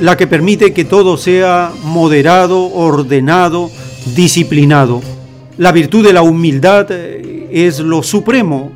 la 0.00 0.16
que 0.16 0.26
permite 0.26 0.72
que 0.72 0.84
todo 0.84 1.16
sea 1.16 1.72
moderado, 1.84 2.72
ordenado, 2.72 3.70
disciplinado. 4.16 5.00
La 5.58 5.70
virtud 5.70 6.04
de 6.04 6.12
la 6.12 6.22
humildad 6.22 6.86
eh, 6.90 7.48
es 7.52 7.78
lo 7.78 8.02
supremo 8.02 8.72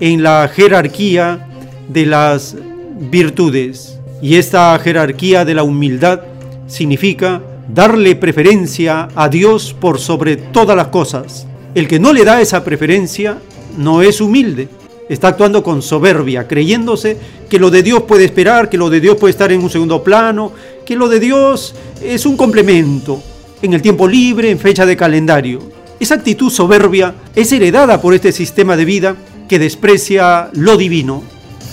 en 0.00 0.22
la 0.22 0.48
jerarquía 0.48 1.48
de 1.88 2.06
las 2.06 2.56
virtudes. 2.98 3.98
Y 4.22 4.36
esta 4.36 4.78
jerarquía 4.78 5.44
de 5.44 5.54
la 5.54 5.64
humildad 5.64 6.20
significa 6.66 7.42
darle 7.68 8.16
preferencia 8.16 9.08
a 9.14 9.28
Dios 9.28 9.74
por 9.78 9.98
sobre 9.98 10.36
todas 10.36 10.76
las 10.76 10.88
cosas. 10.88 11.46
El 11.74 11.88
que 11.88 11.98
no 11.98 12.12
le 12.12 12.24
da 12.24 12.40
esa 12.40 12.64
preferencia 12.64 13.38
no 13.76 14.02
es 14.02 14.20
humilde, 14.20 14.68
está 15.08 15.28
actuando 15.28 15.62
con 15.62 15.82
soberbia, 15.82 16.48
creyéndose 16.48 17.16
que 17.48 17.58
lo 17.58 17.70
de 17.70 17.82
Dios 17.82 18.02
puede 18.02 18.24
esperar, 18.24 18.68
que 18.68 18.78
lo 18.78 18.90
de 18.90 19.00
Dios 19.00 19.16
puede 19.16 19.32
estar 19.32 19.52
en 19.52 19.62
un 19.62 19.70
segundo 19.70 20.02
plano, 20.02 20.52
que 20.84 20.96
lo 20.96 21.08
de 21.08 21.20
Dios 21.20 21.74
es 22.02 22.26
un 22.26 22.36
complemento, 22.36 23.22
en 23.62 23.74
el 23.74 23.82
tiempo 23.82 24.08
libre, 24.08 24.50
en 24.50 24.58
fecha 24.58 24.86
de 24.86 24.96
calendario. 24.96 25.60
Esa 26.00 26.16
actitud 26.16 26.50
soberbia 26.50 27.14
es 27.34 27.52
heredada 27.52 28.00
por 28.00 28.14
este 28.14 28.32
sistema 28.32 28.76
de 28.76 28.84
vida 28.84 29.16
que 29.48 29.58
desprecia 29.58 30.50
lo 30.52 30.76
divino. 30.76 31.22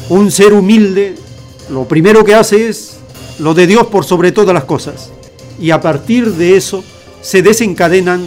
Un 0.10 0.32
ser 0.32 0.54
humilde 0.54 1.16
lo 1.70 1.86
primero 1.86 2.26
que 2.26 2.36
hace 2.36 2.68
es 2.68 2.98
lo 3.40 3.54
de 3.54 3.66
Dios 3.66 3.88
por 3.88 4.04
sobre 4.04 4.32
todas 4.32 4.54
las 4.54 4.66
cosas. 4.66 5.10
Y 5.60 5.72
a 5.72 5.80
partir 5.80 6.34
de 6.34 6.58
eso 6.58 6.84
se 7.22 7.42
desencadenan 7.42 8.26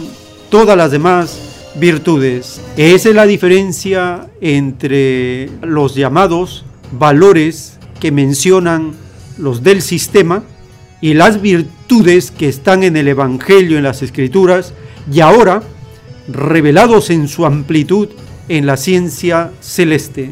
todas 0.49 0.75
las 0.75 0.91
demás 0.91 1.44
virtudes. 1.79 2.61
Esa 2.77 3.09
es 3.09 3.15
la 3.15 3.25
diferencia 3.25 4.27
entre 4.41 5.49
los 5.61 5.95
llamados 5.95 6.65
valores 6.91 7.77
que 7.99 8.11
mencionan 8.11 8.93
los 9.37 9.63
del 9.63 9.81
sistema 9.81 10.43
y 11.01 11.13
las 11.13 11.41
virtudes 11.41 12.31
que 12.31 12.47
están 12.47 12.83
en 12.83 12.97
el 12.97 13.07
Evangelio, 13.07 13.77
en 13.77 13.83
las 13.83 14.01
Escrituras, 14.01 14.73
y 15.11 15.19
ahora 15.19 15.61
revelados 16.27 17.09
en 17.09 17.27
su 17.27 17.45
amplitud 17.45 18.09
en 18.47 18.65
la 18.65 18.77
ciencia 18.77 19.51
celeste. 19.61 20.31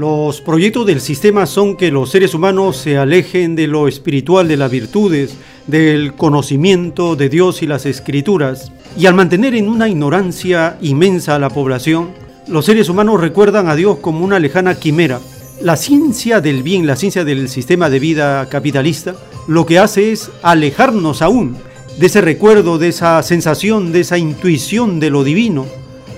Los 0.00 0.40
proyectos 0.40 0.86
del 0.86 1.02
sistema 1.02 1.44
son 1.44 1.76
que 1.76 1.90
los 1.90 2.10
seres 2.10 2.32
humanos 2.32 2.78
se 2.78 2.96
alejen 2.96 3.54
de 3.54 3.66
lo 3.66 3.86
espiritual, 3.86 4.48
de 4.48 4.56
las 4.56 4.70
virtudes, 4.70 5.36
del 5.66 6.14
conocimiento 6.14 7.16
de 7.16 7.28
Dios 7.28 7.60
y 7.60 7.66
las 7.66 7.84
escrituras. 7.84 8.72
Y 8.96 9.04
al 9.04 9.12
mantener 9.12 9.54
en 9.54 9.68
una 9.68 9.90
ignorancia 9.90 10.78
inmensa 10.80 11.34
a 11.34 11.38
la 11.38 11.50
población, 11.50 12.12
los 12.48 12.64
seres 12.64 12.88
humanos 12.88 13.20
recuerdan 13.20 13.68
a 13.68 13.76
Dios 13.76 13.98
como 13.98 14.24
una 14.24 14.38
lejana 14.38 14.74
quimera. 14.74 15.20
La 15.60 15.76
ciencia 15.76 16.40
del 16.40 16.62
bien, 16.62 16.86
la 16.86 16.96
ciencia 16.96 17.22
del 17.22 17.50
sistema 17.50 17.90
de 17.90 17.98
vida 17.98 18.48
capitalista, 18.48 19.16
lo 19.48 19.66
que 19.66 19.78
hace 19.78 20.12
es 20.12 20.30
alejarnos 20.40 21.20
aún 21.20 21.58
de 21.98 22.06
ese 22.06 22.22
recuerdo, 22.22 22.78
de 22.78 22.88
esa 22.88 23.22
sensación, 23.22 23.92
de 23.92 24.00
esa 24.00 24.16
intuición 24.16 24.98
de 24.98 25.10
lo 25.10 25.24
divino 25.24 25.66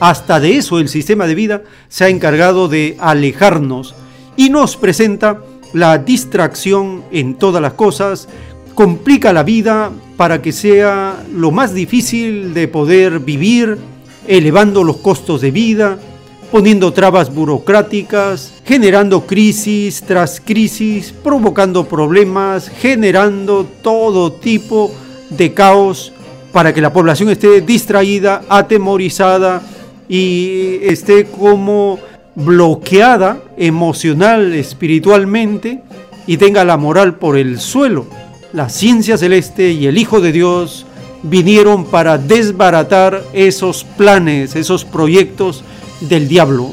hasta 0.02 0.40
de 0.40 0.56
eso 0.56 0.80
el 0.80 0.88
sistema 0.88 1.28
de 1.28 1.36
vida 1.36 1.62
se 1.88 2.02
ha 2.02 2.08
encargado 2.08 2.66
de 2.66 2.96
alejarnos 2.98 3.94
y 4.36 4.50
nos 4.50 4.76
presenta 4.76 5.38
la 5.74 5.96
distracción 5.96 7.04
en 7.12 7.36
todas 7.36 7.62
las 7.62 7.74
cosas, 7.74 8.28
complica 8.74 9.32
la 9.32 9.44
vida 9.44 9.92
para 10.16 10.42
que 10.42 10.50
sea 10.50 11.24
lo 11.32 11.52
más 11.52 11.72
difícil 11.72 12.52
de 12.52 12.66
poder 12.66 13.20
vivir, 13.20 13.78
elevando 14.26 14.82
los 14.82 14.96
costos 14.96 15.40
de 15.40 15.52
vida, 15.52 16.00
poniendo 16.50 16.92
trabas 16.92 17.32
burocráticas, 17.32 18.54
generando 18.64 19.24
crisis 19.24 20.02
tras 20.02 20.40
crisis, 20.40 21.14
provocando 21.22 21.86
problemas, 21.86 22.68
generando 22.68 23.68
todo 23.82 24.32
tipo 24.32 24.92
de 25.30 25.54
caos 25.54 26.12
para 26.50 26.74
que 26.74 26.80
la 26.80 26.92
población 26.92 27.30
esté 27.30 27.60
distraída, 27.60 28.42
atemorizada, 28.48 29.62
y 30.12 30.80
esté 30.82 31.24
como 31.24 31.98
bloqueada 32.34 33.40
emocional, 33.56 34.52
espiritualmente, 34.52 35.80
y 36.26 36.36
tenga 36.36 36.66
la 36.66 36.76
moral 36.76 37.14
por 37.14 37.39
el 37.39 37.59
suelo. 37.59 38.05
La 38.52 38.68
ciencia 38.68 39.16
celeste 39.16 39.70
y 39.70 39.86
el 39.86 39.97
Hijo 39.97 40.20
de 40.20 40.32
Dios 40.32 40.84
vinieron 41.22 41.86
para 41.86 42.18
desbaratar 42.18 43.22
esos 43.32 43.84
planes, 43.84 44.55
esos 44.55 44.84
proyectos 44.84 45.64
del 46.02 46.28
diablo. 46.28 46.68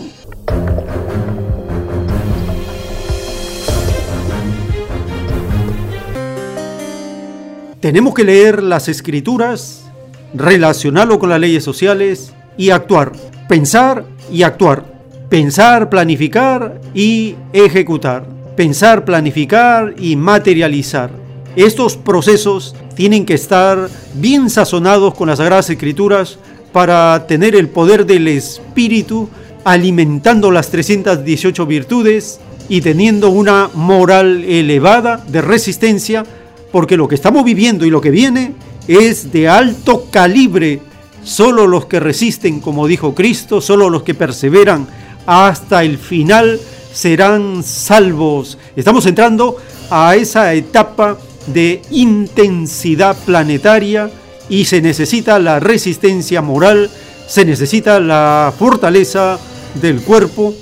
Tenemos 7.80 8.14
que 8.14 8.26
leer 8.26 8.62
las 8.62 8.90
escrituras, 8.90 9.86
relacionarlo 10.34 11.20
con 11.20 11.30
las 11.30 11.40
leyes 11.40 11.64
sociales 11.64 12.34
y 12.60 12.72
actuar. 12.72 13.14
Pensar 13.48 14.04
y 14.30 14.44
actuar. 14.44 14.84
Pensar, 15.30 15.90
planificar 15.90 16.82
y 16.94 17.36
ejecutar. 17.54 18.28
Pensar, 18.58 19.06
planificar 19.06 19.96
y 19.98 20.18
materializar. 20.18 21.10
Estos 21.56 21.96
procesos 21.96 22.76
tienen 22.96 23.26
que 23.26 23.36
estar 23.36 23.90
bien 24.16 24.50
sazonados 24.50 25.16
con 25.16 25.30
las 25.30 25.38
Sagradas 25.38 25.70
Escrituras 25.70 26.38
para 26.74 27.26
tener 27.28 27.56
el 27.56 27.70
poder 27.70 28.06
del 28.06 28.28
Espíritu 28.28 29.30
alimentando 29.64 30.52
las 30.52 30.70
318 30.70 31.66
virtudes 31.66 32.42
y 32.68 32.82
teniendo 32.82 33.30
una 33.30 33.70
moral 33.74 34.44
elevada 34.44 35.24
de 35.28 35.42
resistencia 35.42 36.26
porque 36.74 36.98
lo 36.98 37.08
que 37.08 37.16
estamos 37.16 37.46
viviendo 37.46 37.86
y 37.86 37.90
lo 37.90 38.02
que 38.02 38.12
viene 38.12 38.54
es 38.86 39.32
de 39.32 39.48
alto 39.48 40.08
calibre. 40.12 40.89
Solo 41.24 41.68
los 41.68 41.86
que 41.86 42.00
resisten, 42.00 42.60
como 42.60 42.88
dijo 42.88 43.14
Cristo, 43.14 43.62
solo 43.62 43.90
los 43.90 44.04
que 44.04 44.14
perseveran 44.14 44.88
hasta 45.26 45.84
el 45.84 45.98
final 45.98 46.60
serán 46.92 47.64
salvos. 47.64 48.58
Estamos 48.76 49.06
entrando 49.06 49.58
a 49.90 50.16
esa 50.16 50.54
etapa 50.54 51.18
de 51.48 51.82
intensidad 51.92 53.18
planetaria 53.26 54.10
y 54.50 54.66
se 54.66 54.82
necesita 54.82 55.40
la 55.40 55.60
resistencia 55.60 56.42
moral, 56.42 56.90
se 57.28 57.46
necesita 57.46 58.00
la 58.00 58.54
fortaleza 58.58 59.40
del 59.82 60.02
cuerpo. 60.02 60.54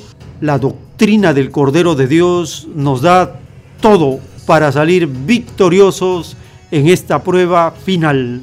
La 0.41 0.59
doctrina 0.59 1.33
del 1.33 1.49
Cordero 1.51 1.95
de 1.95 2.07
Dios 2.07 2.67
nos 2.75 3.01
da 3.01 3.39
todo 3.81 4.19
para 4.45 4.71
salir 4.71 5.07
victoriosos 5.07 6.35
en 6.71 6.87
esta 6.87 7.23
prueba 7.23 7.71
final. 7.71 8.41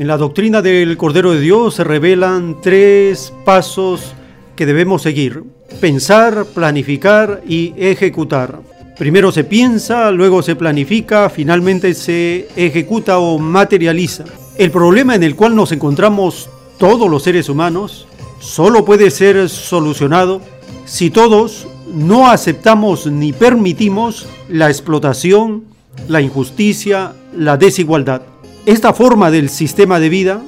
En 0.00 0.06
la 0.06 0.16
doctrina 0.16 0.62
del 0.62 0.96
Cordero 0.96 1.32
de 1.32 1.40
Dios 1.40 1.74
se 1.74 1.84
revelan 1.84 2.56
tres 2.62 3.34
pasos 3.44 4.14
que 4.56 4.64
debemos 4.64 5.02
seguir. 5.02 5.44
Pensar, 5.78 6.46
planificar 6.54 7.42
y 7.46 7.74
ejecutar. 7.76 8.60
Primero 8.96 9.30
se 9.30 9.44
piensa, 9.44 10.10
luego 10.10 10.40
se 10.40 10.56
planifica, 10.56 11.28
finalmente 11.28 11.92
se 11.92 12.48
ejecuta 12.56 13.18
o 13.18 13.38
materializa. 13.38 14.24
El 14.56 14.70
problema 14.70 15.14
en 15.14 15.22
el 15.22 15.36
cual 15.36 15.54
nos 15.54 15.70
encontramos 15.70 16.48
todos 16.78 17.10
los 17.10 17.22
seres 17.22 17.50
humanos 17.50 18.06
solo 18.38 18.86
puede 18.86 19.10
ser 19.10 19.50
solucionado 19.50 20.40
si 20.86 21.10
todos 21.10 21.68
no 21.92 22.30
aceptamos 22.30 23.06
ni 23.06 23.34
permitimos 23.34 24.26
la 24.48 24.70
explotación, 24.70 25.64
la 26.08 26.22
injusticia, 26.22 27.12
la 27.36 27.58
desigualdad. 27.58 28.29
Esta 28.66 28.92
forma 28.92 29.30
del 29.30 29.48
sistema 29.48 29.98
de 30.00 30.08
vida 30.08 30.42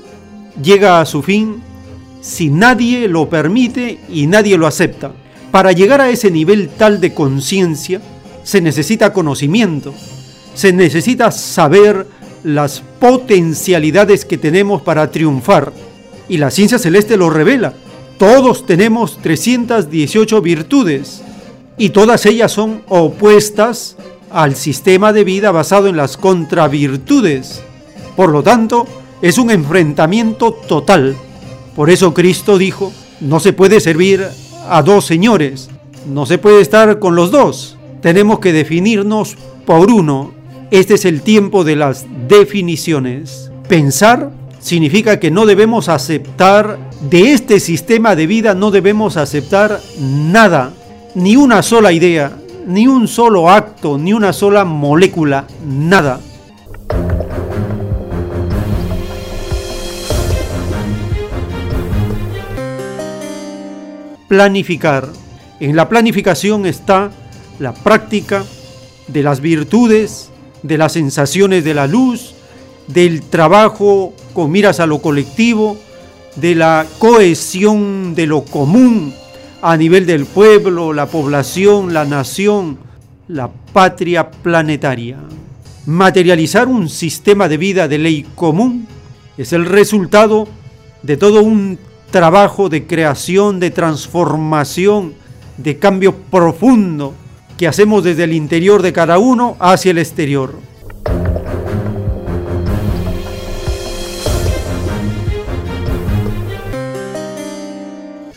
llega 0.63 1.01
a 1.01 1.07
su 1.07 1.23
fin 1.23 1.63
si 2.21 2.51
nadie 2.51 3.09
lo 3.09 3.29
permite 3.29 4.01
y 4.09 4.27
nadie 4.27 4.59
lo 4.59 4.67
acepta. 4.67 5.13
Para 5.51 5.73
llegar 5.73 6.01
a 6.01 6.11
ese 6.11 6.31
nivel 6.31 6.69
tal 6.69 7.01
de 7.01 7.15
conciencia 7.15 8.01
se 8.43 8.61
necesita 8.61 9.13
conocimiento, 9.13 9.95
se 10.55 10.73
necesita 10.73 11.31
saber 11.31 12.07
las 12.45 12.83
potencialidades 13.01 14.25
que 14.25 14.39
tenemos 14.39 14.83
para 14.83 15.11
triunfar 15.11 15.73
y 16.29 16.39
la 16.39 16.51
ciencia 16.51 16.79
celeste 16.79 17.17
lo 17.17 17.31
revela. 17.31 17.75
Todos 18.19 18.67
tenemos 18.67 19.19
318 19.23 20.41
virtudes 20.43 21.23
y 21.79 21.91
todas 21.91 22.27
ellas 22.27 22.53
son 22.53 22.83
opuestas 22.89 23.97
al 24.31 24.55
sistema 24.55 25.13
de 25.13 25.25
vida 25.25 25.51
basado 25.51 25.89
en 25.89 25.97
las 25.97 26.17
contravirtudes. 26.17 27.63
Por 28.17 28.31
lo 28.31 28.43
tanto, 28.43 28.87
es 29.23 29.39
un 29.39 29.51
enfrentamiento 29.51 30.53
total. 30.53 31.17
Por 31.75 31.91
eso 31.91 32.13
Cristo 32.13 32.59
dijo, 32.59 32.93
no 33.21 33.41
se 33.41 33.53
puede 33.53 33.81
servir 33.81 34.27
a 34.69 34.83
dos 34.83 35.07
señores, 35.07 35.71
no 36.07 36.27
se 36.27 36.39
puede 36.39 36.61
estar 36.61 36.99
con 36.99 37.15
los 37.15 37.31
dos, 37.31 37.79
tenemos 38.01 38.41
que 38.41 38.53
definirnos 38.53 39.37
por 39.65 39.91
uno. 39.91 40.33
Este 40.71 40.95
es 40.95 41.05
el 41.05 41.23
tiempo 41.23 41.65
de 41.65 41.77
las 41.77 42.07
definiciones. 42.29 43.51
Pensar 43.69 44.31
significa 44.59 45.21
que 45.21 45.31
no 45.31 45.47
debemos 45.47 45.89
aceptar 45.89 46.79
de 47.09 47.33
este 47.33 47.61
sistema 47.61 48.17
de 48.17 48.27
vida, 48.27 48.55
no 48.55 48.71
debemos 48.71 49.17
aceptar 49.17 49.81
nada, 49.99 50.73
ni 51.15 51.37
una 51.37 51.63
sola 51.63 51.93
idea, 51.93 52.33
ni 52.67 52.87
un 52.87 53.09
solo 53.09 53.51
acto, 53.51 53.99
ni 53.99 54.13
una 54.13 54.33
sola 54.33 54.65
molécula, 54.65 55.47
nada. 55.67 56.21
Planificar. 64.33 65.11
En 65.61 65.77
la 65.77 65.91
planificación 65.91 66.65
está 66.65 67.11
la 67.59 67.75
práctica 67.75 68.47
de 69.07 69.23
las 69.23 69.43
virtudes, 69.43 70.31
de 70.63 70.79
las 70.79 70.95
sensaciones 70.95 71.65
de 71.65 71.75
la 71.75 71.87
luz, 71.87 72.33
del 72.87 73.21
trabajo 73.25 74.15
con 74.33 74.51
miras 74.51 74.81
a 74.81 74.87
lo 74.87 75.03
colectivo, 75.03 75.77
de 76.37 76.55
la 76.55 76.87
cohesión 76.99 78.15
de 78.15 78.27
lo 78.27 78.43
común 78.43 79.13
a 79.61 79.77
nivel 79.77 80.07
del 80.07 80.25
pueblo, 80.25 80.95
la 80.95 81.05
población, 81.05 81.93
la 81.93 82.07
nación, 82.07 82.79
la 83.29 83.51
patria 83.51 84.31
planetaria. 84.31 85.19
Materializar 85.85 86.69
un 86.69 86.89
sistema 86.89 87.51
de 87.51 87.59
vida 87.59 87.87
de 87.87 87.99
ley 87.99 88.27
común 88.35 88.89
es 89.37 89.53
el 89.53 89.67
resultado 89.67 90.49
de 91.03 91.19
todo 91.19 91.43
un 91.43 91.79
trabajo 92.13 92.69
de 92.69 92.87
creación, 92.87 93.59
de 93.59 93.71
transformación, 93.71 95.15
de 95.57 95.79
cambio 95.79 96.15
profundo 96.15 97.15
que 97.57 97.67
hacemos 97.67 98.05
desde 98.05 98.25
el 98.25 98.35
interior 98.35 98.83
de 98.83 98.93
cada 98.93 99.19
uno 99.19 99.57
hacia 99.59 99.91
el 99.91 99.99
exterior. 99.99 100.55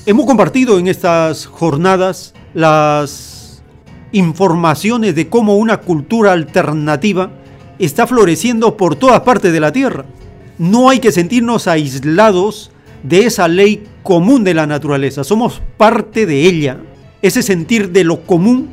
Hemos 0.07 0.25
compartido 0.25 0.79
en 0.79 0.87
estas 0.87 1.45
jornadas 1.45 2.33
las 2.53 3.61
informaciones 4.13 5.15
de 5.15 5.27
cómo 5.27 5.57
una 5.57 5.77
cultura 5.81 6.31
alternativa 6.31 7.31
está 7.77 8.07
floreciendo 8.07 8.77
por 8.77 8.95
todas 8.95 9.19
partes 9.21 9.51
de 9.51 9.59
la 9.59 9.73
Tierra. 9.73 10.05
No 10.57 10.89
hay 10.89 10.99
que 10.99 11.11
sentirnos 11.11 11.67
aislados 11.67 12.71
de 13.07 13.25
esa 13.25 13.47
ley 13.47 13.83
común 14.03 14.43
de 14.43 14.53
la 14.53 14.67
naturaleza, 14.67 15.23
somos 15.23 15.61
parte 15.77 16.25
de 16.25 16.47
ella. 16.47 16.77
Ese 17.21 17.41
sentir 17.41 17.91
de 17.91 18.03
lo 18.03 18.21
común 18.21 18.69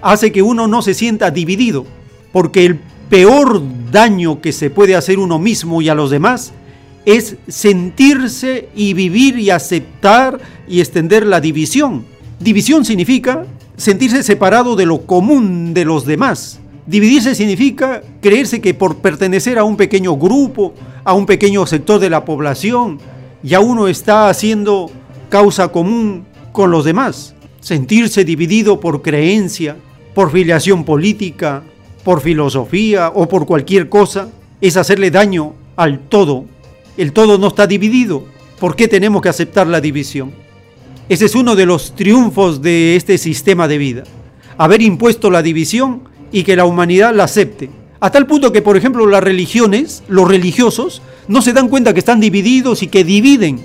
hace 0.00 0.32
que 0.32 0.42
uno 0.42 0.66
no 0.66 0.82
se 0.82 0.94
sienta 0.94 1.30
dividido, 1.30 1.86
porque 2.32 2.64
el 2.64 2.78
peor 3.08 3.62
daño 3.90 4.40
que 4.40 4.52
se 4.52 4.70
puede 4.70 4.96
hacer 4.96 5.18
uno 5.18 5.38
mismo 5.38 5.82
y 5.82 5.88
a 5.88 5.94
los 5.94 6.10
demás 6.10 6.52
es 7.04 7.36
sentirse 7.48 8.68
y 8.74 8.94
vivir 8.94 9.38
y 9.38 9.50
aceptar 9.50 10.38
y 10.68 10.80
extender 10.80 11.26
la 11.26 11.40
división. 11.40 12.04
División 12.38 12.84
significa 12.84 13.44
sentirse 13.76 14.22
separado 14.22 14.76
de 14.76 14.86
lo 14.86 15.02
común 15.02 15.74
de 15.74 15.84
los 15.84 16.06
demás. 16.06 16.60
Dividirse 16.86 17.34
significa 17.34 18.02
creerse 18.20 18.60
que 18.60 18.74
por 18.74 18.96
pertenecer 18.96 19.58
a 19.58 19.64
un 19.64 19.76
pequeño 19.76 20.16
grupo, 20.16 20.74
a 21.04 21.12
un 21.12 21.26
pequeño 21.26 21.66
sector 21.66 22.00
de 22.00 22.10
la 22.10 22.24
población, 22.24 22.98
ya 23.42 23.60
uno 23.60 23.88
está 23.88 24.28
haciendo 24.28 24.90
causa 25.28 25.68
común 25.68 26.24
con 26.52 26.70
los 26.70 26.84
demás. 26.84 27.34
Sentirse 27.60 28.24
dividido 28.24 28.80
por 28.80 29.02
creencia, 29.02 29.76
por 30.14 30.30
filiación 30.30 30.84
política, 30.84 31.62
por 32.04 32.20
filosofía 32.20 33.10
o 33.14 33.28
por 33.28 33.46
cualquier 33.46 33.88
cosa 33.88 34.28
es 34.60 34.76
hacerle 34.76 35.10
daño 35.10 35.54
al 35.76 36.00
todo 36.00 36.46
el 36.96 37.12
todo 37.12 37.38
no 37.38 37.48
está 37.48 37.66
dividido. 37.66 38.24
¿Por 38.60 38.76
qué 38.76 38.88
tenemos 38.88 39.22
que 39.22 39.28
aceptar 39.28 39.66
la 39.66 39.80
división? 39.80 40.32
Ese 41.08 41.24
es 41.24 41.34
uno 41.34 41.56
de 41.56 41.66
los 41.66 41.96
triunfos 41.96 42.62
de 42.62 42.96
este 42.96 43.18
sistema 43.18 43.66
de 43.66 43.78
vida. 43.78 44.04
Haber 44.58 44.82
impuesto 44.82 45.30
la 45.30 45.42
división 45.42 46.02
y 46.30 46.44
que 46.44 46.56
la 46.56 46.64
humanidad 46.64 47.14
la 47.14 47.24
acepte. 47.24 47.70
A 48.00 48.10
tal 48.10 48.26
punto 48.26 48.52
que, 48.52 48.62
por 48.62 48.76
ejemplo, 48.76 49.06
las 49.06 49.22
religiones, 49.22 50.02
los 50.08 50.28
religiosos, 50.28 51.02
no 51.28 51.42
se 51.42 51.52
dan 51.52 51.68
cuenta 51.68 51.92
que 51.92 52.00
están 52.00 52.20
divididos 52.20 52.82
y 52.82 52.88
que 52.88 53.04
dividen. 53.04 53.60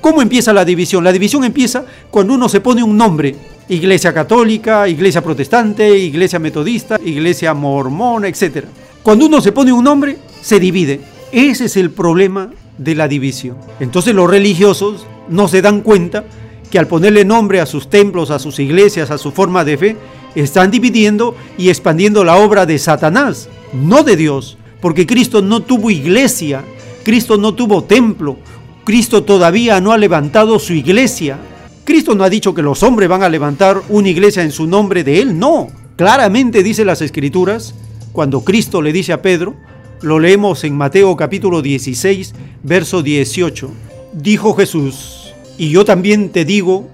¿Cómo 0.00 0.20
empieza 0.20 0.52
la 0.52 0.64
división? 0.64 1.02
La 1.02 1.12
división 1.12 1.44
empieza 1.44 1.84
cuando 2.10 2.34
uno 2.34 2.48
se 2.48 2.60
pone 2.60 2.82
un 2.82 2.96
nombre. 2.96 3.34
Iglesia 3.68 4.12
católica, 4.12 4.86
iglesia 4.86 5.22
protestante, 5.22 5.96
iglesia 5.96 6.38
metodista, 6.38 7.00
iglesia 7.02 7.54
mormona, 7.54 8.28
etc. 8.28 8.64
Cuando 9.02 9.26
uno 9.26 9.40
se 9.40 9.52
pone 9.52 9.72
un 9.72 9.84
nombre, 9.84 10.18
se 10.42 10.60
divide. 10.60 11.00
Ese 11.32 11.64
es 11.64 11.76
el 11.76 11.90
problema 11.90 12.50
de 12.76 12.94
la 12.94 13.08
división. 13.08 13.56
Entonces 13.80 14.14
los 14.14 14.28
religiosos 14.28 15.06
no 15.28 15.48
se 15.48 15.62
dan 15.62 15.80
cuenta 15.80 16.24
que 16.70 16.78
al 16.78 16.86
ponerle 16.86 17.24
nombre 17.24 17.60
a 17.60 17.66
sus 17.66 17.88
templos, 17.88 18.30
a 18.30 18.38
sus 18.38 18.58
iglesias, 18.58 19.10
a 19.10 19.18
su 19.18 19.30
forma 19.30 19.64
de 19.64 19.78
fe, 19.78 19.96
están 20.34 20.70
dividiendo 20.70 21.36
y 21.56 21.68
expandiendo 21.68 22.24
la 22.24 22.36
obra 22.36 22.66
de 22.66 22.78
Satanás, 22.78 23.48
no 23.72 24.02
de 24.02 24.16
Dios, 24.16 24.58
porque 24.80 25.06
Cristo 25.06 25.40
no 25.40 25.60
tuvo 25.60 25.90
iglesia, 25.90 26.64
Cristo 27.04 27.36
no 27.36 27.54
tuvo 27.54 27.84
templo, 27.84 28.38
Cristo 28.84 29.24
todavía 29.24 29.80
no 29.80 29.92
ha 29.92 29.98
levantado 29.98 30.58
su 30.58 30.72
iglesia. 30.72 31.38
Cristo 31.84 32.14
no 32.14 32.24
ha 32.24 32.30
dicho 32.30 32.54
que 32.54 32.62
los 32.62 32.82
hombres 32.82 33.08
van 33.08 33.22
a 33.22 33.28
levantar 33.28 33.82
una 33.88 34.08
iglesia 34.08 34.42
en 34.42 34.50
su 34.50 34.66
nombre 34.66 35.04
de 35.04 35.20
Él, 35.20 35.38
no. 35.38 35.68
Claramente 35.96 36.62
dice 36.62 36.84
las 36.84 37.02
escrituras, 37.02 37.74
cuando 38.12 38.42
Cristo 38.42 38.82
le 38.82 38.92
dice 38.92 39.12
a 39.12 39.22
Pedro, 39.22 39.54
lo 40.00 40.18
leemos 40.18 40.64
en 40.64 40.76
Mateo 40.76 41.16
capítulo 41.16 41.62
16, 41.62 42.34
verso 42.62 43.02
18. 43.02 43.70
Dijo 44.12 44.54
Jesús, 44.54 45.32
y 45.56 45.70
yo 45.70 45.84
también 45.84 46.30
te 46.30 46.44
digo 46.44 46.88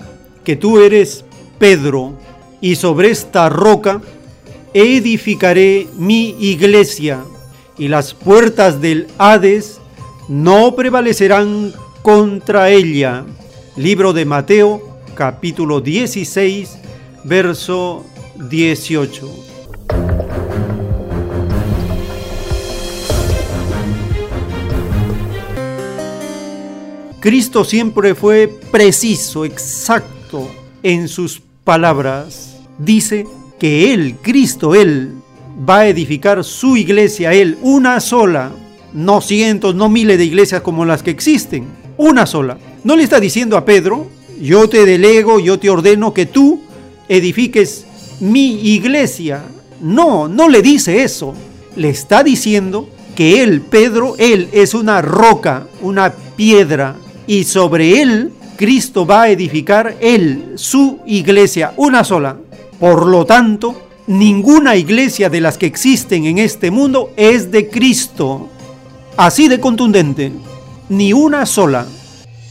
que 0.44 0.56
tú 0.56 0.78
eres 0.78 1.24
Pedro, 1.58 2.14
y 2.60 2.76
sobre 2.76 3.10
esta 3.10 3.48
roca 3.48 4.00
edificaré 4.74 5.88
mi 5.96 6.36
iglesia, 6.40 7.24
y 7.78 7.88
las 7.88 8.14
puertas 8.14 8.80
del 8.80 9.06
Hades 9.18 9.79
no 10.30 10.76
prevalecerán 10.76 11.72
contra 12.02 12.70
ella. 12.70 13.24
Libro 13.76 14.12
de 14.12 14.24
Mateo, 14.24 15.00
capítulo 15.16 15.80
16, 15.80 16.78
verso 17.24 18.06
18. 18.48 19.28
Cristo 27.18 27.64
siempre 27.64 28.14
fue 28.14 28.48
preciso, 28.70 29.44
exacto 29.44 30.48
en 30.84 31.08
sus 31.08 31.42
palabras. 31.64 32.56
Dice 32.78 33.26
que 33.58 33.92
Él, 33.92 34.14
Cristo, 34.22 34.76
Él, 34.76 35.12
va 35.68 35.80
a 35.80 35.88
edificar 35.88 36.44
su 36.44 36.76
iglesia, 36.76 37.32
Él, 37.32 37.58
una 37.62 37.98
sola, 37.98 38.52
no 38.92 39.20
cientos, 39.20 39.74
no 39.74 39.88
miles 39.88 40.18
de 40.18 40.24
iglesias 40.24 40.62
como 40.62 40.84
las 40.84 41.02
que 41.02 41.10
existen, 41.10 41.66
una 41.96 42.26
sola. 42.26 42.58
No 42.84 42.96
le 42.96 43.02
está 43.02 43.20
diciendo 43.20 43.56
a 43.56 43.64
Pedro, 43.64 44.06
yo 44.40 44.68
te 44.68 44.86
delego, 44.86 45.38
yo 45.38 45.58
te 45.58 45.70
ordeno 45.70 46.14
que 46.14 46.26
tú 46.26 46.60
edifiques 47.08 47.86
mi 48.20 48.72
iglesia. 48.74 49.42
No, 49.80 50.28
no 50.28 50.48
le 50.48 50.62
dice 50.62 51.02
eso. 51.02 51.34
Le 51.76 51.90
está 51.90 52.22
diciendo 52.22 52.88
que 53.14 53.42
él, 53.42 53.60
Pedro, 53.60 54.14
él 54.18 54.48
es 54.52 54.74
una 54.74 55.02
roca, 55.02 55.66
una 55.82 56.12
piedra, 56.36 56.96
y 57.26 57.44
sobre 57.44 58.00
él 58.00 58.32
Cristo 58.56 59.06
va 59.06 59.22
a 59.22 59.30
edificar 59.30 59.96
él, 60.00 60.52
su 60.56 60.98
iglesia, 61.06 61.72
una 61.76 62.04
sola. 62.04 62.36
Por 62.78 63.06
lo 63.06 63.24
tanto, 63.24 63.88
ninguna 64.06 64.76
iglesia 64.76 65.30
de 65.30 65.40
las 65.40 65.56
que 65.56 65.64
existen 65.64 66.26
en 66.26 66.38
este 66.38 66.70
mundo 66.70 67.10
es 67.16 67.50
de 67.50 67.68
Cristo. 67.68 68.50
Así 69.16 69.48
de 69.48 69.60
contundente, 69.60 70.32
ni 70.88 71.12
una 71.12 71.46
sola. 71.46 71.86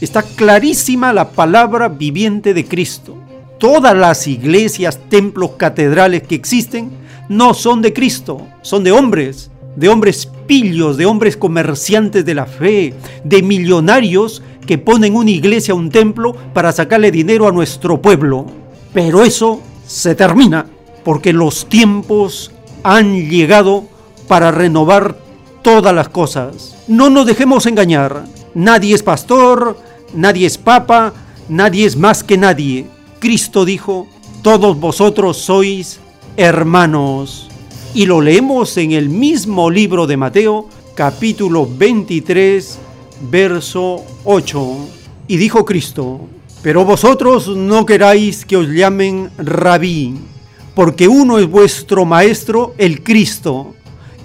Está 0.00 0.22
clarísima 0.22 1.12
la 1.12 1.30
palabra 1.30 1.88
viviente 1.88 2.54
de 2.54 2.64
Cristo. 2.64 3.16
Todas 3.58 3.96
las 3.96 4.26
iglesias, 4.26 4.98
templos, 5.08 5.52
catedrales 5.56 6.22
que 6.22 6.34
existen 6.34 6.90
no 7.28 7.54
son 7.54 7.82
de 7.82 7.92
Cristo, 7.92 8.46
son 8.62 8.84
de 8.84 8.92
hombres, 8.92 9.50
de 9.76 9.88
hombres 9.88 10.28
pillos, 10.46 10.96
de 10.96 11.06
hombres 11.06 11.36
comerciantes 11.36 12.24
de 12.24 12.34
la 12.34 12.46
fe, 12.46 12.94
de 13.24 13.42
millonarios 13.42 14.42
que 14.66 14.78
ponen 14.78 15.16
una 15.16 15.30
iglesia, 15.30 15.74
un 15.74 15.90
templo 15.90 16.34
para 16.54 16.72
sacarle 16.72 17.10
dinero 17.10 17.46
a 17.46 17.52
nuestro 17.52 18.00
pueblo. 18.00 18.46
Pero 18.92 19.22
eso 19.24 19.60
se 19.86 20.14
termina 20.14 20.66
porque 21.04 21.32
los 21.32 21.68
tiempos 21.68 22.52
han 22.82 23.28
llegado 23.28 23.84
para 24.28 24.50
renovar 24.50 25.16
todas 25.62 25.94
las 25.94 26.08
cosas. 26.08 26.76
No 26.88 27.10
nos 27.10 27.26
dejemos 27.26 27.66
engañar. 27.66 28.24
Nadie 28.54 28.94
es 28.94 29.02
pastor, 29.02 29.78
nadie 30.14 30.46
es 30.46 30.58
papa, 30.58 31.12
nadie 31.48 31.86
es 31.86 31.96
más 31.96 32.24
que 32.24 32.36
nadie. 32.36 32.86
Cristo 33.18 33.64
dijo, 33.64 34.08
todos 34.42 34.78
vosotros 34.78 35.36
sois 35.36 36.00
hermanos. 36.36 37.48
Y 37.94 38.06
lo 38.06 38.20
leemos 38.20 38.76
en 38.76 38.92
el 38.92 39.08
mismo 39.08 39.70
libro 39.70 40.06
de 40.06 40.16
Mateo, 40.16 40.68
capítulo 40.94 41.68
23, 41.68 42.78
verso 43.30 44.04
8. 44.24 44.76
Y 45.28 45.36
dijo 45.36 45.64
Cristo, 45.64 46.20
pero 46.62 46.84
vosotros 46.84 47.48
no 47.48 47.86
queráis 47.86 48.44
que 48.44 48.56
os 48.56 48.68
llamen 48.68 49.30
rabí, 49.38 50.14
porque 50.74 51.08
uno 51.08 51.38
es 51.38 51.48
vuestro 51.48 52.04
maestro, 52.04 52.74
el 52.78 53.02
Cristo, 53.02 53.74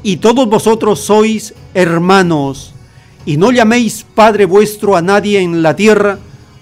y 0.06 0.18
todos 0.18 0.48
vosotros 0.48 1.00
sois 1.00 1.56
hermanos, 1.74 2.74
y 3.26 3.38
no 3.38 3.52
llaméis 3.52 4.06
Padre 4.14 4.46
vuestro 4.46 4.96
a 4.96 5.02
nadie 5.02 5.42
en 5.42 5.64
la 5.64 5.76
tierra, 5.76 6.20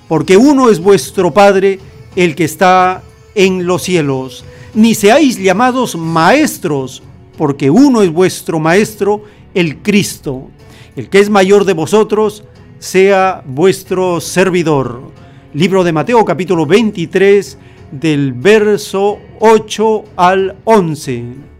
porque 0.07 0.37
uno 0.37 0.69
es 0.69 0.79
vuestro 0.79 1.33
Padre, 1.33 1.79
el 2.15 2.35
que 2.35 2.45
está 2.45 3.03
en 3.35 3.65
los 3.67 3.83
cielos. 3.83 4.45
Ni 4.73 4.95
seáis 4.95 5.37
llamados 5.37 5.97
maestros, 5.97 7.03
porque 7.37 7.69
uno 7.69 8.01
es 8.01 8.13
vuestro 8.13 8.61
Maestro, 8.61 9.23
el 9.53 9.79
Cristo 9.79 10.47
el 10.95 11.09
que 11.09 11.19
es 11.19 11.29
mayor 11.29 11.65
de 11.65 11.73
vosotros 11.73 12.43
sea 12.79 13.43
vuestro 13.45 14.21
servidor. 14.21 15.11
Libro 15.53 15.83
de 15.83 15.91
Mateo 15.91 16.23
capítulo 16.23 16.65
23 16.65 17.57
del 17.91 18.33
verso 18.33 19.19
8 19.39 20.03
al 20.15 20.55
11. 20.63 21.52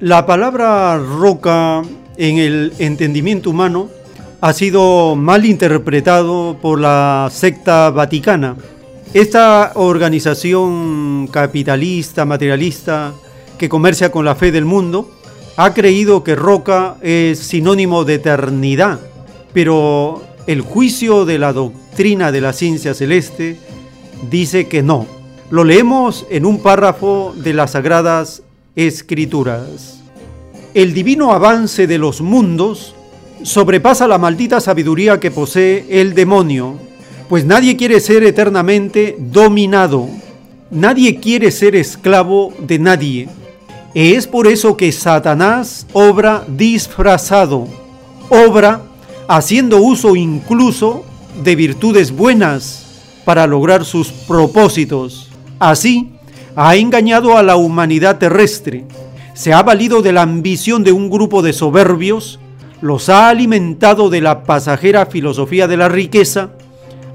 La 0.00 0.26
palabra 0.26 0.98
roca 0.98 1.82
en 2.16 2.38
el 2.38 2.72
entendimiento 2.78 3.50
humano 3.50 3.88
ha 4.40 4.52
sido 4.52 5.14
mal 5.14 5.44
interpretado 5.44 6.56
por 6.60 6.80
la 6.80 7.28
secta 7.30 7.90
vaticana 7.90 8.56
esta 9.12 9.72
organización 9.74 11.28
capitalista, 11.32 12.24
materialista, 12.24 13.12
que 13.58 13.68
comercia 13.68 14.12
con 14.12 14.24
la 14.24 14.36
fe 14.36 14.52
del 14.52 14.64
mundo, 14.64 15.10
ha 15.56 15.74
creído 15.74 16.22
que 16.22 16.36
roca 16.36 16.94
es 17.02 17.40
sinónimo 17.40 18.04
de 18.04 18.14
eternidad, 18.14 19.00
pero 19.52 20.22
el 20.46 20.60
juicio 20.60 21.24
de 21.24 21.40
la 21.40 21.52
doctrina 21.52 22.30
de 22.30 22.40
la 22.40 22.52
ciencia 22.52 22.94
celeste 22.94 23.58
dice 24.30 24.68
que 24.68 24.84
no. 24.84 25.06
Lo 25.50 25.64
leemos 25.64 26.24
en 26.30 26.46
un 26.46 26.62
párrafo 26.62 27.34
de 27.36 27.52
las 27.52 27.72
Sagradas 27.72 28.44
Escrituras. 28.76 30.02
El 30.74 30.94
divino 30.94 31.32
avance 31.32 31.86
de 31.86 31.98
los 31.98 32.20
mundos 32.20 32.94
sobrepasa 33.42 34.06
la 34.06 34.18
maldita 34.18 34.60
sabiduría 34.60 35.18
que 35.18 35.30
posee 35.30 35.86
el 36.00 36.14
demonio 36.14 36.78
pues 37.30 37.44
nadie 37.44 37.76
quiere 37.76 38.00
ser 38.00 38.24
eternamente 38.24 39.16
dominado, 39.20 40.08
nadie 40.68 41.20
quiere 41.20 41.52
ser 41.52 41.76
esclavo 41.76 42.52
de 42.58 42.80
nadie. 42.80 43.28
Es 43.94 44.26
por 44.26 44.48
eso 44.48 44.76
que 44.76 44.90
Satanás 44.90 45.86
obra 45.92 46.44
disfrazado, 46.48 47.68
obra 48.30 48.82
haciendo 49.28 49.76
uso 49.80 50.16
incluso 50.16 51.04
de 51.44 51.54
virtudes 51.54 52.10
buenas 52.10 52.86
para 53.24 53.46
lograr 53.46 53.84
sus 53.84 54.08
propósitos. 54.08 55.28
Así, 55.60 56.10
ha 56.62 56.76
engañado 56.76 57.38
a 57.38 57.42
la 57.42 57.56
humanidad 57.56 58.18
terrestre, 58.18 58.84
se 59.32 59.54
ha 59.54 59.62
valido 59.62 60.02
de 60.02 60.12
la 60.12 60.20
ambición 60.20 60.84
de 60.84 60.92
un 60.92 61.08
grupo 61.08 61.40
de 61.40 61.54
soberbios, 61.54 62.38
los 62.82 63.08
ha 63.08 63.30
alimentado 63.30 64.10
de 64.10 64.20
la 64.20 64.42
pasajera 64.42 65.06
filosofía 65.06 65.66
de 65.66 65.78
la 65.78 65.88
riqueza, 65.88 66.50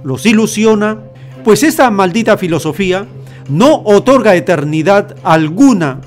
los 0.03 0.25
ilusiona, 0.25 0.97
pues 1.43 1.61
esta 1.61 1.91
maldita 1.91 2.37
filosofía 2.37 3.05
no 3.47 3.83
otorga 3.85 4.35
eternidad 4.35 5.15
alguna, 5.21 6.01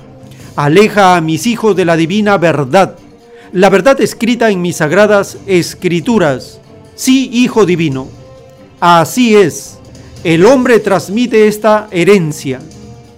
aleja 0.57 1.15
a 1.15 1.21
mis 1.21 1.47
hijos 1.47 1.77
de 1.77 1.85
la 1.85 1.95
divina 1.95 2.37
verdad, 2.37 2.97
la 3.53 3.69
verdad 3.69 4.01
escrita 4.01 4.49
en 4.49 4.61
mis 4.61 4.75
sagradas 4.75 5.37
escrituras. 5.47 6.59
Sí, 6.95 7.29
Hijo 7.31 7.65
Divino, 7.65 8.09
así 8.81 9.33
es, 9.37 9.79
El 10.25 10.45
hombre 10.45 10.79
transmite 10.79 11.47
esta 11.47 11.87
herencia, 11.91 12.59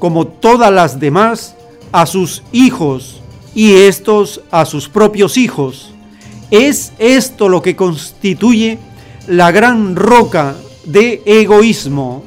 como 0.01 0.25
todas 0.25 0.73
las 0.73 0.99
demás, 0.99 1.55
a 1.91 2.07
sus 2.07 2.41
hijos 2.51 3.21
y 3.53 3.73
estos 3.73 4.41
a 4.49 4.65
sus 4.65 4.89
propios 4.89 5.37
hijos. 5.37 5.91
Es 6.49 6.91
esto 6.97 7.47
lo 7.49 7.61
que 7.61 7.75
constituye 7.75 8.79
la 9.27 9.51
gran 9.51 9.95
roca 9.95 10.55
de 10.85 11.21
egoísmo. 11.23 12.23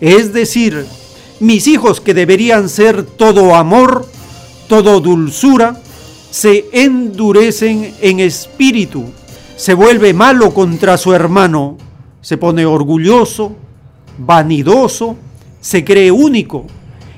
Es 0.00 0.32
decir, 0.32 0.84
mis 1.38 1.68
hijos 1.68 2.00
que 2.00 2.12
deberían 2.12 2.68
ser 2.68 3.04
todo 3.04 3.54
amor, 3.54 4.04
todo 4.66 4.98
dulzura, 4.98 5.80
se 6.32 6.64
endurecen 6.72 7.94
en 8.00 8.18
espíritu, 8.18 9.04
se 9.54 9.74
vuelve 9.74 10.12
malo 10.12 10.52
contra 10.52 10.98
su 10.98 11.14
hermano, 11.14 11.78
se 12.20 12.36
pone 12.36 12.66
orgulloso, 12.66 13.54
vanidoso, 14.18 15.14
se 15.60 15.84
cree 15.84 16.10
único. 16.10 16.66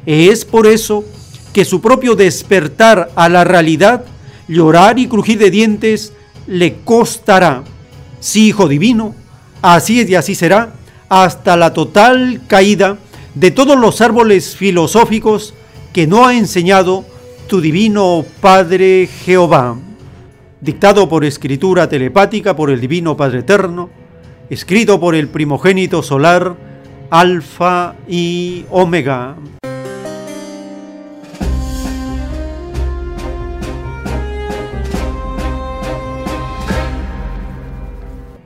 Es 0.06 0.44
por 0.44 0.66
eso 0.66 1.04
que 1.52 1.64
su 1.64 1.80
propio 1.80 2.14
despertar 2.14 3.10
a 3.14 3.28
la 3.28 3.44
realidad, 3.44 4.04
llorar 4.48 4.98
y 4.98 5.06
crujir 5.06 5.38
de 5.38 5.50
dientes, 5.50 6.12
le 6.46 6.76
costará. 6.84 7.62
Sí, 8.20 8.48
hijo 8.48 8.68
divino, 8.68 9.14
así 9.62 10.00
es 10.00 10.10
y 10.10 10.14
así 10.14 10.34
será, 10.34 10.74
hasta 11.08 11.56
la 11.56 11.72
total 11.72 12.40
caída 12.46 12.98
de 13.34 13.50
todos 13.50 13.78
los 13.78 14.00
árboles 14.00 14.56
filosóficos 14.56 15.54
que 15.92 16.06
no 16.06 16.26
ha 16.26 16.34
enseñado 16.34 17.04
tu 17.48 17.60
divino 17.60 18.24
Padre 18.40 19.08
Jehová, 19.24 19.76
dictado 20.60 21.08
por 21.08 21.24
escritura 21.24 21.88
telepática 21.88 22.56
por 22.56 22.70
el 22.70 22.80
divino 22.80 23.16
Padre 23.16 23.40
Eterno, 23.40 23.90
escrito 24.50 24.98
por 24.98 25.14
el 25.14 25.28
primogénito 25.28 26.02
solar, 26.02 26.56
Alfa 27.10 27.94
y 28.08 28.64
Omega. 28.70 29.36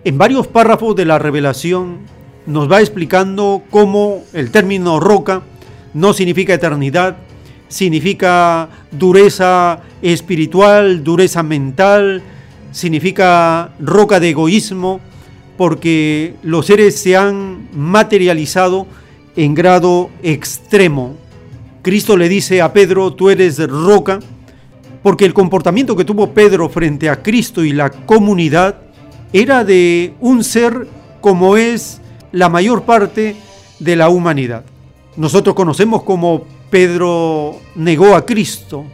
En 0.09 0.17
varios 0.17 0.47
párrafos 0.47 0.97
de 0.97 1.05
la 1.05 1.19
revelación 1.19 1.99
nos 2.47 2.73
va 2.73 2.81
explicando 2.81 3.63
cómo 3.69 4.25
el 4.33 4.51
término 4.51 5.01
roca 5.01 5.43
no 5.93 6.15
significa 6.15 6.55
eternidad, 6.55 7.19
significa 7.69 8.71
dureza 8.91 9.81
espiritual, 10.01 11.05
dureza 11.05 11.43
mental, 11.43 12.23
significa 12.73 13.75
roca 13.81 14.19
de 14.19 14.31
egoísmo, 14.31 15.01
porque 15.59 16.37
los 16.43 16.65
seres 16.65 16.99
se 16.99 17.15
han 17.15 17.69
materializado 17.75 18.87
en 19.37 19.53
grado 19.53 20.09
extremo. 20.23 21.17
Cristo 21.83 22.17
le 22.17 22.31
dice 22.31 22.63
a 22.63 22.73
Pedro, 22.73 23.13
tú 23.13 23.29
eres 23.29 23.59
roca, 23.69 24.21
porque 25.03 25.27
el 25.27 25.35
comportamiento 25.35 25.95
que 25.95 26.07
tuvo 26.07 26.33
Pedro 26.33 26.71
frente 26.71 27.11
a 27.11 27.23
Cristo 27.23 27.63
y 27.63 27.73
la 27.73 27.91
comunidad 27.91 28.88
era 29.33 29.65
de 29.65 30.15
un 30.21 30.45
ser 30.45 30.87
como 31.21 31.57
es 31.57 32.01
la 32.33 32.49
mayor 32.49 32.83
parte 32.83 33.37
de 33.79 33.97
la 33.97 34.09
humanidad. 34.09 34.65
Nosotros 35.17 35.55
conocemos 35.55 36.03
como 36.03 36.45
Pedro 36.71 37.57
negó 37.75 38.15
a 38.15 38.25
Cristo, 38.25 38.85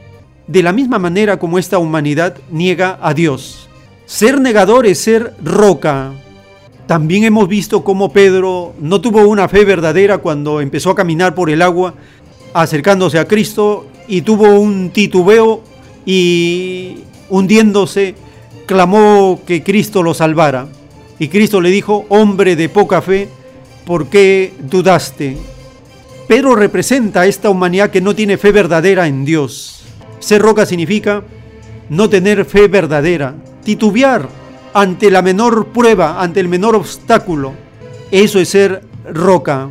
de 0.47 0.63
la 0.63 0.73
misma 0.73 0.99
manera 0.99 1.39
como 1.39 1.59
esta 1.59 1.79
humanidad 1.79 2.37
niega 2.51 2.99
a 3.03 3.15
Dios. 3.15 3.69
Ser 4.07 4.41
negador 4.41 4.87
es 4.87 4.99
ser 4.99 5.35
roca. 5.43 6.13
También 6.87 7.25
hemos 7.25 7.49
visto 7.49 7.83
cómo 7.83 8.13
Pedro 8.13 8.75
no 8.79 9.01
tuvo 9.01 9.27
una 9.27 9.49
fe 9.49 9.65
verdadera 9.65 10.19
cuando 10.19 10.61
empezó 10.61 10.91
a 10.91 10.95
caminar 10.95 11.35
por 11.35 11.49
el 11.49 11.63
agua 11.63 11.95
acercándose 12.53 13.19
a 13.19 13.27
Cristo 13.27 13.87
y 14.07 14.23
tuvo 14.23 14.61
un 14.61 14.91
titubeo 14.91 15.63
y 16.05 16.99
hundiéndose 17.31 18.15
clamó 18.67 19.41
que 19.47 19.63
Cristo 19.63 20.03
lo 20.03 20.15
salvara. 20.15 20.69
Y 21.19 21.29
Cristo 21.29 21.61
le 21.61 21.71
dijo, 21.71 22.07
hombre 22.09 22.57
de 22.57 22.69
poca 22.69 23.01
fe, 23.01 23.29
¿por 23.87 24.09
qué 24.09 24.53
dudaste? 24.59 25.37
Pedro 26.27 26.55
representa 26.55 27.23
a 27.23 27.27
esta 27.27 27.51
humanidad 27.51 27.91
que 27.91 28.01
no 28.01 28.15
tiene 28.15 28.39
fe 28.39 28.51
verdadera 28.51 29.07
en 29.07 29.25
Dios. 29.25 29.85
Ser 30.19 30.41
roca 30.43 30.67
significa 30.67 31.23
no 31.91 32.09
tener 32.09 32.45
fe 32.47 32.67
verdadera, 32.67 33.35
titubear 33.63 34.29
ante 34.73 35.11
la 35.11 35.23
menor 35.23 35.67
prueba, 35.69 36.21
ante 36.21 36.41
el 36.41 36.49
menor 36.49 36.75
obstáculo. 36.75 37.53
Eso 38.11 38.41
es 38.41 38.49
ser 38.49 38.83
roca. 39.13 39.69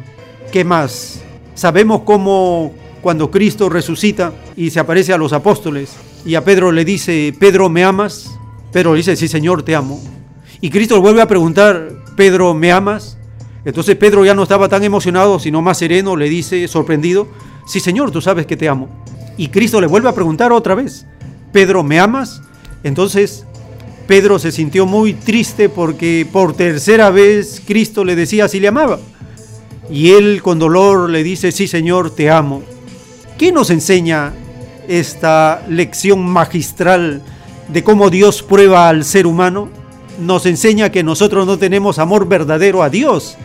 ¿Qué 0.52 0.64
más? 0.64 1.22
Sabemos 1.56 2.02
cómo 2.02 2.74
cuando 3.02 3.30
Cristo 3.32 3.68
resucita 3.68 4.32
y 4.56 4.70
se 4.70 4.80
aparece 4.80 5.12
a 5.12 5.18
los 5.18 5.34
apóstoles 5.34 5.96
y 6.26 6.36
a 6.36 6.44
Pedro 6.44 6.72
le 6.72 6.86
dice, 6.86 7.36
Pedro, 7.38 7.68
¿me 7.68 7.84
amas? 7.84 8.32
Pedro 8.74 8.96
dice, 8.96 9.16
sí 9.16 9.28
Señor, 9.28 9.64
te 9.64 9.76
amo. 9.76 10.02
Y 10.60 10.72
Cristo 10.72 10.96
le 10.96 11.02
vuelve 11.02 11.22
a 11.22 11.28
preguntar, 11.28 11.90
Pedro, 12.18 12.54
¿me 12.54 12.72
amas? 12.72 13.18
Entonces 13.64 13.96
Pedro 13.96 14.26
ya 14.26 14.34
no 14.34 14.44
estaba 14.44 14.68
tan 14.68 14.84
emocionado, 14.84 15.40
sino 15.40 15.62
más 15.62 15.78
sereno, 15.78 16.16
le 16.16 16.28
dice, 16.28 16.68
sorprendido, 16.68 17.28
sí 17.68 17.80
Señor, 17.80 18.12
tú 18.12 18.20
sabes 18.20 18.48
que 18.48 18.58
te 18.58 18.68
amo. 18.68 18.90
Y 19.38 19.50
Cristo 19.50 19.80
le 19.80 19.88
vuelve 19.88 20.10
a 20.10 20.16
preguntar 20.16 20.52
otra 20.52 20.76
vez, 20.76 21.06
Pedro, 21.52 21.84
¿me 21.84 22.00
amas? 22.00 22.42
Entonces 22.84 23.46
Pedro 24.08 24.40
se 24.40 24.52
sintió 24.52 24.86
muy 24.86 25.14
triste 25.14 25.70
porque 25.70 26.28
por 26.30 26.56
tercera 26.56 27.10
vez 27.10 27.62
Cristo 27.66 28.04
le 28.04 28.16
decía 28.16 28.48
si 28.48 28.60
le 28.60 28.68
amaba. 28.68 29.00
Y 29.90 30.12
él 30.12 30.42
con 30.42 30.60
dolor 30.60 31.10
le 31.10 31.24
dice, 31.24 31.52
sí 31.52 31.68
Señor, 31.68 32.10
te 32.16 32.32
amo. 32.32 32.64
¿Qué 33.38 33.52
nos 33.52 33.70
enseña 33.70 34.34
esta 34.88 35.64
lección 35.70 36.26
magistral 36.26 37.22
de 37.68 37.84
cómo 37.84 38.10
Dios 38.10 38.44
prueba 38.44 38.90
al 38.90 39.06
ser 39.06 39.28
humano? 39.28 39.70
Nos 40.20 40.46
enseña 40.46 40.92
que 40.92 41.04
nosotros 41.04 41.48
no 41.48 41.58
tenemos 41.58 42.00
amor 42.00 42.28
verdadero 42.28 42.84
a 42.84 42.90
Dios 42.90 43.38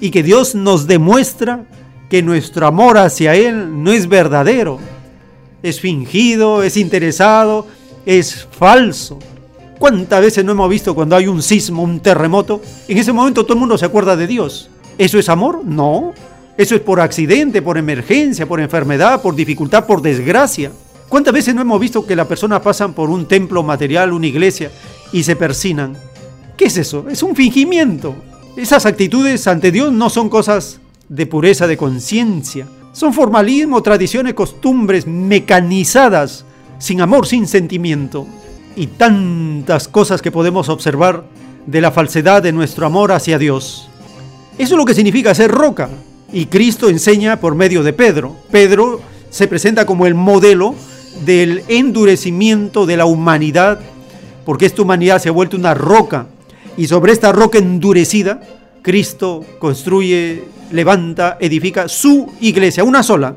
y 0.00 0.10
que 0.10 0.22
Dios 0.22 0.54
nos 0.54 0.86
demuestra 0.86 1.64
que 2.08 2.22
nuestro 2.22 2.66
amor 2.66 2.98
hacia 2.98 3.34
Él 3.34 3.82
no 3.82 3.90
es 3.90 4.08
verdadero, 4.08 4.78
es 5.62 5.80
fingido, 5.80 6.62
es 6.62 6.76
interesado, 6.76 7.66
es 8.04 8.46
falso. 8.50 9.18
¿Cuántas 9.78 10.20
veces 10.20 10.44
no 10.44 10.52
hemos 10.52 10.68
visto 10.68 10.94
cuando 10.94 11.16
hay 11.16 11.26
un 11.26 11.42
sismo, 11.42 11.82
un 11.82 12.00
terremoto? 12.00 12.60
En 12.86 12.98
ese 12.98 13.12
momento 13.12 13.44
todo 13.44 13.54
el 13.54 13.60
mundo 13.60 13.78
se 13.78 13.86
acuerda 13.86 14.14
de 14.14 14.26
Dios. 14.26 14.70
¿Eso 14.98 15.18
es 15.18 15.28
amor? 15.28 15.64
No. 15.64 16.12
Eso 16.56 16.74
es 16.74 16.80
por 16.82 17.00
accidente, 17.00 17.62
por 17.62 17.78
emergencia, 17.78 18.46
por 18.46 18.60
enfermedad, 18.60 19.22
por 19.22 19.34
dificultad, 19.34 19.86
por 19.86 20.02
desgracia. 20.02 20.70
¿Cuántas 21.12 21.34
veces 21.34 21.54
no 21.54 21.60
hemos 21.60 21.78
visto 21.78 22.06
que 22.06 22.16
las 22.16 22.26
personas 22.26 22.62
pasan 22.62 22.94
por 22.94 23.10
un 23.10 23.26
templo 23.26 23.62
material, 23.62 24.14
una 24.14 24.28
iglesia, 24.28 24.70
y 25.12 25.22
se 25.24 25.36
persinan? 25.36 25.94
¿Qué 26.56 26.64
es 26.64 26.78
eso? 26.78 27.04
Es 27.10 27.22
un 27.22 27.36
fingimiento. 27.36 28.14
Esas 28.56 28.86
actitudes 28.86 29.46
ante 29.46 29.70
Dios 29.70 29.92
no 29.92 30.08
son 30.08 30.30
cosas 30.30 30.80
de 31.10 31.26
pureza 31.26 31.66
de 31.66 31.76
conciencia. 31.76 32.66
Son 32.94 33.12
formalismo, 33.12 33.82
tradiciones, 33.82 34.32
costumbres 34.32 35.06
mecanizadas, 35.06 36.46
sin 36.78 37.02
amor, 37.02 37.26
sin 37.26 37.46
sentimiento. 37.46 38.26
Y 38.74 38.86
tantas 38.86 39.88
cosas 39.88 40.22
que 40.22 40.30
podemos 40.30 40.70
observar 40.70 41.24
de 41.66 41.82
la 41.82 41.90
falsedad 41.90 42.42
de 42.42 42.52
nuestro 42.52 42.86
amor 42.86 43.12
hacia 43.12 43.36
Dios. 43.36 43.90
Eso 44.56 44.74
es 44.74 44.78
lo 44.78 44.86
que 44.86 44.94
significa 44.94 45.34
ser 45.34 45.50
roca. 45.50 45.90
Y 46.32 46.46
Cristo 46.46 46.88
enseña 46.88 47.38
por 47.38 47.54
medio 47.54 47.82
de 47.82 47.92
Pedro. 47.92 48.34
Pedro 48.50 49.02
se 49.28 49.46
presenta 49.46 49.84
como 49.84 50.06
el 50.06 50.14
modelo 50.14 50.74
del 51.24 51.64
endurecimiento 51.68 52.86
de 52.86 52.96
la 52.96 53.04
humanidad, 53.04 53.80
porque 54.44 54.66
esta 54.66 54.82
humanidad 54.82 55.20
se 55.20 55.28
ha 55.28 55.32
vuelto 55.32 55.56
una 55.56 55.74
roca 55.74 56.26
y 56.76 56.86
sobre 56.86 57.12
esta 57.12 57.32
roca 57.32 57.58
endurecida, 57.58 58.40
Cristo 58.80 59.44
construye, 59.58 60.44
levanta, 60.70 61.36
edifica 61.40 61.88
su 61.88 62.32
iglesia, 62.40 62.82
una 62.82 63.02
sola. 63.02 63.36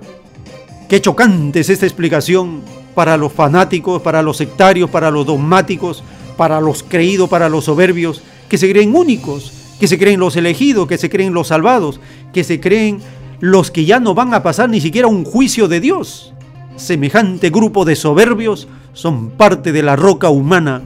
Qué 0.87 1.01
chocante 1.01 1.59
es 1.59 1.69
esta 1.69 1.85
explicación 1.85 2.61
para 2.93 3.17
los 3.17 3.33
fanáticos, 3.33 4.01
para 4.01 4.21
los 4.21 4.37
sectarios, 4.37 4.89
para 4.89 5.11
los 5.11 5.25
dogmáticos, 5.25 6.03
para 6.37 6.61
los 6.61 6.83
creídos, 6.83 7.29
para 7.29 7.49
los 7.49 7.65
soberbios, 7.65 8.21
que 8.47 8.57
se 8.57 8.71
creen 8.71 8.95
únicos, 8.95 9.51
que 9.79 9.87
se 9.87 9.97
creen 9.97 10.19
los 10.19 10.35
elegidos, 10.37 10.87
que 10.87 10.97
se 10.97 11.09
creen 11.09 11.33
los 11.33 11.47
salvados, 11.47 11.99
que 12.33 12.43
se 12.43 12.59
creen 12.59 13.01
los 13.41 13.69
que 13.69 13.85
ya 13.85 13.99
no 13.99 14.13
van 14.13 14.33
a 14.33 14.43
pasar 14.43 14.69
ni 14.69 14.79
siquiera 14.79 15.07
un 15.07 15.25
juicio 15.25 15.67
de 15.67 15.81
Dios. 15.81 16.33
Semejante 16.75 17.51
grupo 17.51 17.85
de 17.85 17.95
soberbios 17.95 18.67
son 18.91 19.29
parte 19.29 19.71
de 19.71 19.81
la 19.81 19.95
roca 19.95 20.29
humana, 20.29 20.81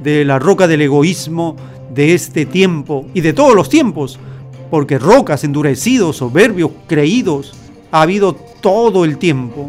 de 0.00 0.24
la 0.24 0.38
roca 0.38 0.68
del 0.68 0.82
egoísmo, 0.82 1.56
de 1.92 2.14
este 2.14 2.46
tiempo 2.46 3.06
y 3.12 3.22
de 3.22 3.32
todos 3.32 3.56
los 3.56 3.68
tiempos, 3.68 4.20
porque 4.70 4.98
rocas, 4.98 5.42
endurecidos, 5.42 6.18
soberbios, 6.18 6.70
creídos, 6.86 7.54
ha 7.90 8.02
habido 8.02 8.34
todo 8.34 9.04
el 9.04 9.18
tiempo. 9.18 9.68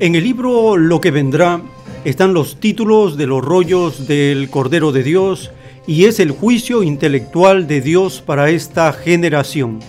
En 0.00 0.14
el 0.14 0.24
libro 0.24 0.78
Lo 0.78 1.00
que 1.00 1.10
vendrá, 1.10 1.60
están 2.04 2.32
los 2.32 2.58
títulos 2.58 3.18
de 3.18 3.26
los 3.26 3.44
rollos 3.44 4.06
del 4.08 4.48
Cordero 4.50 4.92
de 4.92 5.02
Dios 5.02 5.50
y 5.86 6.06
es 6.06 6.20
el 6.20 6.30
juicio 6.30 6.82
intelectual 6.82 7.66
de 7.66 7.80
Dios 7.80 8.20
para 8.20 8.50
esta 8.50 8.92
generación. 8.92 9.80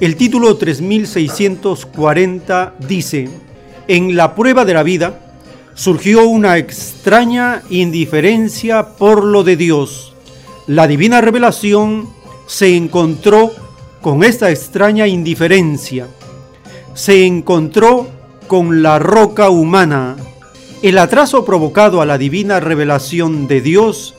El 0.00 0.16
título 0.16 0.56
3640 0.56 2.74
dice, 2.86 3.28
en 3.88 4.16
la 4.16 4.34
prueba 4.34 4.64
de 4.64 4.74
la 4.74 4.82
vida 4.82 5.20
surgió 5.74 6.26
una 6.26 6.58
extraña 6.58 7.62
indiferencia 7.70 8.96
por 8.96 9.24
lo 9.24 9.44
de 9.44 9.56
Dios. 9.56 10.12
La 10.66 10.86
divina 10.86 11.20
revelación 11.20 12.08
se 12.46 12.76
encontró 12.76 13.52
con 14.02 14.22
esta 14.22 14.50
extraña 14.50 15.06
indiferencia. 15.06 16.08
Se 16.94 17.26
encontró 17.26 18.08
con 18.46 18.82
la 18.82 18.98
roca 18.98 19.50
humana. 19.50 20.16
El 20.82 20.98
atraso 20.98 21.44
provocado 21.44 22.00
a 22.00 22.06
la 22.06 22.18
divina 22.18 22.60
revelación 22.60 23.48
de 23.48 23.60
Dios 23.60 24.14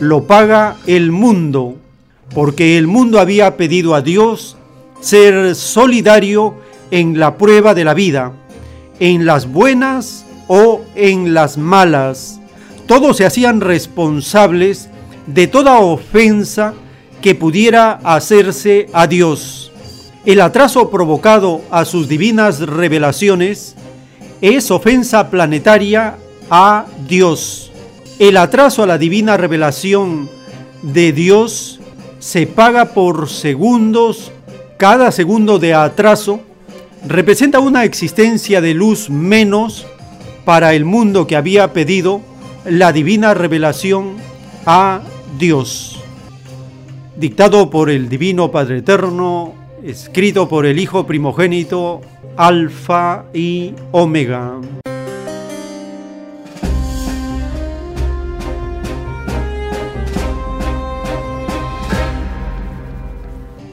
lo 0.00 0.24
paga 0.24 0.76
el 0.86 1.12
mundo, 1.12 1.76
porque 2.34 2.78
el 2.78 2.86
mundo 2.86 3.20
había 3.20 3.56
pedido 3.56 3.94
a 3.94 4.02
Dios 4.02 4.56
ser 5.00 5.54
solidario 5.54 6.54
en 6.90 7.18
la 7.18 7.36
prueba 7.36 7.74
de 7.74 7.84
la 7.84 7.94
vida, 7.94 8.32
en 9.00 9.26
las 9.26 9.50
buenas 9.50 10.24
o 10.46 10.82
en 10.94 11.34
las 11.34 11.58
malas. 11.58 12.40
Todos 12.86 13.16
se 13.18 13.26
hacían 13.26 13.60
responsables 13.60 14.88
de 15.26 15.46
toda 15.46 15.78
ofensa 15.78 16.74
que 17.20 17.34
pudiera 17.34 17.92
hacerse 18.04 18.88
a 18.92 19.06
Dios. 19.06 19.72
El 20.24 20.40
atraso 20.40 20.90
provocado 20.90 21.62
a 21.70 21.84
sus 21.84 22.08
divinas 22.08 22.60
revelaciones 22.60 23.76
es 24.40 24.70
ofensa 24.70 25.30
planetaria 25.30 26.16
a 26.50 26.86
Dios. 27.06 27.67
El 28.18 28.36
atraso 28.36 28.82
a 28.82 28.86
la 28.86 28.98
divina 28.98 29.36
revelación 29.36 30.28
de 30.82 31.12
Dios 31.12 31.78
se 32.18 32.48
paga 32.48 32.86
por 32.86 33.28
segundos. 33.28 34.32
Cada 34.76 35.12
segundo 35.12 35.60
de 35.60 35.72
atraso 35.72 36.40
representa 37.06 37.60
una 37.60 37.84
existencia 37.84 38.60
de 38.60 38.74
luz 38.74 39.08
menos 39.08 39.86
para 40.44 40.74
el 40.74 40.84
mundo 40.84 41.28
que 41.28 41.36
había 41.36 41.72
pedido 41.72 42.20
la 42.64 42.92
divina 42.92 43.34
revelación 43.34 44.16
a 44.66 45.00
Dios. 45.38 46.00
Dictado 47.16 47.70
por 47.70 47.88
el 47.88 48.08
Divino 48.08 48.50
Padre 48.50 48.78
Eterno, 48.78 49.54
escrito 49.84 50.48
por 50.48 50.66
el 50.66 50.80
Hijo 50.80 51.06
Primogénito, 51.06 52.00
Alfa 52.36 53.26
y 53.32 53.74
Omega. 53.92 54.58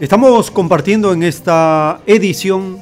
Estamos 0.06 0.52
compartiendo 0.52 1.14
en 1.14 1.24
esta 1.24 2.00
edición 2.06 2.78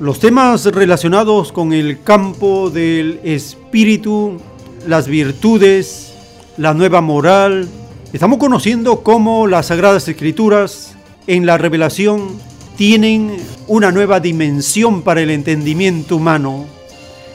los 0.00 0.18
temas 0.18 0.64
relacionados 0.64 1.52
con 1.52 1.72
el 1.72 2.02
campo 2.02 2.70
del 2.70 3.20
espíritu, 3.22 4.40
las 4.84 5.06
virtudes, 5.06 6.12
la 6.56 6.74
nueva 6.74 7.00
moral. 7.00 7.68
Estamos 8.12 8.38
conociendo 8.38 9.04
cómo 9.04 9.46
las 9.46 9.66
Sagradas 9.66 10.08
Escrituras 10.08 10.96
en 11.28 11.46
la 11.46 11.56
revelación 11.56 12.30
tienen 12.76 13.36
una 13.68 13.92
nueva 13.92 14.18
dimensión 14.18 15.02
para 15.02 15.20
el 15.20 15.30
entendimiento 15.30 16.16
humano. 16.16 16.64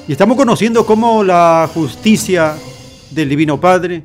Y 0.10 0.12
estamos 0.12 0.36
conociendo 0.36 0.86
cómo 0.86 1.24
la 1.24 1.70
justicia 1.74 2.56
del 3.12 3.30
Divino 3.30 3.62
Padre 3.62 4.04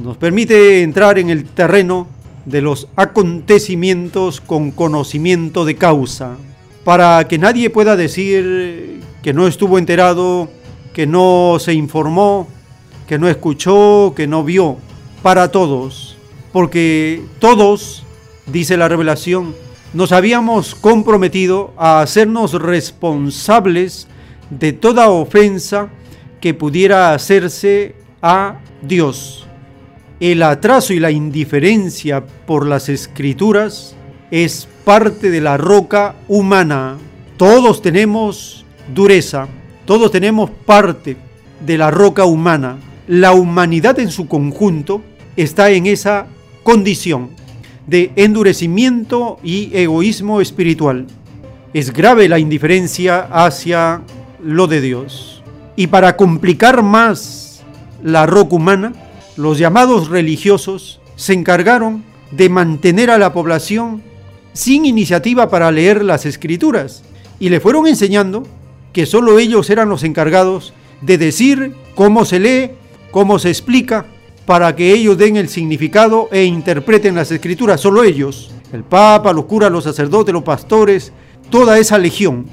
nos 0.00 0.16
permite 0.16 0.84
entrar 0.84 1.18
en 1.18 1.30
el 1.30 1.44
terreno 1.46 2.19
de 2.44 2.62
los 2.62 2.88
acontecimientos 2.96 4.40
con 4.40 4.70
conocimiento 4.70 5.64
de 5.64 5.76
causa 5.76 6.36
para 6.84 7.26
que 7.28 7.38
nadie 7.38 7.70
pueda 7.70 7.96
decir 7.96 9.00
que 9.22 9.32
no 9.32 9.46
estuvo 9.46 9.78
enterado, 9.78 10.48
que 10.92 11.06
no 11.06 11.58
se 11.60 11.74
informó, 11.74 12.48
que 13.06 13.18
no 13.18 13.28
escuchó, 13.28 14.14
que 14.16 14.26
no 14.26 14.44
vio, 14.44 14.78
para 15.22 15.50
todos, 15.50 16.16
porque 16.52 17.22
todos, 17.38 18.04
dice 18.46 18.76
la 18.76 18.88
revelación, 18.88 19.54
nos 19.92 20.12
habíamos 20.12 20.74
comprometido 20.74 21.72
a 21.76 22.00
hacernos 22.00 22.52
responsables 22.52 24.06
de 24.48 24.72
toda 24.72 25.10
ofensa 25.10 25.88
que 26.40 26.54
pudiera 26.54 27.12
hacerse 27.12 27.94
a 28.22 28.60
Dios. 28.82 29.39
El 30.20 30.42
atraso 30.42 30.92
y 30.92 31.00
la 31.00 31.10
indiferencia 31.10 32.22
por 32.26 32.66
las 32.66 32.90
escrituras 32.90 33.96
es 34.30 34.68
parte 34.84 35.30
de 35.30 35.40
la 35.40 35.56
roca 35.56 36.14
humana. 36.28 36.98
Todos 37.38 37.80
tenemos 37.80 38.66
dureza, 38.94 39.48
todos 39.86 40.10
tenemos 40.10 40.50
parte 40.50 41.16
de 41.64 41.78
la 41.78 41.90
roca 41.90 42.26
humana. 42.26 42.76
La 43.06 43.32
humanidad 43.32 43.98
en 43.98 44.10
su 44.10 44.28
conjunto 44.28 45.00
está 45.36 45.70
en 45.70 45.86
esa 45.86 46.26
condición 46.64 47.30
de 47.86 48.12
endurecimiento 48.14 49.38
y 49.42 49.70
egoísmo 49.72 50.42
espiritual. 50.42 51.06
Es 51.72 51.94
grave 51.94 52.28
la 52.28 52.38
indiferencia 52.38 53.20
hacia 53.32 54.02
lo 54.44 54.66
de 54.66 54.82
Dios. 54.82 55.42
Y 55.76 55.86
para 55.86 56.14
complicar 56.18 56.82
más 56.82 57.62
la 58.02 58.26
roca 58.26 58.56
humana, 58.56 58.92
los 59.40 59.56
llamados 59.56 60.08
religiosos 60.08 61.00
se 61.16 61.32
encargaron 61.32 62.04
de 62.30 62.50
mantener 62.50 63.10
a 63.10 63.16
la 63.16 63.32
población 63.32 64.02
sin 64.52 64.84
iniciativa 64.84 65.48
para 65.48 65.72
leer 65.72 66.04
las 66.04 66.26
escrituras 66.26 67.02
y 67.38 67.48
le 67.48 67.58
fueron 67.58 67.86
enseñando 67.86 68.42
que 68.92 69.06
solo 69.06 69.38
ellos 69.38 69.70
eran 69.70 69.88
los 69.88 70.04
encargados 70.04 70.74
de 71.00 71.16
decir 71.16 71.74
cómo 71.94 72.26
se 72.26 72.38
lee, 72.38 72.70
cómo 73.12 73.38
se 73.38 73.48
explica, 73.48 74.04
para 74.44 74.76
que 74.76 74.92
ellos 74.92 75.16
den 75.16 75.38
el 75.38 75.48
significado 75.48 76.28
e 76.32 76.44
interpreten 76.44 77.14
las 77.14 77.30
escrituras, 77.30 77.80
solo 77.80 78.04
ellos, 78.04 78.50
el 78.74 78.84
Papa, 78.84 79.32
los 79.32 79.46
curas, 79.46 79.72
los 79.72 79.84
sacerdotes, 79.84 80.34
los 80.34 80.42
pastores, 80.42 81.12
toda 81.48 81.78
esa 81.78 81.96
legión. 81.96 82.44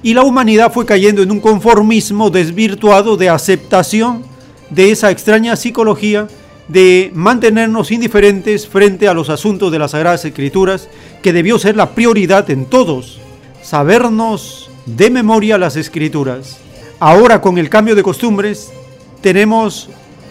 Y 0.00 0.14
la 0.14 0.22
humanidad 0.22 0.72
fue 0.72 0.86
cayendo 0.86 1.22
en 1.22 1.32
un 1.32 1.40
conformismo 1.40 2.30
desvirtuado 2.30 3.16
de 3.16 3.30
aceptación 3.30 4.35
de 4.70 4.90
esa 4.90 5.10
extraña 5.10 5.56
psicología 5.56 6.28
de 6.68 7.10
mantenernos 7.14 7.90
indiferentes 7.92 8.66
frente 8.66 9.08
a 9.08 9.14
los 9.14 9.30
asuntos 9.30 9.70
de 9.70 9.78
las 9.78 9.92
Sagradas 9.92 10.24
Escrituras, 10.24 10.88
que 11.22 11.32
debió 11.32 11.58
ser 11.58 11.76
la 11.76 11.90
prioridad 11.90 12.50
en 12.50 12.64
todos, 12.64 13.20
sabernos 13.62 14.70
de 14.84 15.10
memoria 15.10 15.58
las 15.58 15.76
Escrituras. 15.76 16.58
Ahora 16.98 17.40
con 17.40 17.58
el 17.58 17.68
cambio 17.68 17.94
de 17.94 18.02
costumbres 18.02 18.72
tenemos 19.20 19.88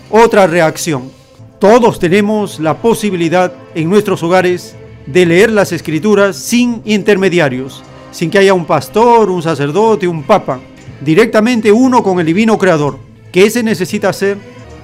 otra 0.10 0.48
reacción. 0.48 1.12
Todos 1.60 2.00
tenemos 2.00 2.60
la 2.60 2.78
posibilidad 2.78 3.54
en 3.74 3.90
nuestros 3.90 4.22
hogares 4.24 4.76
de 5.06 5.26
leer 5.26 5.52
las 5.52 5.72
Escrituras 5.72 6.36
sin 6.36 6.82
intermediarios, 6.86 7.84
sin 8.12 8.30
que 8.30 8.40
haya 8.40 8.54
un 8.54 8.66
pastor, 8.66 9.30
un 9.30 9.42
sacerdote, 9.42 10.08
un 10.08 10.24
papa, 10.24 10.60
directamente 11.02 11.72
uno 11.72 12.04
con 12.04 12.20
el 12.20 12.26
divino 12.26 12.58
creador. 12.58 12.98
¿Qué 13.36 13.50
se 13.50 13.64
necesita 13.64 14.08
hacer? 14.08 14.38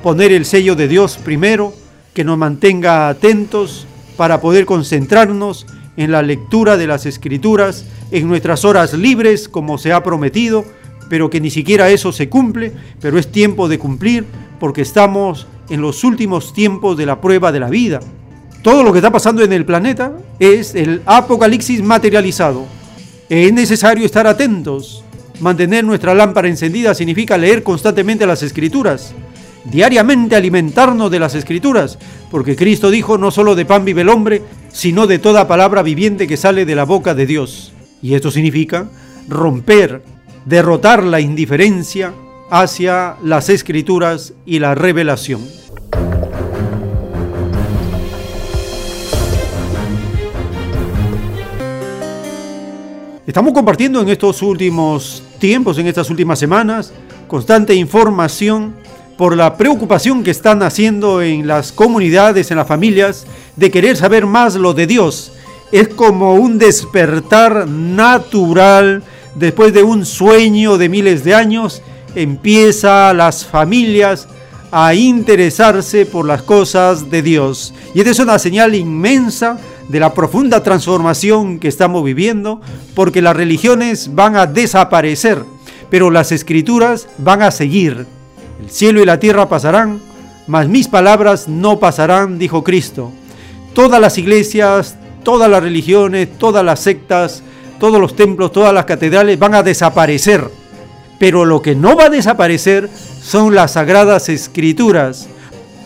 poner 0.03 0.33
el 0.33 0.43
sello 0.43 0.75
de 0.75 0.89
Dios 0.89 1.17
primero, 1.17 1.73
que 2.13 2.25
nos 2.25 2.37
mantenga 2.37 3.07
atentos 3.07 3.87
para 4.17 4.41
poder 4.41 4.65
concentrarnos 4.65 5.65
en 5.95 6.11
la 6.11 6.21
lectura 6.21 6.75
de 6.75 6.85
las 6.85 7.05
escrituras, 7.05 7.85
en 8.11 8.27
nuestras 8.27 8.65
horas 8.65 8.93
libres, 8.93 9.47
como 9.47 9.77
se 9.77 9.93
ha 9.93 10.03
prometido, 10.03 10.65
pero 11.09 11.29
que 11.29 11.39
ni 11.39 11.49
siquiera 11.49 11.89
eso 11.89 12.11
se 12.11 12.27
cumple, 12.27 12.73
pero 12.99 13.17
es 13.17 13.31
tiempo 13.31 13.69
de 13.69 13.79
cumplir 13.79 14.25
porque 14.59 14.81
estamos 14.81 15.47
en 15.69 15.79
los 15.79 16.03
últimos 16.03 16.53
tiempos 16.53 16.97
de 16.97 17.05
la 17.05 17.21
prueba 17.21 17.53
de 17.53 17.61
la 17.61 17.69
vida. 17.69 18.01
Todo 18.63 18.83
lo 18.83 18.91
que 18.91 18.99
está 18.99 19.11
pasando 19.13 19.43
en 19.43 19.53
el 19.53 19.63
planeta 19.63 20.11
es 20.39 20.75
el 20.75 21.01
apocalipsis 21.05 21.81
materializado. 21.81 22.65
Es 23.29 23.53
necesario 23.53 24.05
estar 24.05 24.27
atentos. 24.27 25.05
Mantener 25.41 25.83
nuestra 25.83 26.13
lámpara 26.13 26.47
encendida 26.47 26.93
significa 26.93 27.35
leer 27.35 27.63
constantemente 27.63 28.27
las 28.27 28.43
escrituras, 28.43 29.15
diariamente 29.65 30.35
alimentarnos 30.35 31.09
de 31.09 31.19
las 31.19 31.33
escrituras, 31.33 31.97
porque 32.29 32.55
Cristo 32.55 32.91
dijo, 32.91 33.17
no 33.17 33.31
solo 33.31 33.55
de 33.55 33.65
pan 33.65 33.83
vive 33.83 34.01
el 34.01 34.09
hombre, 34.09 34.43
sino 34.71 35.07
de 35.07 35.17
toda 35.17 35.47
palabra 35.47 35.81
viviente 35.81 36.27
que 36.27 36.37
sale 36.37 36.63
de 36.65 36.75
la 36.75 36.83
boca 36.83 37.15
de 37.15 37.25
Dios. 37.25 37.73
Y 38.03 38.13
esto 38.13 38.29
significa 38.29 38.91
romper, 39.27 40.03
derrotar 40.45 41.03
la 41.03 41.19
indiferencia 41.19 42.13
hacia 42.51 43.15
las 43.23 43.49
escrituras 43.49 44.33
y 44.45 44.59
la 44.59 44.75
revelación. 44.75 45.41
Estamos 53.31 53.53
compartiendo 53.53 54.01
en 54.01 54.09
estos 54.09 54.41
últimos 54.41 55.23
tiempos, 55.39 55.77
en 55.77 55.87
estas 55.87 56.09
últimas 56.09 56.37
semanas, 56.37 56.91
constante 57.29 57.73
información 57.73 58.75
por 59.17 59.37
la 59.37 59.55
preocupación 59.55 60.21
que 60.21 60.31
están 60.31 60.61
haciendo 60.63 61.21
en 61.21 61.47
las 61.47 61.71
comunidades, 61.71 62.51
en 62.51 62.57
las 62.57 62.67
familias, 62.67 63.25
de 63.55 63.71
querer 63.71 63.95
saber 63.95 64.25
más 64.25 64.55
lo 64.55 64.73
de 64.73 64.85
Dios. 64.85 65.31
Es 65.71 65.87
como 65.87 66.33
un 66.33 66.57
despertar 66.57 67.69
natural 67.69 69.01
después 69.35 69.71
de 69.71 69.83
un 69.83 70.05
sueño 70.05 70.77
de 70.77 70.89
miles 70.89 71.23
de 71.23 71.33
años. 71.33 71.81
Empieza 72.15 73.13
las 73.13 73.45
familias 73.45 74.27
a 74.73 74.93
interesarse 74.93 76.05
por 76.05 76.25
las 76.25 76.41
cosas 76.41 77.09
de 77.09 77.21
Dios. 77.21 77.73
Y 77.95 77.99
esta 77.99 78.11
es 78.11 78.19
una 78.19 78.37
señal 78.39 78.75
inmensa 78.75 79.57
de 79.91 79.99
la 79.99 80.13
profunda 80.13 80.63
transformación 80.63 81.59
que 81.59 81.67
estamos 81.67 82.03
viviendo, 82.05 82.61
porque 82.95 83.21
las 83.21 83.35
religiones 83.35 84.15
van 84.15 84.37
a 84.37 84.47
desaparecer, 84.47 85.43
pero 85.89 86.09
las 86.09 86.31
escrituras 86.31 87.09
van 87.17 87.41
a 87.41 87.51
seguir. 87.51 88.05
El 88.61 88.69
cielo 88.69 89.01
y 89.01 89.05
la 89.05 89.19
tierra 89.19 89.49
pasarán, 89.49 89.99
mas 90.47 90.69
mis 90.69 90.87
palabras 90.87 91.49
no 91.49 91.77
pasarán, 91.79 92.39
dijo 92.39 92.63
Cristo. 92.63 93.11
Todas 93.73 93.99
las 93.99 94.17
iglesias, 94.17 94.95
todas 95.23 95.51
las 95.51 95.61
religiones, 95.61 96.37
todas 96.37 96.63
las 96.63 96.79
sectas, 96.79 97.43
todos 97.77 97.99
los 97.99 98.15
templos, 98.15 98.53
todas 98.53 98.73
las 98.73 98.85
catedrales 98.85 99.37
van 99.37 99.55
a 99.55 99.63
desaparecer. 99.63 100.49
Pero 101.19 101.43
lo 101.43 101.61
que 101.61 101.75
no 101.75 101.97
va 101.97 102.05
a 102.05 102.09
desaparecer 102.09 102.89
son 103.21 103.53
las 103.53 103.73
sagradas 103.73 104.29
escrituras. 104.29 105.27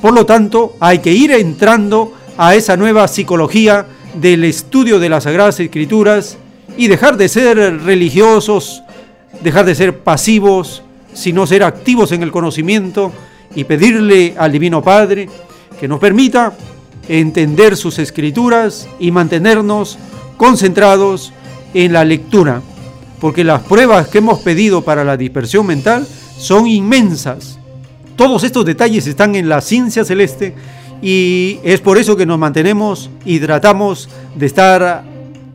Por 0.02 0.14
lo 0.14 0.28
tanto, 0.28 0.76
hay 0.80 1.00
que 1.00 1.12
ir 1.12 1.32
entrando 1.32 2.14
a 2.38 2.54
esa 2.56 2.78
nueva 2.78 3.08
psicología 3.08 3.88
del 4.20 4.44
estudio 4.44 5.00
de 5.00 5.10
las 5.10 5.24
sagradas 5.24 5.60
escrituras 5.60 6.38
y 6.78 6.88
dejar 6.88 7.18
de 7.18 7.30
ser 7.30 7.58
religiosos, 7.84 8.84
dejar 9.42 9.66
de 9.66 9.76
ser 9.76 10.00
pasivos, 10.00 10.84
sino 11.14 11.48
ser 11.48 11.64
activos 11.64 12.12
en 12.12 12.24
el 12.24 12.32
conocimiento 12.32 13.12
y 13.56 13.64
pedirle 13.64 14.36
al 14.38 14.52
Divino 14.52 14.82
Padre 14.82 15.30
que 15.80 15.88
nos 15.88 16.00
permita 16.00 16.54
entender 17.08 17.78
sus 17.78 18.00
escrituras 18.00 18.88
y 19.00 19.12
mantenernos 19.12 19.98
concentrados 20.38 21.32
en 21.74 21.94
la 21.94 22.04
lectura, 22.04 22.62
porque 23.20 23.44
las 23.44 23.62
pruebas 23.64 24.08
que 24.08 24.20
hemos 24.20 24.40
pedido 24.40 24.82
para 24.82 25.04
la 25.04 25.18
dispersión 25.18 25.66
mental 25.66 26.08
son 26.38 26.68
inmensas. 26.68 27.60
Todos 28.16 28.44
estos 28.44 28.66
detalles 28.66 29.08
están 29.08 29.36
en 29.36 29.50
la 29.50 29.62
ciencia 29.62 30.06
celeste 30.06 30.56
y 31.02 31.60
es 31.64 31.82
por 31.82 31.98
eso 31.98 32.16
que 32.16 32.26
nos 32.26 32.40
mantenemos 32.40 33.10
y 33.26 33.40
tratamos 33.40 34.10
de 34.36 34.46
estar 34.46 35.04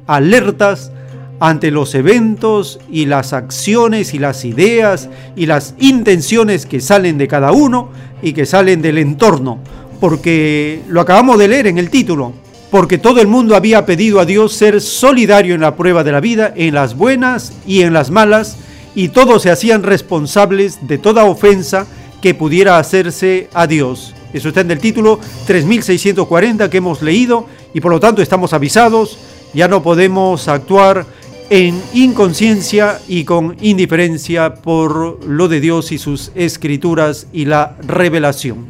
alertas 0.07 0.93
ante 1.41 1.71
los 1.71 1.95
eventos 1.95 2.79
y 2.91 3.07
las 3.07 3.33
acciones 3.33 4.13
y 4.13 4.19
las 4.19 4.45
ideas 4.45 5.09
y 5.35 5.47
las 5.47 5.75
intenciones 5.79 6.67
que 6.67 6.81
salen 6.81 7.17
de 7.17 7.29
cada 7.29 7.51
uno 7.51 7.89
y 8.23 8.35
que 8.35 8.45
salen 8.45 8.83
del 8.83 8.99
entorno, 8.99 9.59
porque 10.01 10.83
lo 10.89 11.01
acabamos 11.01 11.39
de 11.39 11.49
leer 11.49 11.67
en 11.67 11.79
el 11.79 11.89
título, 11.89 12.35
porque 12.71 12.99
todo 12.99 13.21
el 13.21 13.27
mundo 13.27 13.57
había 13.57 13.87
pedido 13.87 14.21
a 14.21 14.27
Dios 14.27 14.53
ser 14.53 14.81
solidario 14.83 15.55
en 15.55 15.63
la 15.63 15.77
prueba 15.77 16.05
de 16.05 16.13
la 16.13 16.21
vida, 16.21 16.53
en 16.55 16.75
las 16.75 16.95
buenas 16.95 17.55
y 17.67 17.81
en 17.81 17.95
las 17.95 18.11
malas, 18.11 18.59
y 18.95 19.09
todos 19.09 19.43
se 19.43 19.51
hacían 19.51 19.83
responsables 19.83 20.87
de 20.87 20.99
toda 20.99 21.25
ofensa 21.25 21.87
que 22.21 22.35
pudiera 22.35 22.79
hacerse 22.79 23.49
a 23.55 23.67
Dios. 23.67 24.15
Eso 24.33 24.49
está 24.49 24.61
en 24.61 24.71
el 24.71 24.79
título 24.79 25.19
3640 25.47 26.71
que 26.71 26.79
hemos 26.79 27.03
leído 27.03 27.47
y 27.75 27.81
por 27.81 27.91
lo 27.91 28.01
tanto 28.01 28.23
estamos 28.23 28.53
avisados, 28.53 29.19
ya 29.53 29.67
no 29.67 29.83
podemos 29.83 30.47
actuar 30.49 31.07
en 31.51 31.83
inconsciencia 31.95 33.01
y 33.09 33.25
con 33.25 33.57
indiferencia 33.61 34.55
por 34.55 35.25
lo 35.25 35.49
de 35.49 35.61
Dios 35.61 35.91
y 35.91 35.99
sus 35.99 36.31
escrituras 36.37 37.27
y 37.33 37.47
la 37.47 37.77
revelación. 37.83 38.69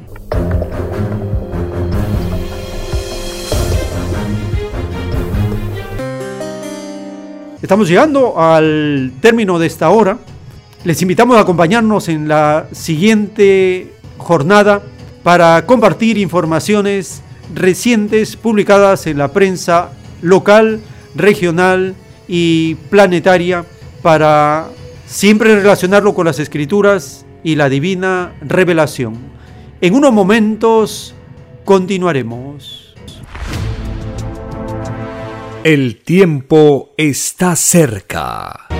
Estamos 7.61 7.87
llegando 7.87 8.41
al 8.41 9.13
término 9.21 9.59
de 9.59 9.67
esta 9.67 9.91
hora. 9.91 10.19
Les 10.85 11.03
invitamos 11.03 11.37
a 11.37 11.41
acompañarnos 11.41 12.09
en 12.09 12.27
la 12.27 12.67
siguiente 12.73 13.93
jornada 14.17 14.81
para 15.23 15.65
compartir 15.67 16.19
informaciones 16.19 17.23
recientes 17.55 18.37
publicadas 18.37 19.07
en 19.07 19.19
la 19.19 19.33
prensa 19.33 19.93
local, 20.23 20.81
regional 21.15 21.95
y 22.29 22.77
planetaria 22.89 23.65
para 24.03 24.69
siempre 25.07 25.57
relacionarlo 25.57 26.15
con 26.15 26.27
las 26.27 26.39
escrituras 26.39 27.27
y 27.43 27.57
la 27.57 27.69
divina 27.69 28.35
revelación. 28.41 29.17
En 29.81 29.95
unos 29.95 30.13
momentos 30.13 31.15
continuaremos. 31.65 32.95
El 35.65 36.03
tiempo 36.03 36.95
está 36.97 37.55
cerca. 37.57 38.80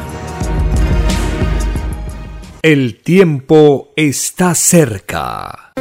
el 2.63 3.01
tiempo 3.01 3.91
está 3.95 4.53
cerca. 4.53 5.73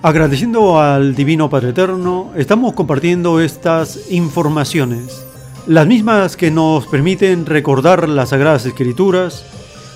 Agradeciendo 0.00 0.80
al 0.80 1.14
Divino 1.14 1.50
Padre 1.50 1.70
Eterno, 1.70 2.32
estamos 2.34 2.72
compartiendo 2.72 3.40
estas 3.40 4.10
informaciones, 4.10 5.22
las 5.66 5.86
mismas 5.86 6.38
que 6.38 6.50
nos 6.50 6.86
permiten 6.86 7.44
recordar 7.44 8.08
las 8.08 8.30
Sagradas 8.30 8.64
Escrituras 8.64 9.44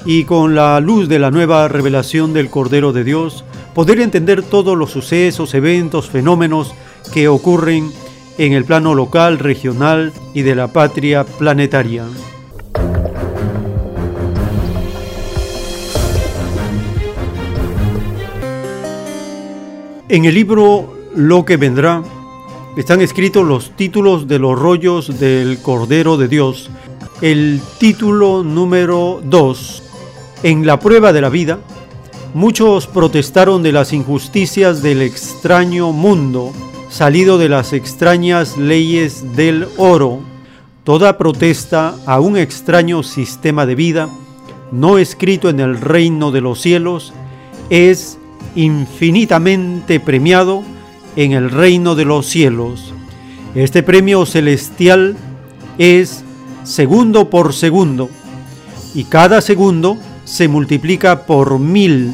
y 0.04 0.24
con 0.24 0.54
la 0.54 0.80
luz 0.80 1.08
de 1.08 1.18
la 1.18 1.30
nueva 1.30 1.66
revelación 1.68 2.34
del 2.34 2.50
Cordero 2.50 2.92
de 2.92 3.04
Dios, 3.04 3.42
poder 3.74 4.00
entender 4.00 4.42
todos 4.42 4.76
los 4.76 4.90
sucesos, 4.90 5.54
eventos, 5.54 6.10
fenómenos 6.10 6.74
que 7.12 7.28
ocurren 7.28 7.92
en 8.38 8.52
el 8.52 8.64
plano 8.64 8.94
local, 8.94 9.38
regional 9.38 10.12
y 10.34 10.42
de 10.42 10.54
la 10.54 10.68
patria 10.68 11.24
planetaria. 11.24 12.04
En 20.08 20.24
el 20.26 20.34
libro 20.34 20.92
Lo 21.14 21.44
que 21.44 21.56
vendrá 21.56 22.02
están 22.76 23.00
escritos 23.00 23.46
los 23.46 23.76
títulos 23.76 24.28
de 24.28 24.38
los 24.38 24.58
rollos 24.58 25.18
del 25.18 25.58
Cordero 25.62 26.16
de 26.16 26.28
Dios. 26.28 26.70
El 27.20 27.60
título 27.78 28.42
número 28.42 29.20
2, 29.24 29.82
En 30.42 30.66
la 30.66 30.78
prueba 30.78 31.12
de 31.12 31.20
la 31.20 31.28
vida, 31.28 31.60
muchos 32.34 32.86
protestaron 32.86 33.62
de 33.62 33.72
las 33.72 33.92
injusticias 33.92 34.82
del 34.82 35.02
extraño 35.02 35.92
mundo 35.92 36.52
salido 36.92 37.38
de 37.38 37.48
las 37.48 37.72
extrañas 37.72 38.58
leyes 38.58 39.34
del 39.34 39.66
oro, 39.78 40.20
toda 40.84 41.16
protesta 41.16 41.94
a 42.04 42.20
un 42.20 42.36
extraño 42.36 43.02
sistema 43.02 43.64
de 43.64 43.74
vida 43.74 44.10
no 44.70 44.98
escrito 44.98 45.48
en 45.48 45.60
el 45.60 45.80
reino 45.80 46.30
de 46.32 46.42
los 46.42 46.60
cielos 46.60 47.14
es 47.70 48.18
infinitamente 48.54 50.00
premiado 50.00 50.62
en 51.16 51.32
el 51.32 51.50
reino 51.50 51.94
de 51.94 52.04
los 52.04 52.26
cielos. 52.26 52.92
Este 53.54 53.82
premio 53.82 54.26
celestial 54.26 55.16
es 55.78 56.24
segundo 56.62 57.30
por 57.30 57.54
segundo 57.54 58.10
y 58.94 59.04
cada 59.04 59.40
segundo 59.40 59.96
se 60.26 60.46
multiplica 60.46 61.24
por 61.24 61.58
mil 61.58 62.12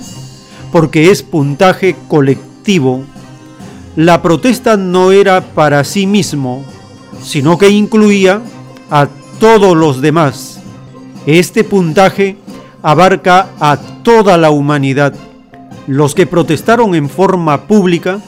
porque 0.70 1.10
es 1.10 1.24
puntaje 1.24 1.96
colectivo 2.06 3.04
la 3.98 4.22
protesta 4.22 4.76
no 4.76 5.10
era 5.10 5.40
para 5.40 5.82
sí 5.82 6.06
mismo, 6.06 6.64
sino 7.20 7.58
que 7.58 7.68
incluía 7.68 8.40
a 8.92 9.08
todos 9.40 9.76
los 9.76 10.00
demás. 10.00 10.60
Este 11.26 11.64
puntaje 11.64 12.36
abarca 12.80 13.48
a 13.58 13.76
toda 14.04 14.38
la 14.38 14.50
humanidad. 14.50 15.14
Los 15.88 16.14
que 16.14 16.28
protestaron 16.28 16.94
en 16.94 17.08
forma 17.08 17.62
pública 17.62 18.20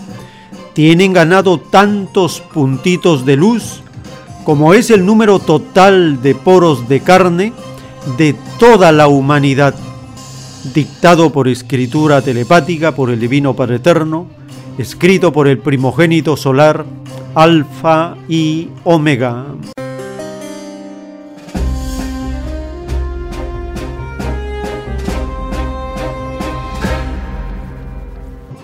tienen 0.73 1.13
ganado 1.13 1.61
tantos 1.61 2.41
puntitos 2.41 3.25
de 3.25 3.37
luz 3.37 3.85
como 4.43 4.75
es 4.75 4.91
el 4.91 5.07
número 5.07 5.39
total 5.39 6.21
de 6.21 6.35
poros 6.35 6.89
de 6.89 6.99
carne 6.99 7.53
de 8.19 8.35
toda 8.59 8.91
la 8.91 9.07
humanidad, 9.07 9.77
dictado 10.75 11.31
por 11.31 11.47
escritura 11.47 12.23
telepática 12.23 12.93
por 12.93 13.11
el 13.11 13.21
Divino 13.21 13.55
Padre 13.55 13.77
Eterno, 13.77 14.40
escrito 14.79 15.33
por 15.33 15.49
el 15.49 15.59
primogénito 15.59 16.37
solar, 16.37 16.85
Alfa 17.35 18.17
y 18.29 18.69
Omega. 18.85 19.47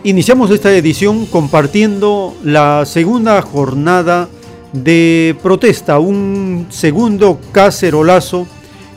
Iniciamos 0.05 0.53
esta 0.53 0.73
edición 0.73 1.27
compartiendo 1.27 2.37
la 2.45 2.85
segunda 2.87 3.43
jornada 3.43 4.29
de 4.73 5.35
protesta, 5.43 5.99
un 5.99 6.67
segundo 6.71 7.41
cacerolazo 7.51 8.47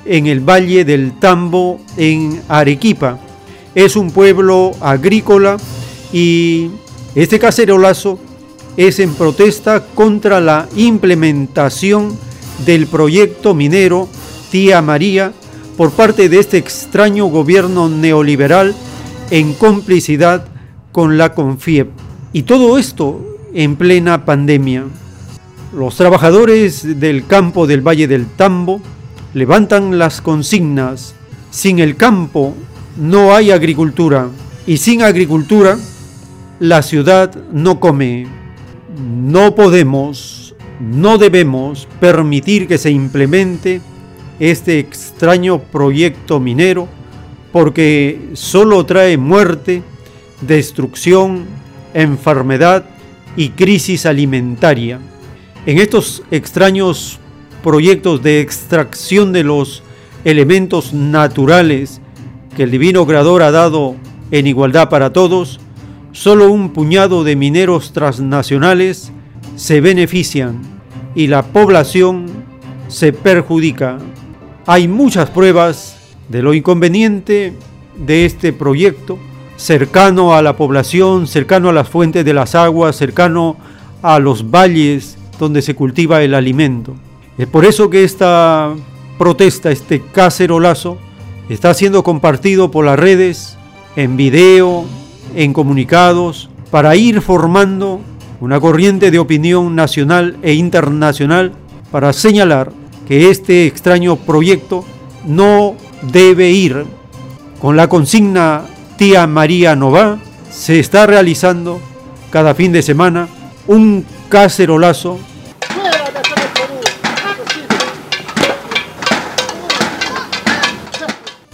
en 0.06 0.28
el 0.28 0.40
Valle 0.40 0.86
del 0.86 1.18
Tambo 1.20 1.80
en 1.98 2.42
Arequipa. 2.48 3.18
Es 3.74 3.96
un 3.96 4.12
pueblo 4.12 4.72
agrícola 4.82 5.58
y 6.14 6.70
este 7.24 7.38
cacerolazo 7.40 8.18
es 8.78 9.00
en 9.00 9.14
protesta 9.14 9.86
contra 9.94 10.40
la 10.40 10.70
implementación 10.76 12.18
del 12.66 12.88
proyecto 12.88 13.54
minero 13.54 14.08
Tía 14.52 14.82
María 14.82 15.34
por 15.76 15.92
parte 15.92 16.30
de 16.30 16.40
este 16.40 16.58
extraño 16.58 17.26
gobierno 17.26 17.90
neoliberal 17.90 18.74
en 19.32 19.54
complicidad 19.54 20.46
con 20.92 21.18
la 21.18 21.34
CONFIEP. 21.34 21.90
Y 22.32 22.44
todo 22.44 22.78
esto 22.78 23.38
en 23.54 23.76
plena 23.76 24.24
pandemia. 24.24 24.86
Los 25.76 25.96
trabajadores 25.96 27.00
del 27.00 27.26
campo 27.26 27.68
del 27.68 27.86
Valle 27.86 28.08
del 28.08 28.28
Tambo 28.28 28.82
levantan 29.34 30.00
las 30.00 30.22
consignas. 30.22 31.16
Sin 31.52 31.80
el 31.80 31.96
campo 31.96 32.56
no 32.98 33.36
hay 33.36 33.52
agricultura 33.52 34.30
y 34.66 34.78
sin 34.78 35.02
agricultura 35.02 35.78
la 36.60 36.82
ciudad 36.82 37.34
no 37.52 37.80
come. 37.80 38.28
No 38.98 39.56
podemos, 39.56 40.56
no 40.80 41.18
debemos 41.18 41.88
permitir 42.00 42.68
que 42.68 42.78
se 42.78 42.92
implemente 42.92 43.82
este 44.40 44.80
extraño 44.80 45.60
proyecto 45.60 46.40
minero 46.40 46.88
porque 47.52 48.30
solo 48.34 48.86
trae 48.86 49.18
muerte, 49.18 49.82
destrucción, 50.42 51.46
enfermedad 51.94 52.86
y 53.36 53.50
crisis 53.50 54.06
alimentaria. 54.06 55.00
En 55.66 55.78
estos 55.78 56.24
extraños 56.32 57.20
proyectos 57.64 58.22
de 58.22 58.42
extracción 58.42 59.34
de 59.34 59.44
los 59.44 59.84
elementos 60.24 60.94
naturales 60.94 62.02
que 62.56 62.64
el 62.64 62.72
Divino 62.72 63.06
Creador 63.06 63.44
ha 63.44 63.52
dado 63.52 63.96
en 64.32 64.48
igualdad 64.48 64.90
para 64.90 65.12
todos, 65.12 65.60
solo 66.12 66.52
un 66.52 66.70
puñado 66.72 67.24
de 67.24 67.36
mineros 67.36 67.94
transnacionales 67.94 69.12
se 69.56 69.82
benefician 69.82 70.62
y 71.16 71.28
la 71.28 71.44
población 71.44 72.28
se 72.88 73.14
perjudica. 73.14 73.98
Hay 74.66 74.88
muchas 74.88 75.30
pruebas 75.30 75.98
de 76.30 76.42
lo 76.42 76.54
inconveniente 76.54 77.54
de 77.96 78.26
este 78.26 78.54
proyecto, 78.54 79.18
cercano 79.58 80.34
a 80.34 80.42
la 80.42 80.56
población, 80.56 81.28
cercano 81.28 81.70
a 81.70 81.74
las 81.74 81.90
fuentes 81.90 82.24
de 82.24 82.34
las 82.34 82.56
aguas, 82.56 82.96
cercano 82.96 83.58
a 84.02 84.20
los 84.20 84.50
valles 84.50 85.18
donde 85.40 85.62
se 85.62 85.76
cultiva 85.76 86.22
el 86.22 86.34
alimento. 86.34 86.96
Es 87.38 87.48
por 87.48 87.66
eso 87.66 87.90
que 87.90 88.04
esta 88.04 88.74
protesta, 89.18 89.72
este 89.72 90.02
cacerolazo, 90.14 90.98
está 91.50 91.74
siendo 91.74 92.04
compartido 92.04 92.72
por 92.72 92.86
las 92.86 93.00
redes, 93.00 93.58
en 93.96 94.16
video, 94.16 94.86
en 95.36 95.54
comunicados, 95.54 96.50
para 96.72 96.96
ir 96.96 97.22
formando 97.22 98.02
una 98.40 98.60
corriente 98.60 99.12
de 99.12 99.20
opinión 99.20 99.76
nacional 99.76 100.38
e 100.42 100.54
internacional 100.54 101.54
para 101.92 102.14
señalar 102.14 102.72
que 103.08 103.30
este 103.30 103.66
extraño 103.66 104.16
proyecto 104.16 104.86
no 105.26 105.76
debe 106.12 106.52
ir. 106.52 106.86
Con 107.60 107.76
la 107.76 107.90
consigna 107.90 108.64
Tía 108.98 109.28
María 109.28 109.76
Nova 109.76 110.20
se 110.52 110.80
está 110.80 111.06
realizando 111.06 111.80
cada 112.32 112.54
fin 112.54 112.72
de 112.72 112.82
semana 112.82 113.28
un 113.68 114.06
cacerolazo 114.30 115.20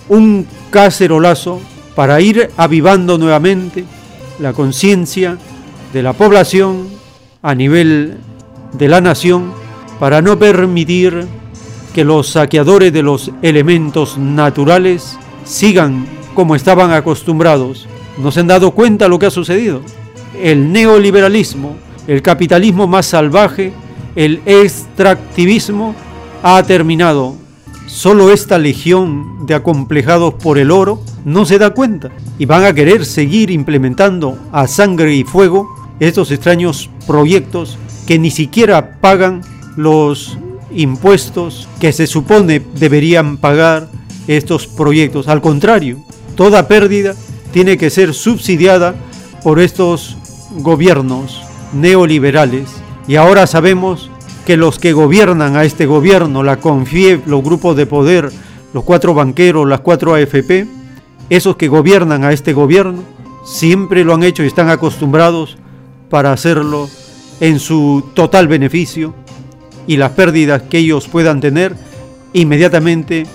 un 0.07 0.47
cacerolazo 0.69 1.61
para 1.95 2.19
ir 2.21 2.51
avivando 2.57 3.17
nuevamente 3.17 3.85
la 4.39 4.53
conciencia 4.53 5.37
de 5.93 6.03
la 6.03 6.13
población 6.13 6.87
a 7.41 7.55
nivel 7.55 8.17
de 8.73 8.87
la 8.89 8.99
nación 9.01 9.53
para 9.99 10.21
no 10.21 10.37
permitir 10.37 11.25
que 11.93 12.03
los 12.03 12.27
saqueadores 12.27 12.91
de 12.91 13.01
los 13.01 13.31
elementos 13.41 14.17
naturales 14.17 15.17
sigan 15.45 16.05
como 16.33 16.55
estaban 16.55 16.91
acostumbrados. 16.91 17.87
¿No 18.17 18.31
se 18.31 18.41
han 18.41 18.47
dado 18.47 18.71
cuenta 18.71 19.07
lo 19.07 19.17
que 19.17 19.27
ha 19.27 19.31
sucedido? 19.31 19.81
El 20.41 20.73
neoliberalismo, 20.73 21.77
el 22.07 22.21
capitalismo 22.21 22.87
más 22.87 23.05
salvaje, 23.05 23.71
el 24.17 24.41
extractivismo 24.45 25.95
ha 26.43 26.61
terminado. 26.63 27.35
Solo 27.87 28.31
esta 28.31 28.57
legión 28.57 29.45
de 29.45 29.55
acomplejados 29.55 30.33
por 30.33 30.57
el 30.57 30.71
oro 30.71 30.99
no 31.25 31.43
se 31.45 31.57
da 31.57 31.71
cuenta 31.71 32.11
y 32.39 32.45
van 32.45 32.63
a 32.63 32.73
querer 32.73 33.05
seguir 33.05 33.51
implementando 33.51 34.37
a 34.51 34.67
sangre 34.67 35.13
y 35.13 35.23
fuego 35.23 35.67
estos 35.99 36.31
extraños 36.31 36.89
proyectos 37.05 37.77
que 38.07 38.19
ni 38.19 38.31
siquiera 38.31 38.99
pagan 39.01 39.41
los 39.75 40.37
impuestos 40.71 41.67
que 41.79 41.91
se 41.91 42.07
supone 42.07 42.61
deberían 42.75 43.37
pagar 43.37 43.89
estos 44.27 44.67
proyectos. 44.67 45.27
Al 45.27 45.41
contrario, 45.41 45.97
toda 46.35 46.67
pérdida 46.67 47.15
tiene 47.51 47.77
que 47.77 47.89
ser 47.89 48.13
subsidiada 48.13 48.95
por 49.43 49.59
estos 49.59 50.17
gobiernos 50.59 51.41
neoliberales. 51.73 52.69
Y 53.07 53.15
ahora 53.15 53.47
sabemos 53.47 54.09
que 54.45 54.57
los 54.57 54.77
que 54.77 54.93
gobiernan 54.93 55.55
a 55.55 55.63
este 55.63 55.85
gobierno, 55.85 56.43
la 56.43 56.59
CONFIEP, 56.59 57.27
los 57.27 57.43
grupos 57.43 57.75
de 57.75 57.85
poder, 57.85 58.31
los 58.73 58.83
cuatro 58.83 59.13
banqueros, 59.13 59.67
las 59.67 59.79
cuatro 59.81 60.15
AFP, 60.15 60.67
esos 61.29 61.55
que 61.55 61.67
gobiernan 61.67 62.23
a 62.23 62.31
este 62.31 62.53
gobierno, 62.53 63.03
siempre 63.45 64.03
lo 64.03 64.13
han 64.13 64.23
hecho 64.23 64.43
y 64.43 64.47
están 64.47 64.69
acostumbrados 64.69 65.57
para 66.09 66.31
hacerlo 66.31 66.89
en 67.39 67.59
su 67.59 68.03
total 68.13 68.47
beneficio 68.47 69.13
y 69.87 69.97
las 69.97 70.11
pérdidas 70.11 70.63
que 70.63 70.79
ellos 70.79 71.07
puedan 71.07 71.41
tener, 71.41 71.75
inmediatamente 72.33 73.25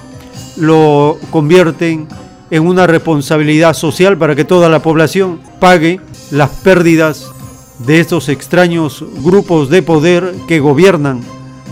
lo 0.57 1.19
convierten 1.31 2.09
en 2.51 2.67
una 2.67 2.87
responsabilidad 2.87 3.75
social 3.75 4.19
para 4.19 4.35
que 4.35 4.45
toda 4.45 4.69
la 4.69 4.83
población 4.83 5.41
pague 5.61 6.01
las 6.31 6.51
pérdidas 6.51 7.31
de 7.79 8.01
estos 8.01 8.29
extraños 8.29 9.05
grupos 9.23 9.71
de 9.71 9.83
poder 9.83 10.35
que 10.49 10.61
gobiernan 10.61 11.21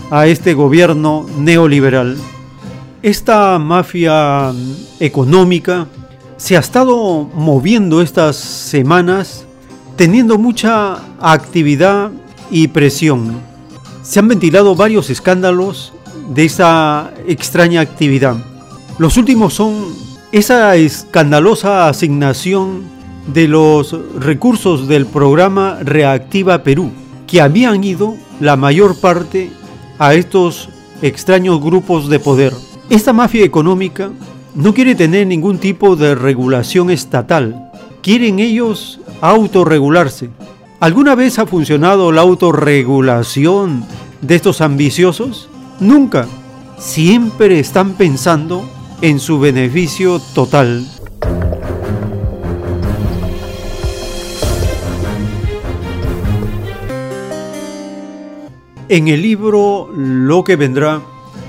a 0.09 0.27
este 0.27 0.53
gobierno 0.53 1.25
neoliberal. 1.37 2.17
Esta 3.01 3.59
mafia 3.59 4.51
económica 4.99 5.87
se 6.39 6.57
ha 6.57 6.59
estado 6.59 7.29
moviendo 7.35 8.01
estas 8.01 8.35
semanas 8.35 9.45
teniendo 9.95 10.39
mucha 10.39 10.97
actividad 11.19 12.09
y 12.49 12.69
presión 12.69 13.49
se 14.09 14.17
han 14.17 14.27
ventilado 14.27 14.75
varios 14.75 15.11
escándalos 15.11 15.93
de 16.33 16.45
esa 16.45 17.11
extraña 17.27 17.81
actividad. 17.81 18.37
Los 18.97 19.17
últimos 19.17 19.53
son 19.53 19.85
esa 20.31 20.75
escandalosa 20.77 21.87
asignación 21.87 22.85
de 23.31 23.47
los 23.47 23.95
recursos 24.19 24.87
del 24.87 25.05
programa 25.05 25.77
Reactiva 25.83 26.63
Perú, 26.63 26.89
que 27.27 27.39
habían 27.39 27.83
ido 27.83 28.15
la 28.39 28.55
mayor 28.55 28.99
parte 28.99 29.51
a 29.99 30.15
estos 30.15 30.69
extraños 31.03 31.61
grupos 31.61 32.09
de 32.09 32.19
poder. 32.19 32.53
Esta 32.89 33.13
mafia 33.13 33.45
económica 33.45 34.09
no 34.55 34.73
quiere 34.73 34.95
tener 34.95 35.27
ningún 35.27 35.57
tipo 35.59 35.95
de 35.95 36.15
regulación 36.15 36.89
estatal. 36.89 37.71
Quieren 38.01 38.39
ellos 38.39 38.99
autorregularse. 39.21 40.29
¿Alguna 40.79 41.15
vez 41.15 41.39
ha 41.39 41.45
funcionado 41.45 42.11
la 42.11 42.21
autorregulación 42.21 43.83
de 44.21 44.35
estos 44.35 44.61
ambiciosos? 44.61 45.49
Nunca. 45.79 46.27
Siempre 46.77 47.59
están 47.59 47.93
pensando 47.93 48.67
en 49.01 49.19
su 49.19 49.39
beneficio 49.39 50.19
total. 50.33 50.85
En 58.87 59.07
el 59.07 59.21
libro 59.21 59.89
Lo 59.95 60.43
que 60.43 60.55
vendrá 60.55 61.01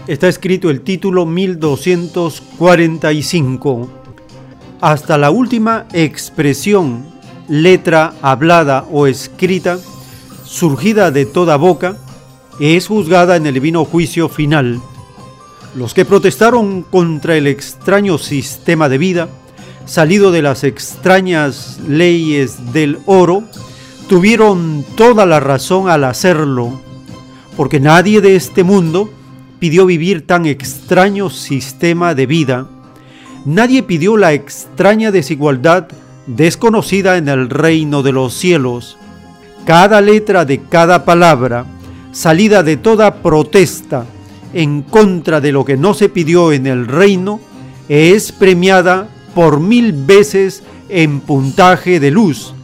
está 0.06 0.28
escrito 0.28 0.70
el 0.70 0.82
título 0.82 1.27
1245. 1.27 3.90
Hasta 4.81 5.18
la 5.18 5.31
última 5.31 5.86
expresión 5.93 7.05
letra 7.48 8.14
hablada 8.22 8.86
o 8.90 9.06
escrita, 9.06 9.78
surgida 10.44 11.10
de 11.10 11.27
toda 11.27 11.56
boca, 11.56 11.98
es 12.60 12.86
juzgada 12.86 13.36
en 13.36 13.47
el 13.47 13.55
divino 13.55 13.85
juicio 13.85 14.28
final. 14.28 14.81
Los 15.74 15.94
que 15.94 16.05
protestaron 16.05 16.82
contra 16.82 17.36
el 17.36 17.47
extraño 17.47 18.18
sistema 18.18 18.89
de 18.89 18.98
vida, 18.98 19.28
salido 19.85 20.31
de 20.31 20.43
las 20.43 20.64
extrañas 20.64 21.81
leyes 21.86 22.72
del 22.72 22.98
oro, 23.06 23.44
tuvieron 24.09 24.85
toda 24.97 25.27
la 25.27 25.40
razón 25.40 25.89
al 25.89 26.05
hacerlo, 26.05 26.81
porque 27.56 27.81
nadie 27.81 28.20
de 28.20 28.36
este 28.36 28.64
mundo 28.64 29.10
pidió 29.61 29.87
vivir 29.87 30.27
tan 30.27 30.47
extraño 30.47 31.31
sistema 31.31 32.15
de 32.15 32.27
vida. 32.27 32.66
Nadie 33.45 33.82
pidió 33.82 34.16
la 34.16 34.32
extraña 34.32 35.12
desigualdad 35.12 35.87
desconocida 36.27 37.19
en 37.19 37.28
el 37.28 37.51
reino 37.51 38.03
de 38.03 38.12
los 38.12 38.35
cielos. 38.35 38.97
Cada 39.66 40.01
letra 40.01 40.45
de 40.45 40.62
cada 40.62 41.05
palabra, 41.05 41.66
salida 42.11 42.62
de 42.62 42.78
toda 42.78 43.23
protesta 43.23 44.07
en 44.53 44.82
contra 44.82 45.41
de 45.41 45.53
lo 45.53 45.65
que 45.65 45.77
no 45.77 45.95
se 45.95 46.09
pidió 46.09 46.53
en 46.53 46.66
el 46.66 46.87
reino, 46.87 47.39
es 47.89 48.32
premiada 48.32 49.09
por 49.35 49.61
mil 49.61 49.93
veces 49.93 50.62
en 50.89 51.20
puntaje 51.20 52.01
de 52.01 52.11
luz. 52.11 52.55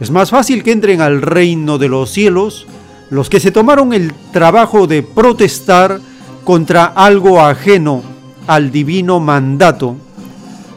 Es 0.00 0.10
más 0.12 0.30
fácil 0.30 0.62
que 0.62 0.72
entren 0.72 1.00
al 1.00 1.20
reino 1.20 1.78
de 1.78 1.88
los 1.88 2.10
cielos 2.10 2.66
los 3.10 3.28
que 3.28 3.40
se 3.40 3.50
tomaron 3.50 3.92
el 3.92 4.12
trabajo 4.32 4.86
de 4.86 5.02
protestar 5.02 6.00
contra 6.48 6.86
algo 6.86 7.42
ajeno 7.42 8.02
al 8.46 8.72
divino 8.72 9.20
mandato, 9.20 9.96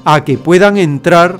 a 0.03 0.26
que 0.26 0.38
puedan 0.38 0.76
entrar 0.76 1.38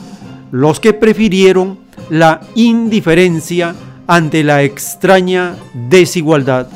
los 0.52 0.80
que 0.80 0.94
prefirieron 0.94 1.80
la 2.10 2.40
indiferencia 2.56 3.76
ante 4.08 4.46
la 4.46 4.64
extraña 4.64 5.56
desigualdad. 5.74 6.68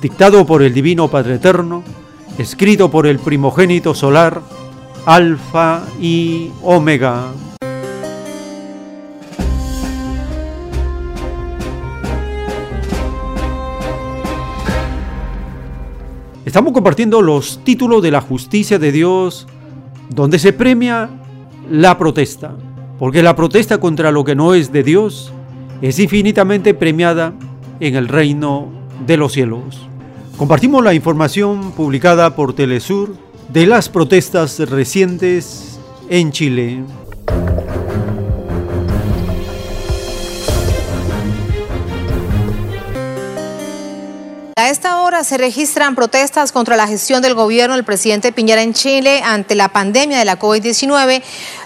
Dictado 0.00 0.46
por 0.46 0.62
el 0.62 0.72
Divino 0.72 1.08
Padre 1.08 1.34
Eterno, 1.34 1.82
escrito 2.38 2.92
por 2.92 3.08
el 3.08 3.18
primogénito 3.18 3.92
solar, 3.92 4.40
Alfa 5.04 5.82
y 6.00 6.52
Omega. 6.62 7.32
Estamos 16.52 16.74
compartiendo 16.74 17.22
los 17.22 17.64
títulos 17.64 18.02
de 18.02 18.10
la 18.10 18.20
justicia 18.20 18.78
de 18.78 18.92
Dios, 18.92 19.46
donde 20.10 20.38
se 20.38 20.52
premia 20.52 21.08
la 21.70 21.96
protesta 21.96 22.54
porque 22.98 23.22
la 23.22 23.34
protesta 23.34 23.78
contra 23.78 24.12
lo 24.12 24.22
que 24.22 24.34
no 24.34 24.52
es 24.52 24.70
de 24.70 24.82
Dios 24.82 25.32
es 25.80 25.98
infinitamente 25.98 26.74
premiada 26.74 27.32
en 27.80 27.96
el 27.96 28.06
reino 28.06 28.68
de 29.06 29.16
los 29.16 29.32
cielos. 29.32 29.88
Compartimos 30.36 30.84
la 30.84 30.92
información 30.92 31.72
publicada 31.72 32.36
por 32.36 32.52
Telesur 32.52 33.16
de 33.50 33.66
las 33.66 33.88
protestas 33.88 34.58
recientes 34.68 35.80
en 36.10 36.32
Chile. 36.32 36.84
A 44.62 44.70
esta 44.70 45.00
hora 45.00 45.24
se 45.24 45.38
registran 45.38 45.96
protestas 45.96 46.52
contra 46.52 46.76
la 46.76 46.86
gestión 46.86 47.20
del 47.20 47.34
gobierno 47.34 47.74
del 47.74 47.84
presidente 47.84 48.30
Piñera 48.30 48.62
en 48.62 48.74
Chile 48.74 49.20
ante 49.24 49.56
la 49.56 49.70
pandemia 49.70 50.20
de 50.20 50.24
la 50.24 50.38
COVID-19. 50.38 51.20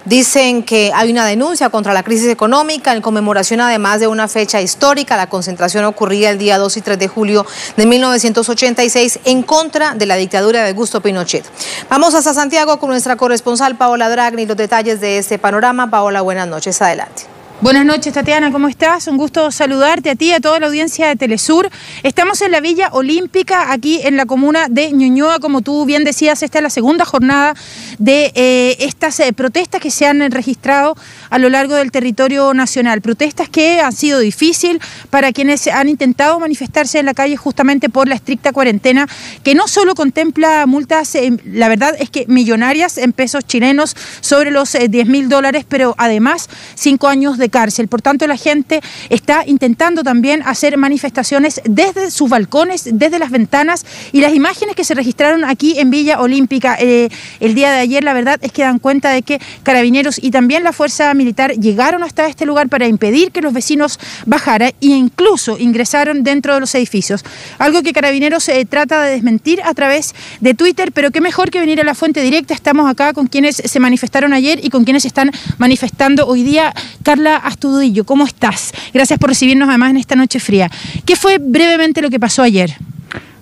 Dicen 0.06 0.62
que 0.62 0.90
hay 0.94 1.12
una 1.12 1.26
denuncia 1.26 1.68
contra 1.68 1.92
la 1.92 2.02
crisis 2.02 2.30
económica 2.30 2.94
en 2.94 3.02
conmemoración 3.02 3.60
además 3.60 4.00
de 4.00 4.06
una 4.06 4.28
fecha 4.28 4.62
histórica. 4.62 5.18
La 5.18 5.28
concentración 5.28 5.84
ocurría 5.84 6.30
el 6.30 6.38
día 6.38 6.56
2 6.56 6.74
y 6.74 6.80
3 6.80 6.98
de 6.98 7.06
julio 7.06 7.44
de 7.76 7.84
1986 7.84 9.18
en 9.26 9.42
contra 9.42 9.92
de 9.94 10.06
la 10.06 10.16
dictadura 10.16 10.62
de 10.62 10.70
Augusto 10.70 11.02
Pinochet. 11.02 11.44
Vamos 11.90 12.14
hasta 12.14 12.32
Santiago 12.32 12.78
con 12.78 12.88
nuestra 12.88 13.16
corresponsal 13.16 13.76
Paola 13.76 14.08
Dragni. 14.08 14.46
Los 14.46 14.56
detalles 14.56 15.02
de 15.02 15.18
este 15.18 15.38
panorama. 15.38 15.90
Paola, 15.90 16.22
buenas 16.22 16.48
noches. 16.48 16.80
Adelante. 16.80 17.35
Buenas 17.62 17.86
noches, 17.86 18.12
Tatiana, 18.12 18.52
¿cómo 18.52 18.68
estás? 18.68 19.08
Un 19.08 19.16
gusto 19.16 19.50
saludarte 19.50 20.10
a 20.10 20.14
ti 20.14 20.26
y 20.26 20.32
a 20.32 20.40
toda 20.40 20.60
la 20.60 20.66
audiencia 20.66 21.08
de 21.08 21.16
Telesur. 21.16 21.70
Estamos 22.02 22.42
en 22.42 22.52
la 22.52 22.60
Villa 22.60 22.90
Olímpica, 22.92 23.72
aquí 23.72 23.98
en 24.04 24.18
la 24.18 24.26
comuna 24.26 24.66
de 24.68 24.92
Ñuñoa. 24.92 25.38
Como 25.38 25.62
tú 25.62 25.86
bien 25.86 26.04
decías, 26.04 26.42
esta 26.42 26.58
es 26.58 26.62
la 26.62 26.68
segunda 26.68 27.06
jornada 27.06 27.54
de 27.98 28.30
eh, 28.34 28.76
estas 28.80 29.18
eh, 29.20 29.32
protestas 29.32 29.80
que 29.80 29.90
se 29.90 30.06
han 30.06 30.30
registrado 30.30 30.96
a 31.30 31.38
lo 31.38 31.48
largo 31.48 31.76
del 31.76 31.90
territorio 31.90 32.52
nacional. 32.52 33.00
Protestas 33.00 33.48
que 33.48 33.80
han 33.80 33.94
sido 33.94 34.18
difíciles 34.18 34.82
para 35.08 35.32
quienes 35.32 35.66
han 35.66 35.88
intentado 35.88 36.38
manifestarse 36.38 36.98
en 36.98 37.06
la 37.06 37.14
calle 37.14 37.38
justamente 37.38 37.88
por 37.88 38.06
la 38.06 38.16
estricta 38.16 38.52
cuarentena, 38.52 39.08
que 39.42 39.54
no 39.54 39.66
solo 39.66 39.94
contempla 39.94 40.66
multas, 40.66 41.14
eh, 41.14 41.32
la 41.46 41.70
verdad 41.70 41.96
es 41.98 42.10
que 42.10 42.26
millonarias 42.28 42.98
en 42.98 43.14
pesos 43.14 43.46
chilenos 43.46 43.96
sobre 44.20 44.50
los 44.50 44.74
10 44.74 45.06
mil 45.08 45.30
dólares, 45.30 45.64
pero 45.66 45.94
además 45.96 46.50
cinco 46.74 47.08
años 47.08 47.38
de 47.38 47.45
cárcel. 47.48 47.88
Por 47.88 48.02
tanto, 48.02 48.26
la 48.26 48.36
gente 48.36 48.80
está 49.10 49.44
intentando 49.46 50.02
también 50.02 50.42
hacer 50.44 50.76
manifestaciones 50.76 51.60
desde 51.64 52.10
sus 52.10 52.28
balcones, 52.28 52.88
desde 52.92 53.18
las 53.18 53.30
ventanas 53.30 53.84
y 54.12 54.20
las 54.20 54.34
imágenes 54.34 54.74
que 54.76 54.84
se 54.84 54.94
registraron 54.94 55.44
aquí 55.44 55.78
en 55.78 55.90
Villa 55.90 56.20
Olímpica 56.20 56.76
eh, 56.78 57.08
el 57.40 57.54
día 57.54 57.72
de 57.72 57.78
ayer, 57.78 58.04
la 58.04 58.12
verdad 58.12 58.38
es 58.42 58.52
que 58.52 58.62
dan 58.62 58.78
cuenta 58.78 59.10
de 59.10 59.22
que 59.22 59.40
carabineros 59.62 60.18
y 60.22 60.30
también 60.30 60.64
la 60.64 60.72
fuerza 60.72 61.12
militar 61.14 61.52
llegaron 61.52 62.02
hasta 62.02 62.26
este 62.26 62.46
lugar 62.46 62.68
para 62.68 62.86
impedir 62.86 63.30
que 63.32 63.40
los 63.40 63.52
vecinos 63.52 63.98
bajaran 64.26 64.72
e 64.80 64.86
incluso 64.86 65.58
ingresaron 65.58 66.22
dentro 66.22 66.54
de 66.54 66.60
los 66.60 66.74
edificios. 66.74 67.24
Algo 67.58 67.82
que 67.82 67.92
carabineros 67.92 68.48
eh, 68.48 68.64
trata 68.68 69.02
de 69.02 69.12
desmentir 69.12 69.60
a 69.62 69.74
través 69.74 70.14
de 70.40 70.54
Twitter, 70.54 70.92
pero 70.92 71.10
qué 71.10 71.20
mejor 71.20 71.50
que 71.50 71.60
venir 71.60 71.80
a 71.80 71.84
la 71.84 71.94
fuente 71.94 72.22
directa. 72.22 72.54
Estamos 72.54 72.88
acá 72.90 73.12
con 73.12 73.26
quienes 73.26 73.56
se 73.56 73.80
manifestaron 73.80 74.32
ayer 74.32 74.60
y 74.62 74.70
con 74.70 74.84
quienes 74.84 75.04
están 75.04 75.30
manifestando 75.58 76.26
hoy 76.26 76.42
día. 76.42 76.74
Carla 77.02 77.35
Astudillo, 77.36 78.04
¿cómo 78.04 78.24
estás? 78.24 78.72
Gracias 78.92 79.18
por 79.18 79.30
recibirnos 79.30 79.68
además 79.68 79.90
en 79.90 79.96
esta 79.98 80.16
noche 80.16 80.40
fría. 80.40 80.70
¿Qué 81.04 81.16
fue 81.16 81.38
brevemente 81.38 82.02
lo 82.02 82.10
que 82.10 82.20
pasó 82.20 82.42
ayer? 82.42 82.74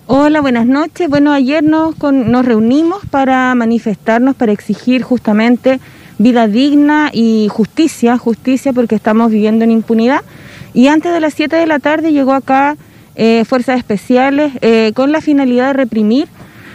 Hola, 0.07 0.41
buenas 0.41 0.67
noches. 0.67 1.09
Bueno, 1.09 1.31
ayer 1.33 1.63
nos, 1.63 1.95
nos 1.99 2.45
reunimos 2.45 3.03
para 3.09 3.55
manifestarnos, 3.55 4.35
para 4.35 4.51
exigir 4.51 5.01
justamente 5.01 5.79
vida 6.17 6.47
digna 6.47 7.09
y 7.11 7.47
justicia, 7.49 8.17
justicia 8.17 8.71
porque 8.71 8.95
estamos 8.95 9.31
viviendo 9.31 9.63
en 9.63 9.71
impunidad. 9.71 10.21
Y 10.73 10.87
antes 10.87 11.11
de 11.11 11.19
las 11.19 11.33
7 11.33 11.55
de 11.55 11.65
la 11.65 11.79
tarde 11.79 12.11
llegó 12.11 12.33
acá 12.33 12.77
eh, 13.15 13.45
fuerzas 13.45 13.77
especiales 13.77 14.53
eh, 14.61 14.91
con 14.93 15.11
la 15.11 15.21
finalidad 15.21 15.67
de 15.67 15.73
reprimir, 15.73 16.27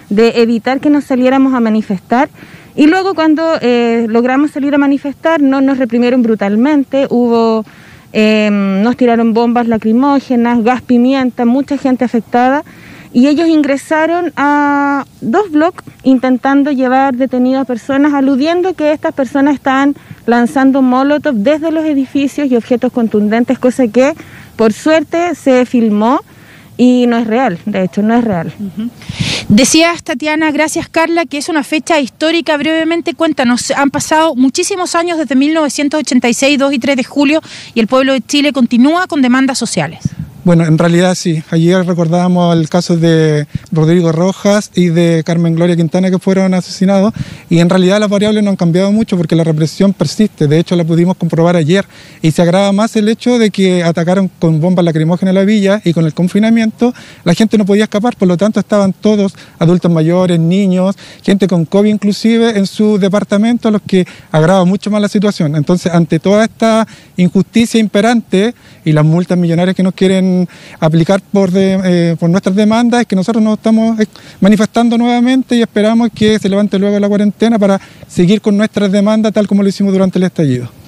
de 0.09 0.41
evitar 0.43 0.81
que 0.81 0.91
nos 0.91 1.05
saliéramos 1.05 1.55
a 1.55 1.61
manifestar. 1.61 2.31
Y 2.77 2.87
luego 2.87 3.15
cuando 3.15 3.59
eh, 3.61 4.07
logramos 4.09 4.53
salir 4.53 4.75
a 4.75 4.79
manifestar, 4.79 5.41
no 5.41 5.61
nos 5.61 5.79
reprimieron 5.79 6.23
brutalmente, 6.23 7.07
hubo, 7.11 7.65
em, 8.13 8.83
nos 8.83 8.97
tiraron 8.97 9.35
bombas 9.35 9.67
lacrimógenas, 9.67 10.63
gas 10.63 10.83
pimienta, 10.83 11.45
mucha 11.45 11.77
gente 11.77 12.05
afectada. 12.05 12.65
Y 13.13 13.27
ellos 13.27 13.49
ingresaron 13.49 14.33
a 14.37 15.05
dos 15.21 15.51
bloques 15.51 15.85
intentando 16.05 16.71
llevar 16.71 17.17
detenidas 17.17 17.67
personas, 17.67 18.15
aludiendo 18.15 18.75
que 18.75 18.93
estas 18.93 19.13
personas 19.13 19.55
estaban 19.55 19.97
lanzando 20.27 20.81
molotov 20.81 21.35
desde 21.35 21.73
los 21.73 21.85
edificios 21.85 22.49
y 22.49 22.57
objetos 22.57 22.93
contundentes, 22.93 23.59
cosa 23.59 23.89
que 23.89 24.15
por 24.55 24.73
suerte 24.73 25.35
se 25.35 25.67
filmó 25.67 26.21
y 26.81 27.07
no 27.07 27.19
es 27.19 27.27
real, 27.27 27.59
de 27.67 27.85
hecho, 27.85 28.01
no 28.01 28.17
es 28.17 28.25
real. 28.25 28.55
Decías, 29.51 30.03
Tatiana, 30.03 30.51
gracias 30.51 30.89
Carla, 30.89 31.27
que 31.27 31.37
es 31.37 31.51
una 31.51 31.63
fecha 31.63 32.01
histórica. 32.01 32.57
Brevemente, 32.57 33.13
cuéntanos, 33.13 33.71
han 33.73 33.91
pasado 33.91 34.35
muchísimos 34.35 34.95
años 34.95 35.19
desde 35.19 35.37
1986, 35.37 36.59
2 36.59 36.73
y 36.73 36.79
3 36.79 36.97
de 36.97 37.05
julio, 37.05 37.43
y 37.75 37.81
el 37.81 37.87
pueblo 37.87 38.15
de 38.15 38.23
Chile 38.23 38.55
continúa 38.55 39.07
con 39.09 39.21
demandas 39.21 39.59
sociales. 39.59 40.01
Bueno, 40.43 40.65
en 40.65 40.79
realidad 40.79 41.15
sí. 41.17 41.43
Ayer 41.51 41.85
recordábamos 41.85 42.57
el 42.57 42.71
caso 42.71 42.97
de 42.97 43.47
Rodrigo 43.73 44.11
Rojas 44.11 44.71
y 44.75 44.87
de 44.87 45.23
Carmen 45.23 45.55
Gloria 45.55 45.77
Quintana 45.77 46.11
que 46.11 46.19
fueron 46.19 46.55
asesinados 46.55 47.13
y 47.51 47.59
en 47.59 47.69
realidad 47.69 48.01
las 48.01 48.09
variables 48.09 48.43
no 48.43 48.49
han 48.49 48.57
cambiado 48.57 48.91
mucho 48.91 49.19
porque 49.19 49.37
la 49.37 49.45
represión 49.45 49.93
persiste. 49.93 50.47
De 50.47 50.59
hecho, 50.59 50.77
la 50.77 50.85
pudimos 50.85 51.19
comprobar 51.19 51.57
ayer 51.57 51.85
y 52.23 52.31
se 52.31 52.41
agrava 52.41 52.73
más 52.73 52.97
el 52.97 53.11
hecho 53.11 53.39
de 53.39 53.51
que 53.51 53.85
atacaron 53.85 54.31
con 54.39 54.63
bombas 54.63 54.83
lacrimógenas 54.83 55.35
la 55.35 55.45
villa 55.45 55.83
y 55.85 55.93
con 55.93 56.07
el 56.07 56.15
confinamiento 56.15 56.95
la 57.25 57.35
gente 57.35 57.59
no 57.59 57.67
podía 57.67 57.85
escapar, 57.85 58.17
por 58.17 58.27
lo 58.27 58.39
tanto 58.39 58.61
estaban 58.61 58.95
todos, 58.95 59.35
adultos 59.59 59.91
mayores, 59.91 60.41
niños, 60.41 60.97
gente 61.23 61.49
con 61.49 61.67
COVID 61.67 61.91
inclusive 61.91 62.57
en 62.57 62.67
su 62.67 62.99
departamento, 62.99 63.71
los 63.71 63.83
que 63.83 64.07
agrava 64.33 64.65
mucho 64.65 64.91
más 64.91 65.03
la 65.03 65.09
situación. 65.09 65.55
Entonces, 65.55 65.93
ante 65.93 66.19
toda 66.19 66.45
esta 66.45 66.89
injusticia 67.19 67.79
imperante 67.79 68.55
y 68.87 68.93
las 68.93 69.05
multas 69.05 69.37
millonarias 69.37 69.77
que 69.77 69.83
nos 69.83 69.93
quieren 69.93 70.30
aplicar 70.79 71.21
por, 71.33 71.51
eh, 71.55 72.17
por 72.19 72.31
nuestras 72.31 72.55
demandas 72.57 73.03
es 73.03 73.07
que 73.07 73.17
nosotros 73.17 73.43
nos 73.43 73.59
estamos 73.59 73.99
eh, 74.01 74.07
manifestando 74.41 74.97
nuevamente 74.97 75.57
y 75.57 75.63
esperamos 75.63 76.11
que 76.15 76.39
se 76.39 76.49
levante 76.49 76.79
luego 76.79 76.99
la 76.99 77.09
cuarentena 77.09 77.59
para 77.59 77.81
seguir 78.09 78.41
con 78.41 78.57
nuestras 78.57 78.91
demandas 78.91 79.33
tal 79.33 79.47
como 79.47 79.63
lo 79.63 79.69
hicimos 79.69 79.93
durante 79.93 80.19
el 80.19 80.25
estallido. 80.25 80.80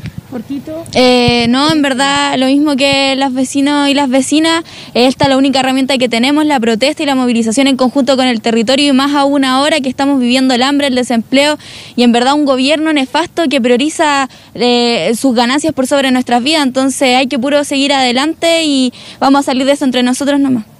Eh, 0.94 1.46
no, 1.48 1.70
en 1.70 1.82
verdad, 1.82 2.36
lo 2.38 2.46
mismo 2.46 2.74
que 2.76 3.14
los 3.16 3.32
vecinos 3.32 3.88
y 3.88 3.94
las 3.94 4.08
vecinas, 4.08 4.64
esta 4.94 5.24
es 5.24 5.28
la 5.28 5.36
única 5.36 5.60
herramienta 5.60 5.98
que 5.98 6.08
tenemos, 6.08 6.46
la 6.46 6.58
protesta 6.58 7.02
y 7.02 7.06
la 7.06 7.14
movilización 7.14 7.66
en 7.66 7.76
conjunto 7.76 8.16
con 8.16 8.26
el 8.26 8.40
territorio 8.40 8.88
y 8.88 8.92
más 8.92 9.14
aún 9.14 9.44
ahora 9.44 9.80
que 9.80 9.88
estamos 9.88 10.20
viviendo 10.20 10.54
el 10.54 10.62
hambre, 10.62 10.86
el 10.86 10.94
desempleo 10.94 11.58
y 11.96 12.02
en 12.02 12.12
verdad 12.12 12.34
un 12.34 12.44
gobierno 12.44 12.92
nefasto 12.92 13.48
que 13.48 13.60
prioriza 13.60 14.28
eh, 14.54 15.12
sus 15.16 15.34
ganancias 15.34 15.72
por 15.74 15.86
sobre 15.86 16.10
nuestras 16.10 16.42
vidas, 16.42 16.62
entonces 16.62 17.16
hay 17.16 17.26
que 17.26 17.38
puro 17.38 17.62
seguir 17.64 17.92
adelante 17.92 18.64
y 18.64 18.92
vamos 19.20 19.40
a 19.40 19.42
salir 19.42 19.66
de 19.66 19.72
eso 19.72 19.84
entre 19.84 20.02
nosotros 20.02 20.40
nomás. 20.40 20.71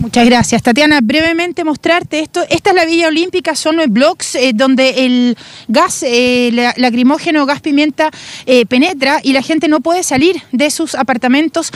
Muchas 0.00 0.24
gracias. 0.24 0.62
Tatiana, 0.62 1.00
brevemente 1.02 1.62
mostrarte 1.62 2.20
esto. 2.20 2.42
Esta 2.48 2.70
es 2.70 2.76
la 2.76 2.86
Villa 2.86 3.08
Olímpica, 3.08 3.54
son 3.54 3.76
los 3.76 3.88
blogs 3.88 4.34
eh, 4.34 4.52
donde 4.54 5.04
el 5.04 5.36
gas 5.68 6.02
eh, 6.02 6.72
lacrimógeno, 6.78 7.44
gas 7.44 7.60
pimienta 7.60 8.10
eh, 8.46 8.64
penetra 8.64 9.20
y 9.22 9.34
la 9.34 9.42
gente 9.42 9.68
no 9.68 9.80
puede 9.80 10.02
salir 10.02 10.42
de 10.52 10.70
sus 10.70 10.94
apartamentos. 10.94 11.70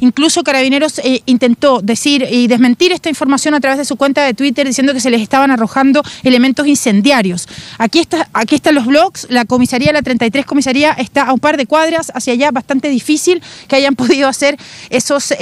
incluso 0.00 0.42
Carabineros 0.44 0.98
intentó 1.26 1.82
decir 1.82 2.26
y 2.30 2.46
desmentir 2.46 2.92
esta 2.92 3.10
información 3.10 3.52
a 3.52 3.60
través 3.60 3.78
de 3.78 3.84
su 3.84 3.96
cuenta 3.96 4.24
de 4.24 4.32
Twitter 4.32 4.66
diciendo 4.66 4.94
que 4.94 5.00
se 5.00 5.10
les 5.10 5.20
estaban 5.20 5.50
arrojando 5.50 6.02
elementos 6.22 6.66
incendiarios. 6.66 7.48
Aquí, 7.76 7.98
está, 7.98 8.30
aquí 8.32 8.54
están 8.54 8.74
los 8.74 8.86
blogs, 8.86 9.26
la 9.28 9.44
comisaría, 9.44 9.92
la 9.92 10.00
33 10.00 10.46
comisaría 10.46 10.92
está 10.92 11.24
a 11.24 11.34
un 11.34 11.40
par 11.40 11.58
de 11.58 11.66
cuadras 11.66 12.10
hacia 12.14 12.32
allá, 12.32 12.50
bastante 12.50 12.88
difícil 12.88 13.42
que 13.68 13.76
hayan 13.76 13.94
podido 13.94 14.26
hacer 14.26 14.56
esos, 14.88 15.34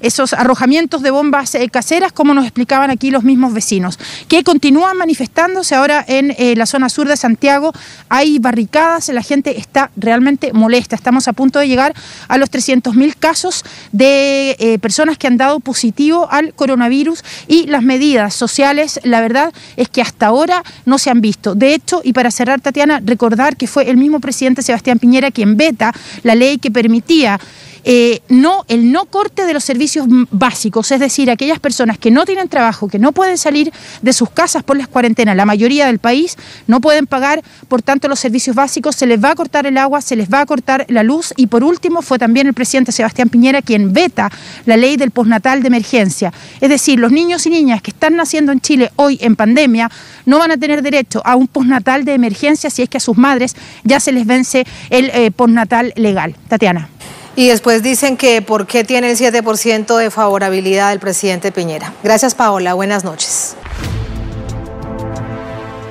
esos 0.00 0.32
arrojamientos 0.32 1.02
de 1.02 1.10
bombas 1.10 1.33
eh, 1.34 1.68
caseras, 1.68 2.12
como 2.12 2.32
nos 2.32 2.44
explicaban 2.44 2.90
aquí 2.90 3.10
los 3.10 3.24
mismos 3.24 3.52
vecinos, 3.52 3.98
que 4.28 4.44
continúan 4.44 4.96
manifestándose 4.96 5.74
ahora 5.74 6.04
en 6.06 6.34
eh, 6.38 6.54
la 6.56 6.66
zona 6.66 6.88
sur 6.88 7.08
de 7.08 7.16
Santiago. 7.16 7.72
Hay 8.08 8.38
barricadas, 8.38 9.08
la 9.08 9.22
gente 9.22 9.58
está 9.58 9.90
realmente 9.96 10.52
molesta. 10.52 10.94
Estamos 10.94 11.26
a 11.26 11.32
punto 11.32 11.58
de 11.58 11.66
llegar 11.66 11.92
a 12.28 12.38
los 12.38 12.50
300.000 12.50 13.16
casos 13.18 13.64
de 13.90 14.56
eh, 14.60 14.78
personas 14.78 15.18
que 15.18 15.26
han 15.26 15.36
dado 15.36 15.58
positivo 15.60 16.28
al 16.30 16.54
coronavirus 16.54 17.24
y 17.48 17.66
las 17.66 17.82
medidas 17.82 18.34
sociales, 18.34 19.00
la 19.02 19.20
verdad 19.20 19.52
es 19.76 19.88
que 19.88 20.02
hasta 20.02 20.26
ahora 20.26 20.62
no 20.84 20.98
se 20.98 21.10
han 21.10 21.20
visto. 21.20 21.54
De 21.54 21.74
hecho, 21.74 22.00
y 22.04 22.12
para 22.12 22.30
cerrar, 22.30 22.60
Tatiana, 22.60 23.00
recordar 23.04 23.56
que 23.56 23.66
fue 23.66 23.90
el 23.90 23.96
mismo 23.96 24.20
presidente 24.20 24.62
Sebastián 24.62 24.98
Piñera 24.98 25.30
quien 25.30 25.56
veta 25.56 25.92
la 26.22 26.34
ley 26.34 26.58
que 26.58 26.70
permitía 26.70 27.40
eh, 27.84 28.20
no, 28.28 28.64
el 28.68 28.90
no 28.90 29.04
corte 29.06 29.46
de 29.46 29.52
los 29.52 29.62
servicios 29.62 30.06
básicos, 30.30 30.90
es 30.90 31.00
decir, 31.00 31.30
aquellas 31.30 31.60
personas 31.60 31.98
que 31.98 32.10
no 32.10 32.24
tienen 32.24 32.48
trabajo, 32.48 32.88
que 32.88 32.98
no 32.98 33.12
pueden 33.12 33.38
salir 33.38 33.72
de 34.02 34.12
sus 34.12 34.30
casas 34.30 34.62
por 34.62 34.76
las 34.76 34.88
cuarentenas, 34.88 35.36
la 35.36 35.44
mayoría 35.44 35.86
del 35.86 35.98
país 35.98 36.36
no 36.66 36.80
pueden 36.80 37.06
pagar, 37.06 37.42
por 37.68 37.82
tanto, 37.82 38.08
los 38.08 38.18
servicios 38.20 38.56
básicos, 38.56 38.96
se 38.96 39.06
les 39.06 39.22
va 39.22 39.30
a 39.30 39.34
cortar 39.34 39.66
el 39.66 39.76
agua, 39.76 40.00
se 40.00 40.16
les 40.16 40.28
va 40.28 40.40
a 40.40 40.46
cortar 40.46 40.86
la 40.88 41.02
luz 41.02 41.34
y 41.36 41.46
por 41.46 41.62
último 41.62 42.02
fue 42.02 42.18
también 42.18 42.46
el 42.46 42.54
presidente 42.54 42.92
Sebastián 42.92 43.28
Piñera 43.28 43.62
quien 43.62 43.92
veta 43.92 44.30
la 44.66 44.76
ley 44.76 44.96
del 44.96 45.10
postnatal 45.10 45.62
de 45.62 45.68
emergencia. 45.68 46.32
Es 46.60 46.68
decir, 46.68 46.98
los 46.98 47.12
niños 47.12 47.46
y 47.46 47.50
niñas 47.50 47.82
que 47.82 47.90
están 47.90 48.16
naciendo 48.16 48.52
en 48.52 48.60
Chile 48.60 48.90
hoy 48.96 49.18
en 49.20 49.36
pandemia 49.36 49.90
no 50.26 50.38
van 50.38 50.50
a 50.50 50.56
tener 50.56 50.82
derecho 50.82 51.20
a 51.24 51.36
un 51.36 51.48
postnatal 51.48 52.04
de 52.04 52.14
emergencia 52.14 52.70
si 52.70 52.82
es 52.82 52.88
que 52.88 52.96
a 52.96 53.00
sus 53.00 53.16
madres 53.16 53.54
ya 53.82 54.00
se 54.00 54.12
les 54.12 54.26
vence 54.26 54.66
el 54.90 55.10
eh, 55.10 55.30
postnatal 55.30 55.92
legal. 55.96 56.34
Tatiana. 56.48 56.88
Y 57.36 57.48
después 57.48 57.82
dicen 57.82 58.16
que 58.16 58.42
por 58.42 58.66
qué 58.66 58.84
tiene 58.84 59.10
el 59.10 59.16
7% 59.16 59.96
de 59.96 60.10
favorabilidad 60.10 60.90
del 60.90 61.00
presidente 61.00 61.50
Piñera. 61.50 61.92
Gracias 62.02 62.34
Paola, 62.34 62.74
buenas 62.74 63.04
noches. 63.04 63.56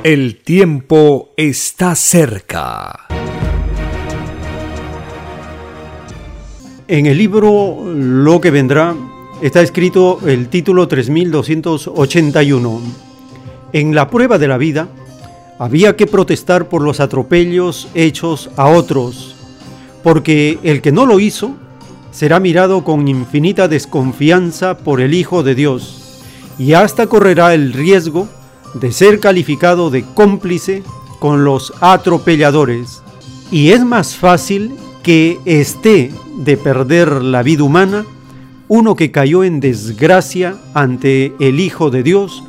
El 0.03 0.41
tiempo 0.41 1.31
está 1.37 1.95
cerca. 1.95 3.07
En 6.87 7.05
el 7.05 7.17
libro 7.17 7.81
Lo 7.85 8.41
que 8.41 8.51
vendrá 8.51 8.93
está 9.41 9.61
escrito 9.61 10.19
el 10.25 10.49
título 10.49 10.87
3281. 10.87 12.81
En 13.71 13.95
la 13.95 14.09
prueba 14.09 14.37
de 14.37 14.47
la 14.47 14.57
vida 14.57 14.87
había 15.59 15.95
que 15.95 16.07
protestar 16.07 16.69
por 16.69 16.81
los 16.81 16.99
atropellos 16.99 17.87
hechos 17.93 18.49
a 18.57 18.67
otros, 18.67 19.32
porque 20.03 20.59
el 20.63 20.81
que 20.81 20.91
no 20.91 21.05
lo 21.05 21.19
hizo 21.19 21.55
será 22.11 22.39
mirado 22.39 22.83
con 22.83 23.07
infinita 23.07 23.67
desconfianza 23.67 24.77
por 24.77 25.01
el 25.01 25.13
Hijo 25.13 25.41
de 25.41 25.55
Dios, 25.55 26.21
y 26.59 26.73
hasta 26.73 27.07
correrá 27.07 27.53
el 27.53 27.73
riesgo 27.73 28.27
de 28.75 28.91
ser 28.91 29.19
calificado 29.19 29.89
de 29.89 30.03
cómplice 30.03 30.83
con 31.19 31.43
los 31.43 31.73
atropelladores. 31.81 33.01
Y 33.51 33.69
es 33.69 33.83
más 33.83 34.15
fácil 34.15 34.75
que 35.01 35.39
esté 35.45 36.11
de 36.37 36.57
perder 36.57 37.23
la 37.23 37.43
vida 37.43 37.63
humana 37.63 38.05
uno 38.67 38.95
que 38.95 39.11
cayó 39.11 39.43
en 39.43 39.59
desgracia 39.59 40.55
ante 40.73 41.33
el 41.39 41.59
Hijo 41.59 41.89
de 41.89 42.01
Dios, 42.01 42.43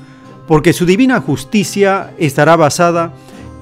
porque 0.47 0.73
su 0.73 0.87
divina 0.87 1.21
justicia 1.21 2.15
estará 2.19 2.57
basada 2.57 3.13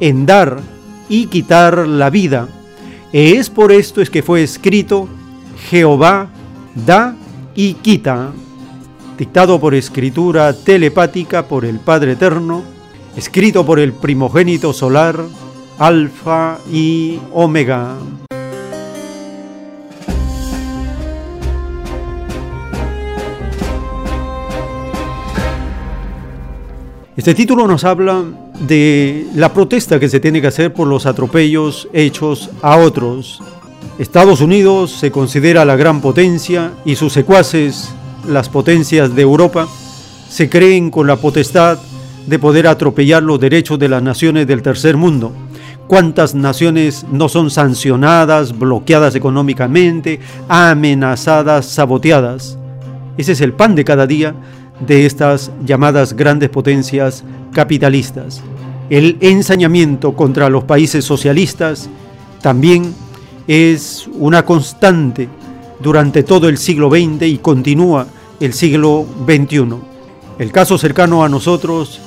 en 0.00 0.26
dar 0.26 0.60
y 1.08 1.26
quitar 1.26 1.86
la 1.88 2.10
vida. 2.10 2.48
E 3.12 3.32
es 3.32 3.50
por 3.50 3.72
esto 3.72 4.00
es 4.00 4.08
que 4.08 4.22
fue 4.22 4.42
escrito, 4.42 5.06
Jehová 5.68 6.28
da 6.74 7.14
y 7.54 7.74
quita 7.74 8.32
dictado 9.18 9.60
por 9.60 9.74
escritura 9.74 10.54
telepática 10.54 11.46
por 11.46 11.66
el 11.66 11.78
Padre 11.78 12.12
Eterno, 12.12 12.62
escrito 13.14 13.66
por 13.66 13.78
el 13.78 13.92
primogénito 13.92 14.72
solar, 14.72 15.20
Alfa 15.78 16.56
y 16.72 17.20
Omega. 17.34 17.96
Este 27.14 27.34
título 27.34 27.68
nos 27.68 27.84
habla 27.84 28.24
de 28.60 29.26
la 29.34 29.52
protesta 29.52 29.98
que 29.98 30.08
se 30.08 30.20
tiene 30.20 30.40
que 30.40 30.46
hacer 30.46 30.72
por 30.72 30.86
los 30.86 31.06
atropellos 31.06 31.88
hechos 31.92 32.50
a 32.62 32.76
otros. 32.76 33.40
Estados 33.98 34.40
Unidos 34.40 34.92
se 34.92 35.10
considera 35.10 35.64
la 35.64 35.76
gran 35.76 36.00
potencia 36.00 36.72
y 36.84 36.96
sus 36.96 37.12
secuaces 37.12 37.94
las 38.28 38.48
potencias 38.48 39.14
de 39.14 39.22
Europa 39.22 39.68
se 40.28 40.48
creen 40.48 40.90
con 40.90 41.06
la 41.06 41.16
potestad 41.16 41.78
de 42.26 42.38
poder 42.38 42.66
atropellar 42.66 43.22
los 43.22 43.40
derechos 43.40 43.78
de 43.78 43.88
las 43.88 44.02
naciones 44.02 44.46
del 44.46 44.62
tercer 44.62 44.96
mundo. 44.96 45.32
¿Cuántas 45.88 46.34
naciones 46.34 47.04
no 47.10 47.28
son 47.28 47.50
sancionadas, 47.50 48.58
bloqueadas 48.58 49.14
económicamente, 49.14 50.20
amenazadas, 50.48 51.66
saboteadas? 51.66 52.58
Ese 53.18 53.32
es 53.32 53.40
el 53.40 53.52
pan 53.52 53.74
de 53.74 53.84
cada 53.84 54.06
día 54.06 54.34
de 54.86 55.04
estas 55.04 55.50
llamadas 55.66 56.14
grandes 56.14 56.48
potencias 56.48 57.24
capitalistas. 57.52 58.42
El 58.90 59.16
ensañamiento 59.20 60.14
contra 60.14 60.48
los 60.48 60.64
países 60.64 61.04
socialistas 61.04 61.88
también 62.40 62.94
es 63.46 64.08
una 64.14 64.44
constante 64.44 65.28
durante 65.80 66.22
todo 66.22 66.48
el 66.48 66.58
siglo 66.58 66.90
XX 66.90 67.22
y 67.22 67.38
continúa 67.38 68.06
el 68.40 68.52
siglo 68.52 69.06
XXI. 69.26 69.76
El 70.38 70.52
caso 70.52 70.78
cercano 70.78 71.24
a 71.24 71.28
nosotros 71.28 72.00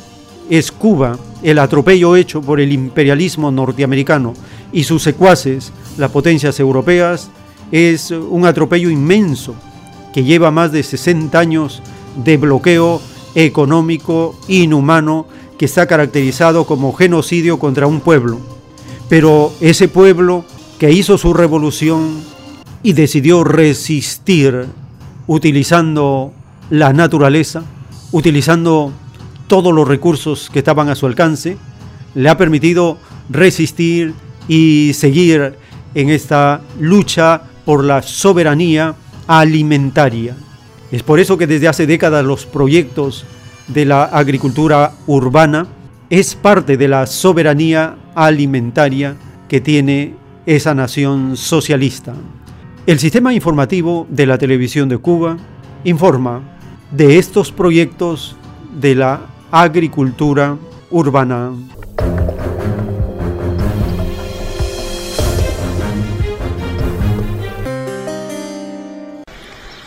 es 0.49 0.71
Cuba, 0.71 1.17
el 1.41 1.59
atropello 1.59 2.15
hecho 2.15 2.41
por 2.41 2.59
el 2.59 2.71
imperialismo 2.71 3.51
norteamericano 3.51 4.33
y 4.71 4.83
sus 4.83 5.03
secuaces, 5.03 5.71
las 5.97 6.11
potencias 6.11 6.59
europeas, 6.59 7.29
es 7.71 8.11
un 8.11 8.45
atropello 8.45 8.89
inmenso 8.89 9.55
que 10.13 10.23
lleva 10.23 10.51
más 10.51 10.71
de 10.71 10.83
60 10.83 11.37
años 11.37 11.81
de 12.23 12.37
bloqueo 12.37 13.01
económico 13.35 14.39
inhumano 14.47 15.27
que 15.57 15.65
está 15.65 15.87
caracterizado 15.87 16.65
como 16.65 16.93
genocidio 16.93 17.59
contra 17.59 17.87
un 17.87 18.01
pueblo. 18.01 18.39
Pero 19.09 19.53
ese 19.61 19.87
pueblo 19.87 20.45
que 20.79 20.91
hizo 20.91 21.17
su 21.17 21.33
revolución 21.33 22.21
y 22.81 22.93
decidió 22.93 23.43
resistir 23.43 24.65
utilizando 25.27 26.33
la 26.69 26.93
naturaleza, 26.93 27.63
utilizando 28.11 28.91
todos 29.47 29.73
los 29.73 29.87
recursos 29.87 30.49
que 30.51 30.59
estaban 30.59 30.89
a 30.89 30.95
su 30.95 31.05
alcance, 31.05 31.57
le 32.15 32.29
ha 32.29 32.37
permitido 32.37 32.97
resistir 33.29 34.13
y 34.47 34.91
seguir 34.93 35.55
en 35.93 36.09
esta 36.09 36.61
lucha 36.79 37.41
por 37.65 37.83
la 37.83 38.01
soberanía 38.01 38.95
alimentaria. 39.27 40.35
Es 40.95 41.03
por 41.03 41.19
eso 41.19 41.37
que 41.37 41.45
desde 41.45 41.67
hace 41.67 41.85
décadas 41.85 42.23
los 42.23 42.45
proyectos 42.45 43.25
de 43.67 43.83
la 43.83 44.05
agricultura 44.05 44.93
urbana 45.07 45.67
es 46.09 46.35
parte 46.35 46.77
de 46.77 46.87
la 46.87 47.05
soberanía 47.05 47.97
alimentaria 48.15 49.17
que 49.49 49.59
tiene 49.59 50.13
esa 50.45 50.73
nación 50.73 51.35
socialista. 51.35 52.13
El 52.87 52.99
sistema 52.99 53.33
informativo 53.33 54.07
de 54.09 54.25
la 54.25 54.37
televisión 54.37 54.87
de 54.87 54.97
Cuba 54.97 55.35
informa 55.83 56.41
de 56.91 57.17
estos 57.17 57.51
proyectos 57.51 58.37
de 58.79 58.95
la 58.95 59.19
agricultura 59.51 60.57
urbana. 60.91 61.51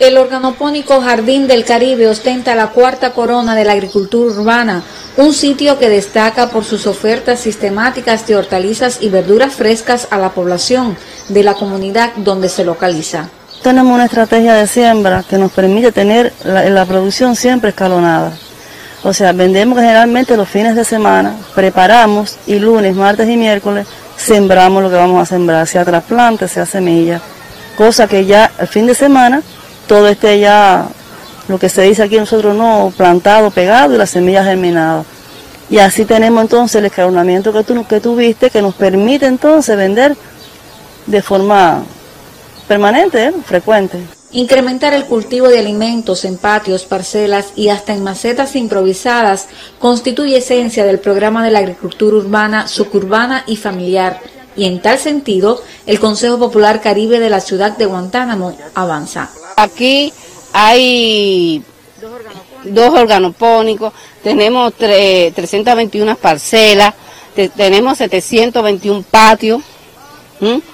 El 0.08 0.16
organopónico 0.16 1.02
Jardín 1.02 1.46
del 1.46 1.66
Caribe 1.66 2.08
ostenta 2.08 2.54
la 2.54 2.68
cuarta 2.68 3.12
corona 3.12 3.54
de 3.54 3.66
la 3.66 3.72
agricultura 3.72 4.32
urbana, 4.32 4.82
un 5.18 5.34
sitio 5.34 5.78
que 5.78 5.90
destaca 5.90 6.48
por 6.48 6.64
sus 6.64 6.86
ofertas 6.86 7.40
sistemáticas 7.40 8.26
de 8.26 8.34
hortalizas 8.34 9.02
y 9.02 9.10
verduras 9.10 9.52
frescas 9.52 10.08
a 10.10 10.16
la 10.16 10.30
población 10.30 10.96
de 11.28 11.42
la 11.42 11.52
comunidad 11.52 12.14
donde 12.16 12.48
se 12.48 12.64
localiza. 12.64 13.28
Tenemos 13.62 13.92
una 13.92 14.06
estrategia 14.06 14.54
de 14.54 14.66
siembra 14.66 15.26
que 15.28 15.36
nos 15.36 15.52
permite 15.52 15.92
tener 15.92 16.32
la, 16.42 16.86
producción 16.86 17.36
siempre 17.36 17.68
escalonada. 17.68 18.32
O 19.02 19.12
sea, 19.12 19.32
vendemos 19.32 19.78
generalmente 19.78 20.38
los 20.38 20.48
fines 20.48 20.74
de 20.74 20.86
semana, 20.86 21.36
preparamos 21.54 22.38
y 22.46 22.58
lunes, 22.58 22.96
martes 22.96 23.28
y 23.28 23.36
miércoles 23.36 23.86
sembramos 24.16 24.82
lo 24.82 24.88
que 24.88 24.96
vamos 24.96 25.20
a 25.20 25.26
sembrar, 25.26 25.66
sea 25.66 25.84
trasplante, 25.84 26.48
sea 26.48 26.64
semilla, 26.64 27.20
cosa 27.76 28.08
que 28.08 28.24
ya 28.24 28.50
el 28.58 28.68
fin 28.68 28.86
de 28.86 28.94
semana 28.94 29.42
todo 29.89 30.07
esté 30.07 30.39
ya, 30.39 30.86
lo 31.49 31.58
que 31.58 31.68
se 31.68 31.83
dice 31.83 32.05
aquí 32.05 32.17
nosotros 32.17 32.55
no, 32.55 32.92
plantado, 32.97 33.50
pegado 33.50 33.94
y 33.94 33.99
las 33.99 34.10
semillas 34.10 34.47
germinadas. 34.47 35.05
Y 35.70 35.78
así 35.78 36.05
tenemos 36.05 36.42
entonces 36.42 36.76
el 36.76 36.86
escalonamiento 36.86 37.52
que 37.52 37.65
tú, 37.65 37.84
que 37.86 38.00
tuviste 38.00 38.50
que 38.50 38.62
nos 38.62 38.75
permite 38.75 39.26
entonces 39.26 39.76
vender 39.76 40.17
de 41.07 41.23
forma 41.23 41.83
permanente, 42.68 43.25
¿eh? 43.25 43.33
frecuente. 43.44 43.99
Incrementar 44.31 44.92
el 44.92 45.07
cultivo 45.07 45.49
de 45.49 45.58
alimentos 45.58 46.26
en 46.26 46.36
patios, 46.36 46.84
parcelas 46.84 47.52
y 47.57 47.70
hasta 47.70 47.94
en 47.94 48.05
macetas 48.05 48.57
improvisadas 48.57 49.47
constituye 49.78 50.36
esencia 50.36 50.84
del 50.84 50.99
programa 50.99 51.42
de 51.42 51.50
la 51.50 51.60
agricultura 51.60 52.18
urbana, 52.18 52.68
suburbana 52.68 53.44
y 53.47 53.57
familiar. 53.57 54.20
Y 54.55 54.67
en 54.67 54.83
tal 54.83 54.99
sentido, 54.99 55.62
el 55.86 55.99
Consejo 55.99 56.39
Popular 56.39 56.83
Caribe 56.83 57.20
de 57.20 57.31
la 57.31 57.41
ciudad 57.41 57.76
de 57.76 57.86
Guantánamo 57.86 58.57
avanza. 58.75 59.31
Aquí 59.58 60.12
hay 60.52 61.64
dos 62.62 62.94
organopónicos, 62.94 63.92
tenemos 64.22 64.72
321 64.74 66.14
parcelas, 66.14 66.94
tenemos 67.56 67.98
721 67.98 69.02
patios 69.10 69.60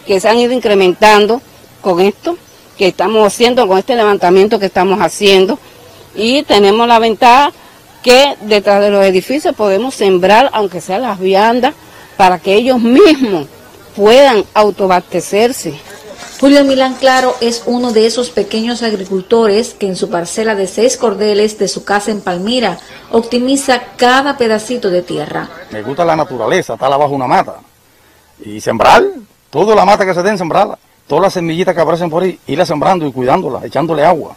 que 0.06 0.20
se 0.20 0.28
han 0.28 0.38
ido 0.38 0.52
incrementando 0.52 1.40
con 1.80 2.00
esto 2.00 2.36
que 2.76 2.88
estamos 2.88 3.26
haciendo, 3.26 3.66
con 3.66 3.78
este 3.78 3.96
levantamiento 3.96 4.58
que 4.58 4.66
estamos 4.66 5.00
haciendo. 5.00 5.58
Y 6.14 6.42
tenemos 6.42 6.86
la 6.86 6.98
ventaja 6.98 7.52
que 8.02 8.36
detrás 8.42 8.82
de 8.82 8.90
los 8.90 9.02
edificios 9.06 9.56
podemos 9.56 9.94
sembrar, 9.94 10.50
aunque 10.52 10.82
sean 10.82 11.00
las 11.00 11.18
viandas, 11.18 11.72
para 12.18 12.38
que 12.38 12.52
ellos 12.52 12.80
mismos 12.80 13.46
puedan 13.96 14.44
autoabastecerse. 14.52 15.72
Julio 16.44 16.62
Milán 16.62 16.97
Claro 16.97 17.34
es 17.40 17.62
uno 17.64 17.90
de 17.90 18.05
esos 18.05 18.28
pequeños 18.28 18.82
agricultores 18.82 19.73
que 19.73 19.86
en 19.86 19.97
su 19.97 20.10
parcela 20.10 20.55
de 20.55 20.66
seis 20.66 20.98
cordeles 20.98 21.58
de 21.58 21.68
su 21.68 21.86
casa 21.86 22.10
en 22.10 22.20
Palmira 22.20 22.78
optimiza 23.10 23.81
cada 23.97 24.36
pedacito 24.36 24.90
de 24.90 25.00
tierra. 25.00 25.48
Me 25.70 25.81
gusta 25.81 26.05
la 26.05 26.14
naturaleza, 26.14 26.74
estar 26.74 26.92
abajo 26.92 27.14
una 27.14 27.26
mata 27.26 27.60
y 28.44 28.60
sembrar, 28.60 29.02
toda 29.48 29.74
la 29.74 29.86
mata 29.86 30.05
que 30.05 30.12
se 30.12 30.23
den 30.23 30.36
sembrada. 30.36 30.78
todas 31.06 31.23
las 31.23 31.32
semillitas 31.32 31.74
que 31.74 31.81
aparecen 31.81 32.10
por 32.10 32.23
ahí, 32.23 32.39
irlas 32.47 32.68
sembrando 32.68 33.06
y 33.06 33.12
cuidándolas, 33.12 33.64
echándole 33.64 34.05
agua, 34.05 34.36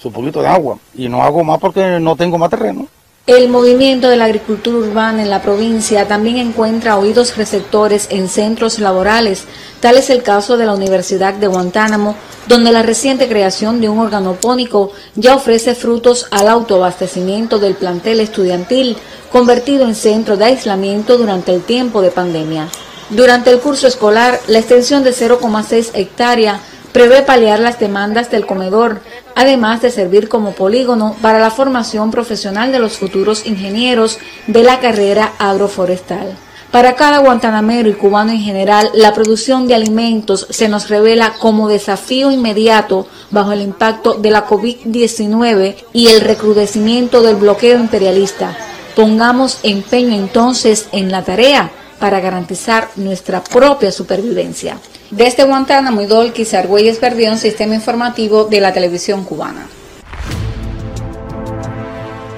su 0.00 0.12
poquito 0.12 0.40
de 0.40 0.46
agua. 0.46 0.78
Y 0.94 1.08
no 1.08 1.24
hago 1.24 1.42
más 1.42 1.58
porque 1.58 1.98
no 1.98 2.14
tengo 2.14 2.38
más 2.38 2.50
terreno. 2.50 2.86
El 3.28 3.50
movimiento 3.50 4.08
de 4.08 4.16
la 4.16 4.24
agricultura 4.24 4.78
urbana 4.78 5.22
en 5.22 5.28
la 5.28 5.42
provincia 5.42 6.08
también 6.08 6.38
encuentra 6.38 6.96
oídos 6.96 7.36
receptores 7.36 8.06
en 8.08 8.26
centros 8.26 8.78
laborales. 8.78 9.44
Tal 9.80 9.98
es 9.98 10.08
el 10.08 10.22
caso 10.22 10.56
de 10.56 10.64
la 10.64 10.72
Universidad 10.72 11.34
de 11.34 11.46
Guantánamo, 11.46 12.16
donde 12.46 12.72
la 12.72 12.82
reciente 12.82 13.28
creación 13.28 13.82
de 13.82 13.90
un 13.90 13.98
organopónico 13.98 14.92
ya 15.14 15.36
ofrece 15.36 15.74
frutos 15.74 16.26
al 16.30 16.48
autoabastecimiento 16.48 17.58
del 17.58 17.74
plantel 17.74 18.20
estudiantil, 18.20 18.96
convertido 19.30 19.84
en 19.84 19.94
centro 19.94 20.38
de 20.38 20.46
aislamiento 20.46 21.18
durante 21.18 21.52
el 21.52 21.60
tiempo 21.60 22.00
de 22.00 22.10
pandemia. 22.10 22.68
Durante 23.10 23.50
el 23.50 23.60
curso 23.60 23.86
escolar, 23.86 24.40
la 24.46 24.60
extensión 24.60 25.04
de 25.04 25.10
0,6 25.10 25.90
hectáreas 25.92 26.62
prevé 26.92 27.22
paliar 27.22 27.60
las 27.60 27.78
demandas 27.78 28.30
del 28.30 28.46
comedor, 28.46 29.00
además 29.34 29.82
de 29.82 29.90
servir 29.90 30.28
como 30.28 30.52
polígono 30.52 31.16
para 31.20 31.38
la 31.38 31.50
formación 31.50 32.10
profesional 32.10 32.72
de 32.72 32.78
los 32.78 32.98
futuros 32.98 33.46
ingenieros 33.46 34.18
de 34.46 34.62
la 34.62 34.80
carrera 34.80 35.32
agroforestal. 35.38 36.36
Para 36.70 36.96
cada 36.96 37.18
guantanamero 37.18 37.88
y 37.88 37.94
cubano 37.94 38.30
en 38.30 38.40
general, 38.40 38.90
la 38.92 39.14
producción 39.14 39.66
de 39.66 39.74
alimentos 39.74 40.46
se 40.50 40.68
nos 40.68 40.90
revela 40.90 41.32
como 41.38 41.66
desafío 41.66 42.30
inmediato 42.30 43.06
bajo 43.30 43.52
el 43.52 43.62
impacto 43.62 44.14
de 44.14 44.30
la 44.30 44.46
COVID-19 44.46 45.76
y 45.94 46.08
el 46.08 46.20
recrudecimiento 46.20 47.22
del 47.22 47.36
bloqueo 47.36 47.78
imperialista. 47.78 48.54
Pongamos 48.94 49.60
empeño 49.62 50.14
entonces 50.14 50.88
en 50.92 51.10
la 51.10 51.24
tarea 51.24 51.70
para 51.98 52.20
garantizar 52.20 52.90
nuestra 52.96 53.42
propia 53.42 53.90
supervivencia. 53.90 54.78
Desde 55.10 55.44
Guantánamo 55.44 56.02
y 56.02 56.06
Dolquis, 56.06 56.52
Argüelles 56.52 56.98
Perdión, 56.98 57.38
Sistema 57.38 57.74
Informativo 57.74 58.44
de 58.44 58.60
la 58.60 58.74
Televisión 58.74 59.24
Cubana. 59.24 59.66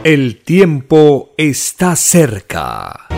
El 0.05 0.36
tiempo 0.36 1.31
está 1.36 1.97
cerca. 1.97 3.08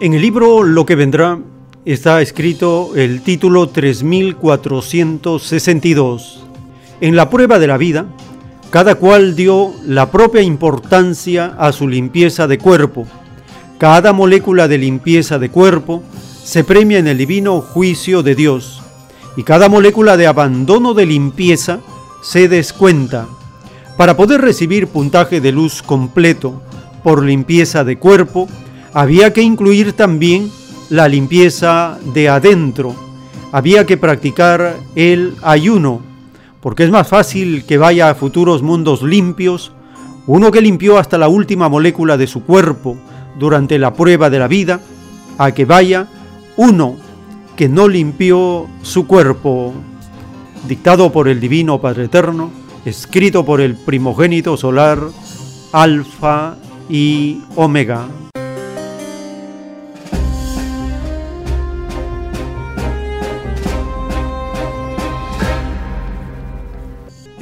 En 0.00 0.14
el 0.14 0.22
libro 0.22 0.62
Lo 0.62 0.86
que 0.86 0.96
vendrá 0.96 1.38
está 1.84 2.22
escrito 2.22 2.92
el 2.96 3.20
título 3.20 3.68
3462. 3.68 6.46
En 7.02 7.16
la 7.16 7.28
prueba 7.28 7.58
de 7.58 7.66
la 7.66 7.76
vida, 7.76 8.06
cada 8.70 8.94
cual 8.94 9.36
dio 9.36 9.74
la 9.84 10.10
propia 10.10 10.40
importancia 10.40 11.54
a 11.58 11.70
su 11.72 11.86
limpieza 11.86 12.46
de 12.46 12.56
cuerpo. 12.56 13.06
Cada 13.82 14.12
molécula 14.12 14.68
de 14.68 14.78
limpieza 14.78 15.40
de 15.40 15.50
cuerpo 15.50 16.04
se 16.44 16.62
premia 16.62 17.00
en 17.00 17.08
el 17.08 17.18
divino 17.18 17.60
juicio 17.60 18.22
de 18.22 18.36
Dios 18.36 18.80
y 19.36 19.42
cada 19.42 19.68
molécula 19.68 20.16
de 20.16 20.28
abandono 20.28 20.94
de 20.94 21.04
limpieza 21.04 21.80
se 22.22 22.46
descuenta. 22.46 23.26
Para 23.96 24.16
poder 24.16 24.40
recibir 24.40 24.86
puntaje 24.86 25.40
de 25.40 25.50
luz 25.50 25.82
completo 25.82 26.62
por 27.02 27.24
limpieza 27.24 27.82
de 27.82 27.98
cuerpo, 27.98 28.46
había 28.94 29.32
que 29.32 29.42
incluir 29.42 29.94
también 29.94 30.48
la 30.88 31.08
limpieza 31.08 31.98
de 32.14 32.28
adentro. 32.28 32.94
Había 33.50 33.84
que 33.84 33.96
practicar 33.96 34.76
el 34.94 35.34
ayuno 35.42 36.02
porque 36.60 36.84
es 36.84 36.90
más 36.92 37.08
fácil 37.08 37.64
que 37.64 37.78
vaya 37.78 38.10
a 38.10 38.14
futuros 38.14 38.62
mundos 38.62 39.02
limpios 39.02 39.72
uno 40.28 40.52
que 40.52 40.60
limpió 40.60 40.98
hasta 40.98 41.18
la 41.18 41.26
última 41.26 41.68
molécula 41.68 42.16
de 42.16 42.28
su 42.28 42.44
cuerpo 42.44 42.96
durante 43.38 43.78
la 43.78 43.94
prueba 43.94 44.30
de 44.30 44.38
la 44.38 44.48
vida, 44.48 44.80
a 45.38 45.52
que 45.52 45.64
vaya 45.64 46.08
uno 46.56 46.96
que 47.56 47.68
no 47.68 47.88
limpió 47.88 48.66
su 48.82 49.06
cuerpo, 49.06 49.72
dictado 50.68 51.12
por 51.12 51.28
el 51.28 51.40
Divino 51.40 51.80
Padre 51.80 52.04
Eterno, 52.04 52.50
escrito 52.84 53.44
por 53.44 53.60
el 53.60 53.76
primogénito 53.76 54.56
solar, 54.56 55.00
Alfa 55.72 56.56
y 56.88 57.40
Omega. 57.56 58.06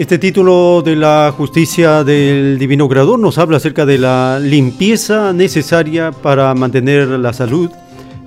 Este 0.00 0.16
título 0.18 0.80
de 0.82 0.96
la 0.96 1.30
justicia 1.36 2.04
del 2.04 2.58
Divino 2.58 2.88
Creador 2.88 3.18
nos 3.18 3.36
habla 3.36 3.58
acerca 3.58 3.84
de 3.84 3.98
la 3.98 4.38
limpieza 4.40 5.34
necesaria 5.34 6.10
para 6.10 6.54
mantener 6.54 7.06
la 7.06 7.34
salud, 7.34 7.68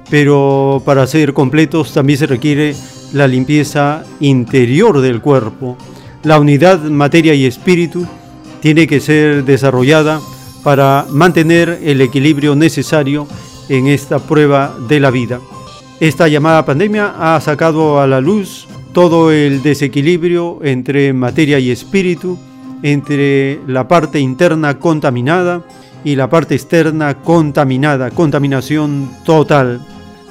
pero 0.08 0.84
para 0.86 1.08
ser 1.08 1.34
completos 1.34 1.92
también 1.92 2.20
se 2.20 2.28
requiere 2.28 2.76
la 3.12 3.28
limpieza 3.28 4.04
interior 4.20 5.02
del 5.02 5.20
cuerpo. 5.20 5.76
La 6.22 6.38
unidad 6.38 6.80
materia 6.80 7.34
y 7.34 7.48
espíritu 7.48 8.06
tiene 8.62 8.86
que 8.86 9.00
ser 9.00 9.44
desarrollada 9.44 10.22
para 10.64 11.08
mantener 11.10 11.80
el 11.82 12.02
equilibrio 12.02 12.56
necesario 12.56 13.26
en 13.68 13.88
esta 13.88 14.20
prueba 14.20 14.76
de 14.88 15.00
la 15.00 15.10
vida. 15.10 15.40
Esta 16.00 16.28
llamada 16.28 16.66
pandemia 16.66 17.16
ha 17.18 17.42
sacado 17.42 18.00
a 18.00 18.06
la 18.06 18.22
luz 18.22 18.68
todo 18.94 19.32
el 19.32 19.62
desequilibrio 19.64 20.60
entre 20.64 21.12
materia 21.14 21.60
y 21.60 21.72
espíritu, 21.72 22.38
entre 22.84 23.60
la 23.68 23.88
parte 23.88 24.20
interna 24.20 24.80
contaminada 24.80 25.64
y 26.04 26.16
la 26.16 26.30
parte 26.30 26.56
externa 26.56 27.16
contaminada, 27.16 28.12
contaminación 28.12 29.10
total. 29.26 29.82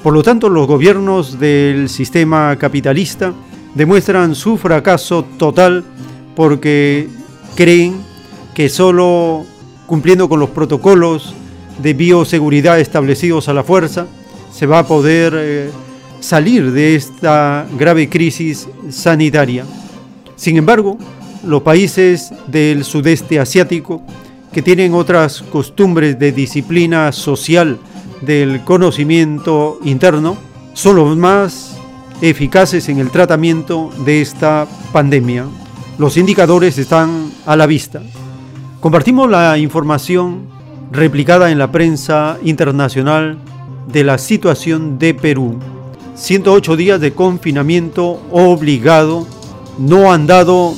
Por 0.03 0.15
lo 0.15 0.23
tanto, 0.23 0.49
los 0.49 0.67
gobiernos 0.67 1.39
del 1.39 1.89
sistema 1.89 2.57
capitalista 2.57 3.33
demuestran 3.75 4.35
su 4.35 4.57
fracaso 4.57 5.25
total 5.39 5.85
porque 6.37 7.09
creen 7.55 7.97
que 8.55 8.69
solo 8.69 9.45
cumpliendo 9.87 10.29
con 10.29 10.41
los 10.41 10.51
protocolos 10.51 11.35
de 11.83 11.95
bioseguridad 11.95 12.81
establecidos 12.81 13.49
a 13.49 13.55
la 13.55 13.65
fuerza 13.65 14.07
se 14.53 14.67
va 14.67 14.81
a 14.81 14.87
poder 14.87 15.33
eh, 15.37 15.71
salir 16.23 16.73
de 16.73 16.95
esta 16.95 17.67
grave 17.79 18.09
crisis 18.09 18.69
sanitaria. 18.91 19.65
Sin 20.37 20.57
embargo, 20.57 20.97
los 21.45 21.63
países 21.63 22.33
del 22.47 22.85
sudeste 22.85 23.41
asiático, 23.41 24.03
que 24.53 24.63
tienen 24.63 24.95
otras 24.95 25.43
costumbres 25.43 26.19
de 26.19 26.33
disciplina 26.33 27.11
social 27.13 27.79
del 28.21 28.61
conocimiento 28.63 29.79
interno, 29.85 30.37
son 30.75 30.97
los 30.97 31.17
más 31.17 31.77
eficaces 32.21 32.89
en 32.89 32.99
el 32.99 33.11
tratamiento 33.11 33.91
de 34.05 34.23
esta 34.23 34.67
pandemia. 34.93 35.45
Los 35.99 36.17
indicadores 36.17 36.79
están 36.79 37.33
a 37.47 37.57
la 37.57 37.67
vista. 37.67 38.01
Compartimos 38.81 39.29
la 39.29 39.59
información 39.59 40.47
replicada 40.93 41.51
en 41.51 41.59
la 41.59 41.73
prensa 41.73 42.39
internacional 42.45 43.39
de 43.93 44.05
la 44.05 44.19
situación 44.19 44.99
de 44.99 45.15
Perú. 45.15 45.59
108 46.23 46.77
días 46.77 47.01
de 47.01 47.15
confinamiento 47.15 48.23
obligado 48.31 49.27
no 49.77 50.13
han 50.13 50.29
dado 50.29 50.73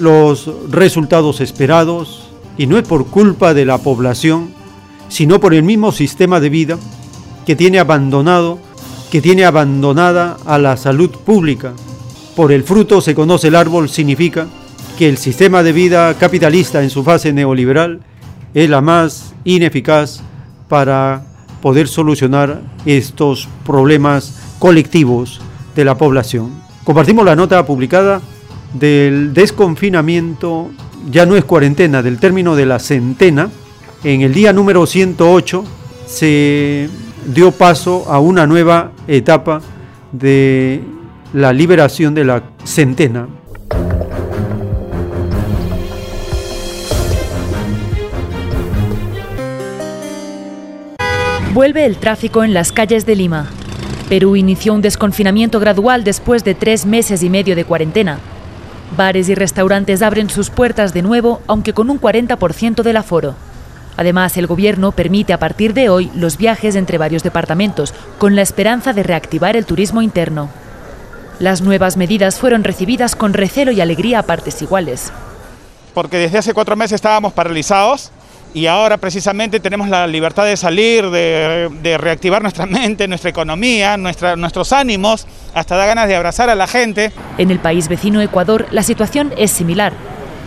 los 0.00 0.50
resultados 0.68 1.40
esperados 1.40 2.24
y 2.58 2.66
no 2.66 2.76
es 2.76 2.88
por 2.88 3.06
culpa 3.06 3.54
de 3.54 3.64
la 3.64 3.78
población, 3.78 4.52
sino 5.08 5.38
por 5.38 5.54
el 5.54 5.62
mismo 5.62 5.92
sistema 5.92 6.40
de 6.40 6.48
vida 6.48 6.76
que 7.46 7.54
tiene 7.54 7.78
abandonado, 7.78 8.58
que 9.12 9.22
tiene 9.22 9.44
abandonada 9.44 10.38
a 10.44 10.58
la 10.58 10.76
salud 10.76 11.10
pública. 11.10 11.72
Por 12.34 12.50
el 12.50 12.64
fruto 12.64 13.00
se 13.00 13.14
conoce 13.14 13.46
el 13.46 13.54
árbol 13.54 13.88
significa 13.88 14.48
que 14.98 15.08
el 15.08 15.18
sistema 15.18 15.62
de 15.62 15.70
vida 15.70 16.14
capitalista 16.14 16.82
en 16.82 16.90
su 16.90 17.04
fase 17.04 17.32
neoliberal 17.32 18.00
es 18.54 18.68
la 18.68 18.80
más 18.80 19.34
ineficaz 19.44 20.20
para 20.68 21.22
poder 21.62 21.86
solucionar 21.86 22.60
estos 22.86 23.48
problemas 23.64 24.49
colectivos 24.60 25.40
de 25.74 25.84
la 25.84 25.98
población. 25.98 26.52
Compartimos 26.84 27.24
la 27.24 27.34
nota 27.34 27.66
publicada 27.66 28.20
del 28.74 29.34
desconfinamiento, 29.34 30.70
ya 31.10 31.26
no 31.26 31.34
es 31.34 31.44
cuarentena, 31.44 32.02
del 32.02 32.20
término 32.20 32.54
de 32.54 32.66
la 32.66 32.78
centena. 32.78 33.50
En 34.04 34.20
el 34.20 34.32
día 34.32 34.52
número 34.52 34.86
108 34.86 35.64
se 36.06 36.88
dio 37.26 37.50
paso 37.50 38.04
a 38.08 38.20
una 38.20 38.46
nueva 38.46 38.92
etapa 39.08 39.60
de 40.12 40.84
la 41.32 41.52
liberación 41.52 42.14
de 42.14 42.24
la 42.24 42.42
centena. 42.64 43.26
Vuelve 51.52 51.84
el 51.84 51.96
tráfico 51.96 52.44
en 52.44 52.54
las 52.54 52.70
calles 52.70 53.06
de 53.06 53.16
Lima. 53.16 53.50
Perú 54.10 54.34
inició 54.34 54.74
un 54.74 54.82
desconfinamiento 54.82 55.60
gradual 55.60 56.02
después 56.02 56.42
de 56.42 56.56
tres 56.56 56.84
meses 56.84 57.22
y 57.22 57.30
medio 57.30 57.54
de 57.54 57.64
cuarentena. 57.64 58.18
Bares 58.96 59.28
y 59.28 59.36
restaurantes 59.36 60.02
abren 60.02 60.28
sus 60.28 60.50
puertas 60.50 60.92
de 60.92 61.02
nuevo, 61.02 61.40
aunque 61.46 61.72
con 61.72 61.90
un 61.90 62.00
40% 62.00 62.82
del 62.82 62.96
aforo. 62.96 63.36
Además, 63.96 64.36
el 64.36 64.48
gobierno 64.48 64.90
permite 64.90 65.32
a 65.32 65.38
partir 65.38 65.74
de 65.74 65.90
hoy 65.90 66.10
los 66.16 66.38
viajes 66.38 66.74
entre 66.74 66.98
varios 66.98 67.22
departamentos, 67.22 67.94
con 68.18 68.34
la 68.34 68.42
esperanza 68.42 68.92
de 68.92 69.04
reactivar 69.04 69.56
el 69.56 69.64
turismo 69.64 70.02
interno. 70.02 70.48
Las 71.38 71.60
nuevas 71.60 71.96
medidas 71.96 72.40
fueron 72.40 72.64
recibidas 72.64 73.14
con 73.14 73.32
recelo 73.32 73.70
y 73.70 73.80
alegría 73.80 74.18
a 74.18 74.22
partes 74.24 74.60
iguales. 74.60 75.12
Porque 75.94 76.18
desde 76.18 76.38
hace 76.38 76.52
cuatro 76.52 76.74
meses 76.74 76.96
estábamos 76.96 77.32
paralizados 77.32 78.10
y 78.52 78.66
ahora 78.66 78.96
precisamente 78.96 79.60
tenemos 79.60 79.88
la 79.88 80.06
libertad 80.06 80.44
de 80.44 80.56
salir, 80.56 81.08
de, 81.10 81.98
reactivar 81.98 82.42
nuestra 82.42 82.66
mente, 82.66 83.06
nuestra 83.08 83.30
economía, 83.30 83.96
nuestros 83.96 84.72
ánimos, 84.72 85.26
hasta 85.54 85.76
da 85.76 85.86
ganas 85.86 86.08
de 86.08 86.16
abrazar 86.16 86.50
a 86.50 86.54
la 86.54 86.66
gente. 86.66 87.12
En 87.38 87.50
el 87.50 87.58
país 87.58 87.88
vecino 87.88 88.20
Ecuador 88.20 88.66
la 88.70 88.82
situación 88.82 89.32
es 89.36 89.50
similar. 89.50 89.92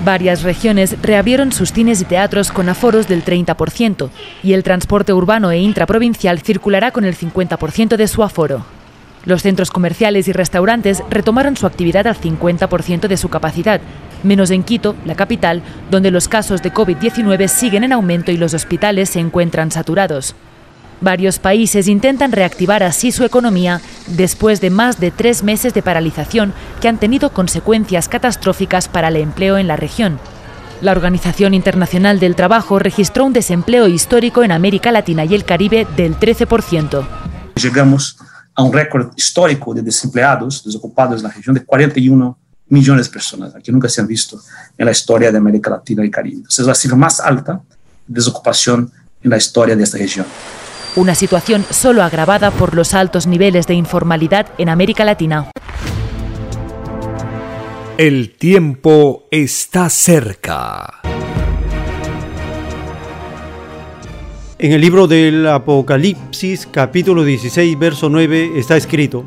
Varias 0.03 0.43
regiones 0.43 0.97
reabrieron 1.01 1.51
sus 1.51 1.71
cines 1.71 2.01
y 2.01 2.05
teatros 2.05 2.51
con 2.51 2.67
aforos 2.67 3.07
del 3.07 3.23
30% 3.23 4.09
y 4.41 4.53
el 4.53 4.63
transporte 4.63 5.13
urbano 5.13 5.51
e 5.51 5.59
intraprovincial 5.59 6.41
circulará 6.41 6.91
con 6.91 7.05
el 7.05 7.15
50% 7.15 7.95
de 7.95 8.07
su 8.07 8.23
aforo. 8.23 8.65
Los 9.25 9.43
centros 9.43 9.71
comerciales 9.71 10.27
y 10.27 10.33
restaurantes 10.33 11.01
retomaron 11.09 11.55
su 11.55 11.65
actividad 11.65 12.07
al 12.07 12.19
50% 12.19 13.07
de 13.07 13.15
su 13.15 13.29
capacidad, 13.29 13.79
menos 14.23 14.51
en 14.51 14.63
Quito, 14.63 14.95
la 15.05 15.15
capital, 15.15 15.61
donde 15.91 16.11
los 16.11 16.27
casos 16.27 16.61
de 16.61 16.73
COVID-19 16.73 17.47
siguen 17.47 17.83
en 17.83 17.93
aumento 17.93 18.31
y 18.31 18.37
los 18.37 18.53
hospitales 18.53 19.09
se 19.09 19.19
encuentran 19.19 19.71
saturados. 19.71 20.35
Varios 21.01 21.37
países 21.39 21.89
intentan 21.89 22.31
reactivar 22.31 22.81
así 22.81 23.11
su 23.11 23.25
economía 23.25 23.81
después 24.07 24.61
de 24.61 24.69
más 24.69 24.99
de 24.99 25.11
tres 25.11 25.43
meses 25.43 25.73
de 25.73 25.81
paralización 25.81 26.53
que 26.79 26.87
han 26.87 26.97
tenido 26.97 27.31
consecuencias 27.31 28.07
catastróficas 28.07 28.87
para 28.87 29.09
el 29.09 29.17
empleo 29.17 29.57
en 29.57 29.67
la 29.67 29.75
región. 29.75 30.17
La 30.79 30.91
Organización 30.91 31.53
Internacional 31.53 32.19
del 32.19 32.35
Trabajo 32.35 32.79
registró 32.79 33.25
un 33.25 33.33
desempleo 33.33 33.87
histórico 33.87 34.43
en 34.43 34.51
América 34.51 34.91
Latina 34.91 35.25
y 35.25 35.35
el 35.35 35.45
Caribe 35.45 35.87
del 35.95 36.17
13%. 36.17 37.05
Llegamos 37.55 38.17
a 38.55 38.63
un 38.63 38.73
récord 38.73 39.11
histórico 39.15 39.73
de 39.73 39.81
desempleados, 39.81 40.63
desocupados 40.63 41.17
en 41.17 41.27
la 41.27 41.33
región 41.33 41.55
de 41.55 41.65
41 41.65 42.37
millones 42.67 43.07
de 43.07 43.13
personas, 43.13 43.53
que 43.63 43.71
nunca 43.71 43.89
se 43.89 44.01
han 44.01 44.07
visto 44.07 44.39
en 44.77 44.85
la 44.85 44.91
historia 44.91 45.31
de 45.31 45.37
América 45.37 45.69
Latina 45.69 46.05
y 46.05 46.11
Caribe. 46.11 46.43
Es 46.49 46.59
la 46.59 46.75
cifra 46.75 46.97
más 46.97 47.19
alta 47.19 47.61
de 48.07 48.15
desocupación 48.15 48.91
en 49.21 49.29
la 49.29 49.37
historia 49.37 49.75
de 49.75 49.83
esta 49.83 49.97
región. 49.97 50.25
Una 50.95 51.15
situación 51.15 51.65
solo 51.69 52.03
agravada 52.03 52.51
por 52.51 52.75
los 52.75 52.93
altos 52.93 53.25
niveles 53.25 53.65
de 53.65 53.73
informalidad 53.73 54.47
en 54.57 54.69
América 54.69 55.03
Latina. 55.03 55.49
El 57.97 58.35
tiempo 58.35 59.27
está 59.31 59.89
cerca. 59.89 61.01
En 64.57 64.71
el 64.71 64.81
libro 64.81 65.07
del 65.07 65.45
Apocalipsis, 65.47 66.67
capítulo 66.71 67.23
16, 67.23 67.77
verso 67.77 68.09
9, 68.09 68.53
está 68.55 68.77
escrito, 68.77 69.25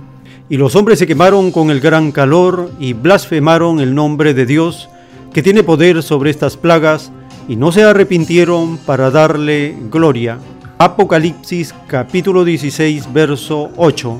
Y 0.49 0.58
los 0.58 0.76
hombres 0.76 1.00
se 1.00 1.08
quemaron 1.08 1.50
con 1.50 1.70
el 1.70 1.81
gran 1.81 2.12
calor 2.12 2.70
y 2.78 2.92
blasfemaron 2.92 3.81
el 3.81 3.97
nombre 3.97 4.33
de 4.33 4.47
Dios, 4.47 4.89
que 5.33 5.42
tiene 5.42 5.65
poder 5.65 6.05
sobre 6.05 6.31
estas 6.31 6.57
plagas, 6.57 7.10
y 7.49 7.57
no 7.57 7.73
se 7.73 7.83
arrepintieron 7.83 8.78
para 8.78 9.10
darle 9.10 9.76
gloria. 9.91 10.39
Apocalipsis 10.78 11.75
capítulo 11.89 12.44
16, 12.44 13.12
verso 13.12 13.70
8. 13.76 14.18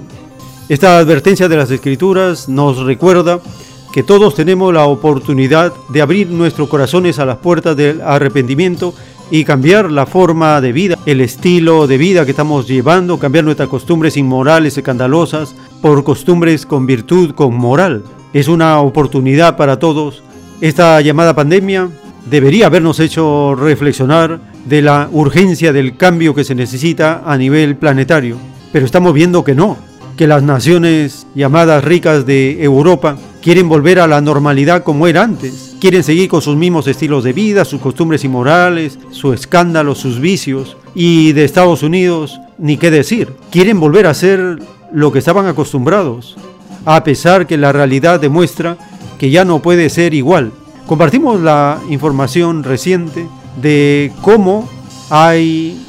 Esta 0.68 0.98
advertencia 0.98 1.48
de 1.48 1.56
las 1.58 1.70
Escrituras 1.70 2.48
nos 2.48 2.78
recuerda 2.78 3.40
que 3.92 4.02
todos 4.02 4.34
tenemos 4.34 4.74
la 4.74 4.86
oportunidad 4.86 5.72
de 5.90 6.02
abrir 6.02 6.28
nuestros 6.28 6.68
corazones 6.68 7.20
a 7.20 7.24
las 7.24 7.36
puertas 7.36 7.76
del 7.76 8.00
arrepentimiento 8.00 8.94
y 9.30 9.44
cambiar 9.44 9.90
la 9.90 10.06
forma 10.06 10.60
de 10.60 10.72
vida, 10.72 10.98
el 11.06 11.20
estilo 11.20 11.86
de 11.86 11.98
vida 11.98 12.24
que 12.24 12.30
estamos 12.30 12.68
llevando, 12.68 13.18
cambiar 13.18 13.44
nuestras 13.44 13.68
costumbres 13.68 14.16
inmorales, 14.16 14.76
escandalosas, 14.76 15.55
por 15.82 16.05
costumbres 16.05 16.66
con 16.66 16.86
virtud, 16.86 17.34
con 17.34 17.55
moral. 17.55 18.05
Es 18.32 18.48
una 18.48 18.80
oportunidad 18.80 19.56
para 19.56 19.78
todos. 19.78 20.22
Esta 20.60 21.00
llamada 21.00 21.34
pandemia 21.34 21.88
debería 22.30 22.66
habernos 22.66 23.00
hecho 23.00 23.55
reflexionar 23.55 24.40
de 24.64 24.82
la 24.82 25.08
urgencia 25.12 25.72
del 25.72 25.96
cambio 25.96 26.34
que 26.34 26.44
se 26.44 26.55
necesita 26.55 27.22
a 27.24 27.36
nivel 27.36 27.76
planetario. 27.76 28.36
Pero 28.72 28.84
estamos 28.84 29.14
viendo 29.14 29.44
que 29.44 29.55
no, 29.55 29.76
que 30.16 30.26
las 30.26 30.42
naciones 30.42 31.26
llamadas 31.34 31.84
ricas 31.84 32.26
de 32.26 32.62
Europa 32.62 33.16
quieren 33.47 33.68
volver 33.68 34.00
a 34.00 34.08
la 34.08 34.20
normalidad 34.20 34.83
como 34.83 35.07
era 35.07 35.23
antes. 35.23 35.76
Quieren 35.81 36.02
seguir 36.02 36.28
con 36.28 36.42
sus 36.42 36.57
mismos 36.57 36.89
estilos 36.89 37.23
de 37.23 37.33
vida, 37.33 37.65
sus 37.65 37.81
costumbres 37.81 38.25
inmorales, 38.25 38.99
su 39.12 39.33
escándalo, 39.33 39.94
sus 39.94 40.18
vicios. 40.18 40.76
Y 40.97 41.31
de 41.33 41.44
Estados 41.44 41.84
Unidos, 41.84 42.41
ni 42.58 42.76
qué 42.76 42.91
decir. 42.91 43.34
Quieren 43.52 43.78
volver 43.78 44.08
a 44.08 44.15
ser 44.15 44.58
lo 44.92 45.12
que 45.12 45.20
estaban 45.20 45.47
acostumbrados, 45.47 46.36
a 46.84 47.05
pesar 47.05 47.47
que 47.47 47.57
la 47.57 47.70
realidad 47.70 48.18
demuestra 48.18 48.78
que 49.16 49.31
ya 49.31 49.44
no 49.44 49.62
puede 49.62 49.91
ser 49.91 50.12
igual. 50.12 50.50
Compartimos 50.89 51.41
la 51.41 51.78
información 51.89 52.65
reciente 52.65 53.28
de 53.62 54.10
cómo 54.23 54.68
hay 55.08 55.81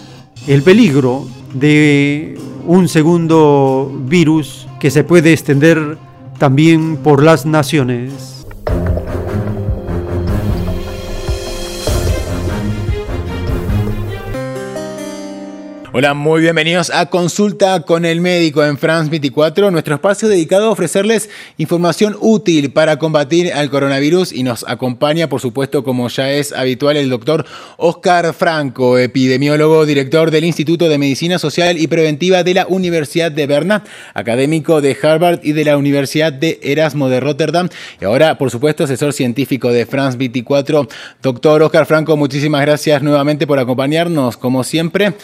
el 0.45 0.61
peligro 0.61 1.25
de 1.55 2.37
un 2.67 2.87
segundo 2.87 3.91
virus 4.05 4.67
que 4.79 4.91
se 4.91 5.03
puede 5.03 5.33
extender 5.33 5.97
también 6.37 6.97
por 6.97 7.23
las 7.23 7.45
naciones. 7.45 8.36
Hola, 15.99 16.13
muy 16.13 16.41
bienvenidos 16.41 16.91
a 16.91 17.07
Consulta 17.07 17.81
con 17.81 18.05
el 18.05 18.21
Médico 18.21 18.63
en 18.63 18.77
France 18.77 19.09
24, 19.09 19.71
nuestro 19.71 19.95
espacio 19.95 20.27
dedicado 20.27 20.67
a 20.67 20.69
ofrecerles 20.69 21.27
información 21.57 22.15
útil 22.19 22.71
para 22.71 22.99
combatir 22.99 23.51
al 23.51 23.71
coronavirus 23.71 24.31
y 24.31 24.43
nos 24.43 24.63
acompaña, 24.69 25.27
por 25.27 25.41
supuesto, 25.41 25.83
como 25.83 26.07
ya 26.09 26.31
es 26.31 26.53
habitual, 26.53 26.97
el 26.97 27.09
doctor 27.09 27.47
Oscar 27.77 28.31
Franco, 28.35 28.99
epidemiólogo, 28.99 29.87
director 29.87 30.29
del 30.29 30.43
Instituto 30.43 30.87
de 30.87 30.99
Medicina 30.99 31.39
Social 31.39 31.79
y 31.79 31.87
Preventiva 31.87 32.43
de 32.43 32.53
la 32.53 32.67
Universidad 32.67 33.31
de 33.31 33.47
Berna, 33.47 33.83
académico 34.13 34.81
de 34.81 34.95
Harvard 35.01 35.39
y 35.41 35.53
de 35.53 35.65
la 35.65 35.77
Universidad 35.77 36.31
de 36.31 36.59
Erasmo 36.61 37.09
de 37.09 37.21
Rotterdam 37.21 37.69
y 37.99 38.05
ahora, 38.05 38.37
por 38.37 38.51
supuesto, 38.51 38.83
asesor 38.83 39.13
científico 39.13 39.71
de 39.71 39.87
France 39.87 40.15
24. 40.15 40.87
Doctor 41.23 41.63
Oscar 41.63 41.87
Franco, 41.87 42.15
muchísimas 42.17 42.61
gracias 42.61 43.01
nuevamente 43.01 43.47
por 43.47 43.57
acompañarnos, 43.57 44.37
como 44.37 44.63
siempre. 44.63 45.15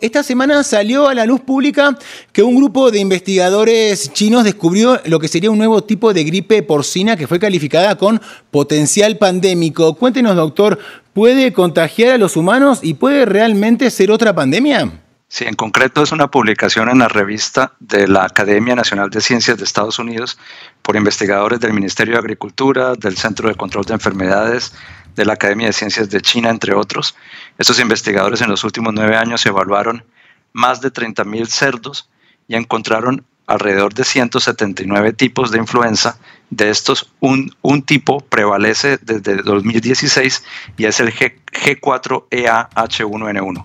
Esta 0.00 0.22
semana 0.22 0.62
salió 0.64 1.08
a 1.08 1.14
la 1.14 1.26
luz 1.26 1.40
pública 1.40 1.98
que 2.32 2.42
un 2.42 2.56
grupo 2.56 2.90
de 2.90 2.98
investigadores 2.98 4.12
chinos 4.12 4.44
descubrió 4.44 5.00
lo 5.06 5.18
que 5.18 5.28
sería 5.28 5.50
un 5.50 5.58
nuevo 5.58 5.82
tipo 5.82 6.12
de 6.12 6.24
gripe 6.24 6.62
porcina 6.62 7.16
que 7.16 7.26
fue 7.26 7.38
calificada 7.38 7.96
con 7.96 8.20
potencial 8.50 9.18
pandémico. 9.18 9.94
Cuéntenos, 9.94 10.36
doctor, 10.36 10.78
¿puede 11.12 11.52
contagiar 11.52 12.12
a 12.12 12.18
los 12.18 12.36
humanos 12.36 12.80
y 12.82 12.94
puede 12.94 13.24
realmente 13.24 13.90
ser 13.90 14.10
otra 14.10 14.34
pandemia? 14.34 15.00
Sí, 15.28 15.44
en 15.46 15.54
concreto 15.54 16.02
es 16.02 16.12
una 16.12 16.30
publicación 16.30 16.88
en 16.88 17.00
la 17.00 17.08
revista 17.08 17.72
de 17.80 18.06
la 18.06 18.24
Academia 18.24 18.76
Nacional 18.76 19.10
de 19.10 19.20
Ciencias 19.20 19.58
de 19.58 19.64
Estados 19.64 19.98
Unidos 19.98 20.38
por 20.80 20.94
investigadores 20.94 21.58
del 21.58 21.72
Ministerio 21.72 22.14
de 22.14 22.20
Agricultura, 22.20 22.94
del 22.94 23.16
Centro 23.16 23.48
de 23.48 23.56
Control 23.56 23.84
de 23.84 23.94
Enfermedades, 23.94 24.72
de 25.14 25.24
la 25.24 25.34
Academia 25.34 25.66
de 25.66 25.72
Ciencias 25.72 26.10
de 26.10 26.20
China, 26.20 26.50
entre 26.50 26.74
otros. 26.74 27.14
Estos 27.58 27.78
investigadores 27.80 28.40
en 28.40 28.50
los 28.50 28.64
últimos 28.64 28.92
nueve 28.94 29.16
años 29.16 29.46
evaluaron 29.46 30.04
más 30.52 30.80
de 30.80 30.92
30.000 30.92 31.46
cerdos 31.46 32.08
y 32.48 32.56
encontraron 32.56 33.24
alrededor 33.46 33.94
de 33.94 34.04
179 34.04 35.12
tipos 35.12 35.50
de 35.50 35.58
influenza. 35.58 36.18
De 36.50 36.70
estos, 36.70 37.10
un, 37.20 37.54
un 37.62 37.82
tipo 37.82 38.20
prevalece 38.20 38.98
desde 39.02 39.42
2016 39.42 40.44
y 40.76 40.86
es 40.86 41.00
el 41.00 41.12
G, 41.12 41.34
G4EAH1N1. 41.46 43.62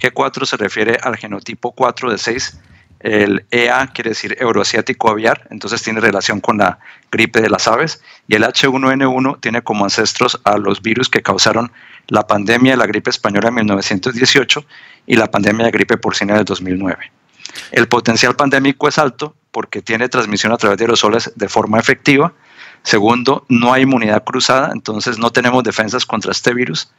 G4 0.00 0.46
se 0.46 0.56
refiere 0.56 0.96
al 1.02 1.16
genotipo 1.16 1.72
4 1.72 2.12
de 2.12 2.18
6 2.18 2.60
el 3.00 3.44
EA 3.50 3.86
quiere 3.88 4.10
decir 4.10 4.36
euroasiático 4.40 5.10
aviar, 5.10 5.46
entonces 5.50 5.82
tiene 5.82 6.00
relación 6.00 6.40
con 6.40 6.58
la 6.58 6.78
gripe 7.12 7.40
de 7.40 7.48
las 7.48 7.68
aves. 7.68 8.02
Y 8.26 8.34
el 8.34 8.42
H1N1 8.42 9.40
tiene 9.40 9.62
como 9.62 9.84
ancestros 9.84 10.40
a 10.44 10.58
los 10.58 10.82
virus 10.82 11.08
que 11.08 11.22
causaron 11.22 11.70
la 12.08 12.26
pandemia 12.26 12.72
de 12.72 12.78
la 12.78 12.86
gripe 12.86 13.10
española 13.10 13.48
en 13.48 13.54
1918 13.54 14.64
y 15.06 15.16
la 15.16 15.30
pandemia 15.30 15.66
de 15.66 15.70
gripe 15.70 15.96
porcina 15.96 16.34
del 16.34 16.44
2009. 16.44 17.12
El 17.70 17.88
potencial 17.88 18.34
pandémico 18.34 18.88
es 18.88 18.98
alto 18.98 19.34
porque 19.50 19.82
tiene 19.82 20.08
transmisión 20.08 20.52
a 20.52 20.56
través 20.56 20.78
de 20.78 20.84
aerosoles 20.84 21.32
de 21.34 21.48
forma 21.48 21.78
efectiva. 21.78 22.32
Segundo, 22.82 23.44
no 23.48 23.72
hay 23.72 23.82
inmunidad 23.82 24.24
cruzada, 24.24 24.70
entonces 24.72 25.18
no 25.18 25.30
tenemos 25.30 25.62
defensas 25.64 26.06
contra 26.06 26.32
este 26.32 26.54
virus. 26.54 26.90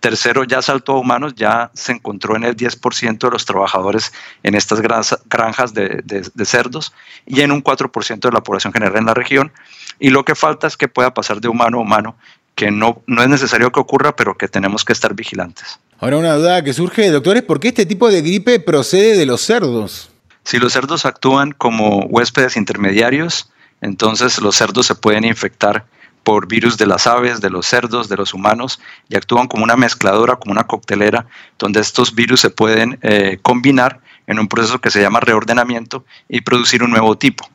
Tercero, 0.00 0.44
ya 0.44 0.60
saltó 0.60 0.92
a 0.92 0.98
humanos, 0.98 1.34
ya 1.34 1.70
se 1.72 1.92
encontró 1.92 2.36
en 2.36 2.44
el 2.44 2.56
10% 2.56 3.18
de 3.18 3.30
los 3.30 3.46
trabajadores 3.46 4.12
en 4.42 4.54
estas 4.54 4.80
granjas 4.80 5.72
de, 5.72 6.02
de, 6.04 6.44
cerdos 6.44 6.92
y 7.24 7.40
en 7.40 7.52
un 7.52 7.64
4% 7.64 8.20
de 8.20 8.30
la 8.30 8.42
población 8.42 8.72
general 8.72 8.98
en 8.98 9.06
la 9.06 9.14
región. 9.14 9.52
Y 9.98 10.10
lo 10.10 10.24
que 10.24 10.34
falta 10.34 10.66
es 10.66 10.76
que 10.76 10.88
pueda 10.88 11.14
pasar 11.14 11.40
de 11.40 11.48
humano 11.48 11.78
a 11.78 11.80
humano 11.80 12.16
que 12.54 12.70
no, 12.70 13.02
no 13.06 13.22
es 13.22 13.28
necesario 13.28 13.72
que 13.72 13.80
ocurra, 13.80 14.14
pero 14.14 14.36
que 14.36 14.48
tenemos 14.48 14.84
que 14.84 14.92
estar 14.92 15.14
vigilantes. 15.14 15.78
Ahora 15.98 16.18
una 16.18 16.34
duda 16.34 16.62
que 16.62 16.72
surge, 16.72 17.10
doctores, 17.10 17.42
¿por 17.42 17.60
qué 17.60 17.68
este 17.68 17.86
tipo 17.86 18.08
de 18.08 18.20
gripe 18.22 18.60
procede 18.60 19.16
de 19.16 19.26
los 19.26 19.40
cerdos? 19.40 20.10
Si 20.44 20.58
los 20.58 20.72
cerdos 20.72 21.06
actúan 21.06 21.52
como 21.52 22.04
huéspedes 22.06 22.56
intermediarios, 22.56 23.50
entonces 23.80 24.40
los 24.40 24.56
cerdos 24.56 24.86
se 24.86 24.94
pueden 24.94 25.24
infectar 25.24 25.86
por 26.24 26.48
virus 26.48 26.76
de 26.78 26.86
las 26.86 27.06
aves, 27.06 27.40
de 27.40 27.50
los 27.50 27.66
cerdos, 27.66 28.08
de 28.08 28.16
los 28.16 28.34
humanos, 28.34 28.80
y 29.08 29.16
actúan 29.16 29.46
como 29.46 29.62
una 29.62 29.76
mezcladora, 29.76 30.36
como 30.36 30.52
una 30.52 30.64
coctelera, 30.64 31.26
donde 31.58 31.80
estos 31.80 32.14
virus 32.14 32.40
se 32.40 32.50
pueden 32.50 32.98
eh, 33.02 33.38
combinar 33.42 34.00
en 34.26 34.38
un 34.38 34.48
proceso 34.48 34.80
que 34.80 34.90
se 34.90 35.00
llama 35.00 35.20
reordenamiento 35.20 36.04
y 36.28 36.40
producir 36.40 36.82
un 36.82 36.90
nuevo 36.90 37.16
tipo. 37.16 37.48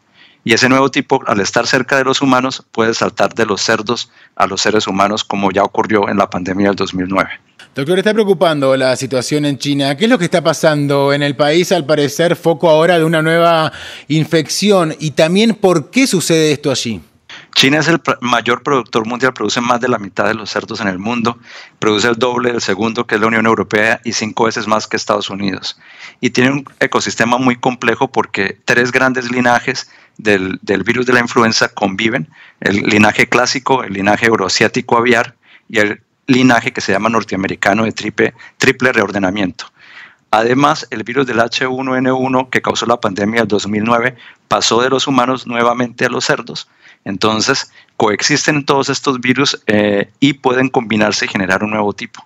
Y 0.44 0.54
ese 0.54 0.70
nuevo 0.70 0.90
tipo, 0.90 1.22
al 1.28 1.40
estar 1.42 1.68
cerca 1.68 1.98
de 1.98 2.06
los 2.06 2.22
humanos, 2.22 2.64
puede 2.72 2.94
saltar 2.94 3.34
de 3.34 3.46
los 3.46 3.62
cerdos 3.62 4.10
a 4.36 4.48
los 4.48 4.62
seres 4.62 4.88
humanos, 4.88 5.24
como 5.24 5.52
ya 5.52 5.64
ocurrió 5.64 6.08
en 6.08 6.18
la 6.18 6.30
pandemia 6.30 6.68
del 6.68 6.76
2009. 6.76 7.30
Doctor, 7.76 8.00
está 8.00 8.14
preocupando 8.14 8.76
la 8.76 8.96
situación 8.96 9.46
en 9.46 9.58
China. 9.58 9.96
¿Qué 9.96 10.06
es 10.06 10.10
lo 10.10 10.18
que 10.18 10.26
está 10.26 10.44
pasando 10.44 11.14
en 11.14 11.24
el 11.24 11.36
país? 11.36 11.72
Al 11.72 11.86
parecer, 11.86 12.36
foco 12.36 12.70
ahora 12.70 12.98
de 12.98 13.04
una 13.04 13.22
nueva 13.22 13.72
infección. 14.08 14.96
Y 15.00 15.12
también, 15.12 15.56
¿por 15.56 15.92
qué 15.92 16.08
sucede 16.08 16.52
esto 16.52 16.72
allí? 16.72 17.02
China 17.54 17.80
es 17.80 17.88
el 17.88 18.02
mayor 18.22 18.64
productor 18.64 19.06
mundial, 19.06 19.34
produce 19.34 19.60
más 19.60 19.82
de 19.82 19.90
la 19.90 19.98
mitad 19.98 20.26
de 20.26 20.34
los 20.34 20.50
cerdos 20.50 20.80
en 20.82 20.88
el 20.88 21.00
mundo, 21.00 21.38
produce 21.80 22.08
el 22.08 22.16
doble 22.16 22.52
del 22.52 22.62
segundo 22.62 23.06
que 23.06 23.16
es 23.16 23.22
la 23.22 23.28
Unión 23.28 23.46
Europea 23.46 24.00
y 24.04 24.14
cinco 24.14 24.46
veces 24.46 24.68
más 24.68 24.88
que 24.88 24.96
Estados 24.96 25.30
Unidos. 25.30 25.78
Y 26.22 26.30
tiene 26.30 26.52
un 26.52 26.66
ecosistema 26.80 27.38
muy 27.38 27.56
complejo 27.58 28.10
porque 28.10 28.58
tres 28.66 28.92
grandes 28.92 29.32
linajes 29.32 29.90
del, 30.18 30.60
virus 30.86 31.06
de 31.06 31.14
la 31.14 31.20
influenza 31.20 31.70
conviven, 31.70 32.30
el 32.62 32.78
linaje 32.78 33.28
clásico, 33.28 33.84
el 33.84 33.94
linaje 33.94 34.28
euroasiático 34.28 34.98
aviar 34.98 35.36
y 35.68 35.80
el 35.80 36.02
linaje 36.28 36.72
que 36.72 36.82
se 36.82 36.92
llama 36.92 37.10
norteamericano 37.10 37.84
de 37.84 37.92
triple, 37.92 38.34
triple 38.58 38.94
reordenamiento. 38.94 39.66
Además, 40.32 40.88
el 40.92 41.04
virus 41.04 41.26
del 41.26 41.40
H1N1 41.40 42.50
que 42.52 42.62
causó 42.62 42.86
la 42.86 43.02
pandemia 43.02 43.42
del 43.42 43.48
2009 43.48 44.16
pasó 44.48 44.82
de 44.82 44.90
los 44.90 45.08
humanos 45.08 45.48
nuevamente 45.48 46.06
a 46.06 46.10
los 46.10 46.26
cerdos 46.26 46.70
entonces, 47.06 47.72
coexisten 47.98 48.66
todos 48.66 48.90
estos 48.90 49.20
virus 49.20 49.62
eh, 49.68 50.10
y 50.20 50.34
pueden 50.34 50.70
combinarse 50.70 51.26
y 51.26 51.28
generar 51.28 51.64
un 51.64 51.72
nuevo 51.72 51.94
tipo. 51.94 52.26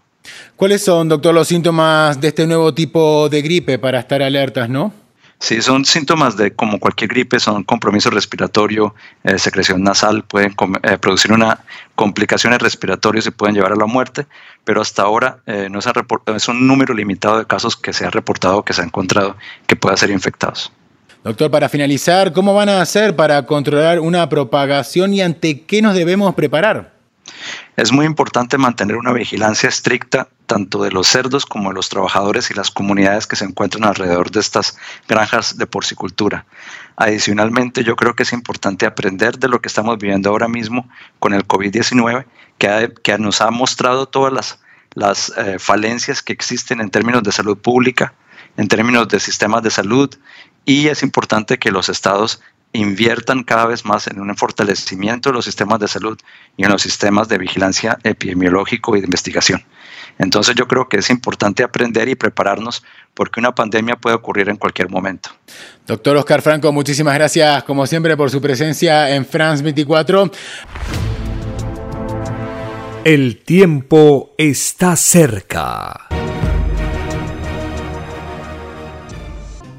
¿Cuáles 0.55 0.83
son, 0.83 1.09
doctor, 1.09 1.33
los 1.33 1.47
síntomas 1.47 2.19
de 2.21 2.29
este 2.29 2.45
nuevo 2.47 2.73
tipo 2.73 3.27
de 3.29 3.41
gripe 3.41 3.79
para 3.79 3.99
estar 3.99 4.21
alertas, 4.21 4.69
no? 4.69 4.93
Sí, 5.39 5.61
son 5.61 5.83
síntomas 5.83 6.37
de 6.37 6.53
como 6.53 6.79
cualquier 6.79 7.09
gripe, 7.09 7.37
son 7.39 7.63
compromiso 7.63 8.09
respiratorio, 8.09 8.95
eh, 9.25 9.37
secreción 9.37 9.83
nasal, 9.83 10.23
pueden 10.23 10.55
eh, 10.83 10.97
producir 10.97 11.33
una 11.33 11.59
complicaciones 11.95 12.59
respiratorias 12.59 13.25
y 13.27 13.31
pueden 13.31 13.55
llevar 13.55 13.73
a 13.73 13.75
la 13.75 13.85
muerte, 13.85 14.25
pero 14.63 14.81
hasta 14.81 15.01
ahora 15.01 15.39
no 15.69 15.81
se 15.81 15.89
ha 15.89 15.93
es 16.35 16.47
un 16.47 16.65
número 16.65 16.93
limitado 16.93 17.39
de 17.39 17.45
casos 17.45 17.75
que 17.75 17.91
se 17.91 18.05
ha 18.05 18.09
reportado, 18.09 18.63
que 18.63 18.73
se 18.73 18.81
ha 18.81 18.85
encontrado 18.85 19.35
que 19.67 19.75
puedan 19.75 19.97
ser 19.97 20.11
infectados. 20.11 20.71
Doctor, 21.23 21.49
para 21.49 21.69
finalizar, 21.69 22.33
¿cómo 22.33 22.53
van 22.53 22.67
a 22.67 22.81
hacer 22.81 23.15
para 23.15 23.45
controlar 23.45 24.01
una 24.01 24.27
propagación 24.27 25.13
y 25.13 25.21
ante 25.21 25.61
qué 25.61 25.81
nos 25.81 25.95
debemos 25.95 26.35
preparar? 26.35 26.91
Es 27.77 27.93
muy 27.93 28.05
importante 28.05 28.57
mantener 28.57 28.97
una 28.97 29.13
vigilancia 29.13 29.69
estricta 29.69 30.27
tanto 30.47 30.83
de 30.83 30.91
los 30.91 31.07
cerdos 31.07 31.45
como 31.45 31.69
de 31.69 31.75
los 31.75 31.87
trabajadores 31.87 32.51
y 32.51 32.53
las 32.53 32.71
comunidades 32.71 33.25
que 33.25 33.37
se 33.37 33.45
encuentran 33.45 33.85
alrededor 33.85 34.31
de 34.31 34.41
estas 34.41 34.77
granjas 35.07 35.57
de 35.57 35.65
porcicultura. 35.65 36.45
Adicionalmente, 36.97 37.85
yo 37.85 37.95
creo 37.95 38.15
que 38.15 38.23
es 38.23 38.33
importante 38.33 38.85
aprender 38.85 39.39
de 39.39 39.47
lo 39.47 39.61
que 39.61 39.69
estamos 39.69 39.97
viviendo 39.97 40.29
ahora 40.29 40.49
mismo 40.49 40.89
con 41.19 41.33
el 41.33 41.47
COVID-19, 41.47 42.25
que, 42.57 43.17
nos 43.17 43.39
ha 43.39 43.49
mostrado 43.49 44.07
todas 44.07 44.59
las, 44.93 45.33
eh, 45.37 45.57
falencias 45.57 46.21
que 46.21 46.33
existen 46.33 46.81
en 46.81 46.89
términos 46.89 47.23
de 47.23 47.31
salud 47.31 47.57
pública, 47.57 48.13
en 48.57 48.67
términos 48.67 49.07
de 49.07 49.19
sistemas 49.21 49.63
de 49.63 49.71
salud 49.71 50.13
y 50.65 50.87
es 50.87 51.03
importante 51.03 51.57
que 51.57 51.71
los 51.71 51.89
estados 51.89 52.41
inviertan 52.73 53.43
cada 53.43 53.67
vez 53.67 53.85
más 53.85 54.07
en 54.07 54.19
un 54.19 54.35
fortalecimiento 54.35 55.29
de 55.29 55.35
los 55.35 55.45
sistemas 55.45 55.79
de 55.79 55.87
salud 55.87 56.17
y 56.57 56.65
en 56.65 56.71
los 56.71 56.81
sistemas 56.81 57.27
de 57.27 57.37
vigilancia 57.37 57.99
epidemiológico 58.03 58.95
y 58.95 58.99
de 58.99 59.05
investigación. 59.05 59.63
Entonces 60.17 60.55
yo 60.55 60.67
creo 60.67 60.89
que 60.89 60.97
es 60.97 61.09
importante 61.09 61.63
aprender 61.63 62.09
y 62.09 62.15
prepararnos 62.15 62.83
porque 63.13 63.39
una 63.39 63.53
pandemia 63.53 63.95
puede 63.95 64.15
ocurrir 64.15 64.49
en 64.49 64.57
cualquier 64.57 64.89
momento. 64.89 65.29
Doctor 65.85 66.17
Oscar 66.17 66.41
Franco, 66.41 66.71
muchísimas 66.71 67.13
gracias 67.15 67.63
como 67.63 67.85
siempre 67.87 68.17
por 68.17 68.29
su 68.29 68.41
presencia 68.41 69.15
en 69.15 69.25
France 69.25 69.63
24. 69.63 70.31
El 73.05 73.43
tiempo 73.43 74.33
está 74.37 74.95
cerca. 74.95 76.07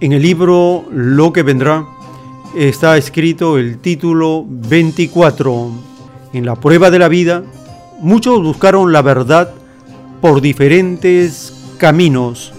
En 0.00 0.12
el 0.12 0.22
libro 0.22 0.84
Lo 0.90 1.32
que 1.32 1.44
vendrá 1.44 1.86
está 2.56 2.96
escrito 2.96 3.58
el 3.58 3.78
título 3.78 4.44
24. 4.48 5.70
En 6.32 6.44
la 6.44 6.56
prueba 6.56 6.90
de 6.90 6.98
la 6.98 7.08
vida, 7.08 7.44
muchos 8.00 8.42
buscaron 8.42 8.92
la 8.92 9.02
verdad 9.02 9.54
por 10.20 10.40
diferentes 10.40 11.54
caminos. 11.78 12.52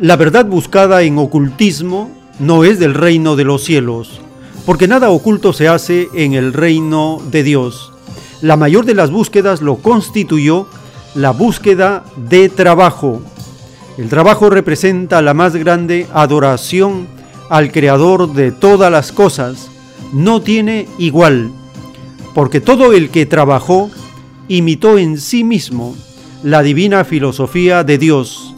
La 0.00 0.16
verdad 0.16 0.46
buscada 0.46 1.02
en 1.02 1.18
ocultismo 1.18 2.10
no 2.38 2.62
es 2.62 2.78
del 2.78 2.94
reino 2.94 3.34
de 3.34 3.44
los 3.44 3.64
cielos, 3.64 4.20
porque 4.64 4.86
nada 4.86 5.10
oculto 5.10 5.52
se 5.52 5.66
hace 5.66 6.08
en 6.14 6.34
el 6.34 6.52
reino 6.52 7.20
de 7.30 7.42
Dios. 7.42 7.92
La 8.42 8.56
mayor 8.56 8.84
de 8.84 8.94
las 8.94 9.10
búsquedas 9.10 9.60
lo 9.60 9.76
constituyó 9.76 10.68
la 11.16 11.32
búsqueda 11.32 12.04
de 12.16 12.48
trabajo. 12.48 13.20
El 13.98 14.08
trabajo 14.08 14.50
representa 14.50 15.20
la 15.20 15.34
más 15.34 15.56
grande 15.56 16.06
adoración 16.12 17.06
al 17.48 17.72
Creador 17.72 18.32
de 18.32 18.52
todas 18.52 18.90
las 18.90 19.12
cosas. 19.12 19.70
No 20.12 20.40
tiene 20.40 20.86
igual, 20.98 21.50
porque 22.34 22.60
todo 22.60 22.92
el 22.92 23.10
que 23.10 23.26
trabajó 23.26 23.90
imitó 24.48 24.98
en 24.98 25.18
sí 25.18 25.44
mismo 25.44 25.94
la 26.42 26.62
divina 26.62 27.04
filosofía 27.04 27.84
de 27.84 27.98
Dios. 27.98 28.54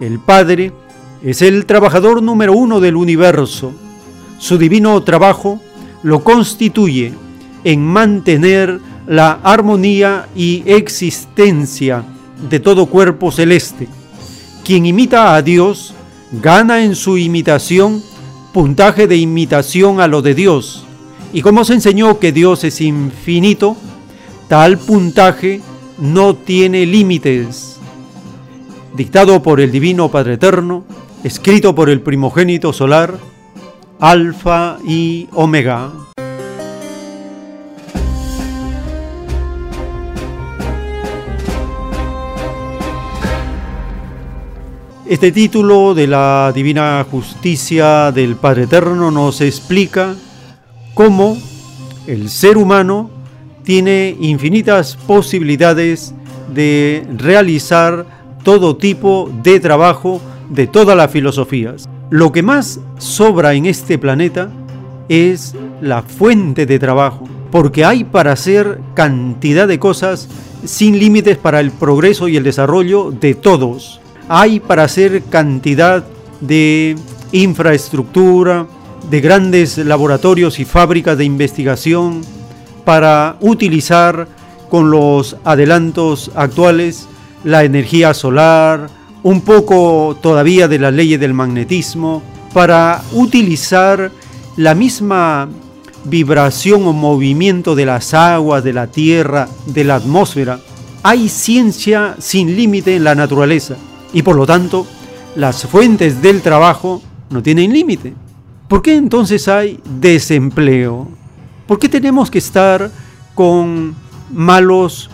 El 0.00 0.18
Padre 0.18 0.72
es 1.22 1.42
el 1.42 1.66
trabajador 1.66 2.22
número 2.22 2.52
uno 2.52 2.80
del 2.80 2.96
universo. 2.96 3.72
Su 4.38 4.58
divino 4.58 5.02
trabajo 5.02 5.60
lo 6.02 6.22
constituye 6.22 7.14
en 7.64 7.84
mantener 7.84 8.80
la 9.06 9.40
armonía 9.42 10.28
y 10.36 10.62
existencia 10.66 12.04
de 12.50 12.60
todo 12.60 12.86
cuerpo 12.86 13.32
celeste. 13.32 13.88
Quien 14.66 14.84
imita 14.84 15.36
a 15.36 15.42
Dios 15.42 15.94
gana 16.42 16.82
en 16.82 16.96
su 16.96 17.18
imitación 17.18 18.02
puntaje 18.52 19.06
de 19.06 19.16
imitación 19.16 20.00
a 20.00 20.08
lo 20.08 20.22
de 20.22 20.34
Dios. 20.34 20.84
Y 21.32 21.40
como 21.40 21.64
se 21.64 21.74
enseñó 21.74 22.18
que 22.18 22.32
Dios 22.32 22.64
es 22.64 22.80
infinito, 22.80 23.76
tal 24.48 24.76
puntaje 24.76 25.60
no 25.98 26.34
tiene 26.34 26.84
límites. 26.84 27.78
Dictado 28.96 29.40
por 29.40 29.60
el 29.60 29.70
Divino 29.70 30.10
Padre 30.10 30.34
Eterno, 30.34 30.82
escrito 31.22 31.72
por 31.76 31.88
el 31.88 32.00
primogénito 32.00 32.72
solar, 32.72 33.18
Alfa 34.00 34.78
y 34.84 35.28
Omega. 35.32 35.92
Este 45.08 45.30
título 45.30 45.94
de 45.94 46.08
la 46.08 46.50
Divina 46.52 47.06
Justicia 47.08 48.10
del 48.10 48.34
Padre 48.34 48.64
Eterno 48.64 49.12
nos 49.12 49.40
explica 49.40 50.16
cómo 50.94 51.38
el 52.08 52.28
ser 52.28 52.58
humano 52.58 53.08
tiene 53.62 54.16
infinitas 54.18 54.96
posibilidades 54.96 56.12
de 56.52 57.06
realizar 57.18 58.04
todo 58.42 58.76
tipo 58.76 59.30
de 59.44 59.60
trabajo 59.60 60.20
de 60.50 60.66
todas 60.66 60.96
las 60.96 61.12
filosofías. 61.12 61.88
Lo 62.10 62.32
que 62.32 62.42
más 62.42 62.80
sobra 62.98 63.54
en 63.54 63.66
este 63.66 63.98
planeta 63.98 64.50
es 65.08 65.54
la 65.80 66.02
fuente 66.02 66.66
de 66.66 66.80
trabajo, 66.80 67.28
porque 67.52 67.84
hay 67.84 68.02
para 68.02 68.32
hacer 68.32 68.80
cantidad 68.94 69.68
de 69.68 69.78
cosas 69.78 70.28
sin 70.64 70.98
límites 70.98 71.36
para 71.38 71.60
el 71.60 71.70
progreso 71.70 72.26
y 72.26 72.36
el 72.36 72.42
desarrollo 72.42 73.12
de 73.12 73.36
todos 73.36 74.00
hay 74.28 74.60
para 74.60 74.84
hacer 74.84 75.22
cantidad 75.24 76.04
de 76.40 76.96
infraestructura, 77.32 78.66
de 79.10 79.20
grandes 79.20 79.78
laboratorios 79.78 80.58
y 80.58 80.64
fábricas 80.64 81.16
de 81.16 81.24
investigación 81.24 82.22
para 82.84 83.36
utilizar 83.40 84.26
con 84.68 84.90
los 84.90 85.36
adelantos 85.44 86.30
actuales 86.34 87.08
la 87.44 87.62
energía 87.64 88.14
solar, 88.14 88.88
un 89.22 89.42
poco 89.42 90.16
todavía 90.20 90.66
de 90.66 90.78
las 90.78 90.92
leyes 90.92 91.20
del 91.20 91.34
magnetismo, 91.34 92.22
para 92.52 93.02
utilizar 93.12 94.10
la 94.56 94.74
misma 94.74 95.48
vibración 96.04 96.86
o 96.86 96.92
movimiento 96.92 97.74
de 97.74 97.86
las 97.86 98.14
aguas, 98.14 98.64
de 98.64 98.72
la 98.72 98.86
tierra, 98.88 99.48
de 99.66 99.84
la 99.84 99.96
atmósfera. 99.96 100.58
Hay 101.02 101.28
ciencia 101.28 102.16
sin 102.18 102.56
límite 102.56 102.96
en 102.96 103.04
la 103.04 103.14
naturaleza 103.14 103.76
y 104.12 104.22
por 104.22 104.36
lo 104.36 104.46
tanto 104.46 104.86
las 105.34 105.66
fuentes 105.66 106.22
del 106.22 106.42
trabajo 106.42 107.02
no 107.30 107.42
tienen 107.42 107.72
límite. 107.72 108.14
¿Por 108.68 108.82
qué 108.82 108.96
entonces 108.96 109.48
hay 109.48 109.80
desempleo? 110.00 111.08
¿Por 111.66 111.78
qué 111.78 111.88
tenemos 111.88 112.30
que 112.30 112.38
estar 112.38 112.90
con 113.34 113.94
malos 114.32 115.10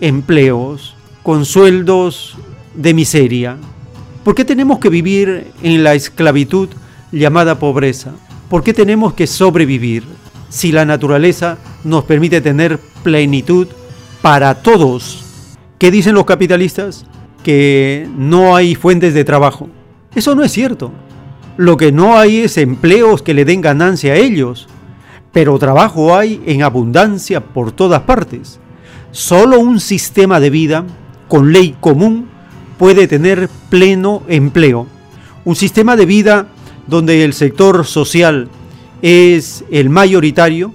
empleos, 0.00 0.96
con 1.22 1.44
sueldos 1.44 2.36
de 2.74 2.94
miseria? 2.94 3.56
¿Por 4.24 4.34
qué 4.34 4.44
tenemos 4.44 4.78
que 4.78 4.90
vivir 4.90 5.52
en 5.62 5.82
la 5.82 5.94
esclavitud 5.94 6.68
llamada 7.12 7.58
pobreza? 7.58 8.12
¿Por 8.48 8.62
qué 8.62 8.74
tenemos 8.74 9.14
que 9.14 9.26
sobrevivir 9.26 10.04
si 10.48 10.72
la 10.72 10.84
naturaleza 10.84 11.58
nos 11.84 12.04
permite 12.04 12.40
tener 12.40 12.78
plenitud 13.02 13.68
para 14.20 14.62
todos? 14.62 15.24
¿Qué 15.78 15.90
dicen 15.90 16.14
los 16.14 16.26
capitalistas? 16.26 17.06
Que 17.42 18.08
no 18.16 18.54
hay 18.54 18.74
fuentes 18.74 19.14
de 19.14 19.24
trabajo. 19.24 19.68
Eso 20.14 20.34
no 20.34 20.44
es 20.44 20.52
cierto. 20.52 20.92
Lo 21.56 21.76
que 21.76 21.92
no 21.92 22.16
hay 22.16 22.38
es 22.38 22.56
empleos 22.56 23.22
que 23.22 23.34
le 23.34 23.44
den 23.44 23.60
ganancia 23.60 24.12
a 24.12 24.16
ellos, 24.16 24.68
pero 25.32 25.58
trabajo 25.58 26.16
hay 26.16 26.42
en 26.46 26.62
abundancia 26.62 27.40
por 27.40 27.72
todas 27.72 28.02
partes. 28.02 28.60
Solo 29.12 29.58
un 29.58 29.80
sistema 29.80 30.40
de 30.40 30.50
vida 30.50 30.84
con 31.28 31.52
ley 31.52 31.76
común 31.80 32.28
puede 32.78 33.06
tener 33.08 33.48
pleno 33.68 34.22
empleo. 34.28 34.86
Un 35.44 35.56
sistema 35.56 35.96
de 35.96 36.06
vida 36.06 36.48
donde 36.86 37.24
el 37.24 37.34
sector 37.34 37.84
social 37.86 38.48
es 39.02 39.64
el 39.70 39.90
mayoritario, 39.90 40.72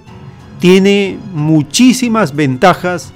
tiene 0.60 1.18
muchísimas 1.34 2.34
ventajas 2.34 3.12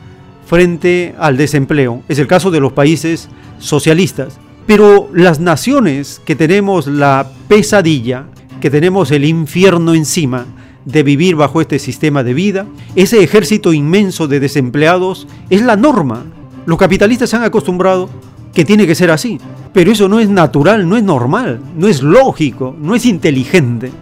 frente 0.46 1.14
al 1.18 1.36
desempleo. 1.36 2.02
Es 2.08 2.18
el 2.18 2.26
caso 2.26 2.50
de 2.50 2.60
los 2.60 2.72
países 2.72 3.28
socialistas. 3.60 4.38
Pero 4.66 5.08
las 5.12 5.38
naciones 5.38 6.20
que 6.24 6.36
tenemos 6.36 6.86
la 6.86 7.30
pesadilla, 7.48 8.26
que 8.60 8.70
tenemos 8.70 9.10
el 9.10 9.24
infierno 9.24 9.94
encima 9.94 10.46
de 10.84 11.02
vivir 11.02 11.36
bajo 11.36 11.60
este 11.60 11.78
sistema 11.78 12.22
de 12.22 12.34
vida, 12.34 12.66
ese 12.96 13.22
ejército 13.22 13.72
inmenso 13.72 14.26
de 14.28 14.40
desempleados 14.40 15.28
es 15.48 15.62
la 15.62 15.76
norma. 15.76 16.24
Los 16.66 16.78
capitalistas 16.78 17.30
se 17.30 17.36
han 17.36 17.44
acostumbrado 17.44 18.10
que 18.52 18.64
tiene 18.64 18.86
que 18.86 18.94
ser 18.94 19.10
así. 19.10 19.38
Pero 19.72 19.92
eso 19.92 20.08
no 20.08 20.20
es 20.20 20.28
natural, 20.28 20.88
no 20.88 20.96
es 20.96 21.02
normal, 21.02 21.60
no 21.76 21.86
es 21.86 22.02
lógico, 22.02 22.74
no 22.80 22.94
es 22.94 23.06
inteligente. 23.06 23.92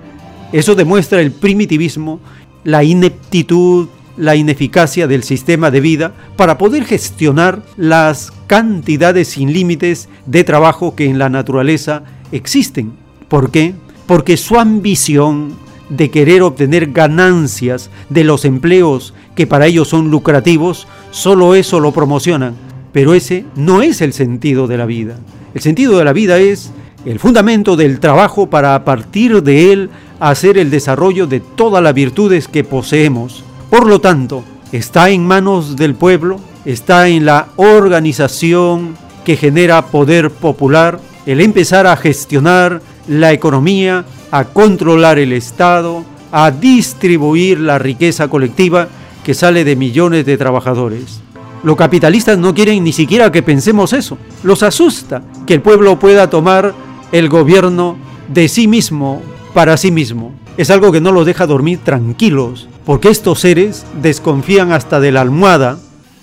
Eso 0.53 0.75
demuestra 0.75 1.21
el 1.21 1.31
primitivismo, 1.31 2.21
la 2.65 2.85
ineptitud, 2.85 3.89
la 4.17 4.35
ineficacia 4.35 5.07
del 5.07 5.23
sistema 5.23 5.71
de 5.71 5.81
vida 5.81 6.13
para 6.37 6.59
poder 6.59 6.85
gestionar 6.85 7.63
las 7.77 8.33
cantidades 8.49 9.29
sin 9.29 9.53
límites 9.53 10.09
de 10.27 10.43
trabajo 10.43 10.97
que 10.97 11.05
en 11.05 11.19
la 11.19 11.29
naturaleza 11.29 12.03
existen. 12.33 12.95
¿Por 13.29 13.53
qué? 13.53 13.75
Porque 14.07 14.37
su 14.37 14.59
ambición 14.59 15.55
de 15.89 16.11
querer 16.11 16.43
obtener 16.43 16.91
ganancias 16.91 17.91
de 18.11 18.25
los 18.25 18.45
empleos 18.45 19.15
que 19.37 19.47
para 19.47 19.67
ellos 19.67 19.87
son 19.87 20.11
lucrativos, 20.11 20.89
solo 21.13 21.55
eso 21.55 21.79
lo 21.79 21.93
promocionan 21.93 22.67
pero 22.93 23.15
ese 23.15 23.45
no 23.55 23.83
es 23.83 24.01
el 24.01 24.13
sentido 24.13 24.67
de 24.67 24.79
la 24.79 24.87
vida. 24.87 25.19
El 25.55 25.61
sentido 25.61 25.99
de 25.99 26.05
la 26.05 26.13
vida 26.13 26.39
es 26.39 26.73
el 27.05 27.19
fundamento 27.19 27.77
del 27.77 28.01
trabajo 28.01 28.49
para 28.49 28.75
a 28.75 28.85
partir 28.85 29.43
de 29.43 29.73
él 29.73 29.91
hacer 30.21 30.59
el 30.59 30.71
desarrollo 30.71 31.27
de 31.27 31.41
todas 31.41 31.83
las 31.83 31.95
virtudes 31.95 32.49
que 32.49 32.65
poseemos. 32.65 33.45
Por 33.71 33.87
lo 33.87 34.01
tanto, 34.01 34.43
está 34.73 35.11
en 35.11 35.27
manos 35.27 35.77
del 35.77 35.95
pueblo, 35.95 36.41
está 36.69 37.09
en 37.09 37.25
la 37.25 37.49
organización 37.57 38.95
que 39.25 39.39
genera 39.39 39.87
poder 39.87 40.31
popular, 40.31 41.01
el 41.25 41.41
empezar 41.41 41.87
a 41.87 41.97
gestionar 41.97 42.83
la 43.09 43.33
economía, 43.33 44.05
a 44.31 44.45
controlar 44.45 45.19
el 45.19 45.33
Estado, 45.33 46.05
a 46.31 46.51
distribuir 46.51 47.59
la 47.59 47.79
riqueza 47.79 48.29
colectiva 48.29 48.89
que 49.25 49.33
sale 49.33 49.65
de 49.65 49.77
millones 49.77 50.27
de 50.27 50.37
trabajadores. 50.37 51.23
Los 51.65 51.75
capitalistas 51.75 52.37
no 52.37 52.55
quieren 52.55 52.85
ni 52.85 52.93
siquiera 52.93 53.33
que 53.33 53.43
pensemos 53.43 53.95
eso. 53.95 54.19
Los 54.43 54.63
asusta 54.63 55.23
que 55.47 55.55
el 55.55 55.63
pueblo 55.63 55.99
pueda 55.99 56.29
tomar 56.29 56.75
el 57.13 57.31
gobierno 57.31 57.97
de 58.29 58.47
sí 58.47 58.69
mismo 58.69 59.23
para 59.55 59.79
sí 59.79 59.91
mismo. 59.91 60.35
Es 60.59 60.71
algo 60.71 60.93
que 60.93 61.01
no 61.01 61.13
los 61.13 61.25
deja 61.25 61.47
dormir 61.47 61.81
tranquilos, 61.83 62.69
porque 62.85 63.09
estos 63.09 63.41
seres 63.41 63.87
desconfían 64.03 64.71
hasta 64.71 65.01
de 65.01 65.13
la 65.13 65.23
almohada. 65.23 65.79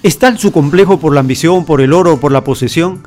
Es 0.06 0.20
tal 0.20 0.38
su 0.38 0.52
complejo 0.52 1.00
por 1.00 1.16
la 1.16 1.22
ambición, 1.22 1.66
por 1.66 1.82
el 1.82 1.92
oro, 1.92 2.20
por 2.20 2.32
la 2.32 2.44
posesión, 2.44 3.02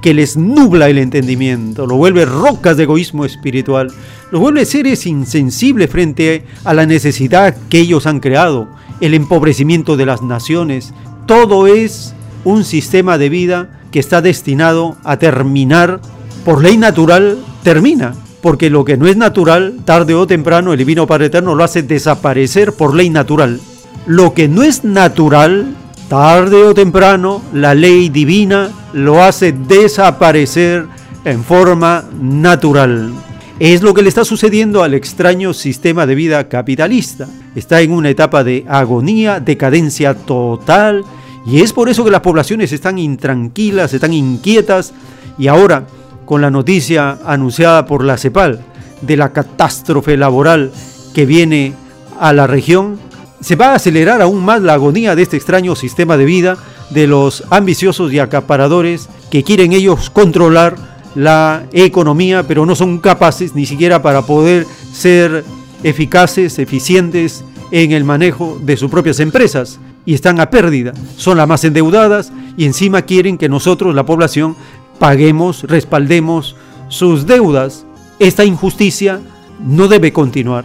que 0.00 0.14
les 0.14 0.38
nubla 0.38 0.88
el 0.88 0.96
entendimiento, 0.96 1.86
lo 1.86 1.96
vuelve 1.96 2.24
rocas 2.24 2.78
de 2.78 2.84
egoísmo 2.84 3.26
espiritual, 3.26 3.92
los 4.30 4.40
vuelve 4.40 4.64
seres 4.64 5.04
insensibles 5.04 5.90
frente 5.90 6.46
a 6.64 6.72
la 6.72 6.86
necesidad 6.86 7.54
que 7.68 7.80
ellos 7.80 8.06
han 8.06 8.20
creado, 8.20 8.66
el 9.02 9.12
empobrecimiento 9.12 9.98
de 9.98 10.06
las 10.06 10.22
naciones, 10.22 10.94
todo 11.26 11.66
es 11.66 12.14
un 12.44 12.64
sistema 12.64 13.18
de 13.18 13.28
vida 13.28 13.80
que 13.92 13.98
está 13.98 14.22
destinado 14.22 14.96
a 15.04 15.18
terminar 15.18 16.00
por 16.46 16.62
ley 16.62 16.78
natural, 16.78 17.44
termina. 17.62 18.14
Porque 18.40 18.70
lo 18.70 18.86
que 18.86 18.96
no 18.96 19.06
es 19.06 19.18
natural, 19.18 19.80
tarde 19.84 20.14
o 20.14 20.26
temprano, 20.26 20.72
el 20.72 20.78
Divino 20.78 21.06
Padre 21.06 21.26
Eterno 21.26 21.54
lo 21.54 21.62
hace 21.62 21.82
desaparecer 21.82 22.72
por 22.72 22.94
ley 22.94 23.10
natural. 23.10 23.60
Lo 24.06 24.32
que 24.32 24.48
no 24.48 24.62
es 24.62 24.82
natural, 24.82 25.74
tarde 26.08 26.64
o 26.64 26.74
temprano, 26.74 27.42
la 27.52 27.74
ley 27.74 28.08
divina 28.08 28.70
lo 28.94 29.22
hace 29.22 29.52
desaparecer 29.52 30.86
en 31.24 31.44
forma 31.44 32.04
natural. 32.20 33.12
Es 33.58 33.82
lo 33.82 33.92
que 33.92 34.02
le 34.02 34.08
está 34.08 34.24
sucediendo 34.24 34.82
al 34.82 34.94
extraño 34.94 35.52
sistema 35.52 36.06
de 36.06 36.14
vida 36.14 36.48
capitalista. 36.48 37.28
Está 37.54 37.80
en 37.80 37.92
una 37.92 38.08
etapa 38.08 38.42
de 38.42 38.64
agonía, 38.68 39.40
decadencia 39.40 40.14
total, 40.14 41.04
y 41.44 41.60
es 41.60 41.72
por 41.72 41.88
eso 41.88 42.04
que 42.04 42.10
las 42.10 42.20
poblaciones 42.20 42.72
están 42.72 42.98
intranquilas, 42.98 43.92
están 43.92 44.12
inquietas, 44.12 44.94
y 45.38 45.48
ahora, 45.48 45.86
con 46.24 46.40
la 46.40 46.50
noticia 46.50 47.18
anunciada 47.26 47.84
por 47.84 48.04
la 48.04 48.16
CEPAL 48.16 48.60
de 49.02 49.16
la 49.16 49.32
catástrofe 49.32 50.16
laboral 50.16 50.72
que 51.14 51.26
viene 51.26 51.74
a 52.18 52.32
la 52.32 52.46
región, 52.46 52.98
se 53.40 53.56
va 53.56 53.72
a 53.72 53.74
acelerar 53.76 54.20
aún 54.20 54.44
más 54.44 54.62
la 54.62 54.74
agonía 54.74 55.14
de 55.14 55.22
este 55.22 55.36
extraño 55.36 55.76
sistema 55.76 56.16
de 56.16 56.24
vida 56.24 56.58
de 56.90 57.06
los 57.06 57.44
ambiciosos 57.50 58.12
y 58.12 58.18
acaparadores 58.18 59.08
que 59.30 59.44
quieren 59.44 59.72
ellos 59.72 60.10
controlar 60.10 60.76
la 61.14 61.64
economía, 61.72 62.42
pero 62.46 62.66
no 62.66 62.74
son 62.74 62.98
capaces 62.98 63.54
ni 63.54 63.66
siquiera 63.66 64.02
para 64.02 64.22
poder 64.22 64.66
ser 64.92 65.44
eficaces, 65.82 66.58
eficientes 66.58 67.44
en 67.70 67.92
el 67.92 68.04
manejo 68.04 68.58
de 68.62 68.76
sus 68.76 68.90
propias 68.90 69.20
empresas 69.20 69.78
y 70.06 70.14
están 70.14 70.40
a 70.40 70.50
pérdida, 70.50 70.92
son 71.16 71.36
las 71.36 71.46
más 71.46 71.64
endeudadas 71.64 72.32
y 72.56 72.64
encima 72.64 73.02
quieren 73.02 73.36
que 73.36 73.48
nosotros, 73.48 73.94
la 73.94 74.06
población, 74.06 74.56
paguemos, 74.98 75.64
respaldemos 75.64 76.56
sus 76.88 77.26
deudas. 77.26 77.84
Esta 78.18 78.44
injusticia 78.44 79.20
no 79.60 79.86
debe 79.86 80.12
continuar. 80.12 80.64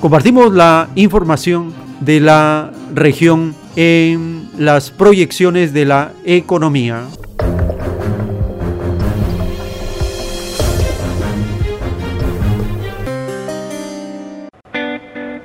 Compartimos 0.00 0.52
la 0.52 0.88
información 0.94 1.72
de 2.00 2.20
la 2.20 2.72
región 2.94 3.54
en 3.76 4.48
las 4.58 4.90
proyecciones 4.90 5.72
de 5.72 5.84
la 5.84 6.12
economía. 6.24 7.04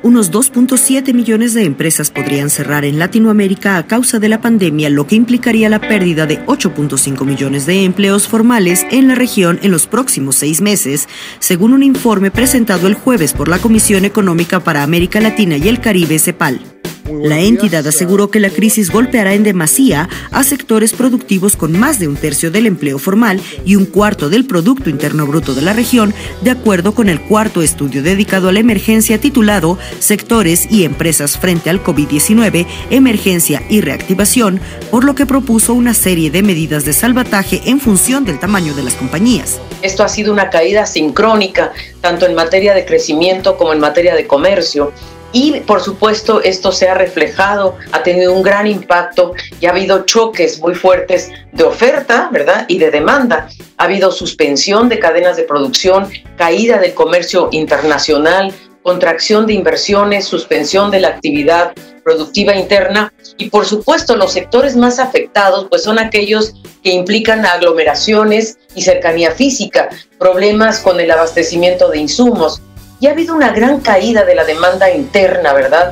Unos 0.03 0.33
2.7 0.33 1.13
millones 1.13 1.53
de 1.53 1.63
empresas 1.63 2.11
podrían 2.11 2.49
cerrar 2.49 2.83
en 2.83 2.99
Latinoamérica 2.99 3.77
a 3.77 3.87
causa 3.87 4.19
de 4.19 4.27
la 4.27 4.41
pandemia, 4.41 4.89
lo 4.89 5.07
que 5.07 5.15
implicaría 5.15 5.69
la 5.69 5.79
pérdida 5.79 6.25
de 6.25 6.45
8.5 6.45 7.25
millones 7.25 7.65
de 7.65 7.85
empleos 7.85 8.27
formales 8.27 8.85
en 8.91 9.07
la 9.07 9.15
región 9.15 9.59
en 9.63 9.71
los 9.71 9.87
próximos 9.87 10.35
seis 10.35 10.59
meses, 10.59 11.07
según 11.39 11.71
un 11.71 11.83
informe 11.83 12.31
presentado 12.31 12.87
el 12.87 12.95
jueves 12.95 13.31
por 13.31 13.47
la 13.47 13.59
Comisión 13.59 14.03
Económica 14.03 14.59
para 14.59 14.83
América 14.83 15.21
Latina 15.21 15.55
y 15.55 15.69
el 15.69 15.79
Caribe, 15.79 16.19
CEPAL. 16.19 16.72
La 17.09 17.39
entidad 17.39 17.85
aseguró 17.85 18.29
que 18.29 18.39
la 18.39 18.49
crisis 18.49 18.89
golpeará 18.89 19.33
en 19.33 19.43
demasía 19.43 20.07
a 20.31 20.43
sectores 20.43 20.93
productivos 20.93 21.55
con 21.57 21.77
más 21.77 21.99
de 21.99 22.07
un 22.07 22.15
tercio 22.15 22.49
del 22.49 22.65
empleo 22.65 22.97
formal 22.97 23.41
y 23.65 23.75
un 23.75 23.85
cuarto 23.85 24.29
del 24.29 24.45
Producto 24.45 24.89
Interno 24.89 25.27
Bruto 25.27 25.53
de 25.53 25.61
la 25.61 25.73
región, 25.73 26.13
de 26.41 26.51
acuerdo 26.51 26.93
con 26.93 27.09
el 27.09 27.21
cuarto 27.21 27.61
estudio 27.61 28.01
dedicado 28.03 28.49
a 28.49 28.53
la 28.53 28.59
emergencia 28.59 29.19
titulado 29.19 29.77
Sectores 29.99 30.67
y 30.71 30.85
Empresas 30.85 31.37
frente 31.37 31.69
al 31.69 31.83
COVID-19, 31.83 32.65
Emergencia 32.89 33.63
y 33.69 33.81
Reactivación, 33.81 34.61
por 34.89 35.03
lo 35.03 35.13
que 35.13 35.25
propuso 35.25 35.73
una 35.73 35.93
serie 35.93 36.31
de 36.31 36.41
medidas 36.41 36.85
de 36.85 36.93
salvataje 36.93 37.61
en 37.65 37.79
función 37.79 38.23
del 38.23 38.39
tamaño 38.39 38.73
de 38.73 38.83
las 38.83 38.95
compañías. 38.95 39.59
Esto 39.81 40.03
ha 40.03 40.09
sido 40.09 40.31
una 40.31 40.49
caída 40.49 40.85
sincrónica, 40.85 41.73
tanto 41.99 42.25
en 42.25 42.33
materia 42.33 42.73
de 42.73 42.85
crecimiento 42.85 43.57
como 43.57 43.73
en 43.73 43.79
materia 43.79 44.15
de 44.15 44.25
comercio 44.25 44.93
y 45.33 45.59
por 45.61 45.81
supuesto 45.81 46.41
esto 46.41 46.71
se 46.71 46.87
ha 46.87 46.93
reflejado, 46.93 47.75
ha 47.91 48.03
tenido 48.03 48.31
un 48.31 48.43
gran 48.43 48.67
impacto 48.67 49.33
y 49.59 49.65
ha 49.65 49.71
habido 49.71 50.05
choques 50.05 50.61
muy 50.61 50.75
fuertes 50.75 51.31
de 51.51 51.63
oferta, 51.63 52.29
¿verdad? 52.31 52.65
Y 52.69 52.77
de 52.77 52.91
demanda. 52.91 53.49
Ha 53.77 53.83
habido 53.85 54.11
suspensión 54.11 54.87
de 54.87 54.99
cadenas 54.99 55.35
de 55.35 55.43
producción, 55.43 56.09
caída 56.37 56.77
del 56.77 56.93
comercio 56.93 57.49
internacional, 57.51 58.53
contracción 58.83 59.47
de 59.47 59.53
inversiones, 59.53 60.25
suspensión 60.25 60.91
de 60.91 60.99
la 60.99 61.07
actividad 61.07 61.73
productiva 62.03 62.55
interna 62.55 63.11
y 63.37 63.49
por 63.49 63.65
supuesto 63.65 64.15
los 64.15 64.33
sectores 64.33 64.75
más 64.75 64.99
afectados 64.99 65.67
pues 65.69 65.83
son 65.83 65.97
aquellos 65.97 66.53
que 66.83 66.91
implican 66.91 67.45
aglomeraciones 67.45 68.59
y 68.75 68.81
cercanía 68.81 69.31
física, 69.31 69.89
problemas 70.19 70.79
con 70.79 70.99
el 70.99 71.09
abastecimiento 71.09 71.89
de 71.89 71.99
insumos. 71.99 72.61
Y 73.03 73.07
ha 73.07 73.11
habido 73.11 73.35
una 73.35 73.51
gran 73.51 73.81
caída 73.81 74.23
de 74.23 74.33
la 74.33 74.45
demanda 74.45 74.89
interna, 74.89 75.51
¿verdad? 75.51 75.91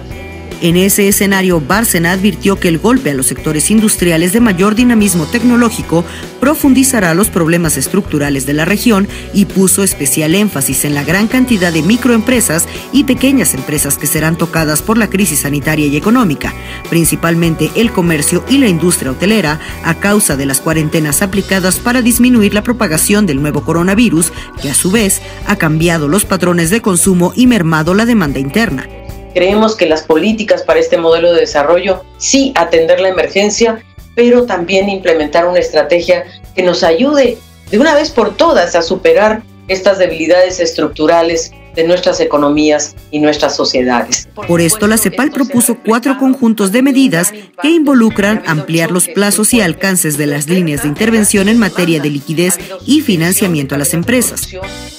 En 0.61 0.77
ese 0.77 1.07
escenario, 1.07 1.59
Bárcena 1.59 2.11
advirtió 2.11 2.59
que 2.59 2.67
el 2.67 2.77
golpe 2.77 3.09
a 3.09 3.13
los 3.15 3.25
sectores 3.25 3.71
industriales 3.71 4.31
de 4.31 4.41
mayor 4.41 4.75
dinamismo 4.75 5.25
tecnológico 5.25 6.05
profundizará 6.39 7.15
los 7.15 7.29
problemas 7.29 7.77
estructurales 7.77 8.45
de 8.45 8.53
la 8.53 8.63
región 8.63 9.07
y 9.33 9.45
puso 9.45 9.81
especial 9.81 10.35
énfasis 10.35 10.85
en 10.85 10.93
la 10.93 11.03
gran 11.03 11.27
cantidad 11.27 11.73
de 11.73 11.81
microempresas 11.81 12.67
y 12.93 13.05
pequeñas 13.05 13.55
empresas 13.55 13.97
que 13.97 14.05
serán 14.05 14.37
tocadas 14.37 14.83
por 14.83 14.99
la 14.99 15.09
crisis 15.09 15.39
sanitaria 15.39 15.87
y 15.87 15.97
económica, 15.97 16.53
principalmente 16.91 17.71
el 17.73 17.91
comercio 17.91 18.45
y 18.47 18.59
la 18.59 18.67
industria 18.67 19.13
hotelera, 19.13 19.59
a 19.83 19.95
causa 19.95 20.37
de 20.37 20.45
las 20.45 20.61
cuarentenas 20.61 21.23
aplicadas 21.23 21.79
para 21.79 22.03
disminuir 22.03 22.53
la 22.53 22.61
propagación 22.61 23.25
del 23.25 23.41
nuevo 23.41 23.63
coronavirus, 23.63 24.31
que 24.61 24.69
a 24.69 24.75
su 24.75 24.91
vez 24.91 25.23
ha 25.47 25.55
cambiado 25.55 26.07
los 26.07 26.23
patrones 26.23 26.69
de 26.69 26.83
consumo 26.83 27.33
y 27.35 27.47
mermado 27.47 27.95
la 27.95 28.05
demanda 28.05 28.37
interna. 28.37 28.85
Creemos 29.33 29.75
que 29.75 29.85
las 29.85 30.03
políticas 30.03 30.63
para 30.63 30.79
este 30.79 30.97
modelo 30.97 31.33
de 31.33 31.41
desarrollo 31.41 32.03
sí 32.17 32.53
atender 32.55 32.99
la 32.99 33.09
emergencia, 33.09 33.83
pero 34.15 34.45
también 34.45 34.89
implementar 34.89 35.47
una 35.47 35.59
estrategia 35.59 36.25
que 36.55 36.63
nos 36.63 36.83
ayude 36.83 37.37
de 37.69 37.79
una 37.79 37.95
vez 37.95 38.11
por 38.11 38.35
todas 38.35 38.75
a 38.75 38.81
superar 38.81 39.41
estas 39.67 39.97
debilidades 39.97 40.59
estructurales 40.59 41.51
de 41.75 41.83
nuestras 41.83 42.19
economías 42.19 42.95
y 43.11 43.19
nuestras 43.19 43.55
sociedades. 43.55 44.27
Por 44.47 44.61
esto, 44.61 44.87
la 44.87 44.97
CEPAL 44.97 45.31
propuso 45.31 45.77
cuatro 45.85 46.17
conjuntos 46.17 46.71
de 46.71 46.81
medidas 46.81 47.31
que 47.61 47.69
involucran 47.69 48.43
ampliar 48.45 48.91
los 48.91 49.07
plazos 49.07 49.53
y 49.53 49.61
alcances 49.61 50.17
de 50.17 50.27
las 50.27 50.47
líneas 50.47 50.83
de 50.83 50.89
intervención 50.89 51.49
en 51.49 51.57
materia 51.57 51.99
de 51.99 52.09
liquidez 52.09 52.57
y 52.85 53.01
financiamiento 53.01 53.75
a 53.75 53.77
las 53.77 53.93
empresas. 53.93 54.47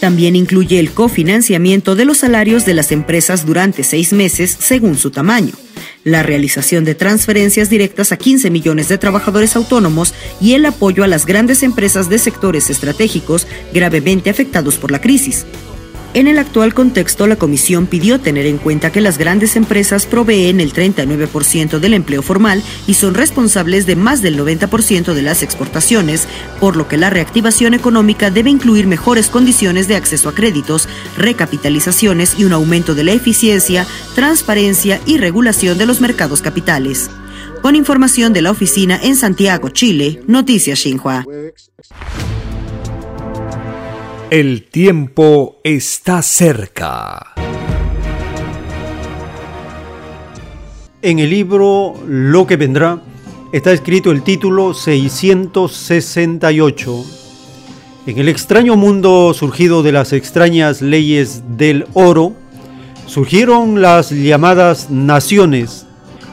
También 0.00 0.36
incluye 0.36 0.78
el 0.78 0.92
cofinanciamiento 0.92 1.94
de 1.94 2.04
los 2.04 2.18
salarios 2.18 2.64
de 2.64 2.74
las 2.74 2.92
empresas 2.92 3.46
durante 3.46 3.84
seis 3.84 4.12
meses 4.12 4.56
según 4.58 4.96
su 4.96 5.10
tamaño 5.10 5.52
la 6.04 6.22
realización 6.22 6.84
de 6.84 6.94
transferencias 6.94 7.70
directas 7.70 8.12
a 8.12 8.16
15 8.16 8.50
millones 8.50 8.88
de 8.88 8.98
trabajadores 8.98 9.56
autónomos 9.56 10.14
y 10.40 10.54
el 10.54 10.66
apoyo 10.66 11.04
a 11.04 11.06
las 11.06 11.26
grandes 11.26 11.62
empresas 11.62 12.08
de 12.08 12.18
sectores 12.18 12.70
estratégicos 12.70 13.46
gravemente 13.72 14.30
afectados 14.30 14.76
por 14.76 14.90
la 14.90 15.00
crisis. 15.00 15.46
En 16.14 16.28
el 16.28 16.38
actual 16.38 16.74
contexto, 16.74 17.26
la 17.26 17.36
Comisión 17.36 17.86
pidió 17.86 18.20
tener 18.20 18.44
en 18.44 18.58
cuenta 18.58 18.92
que 18.92 19.00
las 19.00 19.16
grandes 19.16 19.56
empresas 19.56 20.04
proveen 20.04 20.60
el 20.60 20.74
39% 20.74 21.78
del 21.78 21.94
empleo 21.94 22.20
formal 22.20 22.62
y 22.86 22.94
son 22.94 23.14
responsables 23.14 23.86
de 23.86 23.96
más 23.96 24.20
del 24.20 24.38
90% 24.38 25.14
de 25.14 25.22
las 25.22 25.42
exportaciones, 25.42 26.28
por 26.60 26.76
lo 26.76 26.86
que 26.86 26.98
la 26.98 27.08
reactivación 27.08 27.72
económica 27.72 28.30
debe 28.30 28.50
incluir 28.50 28.86
mejores 28.86 29.30
condiciones 29.30 29.88
de 29.88 29.96
acceso 29.96 30.28
a 30.28 30.34
créditos, 30.34 30.86
recapitalizaciones 31.16 32.38
y 32.38 32.44
un 32.44 32.52
aumento 32.52 32.94
de 32.94 33.04
la 33.04 33.12
eficiencia, 33.12 33.86
transparencia 34.14 35.00
y 35.06 35.16
regulación 35.16 35.78
de 35.78 35.86
los 35.86 36.02
mercados 36.02 36.42
capitales. 36.42 37.08
Con 37.62 37.74
información 37.74 38.34
de 38.34 38.42
la 38.42 38.50
oficina 38.50 39.00
en 39.02 39.16
Santiago, 39.16 39.70
Chile, 39.70 40.22
Noticias 40.26 40.80
Xinhua. 40.80 41.24
El 44.32 44.62
tiempo 44.62 45.60
está 45.62 46.22
cerca. 46.22 47.34
En 51.02 51.18
el 51.18 51.28
libro 51.28 51.92
Lo 52.08 52.46
que 52.46 52.56
vendrá 52.56 53.02
está 53.52 53.72
escrito 53.72 54.10
el 54.10 54.22
título 54.22 54.72
668. 54.72 57.04
En 58.06 58.18
el 58.18 58.30
extraño 58.30 58.74
mundo 58.74 59.34
surgido 59.34 59.82
de 59.82 59.92
las 59.92 60.14
extrañas 60.14 60.80
leyes 60.80 61.42
del 61.58 61.84
oro, 61.92 62.32
surgieron 63.04 63.82
las 63.82 64.12
llamadas 64.12 64.88
naciones. 64.88 65.84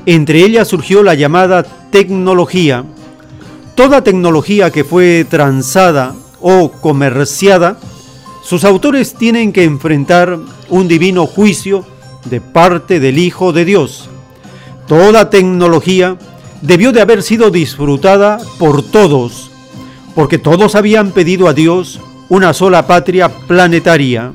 Entre 0.06 0.46
ellas 0.46 0.70
surgió 0.70 1.04
la 1.04 1.16
llamada 1.16 1.64
tecnología. 1.92 2.86
Toda 3.76 4.06
tecnología 4.06 4.72
que 4.72 4.86
fue 4.86 5.26
transada 5.30 6.16
o 6.42 6.72
comerciada, 6.72 7.80
sus 8.44 8.64
autores 8.64 9.14
tienen 9.14 9.52
que 9.54 9.64
enfrentar 9.64 10.40
un 10.70 10.88
divino 10.88 11.28
juicio 11.28 11.86
de 12.26 12.42
parte 12.42 13.00
del 13.00 13.18
Hijo 13.18 13.54
de 13.54 13.66
Dios. 13.66 14.10
Toda 14.88 15.30
tecnología 15.30 16.18
debió 16.62 16.92
de 16.92 17.02
haber 17.02 17.24
sido 17.24 17.52
disfrutada 17.52 18.40
por 18.58 18.84
todos, 18.84 19.52
porque 20.16 20.38
todos 20.38 20.76
habían 20.76 21.12
pedido 21.12 21.48
a 21.48 21.54
Dios 21.54 22.00
una 22.28 22.54
sola 22.54 22.88
patria 22.88 23.30
planetaria. 23.30 24.32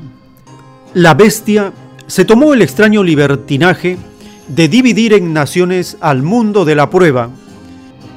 La 0.93 1.13
bestia 1.13 1.73
se 2.07 2.25
tomó 2.25 2.53
el 2.53 2.61
extraño 2.61 3.03
libertinaje 3.03 3.97
de 4.47 4.67
dividir 4.67 5.13
en 5.13 5.33
naciones 5.33 5.97
al 6.01 6.23
mundo 6.23 6.65
de 6.65 6.75
la 6.75 6.89
prueba. 6.89 7.29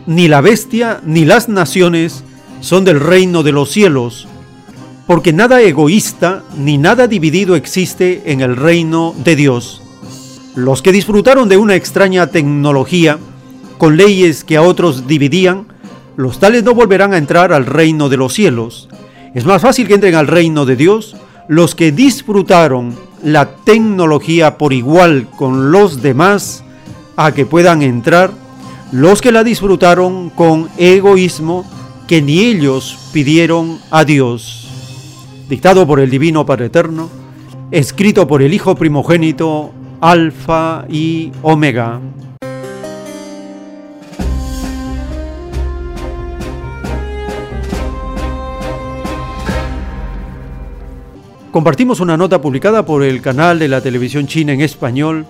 Ni 0.07 0.29
la 0.29 0.41
bestia 0.41 1.01
ni 1.05 1.25
las 1.25 1.49
naciones 1.49 2.25
son 2.61 2.85
del 2.85 3.01
reino 3.01 3.43
de 3.43 3.53
los 3.53 3.71
cielos, 3.71 4.27
porque 5.07 5.33
nada 5.33 5.63
egoísta 5.63 6.43
ni 6.57 6.77
nada 6.79 7.07
dividido 7.07 7.57
existe 7.57 8.23
en 8.27 8.41
el 8.41 8.57
reino 8.57 9.15
de 9.25 9.37
Dios. 9.37 9.83
Los 10.55 10.83
que 10.83 10.93
disfrutaron 10.93 11.49
de 11.49 11.57
una 11.57 11.77
extraña 11.77 12.27
tecnología, 12.29 13.19
con 13.79 13.97
leyes 13.97 14.45
que 14.45 14.57
a 14.57 14.63
otros 14.63 15.07
dividían, 15.07 15.67
los 16.17 16.41
tales 16.41 16.65
no 16.65 16.75
volverán 16.75 17.15
a 17.15 17.19
entrar 17.19 17.53
al 17.53 17.65
reino 17.65 18.09
de 18.09 18.17
los 18.17 18.35
cielos. 18.35 18.89
Es 19.35 19.45
más 19.45 19.63
fácil 19.63 19.87
que 19.87 19.95
entren 19.95 20.17
al 20.17 20.27
reino 20.27 20.67
de 20.67 20.77
Dios 20.77 21.17
los 21.49 21.75
que 21.75 21.93
disfrutaron 21.93 22.95
la 23.23 23.51
tecnología 23.65 24.59
por 24.59 24.73
igual 24.73 25.29
con 25.37 25.71
los 25.71 26.03
demás, 26.03 26.65
a 27.17 27.33
que 27.33 27.47
puedan 27.47 27.83
entrar 27.83 28.31
los 28.93 29.21
que 29.21 29.33
la 29.33 29.45
disfrutaron 29.45 30.31
con 30.31 30.69
egoísmo 30.77 31.65
que 32.09 32.23
ni 32.23 32.41
ellos 32.41 32.99
pidieron 33.13 33.79
a 33.91 34.03
Dios. 34.03 34.67
Dictado 35.47 35.87
por 35.87 36.01
el 36.01 36.09
Divino 36.09 36.47
Padre 36.47 36.67
Eterno, 36.67 37.11
escrito 37.71 38.27
por 38.27 38.43
el 38.43 38.55
Hijo 38.55 38.75
primogénito, 38.75 39.73
Alfa 40.01 40.87
y 40.89 41.31
Omega. 41.43 42.01
Compartimos 51.51 52.01
una 52.01 52.17
nota 52.17 52.41
publicada 52.41 52.87
por 52.87 53.03
el 53.03 53.21
canal 53.21 53.59
de 53.59 53.69
la 53.69 53.83
televisión 53.83 54.27
china 54.27 54.55
en 54.55 54.63
español 54.63 55.27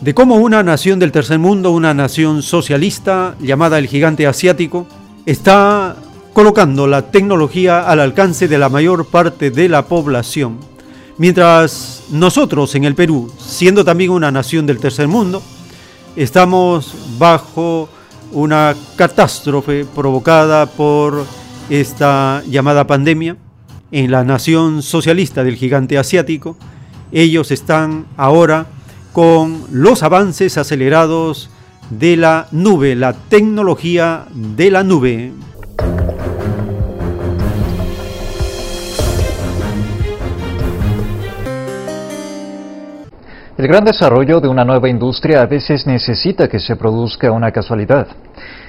de 0.00 0.14
cómo 0.14 0.36
una 0.36 0.62
nación 0.62 1.00
del 1.00 1.10
tercer 1.10 1.40
mundo, 1.40 1.72
una 1.72 1.92
nación 1.92 2.42
socialista 2.42 3.34
llamada 3.40 3.78
el 3.78 3.88
gigante 3.88 4.28
asiático, 4.28 4.86
está 5.26 5.96
colocando 6.40 6.86
la 6.86 7.10
tecnología 7.10 7.86
al 7.86 8.00
alcance 8.00 8.48
de 8.48 8.56
la 8.56 8.70
mayor 8.70 9.04
parte 9.04 9.50
de 9.50 9.68
la 9.68 9.84
población. 9.84 10.56
Mientras 11.18 12.04
nosotros 12.12 12.74
en 12.74 12.84
el 12.84 12.94
Perú, 12.94 13.30
siendo 13.38 13.84
también 13.84 14.10
una 14.10 14.30
nación 14.30 14.64
del 14.64 14.78
tercer 14.78 15.06
mundo, 15.06 15.42
estamos 16.16 16.94
bajo 17.18 17.90
una 18.32 18.74
catástrofe 18.96 19.84
provocada 19.84 20.64
por 20.64 21.26
esta 21.68 22.42
llamada 22.48 22.86
pandemia 22.86 23.36
en 23.92 24.10
la 24.10 24.24
nación 24.24 24.80
socialista 24.80 25.44
del 25.44 25.56
gigante 25.56 25.98
asiático. 25.98 26.56
Ellos 27.12 27.50
están 27.50 28.06
ahora 28.16 28.64
con 29.12 29.62
los 29.70 30.02
avances 30.02 30.56
acelerados 30.56 31.50
de 31.90 32.16
la 32.16 32.48
nube, 32.50 32.94
la 32.94 33.12
tecnología 33.12 34.24
de 34.32 34.70
la 34.70 34.84
nube. 34.84 35.32
El 43.60 43.68
gran 43.68 43.84
desarrollo 43.84 44.40
de 44.40 44.48
una 44.48 44.64
nueva 44.64 44.88
industria 44.88 45.42
a 45.42 45.46
veces 45.46 45.86
necesita 45.86 46.48
que 46.48 46.58
se 46.58 46.76
produzca 46.76 47.30
una 47.30 47.50
casualidad. 47.50 48.06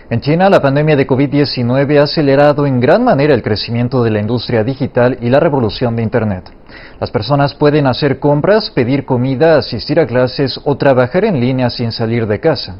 En 0.09 0.19
China, 0.19 0.49
la 0.49 0.61
pandemia 0.61 0.97
de 0.97 1.07
COVID-19 1.07 1.97
ha 1.97 2.03
acelerado 2.03 2.65
en 2.65 2.81
gran 2.81 3.01
manera 3.01 3.33
el 3.33 3.41
crecimiento 3.41 4.03
de 4.03 4.11
la 4.11 4.19
industria 4.19 4.65
digital 4.65 5.17
y 5.21 5.29
la 5.29 5.39
revolución 5.39 5.95
de 5.95 6.03
Internet. 6.03 6.51
Las 6.99 7.09
personas 7.09 7.55
pueden 7.55 7.87
hacer 7.87 8.19
compras, 8.19 8.69
pedir 8.69 9.05
comida, 9.05 9.55
asistir 9.55 9.97
a 9.97 10.05
clases 10.05 10.59
o 10.65 10.75
trabajar 10.75 11.23
en 11.23 11.39
línea 11.39 11.69
sin 11.69 11.93
salir 11.93 12.27
de 12.27 12.41
casa. 12.41 12.75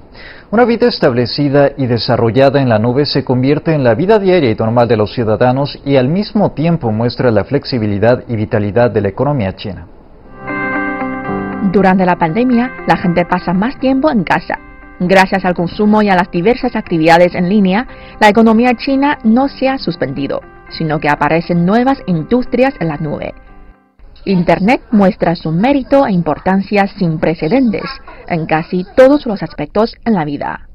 Una 0.51 0.65
vida 0.65 0.89
establecida 0.89 1.71
y 1.77 1.85
desarrollada 1.85 2.61
en 2.61 2.67
la 2.67 2.77
nube 2.77 3.05
se 3.05 3.23
convierte 3.23 3.73
en 3.73 3.85
la 3.85 3.95
vida 3.95 4.19
diaria 4.19 4.51
y 4.51 4.55
normal 4.55 4.89
de 4.89 4.97
los 4.97 5.13
ciudadanos 5.13 5.79
y 5.85 5.95
al 5.95 6.09
mismo 6.09 6.51
tiempo 6.51 6.91
muestra 6.91 7.31
la 7.31 7.45
flexibilidad 7.45 8.25
y 8.27 8.35
vitalidad 8.35 8.91
de 8.91 8.99
la 8.99 9.07
economía 9.07 9.55
china. 9.55 9.87
Durante 11.71 12.05
la 12.05 12.17
pandemia, 12.17 12.71
la 12.87 12.97
gente 12.97 13.25
pasa 13.25 13.53
más 13.53 13.77
tiempo 13.79 14.09
en 14.09 14.23
casa 14.23 14.57
Gracias 15.03 15.45
al 15.45 15.55
consumo 15.55 16.03
y 16.03 16.09
a 16.09 16.15
las 16.15 16.29
diversas 16.29 16.75
actividades 16.75 17.33
en 17.33 17.49
línea, 17.49 17.87
la 18.19 18.29
economía 18.29 18.75
china 18.75 19.17
no 19.23 19.47
se 19.47 19.67
ha 19.67 19.79
suspendido, 19.79 20.41
sino 20.69 20.99
que 20.99 21.09
aparecen 21.09 21.65
nuevas 21.65 21.97
industrias 22.05 22.75
en 22.79 22.87
la 22.87 22.97
nube. 22.97 23.33
Internet 24.25 24.81
muestra 24.91 25.35
su 25.35 25.49
mérito 25.49 26.05
e 26.05 26.11
importancia 26.11 26.85
sin 26.85 27.17
precedentes 27.17 27.81
en 28.27 28.45
casi 28.45 28.85
todos 28.95 29.25
los 29.25 29.41
aspectos 29.41 29.95
en 30.05 30.13
la 30.13 30.23
vida. 30.23 30.67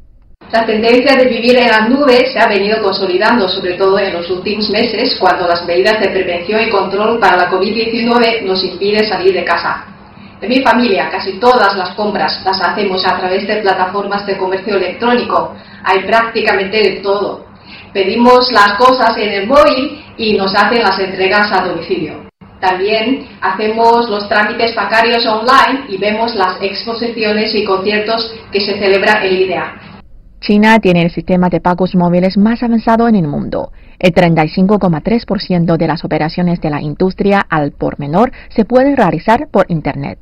La 0.50 0.66
tendencia 0.66 1.14
de 1.14 1.28
vivir 1.28 1.56
en 1.58 1.68
la 1.68 1.88
nube 1.88 2.26
se 2.26 2.40
ha 2.40 2.48
venido 2.48 2.82
consolidando, 2.82 3.48
sobre 3.48 3.74
todo 3.74 3.96
en 4.00 4.12
los 4.12 4.28
últimos 4.28 4.68
meses, 4.70 5.16
cuando 5.20 5.46
las 5.46 5.64
medidas 5.64 6.00
de 6.00 6.08
prevención 6.08 6.62
y 6.62 6.70
control 6.70 7.20
para 7.20 7.36
la 7.36 7.48
COVID-19 7.48 8.42
nos 8.42 8.64
impiden 8.64 9.06
salir 9.06 9.34
de 9.34 9.44
casa. 9.44 9.95
En 10.42 10.50
mi 10.50 10.62
familia 10.62 11.08
casi 11.10 11.40
todas 11.40 11.74
las 11.76 11.94
compras 11.94 12.42
las 12.44 12.60
hacemos 12.60 13.06
a 13.06 13.18
través 13.18 13.46
de 13.46 13.56
plataformas 13.56 14.26
de 14.26 14.36
comercio 14.36 14.76
electrónico. 14.76 15.54
Hay 15.82 16.00
prácticamente 16.00 16.76
de 16.76 17.00
todo. 17.00 17.46
Pedimos 17.94 18.52
las 18.52 18.74
cosas 18.74 19.16
en 19.16 19.30
el 19.30 19.46
móvil 19.46 20.04
y 20.18 20.36
nos 20.36 20.54
hacen 20.54 20.82
las 20.82 20.98
entregas 20.98 21.50
a 21.52 21.64
domicilio. 21.64 22.26
También 22.60 23.26
hacemos 23.40 24.10
los 24.10 24.28
trámites 24.28 24.74
bancarios 24.74 25.24
online 25.26 25.86
y 25.88 25.96
vemos 25.96 26.34
las 26.34 26.60
exposiciones 26.60 27.54
y 27.54 27.64
conciertos 27.64 28.34
que 28.52 28.60
se 28.60 28.78
celebran 28.78 29.24
en 29.24 29.34
línea. 29.34 29.80
China 30.40 30.78
tiene 30.80 31.02
el 31.02 31.10
sistema 31.10 31.48
de 31.48 31.60
pagos 31.60 31.94
móviles 31.94 32.36
más 32.36 32.62
avanzado 32.62 33.08
en 33.08 33.16
el 33.16 33.26
mundo. 33.26 33.72
El 33.98 34.12
35,3% 34.12 35.76
de 35.78 35.86
las 35.86 36.04
operaciones 36.04 36.60
de 36.60 36.70
la 36.70 36.82
industria 36.82 37.40
al 37.48 37.72
por 37.72 37.98
menor 37.98 38.32
se 38.50 38.66
pueden 38.66 38.96
realizar 38.96 39.48
por 39.50 39.64
Internet 39.70 40.18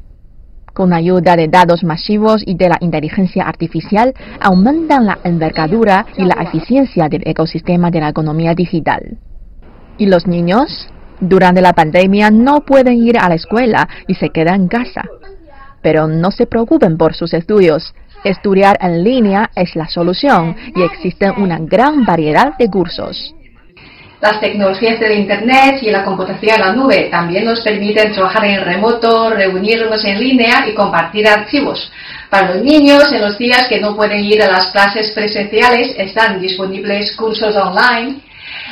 con 0.74 0.92
ayuda 0.92 1.36
de 1.36 1.48
datos 1.48 1.82
masivos 1.84 2.42
y 2.44 2.56
de 2.56 2.68
la 2.68 2.78
inteligencia 2.80 3.44
artificial, 3.44 4.12
aumentan 4.40 5.06
la 5.06 5.18
envergadura 5.24 6.04
y 6.18 6.24
la 6.24 6.42
eficiencia 6.42 7.08
del 7.08 7.22
ecosistema 7.24 7.90
de 7.90 8.00
la 8.00 8.10
economía 8.10 8.54
digital. 8.54 9.16
¿Y 9.96 10.06
los 10.06 10.26
niños? 10.26 10.88
Durante 11.20 11.62
la 11.62 11.72
pandemia 11.72 12.30
no 12.30 12.60
pueden 12.60 12.98
ir 12.98 13.16
a 13.18 13.28
la 13.28 13.36
escuela 13.36 13.88
y 14.08 14.14
se 14.14 14.30
quedan 14.30 14.62
en 14.62 14.68
casa. 14.68 15.04
Pero 15.80 16.08
no 16.08 16.30
se 16.32 16.46
preocupen 16.46 16.98
por 16.98 17.14
sus 17.14 17.32
estudios. 17.32 17.94
Estudiar 18.24 18.76
en 18.80 19.04
línea 19.04 19.50
es 19.54 19.76
la 19.76 19.86
solución 19.86 20.56
y 20.74 20.82
existen 20.82 21.32
una 21.40 21.58
gran 21.58 22.04
variedad 22.04 22.56
de 22.58 22.68
cursos. 22.68 23.34
Las 24.24 24.40
tecnologías 24.40 24.98
del 25.00 25.18
Internet 25.18 25.82
y 25.82 25.90
la 25.90 26.02
computación 26.02 26.54
en 26.54 26.60
la 26.62 26.72
nube 26.72 27.08
también 27.10 27.44
nos 27.44 27.60
permiten 27.60 28.10
trabajar 28.10 28.46
en 28.46 28.64
remoto, 28.64 29.28
reunirnos 29.28 30.02
en 30.02 30.18
línea 30.18 30.66
y 30.66 30.72
compartir 30.72 31.28
archivos. 31.28 31.92
Para 32.30 32.54
los 32.54 32.64
niños, 32.64 33.12
en 33.12 33.20
los 33.20 33.36
días 33.36 33.68
que 33.68 33.80
no 33.80 33.94
pueden 33.94 34.24
ir 34.24 34.42
a 34.42 34.50
las 34.50 34.70
clases 34.70 35.10
presenciales, 35.10 35.94
están 35.98 36.40
disponibles 36.40 37.14
cursos 37.16 37.54
online 37.54 38.20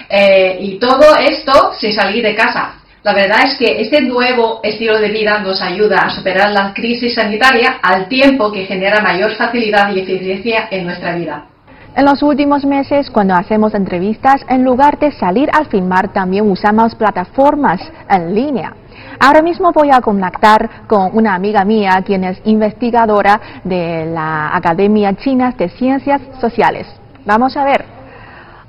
eh, 0.09 0.57
y 0.59 0.79
todo 0.79 1.17
esto 1.17 1.75
sin 1.79 1.93
salir 1.93 2.25
de 2.25 2.35
casa. 2.35 2.77
La 3.03 3.13
verdad 3.13 3.45
es 3.45 3.59
que 3.59 3.83
este 3.83 4.01
nuevo 4.01 4.61
estilo 4.63 4.99
de 4.99 5.11
vida 5.11 5.39
nos 5.41 5.61
ayuda 5.61 5.99
a 5.99 6.15
superar 6.17 6.51
la 6.53 6.73
crisis 6.73 7.15
sanitaria 7.15 7.79
al 7.83 8.09
tiempo 8.09 8.51
que 8.51 8.65
genera 8.65 9.03
mayor 9.03 9.37
facilidad 9.37 9.95
y 9.95 10.01
eficiencia 10.01 10.69
en 10.71 10.87
nuestra 10.87 11.15
vida. 11.15 11.52
En 11.95 12.07
los 12.07 12.23
últimos 12.23 12.65
meses, 12.65 13.11
cuando 13.11 13.35
hacemos 13.35 13.75
entrevistas, 13.75 14.43
en 14.49 14.65
lugar 14.65 14.99
de 14.99 15.13
salir 15.13 15.51
al 15.53 15.67
filmar, 15.67 16.11
también 16.11 16.51
usamos 16.51 16.95
plataformas 16.95 17.81
en 18.09 18.35
línea. 18.35 18.73
Ahora 19.21 19.43
mismo 19.43 19.73
voy 19.73 19.91
a 19.91 20.01
contactar 20.01 20.87
con 20.87 21.15
una 21.15 21.35
amiga 21.35 21.67
mía, 21.67 22.03
quien 22.05 22.25
es 22.25 22.41
investigadora 22.45 23.39
de 23.63 24.07
la 24.07 24.57
Academia 24.57 25.15
China 25.17 25.53
de 25.57 25.69
Ciencias 25.69 26.23
Sociales. 26.41 26.87
Vamos 27.27 27.57
a 27.59 27.65
ver. 27.65 27.85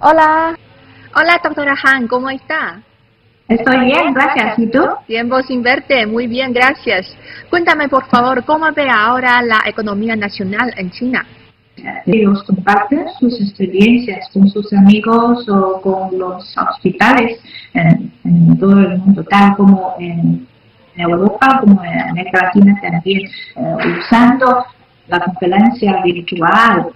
Hola. 0.01 0.57
Hola, 1.15 1.39
doctora 1.41 1.75
Han, 1.81 2.07
¿cómo 2.09 2.29
está? 2.29 2.81
Estoy 3.47 3.85
bien, 3.85 4.13
gracias. 4.13 4.59
¿Y 4.59 4.67
tú? 4.67 4.83
Tiempo 5.07 5.41
sin 5.43 5.63
verte, 5.63 6.05
muy 6.05 6.27
bien, 6.27 6.51
gracias. 6.51 7.15
Cuéntame, 7.49 7.87
por 7.87 8.05
favor, 8.07 8.43
¿cómo 8.43 8.69
ve 8.73 8.89
ahora 8.89 9.41
la 9.41 9.61
economía 9.65 10.17
nacional 10.17 10.73
en 10.75 10.91
China? 10.91 11.25
Ellos 12.05 12.43
comparten 12.43 13.05
sus 13.19 13.39
experiencias 13.41 14.29
con 14.33 14.47
sus 14.49 14.71
amigos 14.73 15.47
o 15.49 15.81
con 15.81 16.17
los 16.17 16.55
hospitales 16.57 17.39
en, 17.73 18.57
todo 18.59 18.79
el 18.79 18.97
mundo, 18.99 19.23
tal 19.23 19.55
como 19.55 19.95
en, 19.99 20.47
Europa, 20.95 21.59
como 21.61 21.83
en 21.83 22.01
América 22.01 22.43
Latina 22.43 22.79
también, 22.79 23.21
eh, 23.55 23.75
usando 23.99 24.63
la 25.07 25.19
conferencia 25.21 26.03
virtual. 26.03 26.89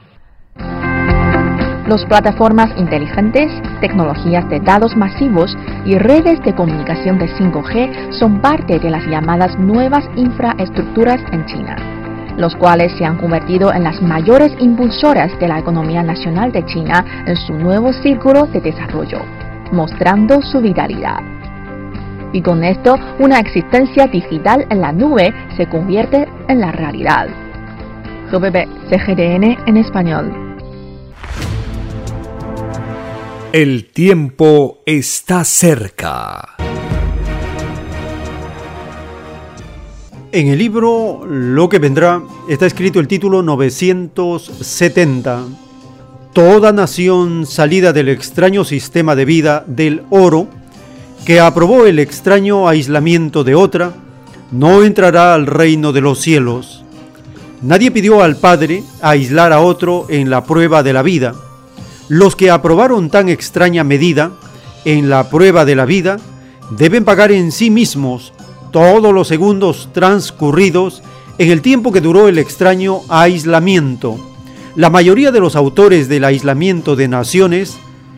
Las 1.88 2.06
plataformas 2.06 2.70
inteligentes, 2.78 3.52
tecnologías 3.82 4.48
de 4.50 4.60
datos 4.60 4.96
masivos 4.96 5.58
y 5.86 5.98
redes 5.98 6.40
de 6.44 6.54
comunicación 6.54 7.18
de 7.18 7.28
5G 7.28 8.12
son 8.12 8.40
parte 8.40 8.78
de 8.78 8.92
las 8.92 9.04
llamadas 9.08 9.58
nuevas 9.58 10.08
infraestructuras 10.16 11.20
en 11.32 11.46
China 11.48 12.07
los 12.38 12.56
cuales 12.56 12.92
se 12.98 13.06
han 13.06 13.18
convertido 13.18 13.74
en 13.74 13.84
las 13.84 14.02
mayores 14.02 14.52
impulsoras 14.60 15.38
de 15.40 15.48
la 15.48 15.60
economía 15.60 16.04
nacional 16.04 16.52
de 16.52 16.66
China 16.66 17.04
en 17.26 17.36
su 17.36 17.54
nuevo 17.54 17.92
círculo 17.94 18.44
de 18.48 18.62
desarrollo, 18.62 19.22
mostrando 19.72 20.42
su 20.42 20.62
vitalidad. 20.62 21.20
Y 22.34 22.42
con 22.42 22.64
esto, 22.64 22.96
una 23.20 23.40
existencia 23.40 24.08
digital 24.08 24.66
en 24.70 24.82
la 24.82 24.92
nube 24.92 25.34
se 25.56 25.68
convierte 25.68 26.28
en 26.48 26.60
la 26.60 26.72
realidad. 26.72 27.28
GBB 28.32 28.68
CGDN 28.90 29.58
en 29.66 29.78
español. 29.78 30.48
El 33.54 33.86
tiempo 33.92 34.80
está 34.86 35.44
cerca. 35.46 36.67
En 40.38 40.50
el 40.50 40.60
libro 40.60 41.26
Lo 41.28 41.68
que 41.68 41.80
vendrá 41.80 42.22
está 42.48 42.68
escrito 42.68 43.00
el 43.00 43.08
título 43.08 43.42
970. 43.42 45.46
Toda 46.32 46.72
nación 46.72 47.48
salida 47.48 47.92
del 47.92 48.10
extraño 48.10 48.64
sistema 48.64 49.16
de 49.16 49.26
vida 49.26 49.64
del 49.66 50.04
oro, 50.12 50.48
que 51.26 51.40
aprobó 51.40 51.88
el 51.88 51.98
extraño 51.98 52.68
aislamiento 52.68 53.44
de 53.44 53.56
otra, 53.56 53.94
no 54.52 54.84
entrará 54.84 55.34
al 55.34 55.48
reino 55.48 55.92
de 55.92 56.02
los 56.02 56.20
cielos. 56.20 56.84
Nadie 57.64 57.90
pidió 57.90 58.22
al 58.22 58.36
Padre 58.36 58.84
aislar 59.02 59.52
a 59.52 59.62
otro 59.62 60.06
en 60.08 60.30
la 60.30 60.44
prueba 60.44 60.84
de 60.84 60.94
la 60.94 61.02
vida. 61.02 61.34
Los 62.10 62.36
que 62.36 62.52
aprobaron 62.52 63.10
tan 63.10 63.28
extraña 63.28 63.84
medida 63.84 64.34
en 64.86 65.10
la 65.10 65.32
prueba 65.32 65.66
de 65.66 65.76
la 65.76 65.86
vida 65.86 66.18
deben 66.78 67.06
pagar 67.06 67.32
en 67.32 67.52
sí 67.52 67.72
mismos 67.72 68.34
todos 68.72 69.14
los 69.14 69.28
segundos 69.28 69.90
transcurridos 69.94 71.04
en 71.38 71.52
el 71.52 71.62
tiempo 71.62 71.92
que 71.92 72.02
duró 72.02 72.28
el 72.28 72.38
extraño 72.38 73.02
aislamiento. 73.10 74.18
La 74.76 74.90
mayoría 74.90 75.32
de 75.32 75.40
los 75.40 75.56
autores 75.56 76.08
del 76.10 76.24
aislamiento 76.24 76.96
de 76.96 77.08
naciones 77.08 77.78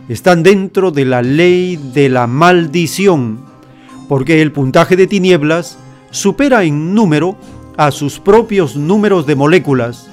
están 0.09 0.43
dentro 0.43 0.91
de 0.91 1.05
la 1.05 1.21
ley 1.21 1.77
de 1.77 2.09
la 2.09 2.27
maldición, 2.27 3.39
porque 4.07 4.41
el 4.41 4.51
puntaje 4.51 4.95
de 4.95 5.07
tinieblas 5.07 5.77
supera 6.11 6.63
en 6.63 6.93
número 6.95 7.37
a 7.77 7.91
sus 7.91 8.19
propios 8.19 8.75
números 8.75 9.25
de 9.25 9.35
moléculas. 9.35 10.09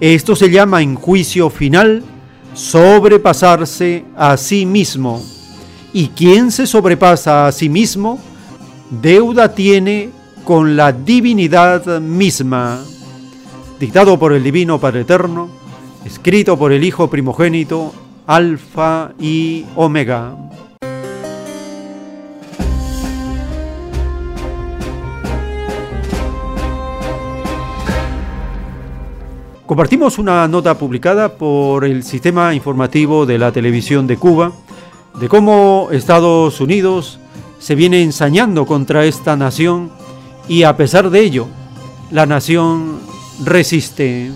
Esto 0.00 0.34
se 0.36 0.50
llama 0.50 0.82
en 0.82 0.94
juicio 0.94 1.50
final 1.50 2.02
sobrepasarse 2.54 4.04
a 4.16 4.36
sí 4.36 4.66
mismo. 4.66 5.22
¿Y 5.92 6.08
quién 6.08 6.50
se 6.50 6.66
sobrepasa 6.66 7.46
a 7.46 7.52
sí 7.52 7.68
mismo? 7.68 8.18
Deuda 8.90 9.54
tiene 9.54 10.10
con 10.44 10.76
la 10.76 10.92
divinidad 10.92 12.00
misma, 12.00 12.80
dictado 13.80 14.18
por 14.18 14.32
el 14.32 14.42
Divino 14.42 14.78
Padre 14.78 15.00
Eterno, 15.00 15.48
escrito 16.04 16.56
por 16.56 16.72
el 16.72 16.84
Hijo 16.84 17.10
primogénito, 17.10 17.92
Alfa 18.26 19.12
y 19.18 19.64
Omega. 19.74 20.34
Compartimos 29.66 30.18
una 30.20 30.46
nota 30.46 30.78
publicada 30.78 31.36
por 31.36 31.84
el 31.84 32.04
Sistema 32.04 32.54
Informativo 32.54 33.26
de 33.26 33.36
la 33.36 33.50
Televisión 33.50 34.06
de 34.06 34.16
Cuba 34.16 34.52
de 35.18 35.28
cómo 35.28 35.88
Estados 35.90 36.60
Unidos 36.60 37.18
se 37.66 37.74
viene 37.74 38.00
ensañando 38.00 38.64
contra 38.64 39.06
esta 39.06 39.34
nación 39.34 39.90
y 40.46 40.62
a 40.62 40.76
pesar 40.76 41.10
de 41.10 41.18
ello, 41.18 41.48
la 42.12 42.24
nación 42.24 43.00
resiste. 43.44 44.30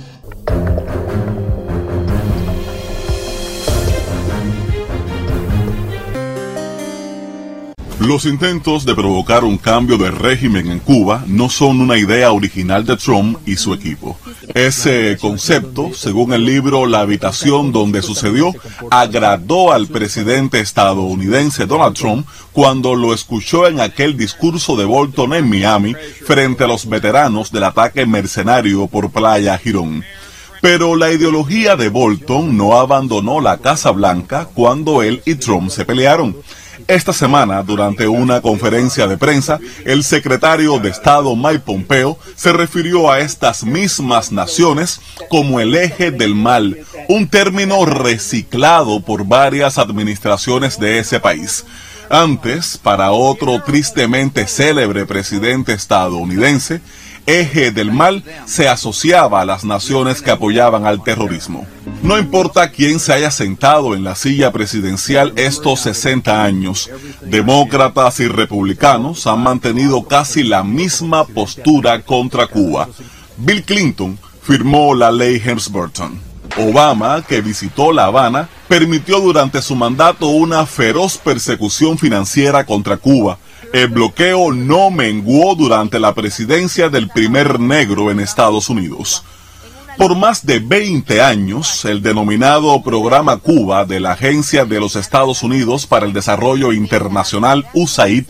Los 8.00 8.24
intentos 8.24 8.86
de 8.86 8.94
provocar 8.94 9.44
un 9.44 9.58
cambio 9.58 9.98
de 9.98 10.10
régimen 10.10 10.70
en 10.70 10.78
Cuba 10.78 11.22
no 11.26 11.50
son 11.50 11.82
una 11.82 11.98
idea 11.98 12.32
original 12.32 12.86
de 12.86 12.96
Trump 12.96 13.38
y 13.46 13.56
su 13.56 13.74
equipo. 13.74 14.18
Ese 14.54 15.18
concepto, 15.20 15.90
según 15.92 16.32
el 16.32 16.46
libro 16.46 16.86
La 16.86 17.00
habitación 17.00 17.72
donde 17.72 18.00
sucedió, 18.00 18.54
agradó 18.90 19.70
al 19.70 19.86
presidente 19.86 20.60
estadounidense 20.60 21.66
Donald 21.66 21.94
Trump 21.94 22.26
cuando 22.52 22.94
lo 22.94 23.12
escuchó 23.12 23.66
en 23.66 23.80
aquel 23.80 24.16
discurso 24.16 24.76
de 24.76 24.86
Bolton 24.86 25.34
en 25.34 25.50
Miami 25.50 25.94
frente 26.24 26.64
a 26.64 26.68
los 26.68 26.88
veteranos 26.88 27.52
del 27.52 27.64
ataque 27.64 28.06
mercenario 28.06 28.86
por 28.86 29.10
Playa 29.10 29.58
Girón. 29.58 30.02
Pero 30.62 30.96
la 30.96 31.12
ideología 31.12 31.76
de 31.76 31.90
Bolton 31.90 32.56
no 32.56 32.78
abandonó 32.78 33.42
la 33.42 33.58
Casa 33.58 33.90
Blanca 33.90 34.48
cuando 34.54 35.02
él 35.02 35.22
y 35.26 35.34
Trump 35.34 35.70
se 35.70 35.84
pelearon. 35.84 36.34
Esta 36.86 37.12
semana, 37.12 37.62
durante 37.62 38.08
una 38.08 38.40
conferencia 38.40 39.06
de 39.06 39.16
prensa, 39.16 39.58
el 39.84 40.04
secretario 40.04 40.78
de 40.78 40.90
Estado 40.90 41.34
Mike 41.36 41.60
Pompeo 41.60 42.18
se 42.34 42.52
refirió 42.52 43.10
a 43.10 43.20
estas 43.20 43.64
mismas 43.64 44.32
naciones 44.32 45.00
como 45.28 45.60
el 45.60 45.74
eje 45.74 46.10
del 46.10 46.34
mal, 46.34 46.78
un 47.08 47.28
término 47.28 47.84
reciclado 47.84 49.00
por 49.00 49.24
varias 49.26 49.78
administraciones 49.78 50.78
de 50.78 50.98
ese 50.98 51.20
país. 51.20 51.64
Antes, 52.08 52.76
para 52.76 53.12
otro 53.12 53.62
tristemente 53.62 54.48
célebre 54.48 55.06
presidente 55.06 55.72
estadounidense, 55.72 56.80
eje 57.30 57.70
del 57.70 57.92
mal 57.92 58.24
se 58.44 58.68
asociaba 58.68 59.40
a 59.40 59.44
las 59.44 59.64
naciones 59.64 60.22
que 60.22 60.30
apoyaban 60.30 60.86
al 60.86 61.02
terrorismo. 61.02 61.66
No 62.02 62.18
importa 62.18 62.70
quién 62.70 62.98
se 62.98 63.12
haya 63.12 63.30
sentado 63.30 63.94
en 63.94 64.04
la 64.04 64.14
silla 64.14 64.52
presidencial 64.52 65.32
estos 65.36 65.80
60 65.80 66.42
años, 66.42 66.90
demócratas 67.20 68.20
y 68.20 68.28
republicanos 68.28 69.26
han 69.26 69.42
mantenido 69.42 70.02
casi 70.04 70.42
la 70.42 70.64
misma 70.64 71.26
postura 71.26 72.02
contra 72.02 72.46
Cuba. 72.46 72.88
Bill 73.36 73.62
Clinton 73.62 74.18
firmó 74.42 74.94
la 74.94 75.12
ley 75.12 75.40
Helms-Burton. 75.44 76.30
Obama, 76.56 77.22
que 77.22 77.40
visitó 77.40 77.92
La 77.92 78.06
Habana, 78.06 78.48
permitió 78.68 79.20
durante 79.20 79.62
su 79.62 79.76
mandato 79.76 80.28
una 80.28 80.66
feroz 80.66 81.18
persecución 81.18 81.96
financiera 81.96 82.66
contra 82.66 82.96
Cuba, 82.96 83.38
el 83.72 83.88
bloqueo 83.88 84.52
no 84.52 84.90
menguó 84.90 85.54
durante 85.54 86.00
la 86.00 86.14
presidencia 86.14 86.88
del 86.88 87.08
primer 87.08 87.60
negro 87.60 88.10
en 88.10 88.20
Estados 88.20 88.68
Unidos. 88.68 89.24
Por 89.96 90.16
más 90.16 90.46
de 90.46 90.60
20 90.60 91.20
años, 91.20 91.84
el 91.84 92.00
denominado 92.02 92.82
Programa 92.82 93.36
Cuba 93.36 93.84
de 93.84 94.00
la 94.00 94.12
Agencia 94.12 94.64
de 94.64 94.80
los 94.80 94.96
Estados 94.96 95.42
Unidos 95.42 95.86
para 95.86 96.06
el 96.06 96.12
Desarrollo 96.12 96.72
Internacional 96.72 97.66
USAID 97.74 98.24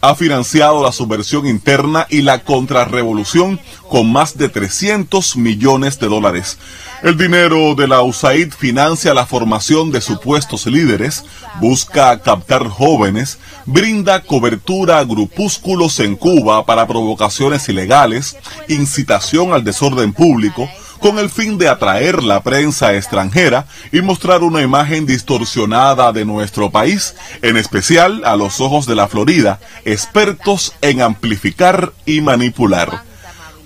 ha 0.00 0.14
financiado 0.14 0.82
la 0.82 0.92
subversión 0.92 1.46
interna 1.46 2.06
y 2.10 2.22
la 2.22 2.42
contrarrevolución 2.44 3.60
con 3.88 4.10
más 4.10 4.36
de 4.36 4.48
300 4.48 5.36
millones 5.36 5.98
de 5.98 6.08
dólares. 6.08 6.58
El 7.02 7.16
dinero 7.16 7.74
de 7.74 7.88
la 7.88 8.02
USAID 8.02 8.52
financia 8.52 9.14
la 9.14 9.26
formación 9.26 9.92
de 9.92 10.00
supuestos 10.00 10.66
líderes, 10.66 11.24
busca 11.60 12.20
captar 12.20 12.68
jóvenes, 12.68 13.38
brinda 13.66 14.22
cobertura 14.22 14.98
a 14.98 15.04
grupúsculos 15.04 16.00
en 16.00 16.16
Cuba 16.16 16.64
para 16.66 16.86
provocaciones 16.86 17.68
ilegales, 17.68 18.36
incitación 18.68 19.52
al 19.52 19.64
desorden 19.64 20.12
público, 20.12 20.68
con 20.96 21.18
el 21.18 21.30
fin 21.30 21.58
de 21.58 21.68
atraer 21.68 22.22
la 22.22 22.42
prensa 22.42 22.94
extranjera 22.94 23.66
y 23.92 24.00
mostrar 24.02 24.42
una 24.42 24.62
imagen 24.62 25.06
distorsionada 25.06 26.12
de 26.12 26.24
nuestro 26.24 26.70
país, 26.70 27.14
en 27.42 27.56
especial 27.56 28.22
a 28.24 28.36
los 28.36 28.60
ojos 28.60 28.86
de 28.86 28.94
la 28.94 29.08
Florida, 29.08 29.60
expertos 29.84 30.74
en 30.80 31.02
amplificar 31.02 31.92
y 32.04 32.20
manipular. 32.20 33.02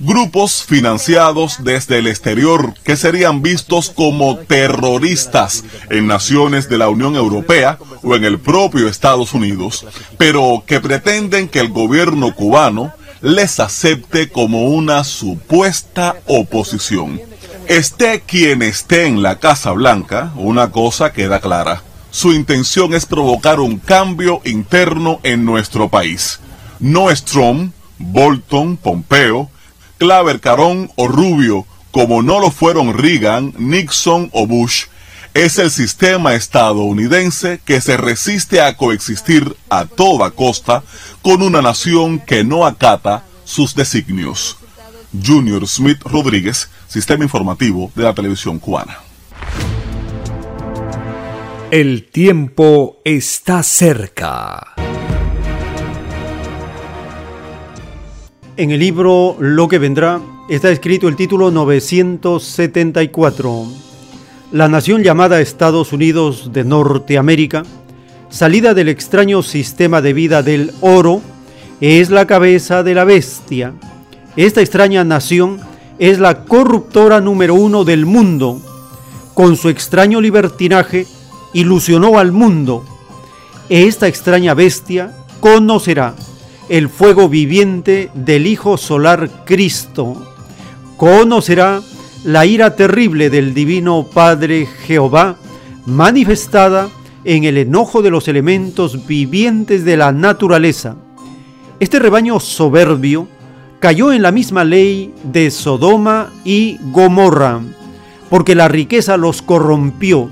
Grupos 0.02 0.64
financiados 0.64 1.62
desde 1.62 1.98
el 1.98 2.06
exterior 2.06 2.72
que 2.84 2.96
serían 2.96 3.42
vistos 3.42 3.90
como 3.90 4.38
terroristas 4.38 5.62
en 5.90 6.06
naciones 6.06 6.70
de 6.70 6.78
la 6.78 6.88
Unión 6.88 7.16
Europea 7.16 7.78
o 8.02 8.16
en 8.16 8.24
el 8.24 8.38
propio 8.38 8.88
Estados 8.88 9.34
Unidos, 9.34 9.84
pero 10.16 10.64
que 10.66 10.80
pretenden 10.80 11.48
que 11.48 11.60
el 11.60 11.68
gobierno 11.68 12.34
cubano 12.34 12.94
les 13.22 13.60
acepte 13.60 14.30
como 14.30 14.68
una 14.68 15.04
supuesta 15.04 16.16
oposición. 16.26 17.20
Esté 17.66 18.20
quien 18.20 18.62
esté 18.62 19.06
en 19.06 19.22
la 19.22 19.38
Casa 19.38 19.72
Blanca, 19.72 20.32
una 20.36 20.70
cosa 20.70 21.12
queda 21.12 21.40
clara. 21.40 21.82
Su 22.10 22.32
intención 22.32 22.94
es 22.94 23.06
provocar 23.06 23.60
un 23.60 23.78
cambio 23.78 24.40
interno 24.44 25.20
en 25.22 25.44
nuestro 25.44 25.88
país. 25.88 26.40
No 26.80 27.10
es 27.10 27.24
Trump, 27.24 27.72
Bolton, 27.98 28.76
Pompeo, 28.76 29.50
Claver 29.98 30.40
Carón 30.40 30.90
o 30.96 31.06
Rubio, 31.06 31.66
como 31.92 32.22
no 32.22 32.40
lo 32.40 32.50
fueron 32.50 32.96
Reagan, 32.96 33.54
Nixon 33.58 34.30
o 34.32 34.46
Bush, 34.46 34.86
es 35.34 35.58
el 35.58 35.70
sistema 35.70 36.34
estadounidense 36.34 37.60
que 37.64 37.80
se 37.80 37.96
resiste 37.96 38.60
a 38.60 38.76
coexistir 38.76 39.56
a 39.68 39.86
toda 39.86 40.32
costa 40.32 40.82
con 41.22 41.42
una 41.42 41.62
nación 41.62 42.18
que 42.18 42.42
no 42.44 42.66
acata 42.66 43.24
sus 43.44 43.74
designios. 43.74 44.58
Junior 45.24 45.66
Smith 45.66 46.02
Rodríguez, 46.04 46.68
Sistema 46.88 47.24
Informativo 47.24 47.90
de 47.94 48.04
la 48.04 48.14
Televisión 48.14 48.58
Cubana. 48.58 48.98
El 51.70 52.10
tiempo 52.10 53.00
está 53.04 53.62
cerca. 53.62 54.74
En 58.56 58.72
el 58.72 58.80
libro 58.80 59.36
Lo 59.38 59.68
que 59.68 59.78
vendrá 59.78 60.20
está 60.48 60.70
escrito 60.70 61.06
el 61.08 61.14
título 61.16 61.52
974 61.52 63.89
la 64.52 64.68
nación 64.68 65.02
llamada 65.04 65.40
Estados 65.40 65.92
Unidos 65.92 66.52
de 66.52 66.64
Norteamérica, 66.64 67.62
salida 68.30 68.74
del 68.74 68.88
extraño 68.88 69.42
sistema 69.42 70.02
de 70.02 70.12
vida 70.12 70.42
del 70.42 70.72
oro, 70.80 71.22
es 71.80 72.10
la 72.10 72.26
cabeza 72.26 72.82
de 72.82 72.94
la 72.94 73.04
bestia. 73.04 73.72
Esta 74.36 74.60
extraña 74.60 75.04
nación 75.04 75.60
es 75.98 76.18
la 76.18 76.44
corruptora 76.44 77.20
número 77.20 77.54
uno 77.54 77.84
del 77.84 78.06
mundo. 78.06 78.60
Con 79.34 79.56
su 79.56 79.68
extraño 79.68 80.20
libertinaje 80.20 81.06
ilusionó 81.52 82.18
al 82.18 82.32
mundo. 82.32 82.84
Esta 83.68 84.08
extraña 84.08 84.54
bestia 84.54 85.12
conocerá 85.38 86.14
el 86.68 86.88
fuego 86.88 87.28
viviente 87.28 88.10
del 88.14 88.46
Hijo 88.46 88.76
Solar 88.76 89.44
Cristo. 89.44 90.16
Conocerá 90.96 91.80
la 92.24 92.44
ira 92.44 92.76
terrible 92.76 93.30
del 93.30 93.54
Divino 93.54 94.06
Padre 94.12 94.66
Jehová 94.66 95.36
manifestada 95.86 96.90
en 97.24 97.44
el 97.44 97.56
enojo 97.56 98.02
de 98.02 98.10
los 98.10 98.28
elementos 98.28 99.06
vivientes 99.06 99.84
de 99.84 99.96
la 99.96 100.12
naturaleza. 100.12 100.96
Este 101.78 101.98
rebaño 101.98 102.38
soberbio 102.38 103.26
cayó 103.78 104.12
en 104.12 104.20
la 104.20 104.32
misma 104.32 104.64
ley 104.64 105.14
de 105.24 105.50
Sodoma 105.50 106.30
y 106.44 106.78
Gomorra, 106.90 107.60
porque 108.28 108.54
la 108.54 108.68
riqueza 108.68 109.16
los 109.16 109.40
corrompió. 109.40 110.28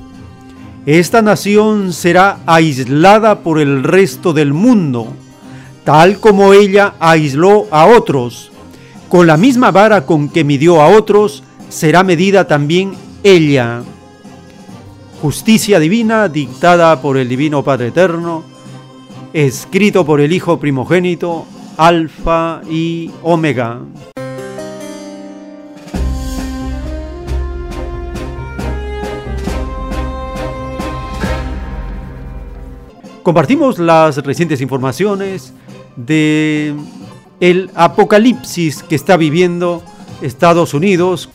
Esta 0.84 1.23
nación 1.23 1.94
será 1.94 2.41
aislada 2.44 3.41
por 3.41 3.58
el 3.58 3.83
resto 3.83 4.34
del 4.34 4.52
mundo, 4.52 5.08
tal 5.84 6.20
como 6.20 6.52
ella 6.52 6.94
aisló 7.00 7.67
a 7.70 7.86
otros. 7.86 8.52
Con 9.08 9.26
la 9.26 9.39
misma 9.39 9.70
vara 9.70 10.05
con 10.05 10.28
que 10.28 10.44
midió 10.44 10.83
a 10.83 10.89
otros, 10.89 11.44
será 11.68 12.02
medida 12.02 12.47
también 12.47 12.94
ella. 13.22 13.82
Justicia 15.20 15.78
divina 15.80 16.28
dictada 16.28 17.00
por 17.02 17.16
el 17.16 17.28
Divino 17.28 17.64
Padre 17.64 17.88
Eterno, 17.88 18.44
escrito 19.32 20.05
por 20.06 20.20
el 20.20 20.32
Hijo 20.32 20.60
primogénito, 20.60 21.47
Alfa 21.76 22.60
y 22.70 23.10
Omega. 23.22 23.80
Compartimos 33.22 33.78
las 33.78 34.16
recientes 34.18 34.60
informaciones 34.62 35.52
de 35.97 36.74
el 37.40 37.70
apocalipsis 37.74 38.82
que 38.82 38.94
está 38.94 39.16
viviendo 39.16 39.82
Estados 40.22 40.72
Unidos 40.72 41.28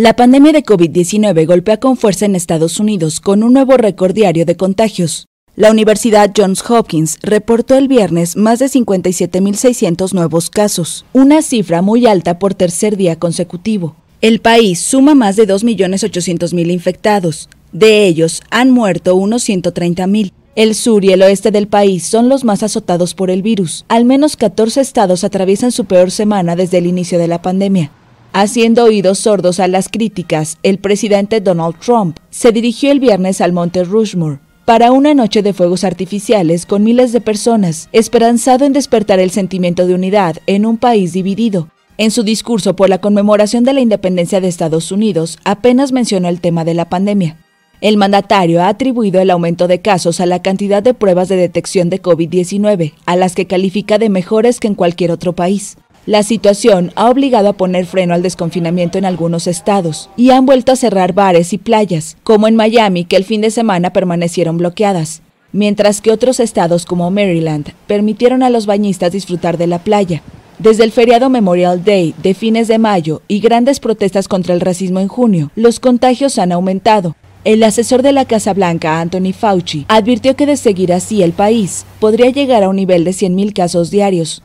La 0.00 0.14
pandemia 0.14 0.52
de 0.52 0.62
COVID-19 0.62 1.44
golpea 1.44 1.78
con 1.78 1.96
fuerza 1.96 2.24
en 2.24 2.36
Estados 2.36 2.78
Unidos 2.78 3.18
con 3.18 3.42
un 3.42 3.52
nuevo 3.52 3.76
récord 3.76 4.14
diario 4.14 4.46
de 4.46 4.56
contagios. 4.56 5.26
La 5.56 5.72
Universidad 5.72 6.30
Johns 6.36 6.62
Hopkins 6.70 7.18
reportó 7.20 7.74
el 7.74 7.88
viernes 7.88 8.36
más 8.36 8.60
de 8.60 8.66
57.600 8.66 10.12
nuevos 10.12 10.50
casos, 10.50 11.04
una 11.12 11.42
cifra 11.42 11.82
muy 11.82 12.06
alta 12.06 12.38
por 12.38 12.54
tercer 12.54 12.96
día 12.96 13.16
consecutivo. 13.16 13.96
El 14.20 14.38
país 14.38 14.78
suma 14.78 15.16
más 15.16 15.34
de 15.34 15.48
2.800.000 15.48 16.70
infectados. 16.70 17.48
De 17.72 18.06
ellos, 18.06 18.44
han 18.50 18.70
muerto 18.70 19.16
unos 19.16 19.48
130.000. 19.48 20.30
El 20.54 20.76
sur 20.76 21.04
y 21.04 21.10
el 21.10 21.22
oeste 21.22 21.50
del 21.50 21.66
país 21.66 22.06
son 22.06 22.28
los 22.28 22.44
más 22.44 22.62
azotados 22.62 23.14
por 23.14 23.32
el 23.32 23.42
virus. 23.42 23.84
Al 23.88 24.04
menos 24.04 24.36
14 24.36 24.80
estados 24.80 25.24
atraviesan 25.24 25.72
su 25.72 25.86
peor 25.86 26.12
semana 26.12 26.54
desde 26.54 26.78
el 26.78 26.86
inicio 26.86 27.18
de 27.18 27.26
la 27.26 27.42
pandemia. 27.42 27.90
Haciendo 28.32 28.84
oídos 28.84 29.20
sordos 29.20 29.58
a 29.58 29.68
las 29.68 29.88
críticas, 29.88 30.58
el 30.62 30.78
presidente 30.78 31.40
Donald 31.40 31.76
Trump 31.78 32.18
se 32.30 32.52
dirigió 32.52 32.92
el 32.92 33.00
viernes 33.00 33.40
al 33.40 33.52
Monte 33.52 33.84
Rushmore 33.84 34.38
para 34.66 34.92
una 34.92 35.14
noche 35.14 35.42
de 35.42 35.54
fuegos 35.54 35.82
artificiales 35.82 36.66
con 36.66 36.84
miles 36.84 37.12
de 37.12 37.22
personas, 37.22 37.88
esperanzado 37.92 38.66
en 38.66 38.74
despertar 38.74 39.18
el 39.18 39.30
sentimiento 39.30 39.86
de 39.86 39.94
unidad 39.94 40.36
en 40.46 40.66
un 40.66 40.76
país 40.76 41.14
dividido. 41.14 41.68
En 41.96 42.10
su 42.10 42.22
discurso 42.22 42.76
por 42.76 42.90
la 42.90 43.00
conmemoración 43.00 43.64
de 43.64 43.72
la 43.72 43.80
independencia 43.80 44.42
de 44.42 44.48
Estados 44.48 44.92
Unidos, 44.92 45.38
apenas 45.44 45.90
mencionó 45.90 46.28
el 46.28 46.42
tema 46.42 46.66
de 46.66 46.74
la 46.74 46.88
pandemia. 46.90 47.38
El 47.80 47.96
mandatario 47.96 48.60
ha 48.60 48.68
atribuido 48.68 49.20
el 49.20 49.30
aumento 49.30 49.68
de 49.68 49.80
casos 49.80 50.20
a 50.20 50.26
la 50.26 50.42
cantidad 50.42 50.82
de 50.82 50.94
pruebas 50.94 51.28
de 51.28 51.36
detección 51.36 51.90
de 51.90 52.02
COVID-19, 52.02 52.92
a 53.06 53.16
las 53.16 53.34
que 53.34 53.46
califica 53.46 53.98
de 53.98 54.10
mejores 54.10 54.60
que 54.60 54.68
en 54.68 54.74
cualquier 54.74 55.12
otro 55.12 55.32
país. 55.32 55.78
La 56.08 56.22
situación 56.22 56.90
ha 56.94 57.10
obligado 57.10 57.50
a 57.50 57.52
poner 57.52 57.84
freno 57.84 58.14
al 58.14 58.22
desconfinamiento 58.22 58.96
en 58.96 59.04
algunos 59.04 59.46
estados 59.46 60.08
y 60.16 60.30
han 60.30 60.46
vuelto 60.46 60.72
a 60.72 60.76
cerrar 60.76 61.12
bares 61.12 61.52
y 61.52 61.58
playas, 61.58 62.16
como 62.22 62.48
en 62.48 62.56
Miami, 62.56 63.04
que 63.04 63.16
el 63.16 63.24
fin 63.24 63.42
de 63.42 63.50
semana 63.50 63.92
permanecieron 63.92 64.56
bloqueadas, 64.56 65.20
mientras 65.52 66.00
que 66.00 66.10
otros 66.10 66.40
estados 66.40 66.86
como 66.86 67.10
Maryland 67.10 67.74
permitieron 67.86 68.42
a 68.42 68.48
los 68.48 68.64
bañistas 68.64 69.12
disfrutar 69.12 69.58
de 69.58 69.66
la 69.66 69.80
playa. 69.80 70.22
Desde 70.58 70.84
el 70.84 70.92
feriado 70.92 71.28
Memorial 71.28 71.84
Day 71.84 72.14
de 72.22 72.32
fines 72.32 72.68
de 72.68 72.78
mayo 72.78 73.20
y 73.28 73.40
grandes 73.40 73.78
protestas 73.78 74.28
contra 74.28 74.54
el 74.54 74.62
racismo 74.62 75.00
en 75.00 75.08
junio, 75.08 75.50
los 75.56 75.78
contagios 75.78 76.38
han 76.38 76.52
aumentado. 76.52 77.16
El 77.44 77.62
asesor 77.62 78.00
de 78.00 78.12
la 78.12 78.24
Casa 78.24 78.54
Blanca, 78.54 79.02
Anthony 79.02 79.34
Fauci, 79.38 79.84
advirtió 79.88 80.36
que 80.36 80.46
de 80.46 80.56
seguir 80.56 80.90
así 80.94 81.22
el 81.22 81.32
país 81.32 81.84
podría 82.00 82.30
llegar 82.30 82.62
a 82.62 82.70
un 82.70 82.76
nivel 82.76 83.04
de 83.04 83.10
100.000 83.10 83.52
casos 83.52 83.90
diarios. 83.90 84.42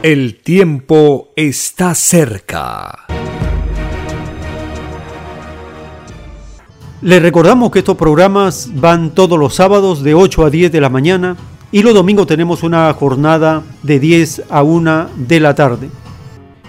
El 0.00 0.36
tiempo 0.36 1.30
está 1.34 1.92
cerca. 1.96 3.06
Les 7.02 7.20
recordamos 7.20 7.72
que 7.72 7.80
estos 7.80 7.96
programas 7.96 8.70
van 8.76 9.12
todos 9.12 9.36
los 9.36 9.56
sábados 9.56 10.04
de 10.04 10.14
8 10.14 10.44
a 10.44 10.50
10 10.50 10.70
de 10.70 10.80
la 10.80 10.88
mañana 10.88 11.36
y 11.72 11.82
los 11.82 11.94
domingos 11.94 12.28
tenemos 12.28 12.62
una 12.62 12.94
jornada 12.94 13.64
de 13.82 13.98
10 13.98 14.44
a 14.48 14.62
1 14.62 15.08
de 15.16 15.40
la 15.40 15.56
tarde. 15.56 15.90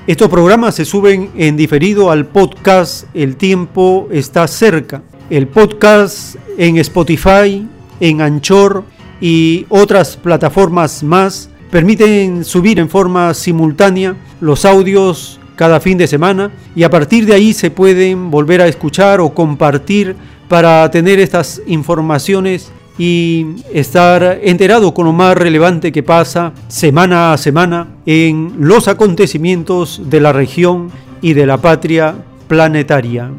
Estos 0.08 0.28
programas 0.28 0.74
se 0.74 0.86
suben 0.86 1.30
en 1.36 1.56
diferido 1.56 2.10
al 2.10 2.26
podcast 2.26 3.06
El 3.14 3.36
tiempo 3.36 4.08
está 4.12 4.48
cerca. 4.48 5.04
El 5.30 5.48
podcast 5.48 6.36
en 6.58 6.78
Spotify, 6.78 7.68
en 8.00 8.22
Anchor 8.22 8.86
y 9.22 9.68
otras 9.70 10.18
plataformas 10.18 11.04
más 11.04 11.52
permiten 11.70 12.44
subir 12.44 12.80
en 12.80 12.90
forma 12.90 13.34
simultánea 13.34 14.16
los 14.42 14.66
audios 14.66 15.40
cada 15.56 15.80
fin 15.80 15.98
de 15.98 16.08
semana 16.08 16.52
y 16.76 16.84
a 16.84 16.90
partir 16.90 17.26
de 17.26 17.34
ahí 17.34 17.54
se 17.54 17.70
pueden 17.70 18.32
volver 18.32 18.62
a 18.62 18.68
escuchar 18.68 19.20
o 19.20 19.34
compartir 19.34 20.16
para 20.48 20.90
tener 20.90 21.20
estas 21.20 21.62
informaciones 21.68 22.72
y 22.98 23.46
estar 23.74 24.40
enterado 24.42 24.94
con 24.94 25.06
lo 25.06 25.14
más 25.14 25.38
relevante 25.38 25.92
que 25.92 26.04
pasa 26.04 26.54
semana 26.68 27.32
a 27.34 27.38
semana 27.38 27.88
en 28.06 28.54
los 28.60 28.88
acontecimientos 28.88 30.02
de 30.06 30.20
la 30.20 30.34
región 30.34 30.92
y 31.22 31.34
de 31.34 31.46
la 31.46 31.58
patria 31.58 32.16
planetaria. 32.48 33.32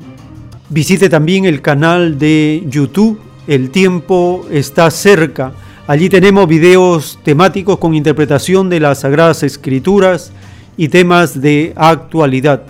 Visite 0.70 1.08
también 1.08 1.44
el 1.44 1.60
canal 1.60 2.18
de 2.18 2.64
YouTube 2.68 3.18
El 3.46 3.70
tiempo 3.70 4.46
está 4.50 4.90
cerca 4.90 5.52
Allí 5.86 6.08
tenemos 6.08 6.46
videos 6.46 7.18
temáticos 7.22 7.78
con 7.78 7.94
interpretación 7.94 8.68
de 8.68 8.80
las 8.80 9.00
Sagradas 9.00 9.42
Escrituras 9.42 10.30
y 10.76 10.88
temas 10.88 11.40
de 11.40 11.72
actualidad. 11.76 12.62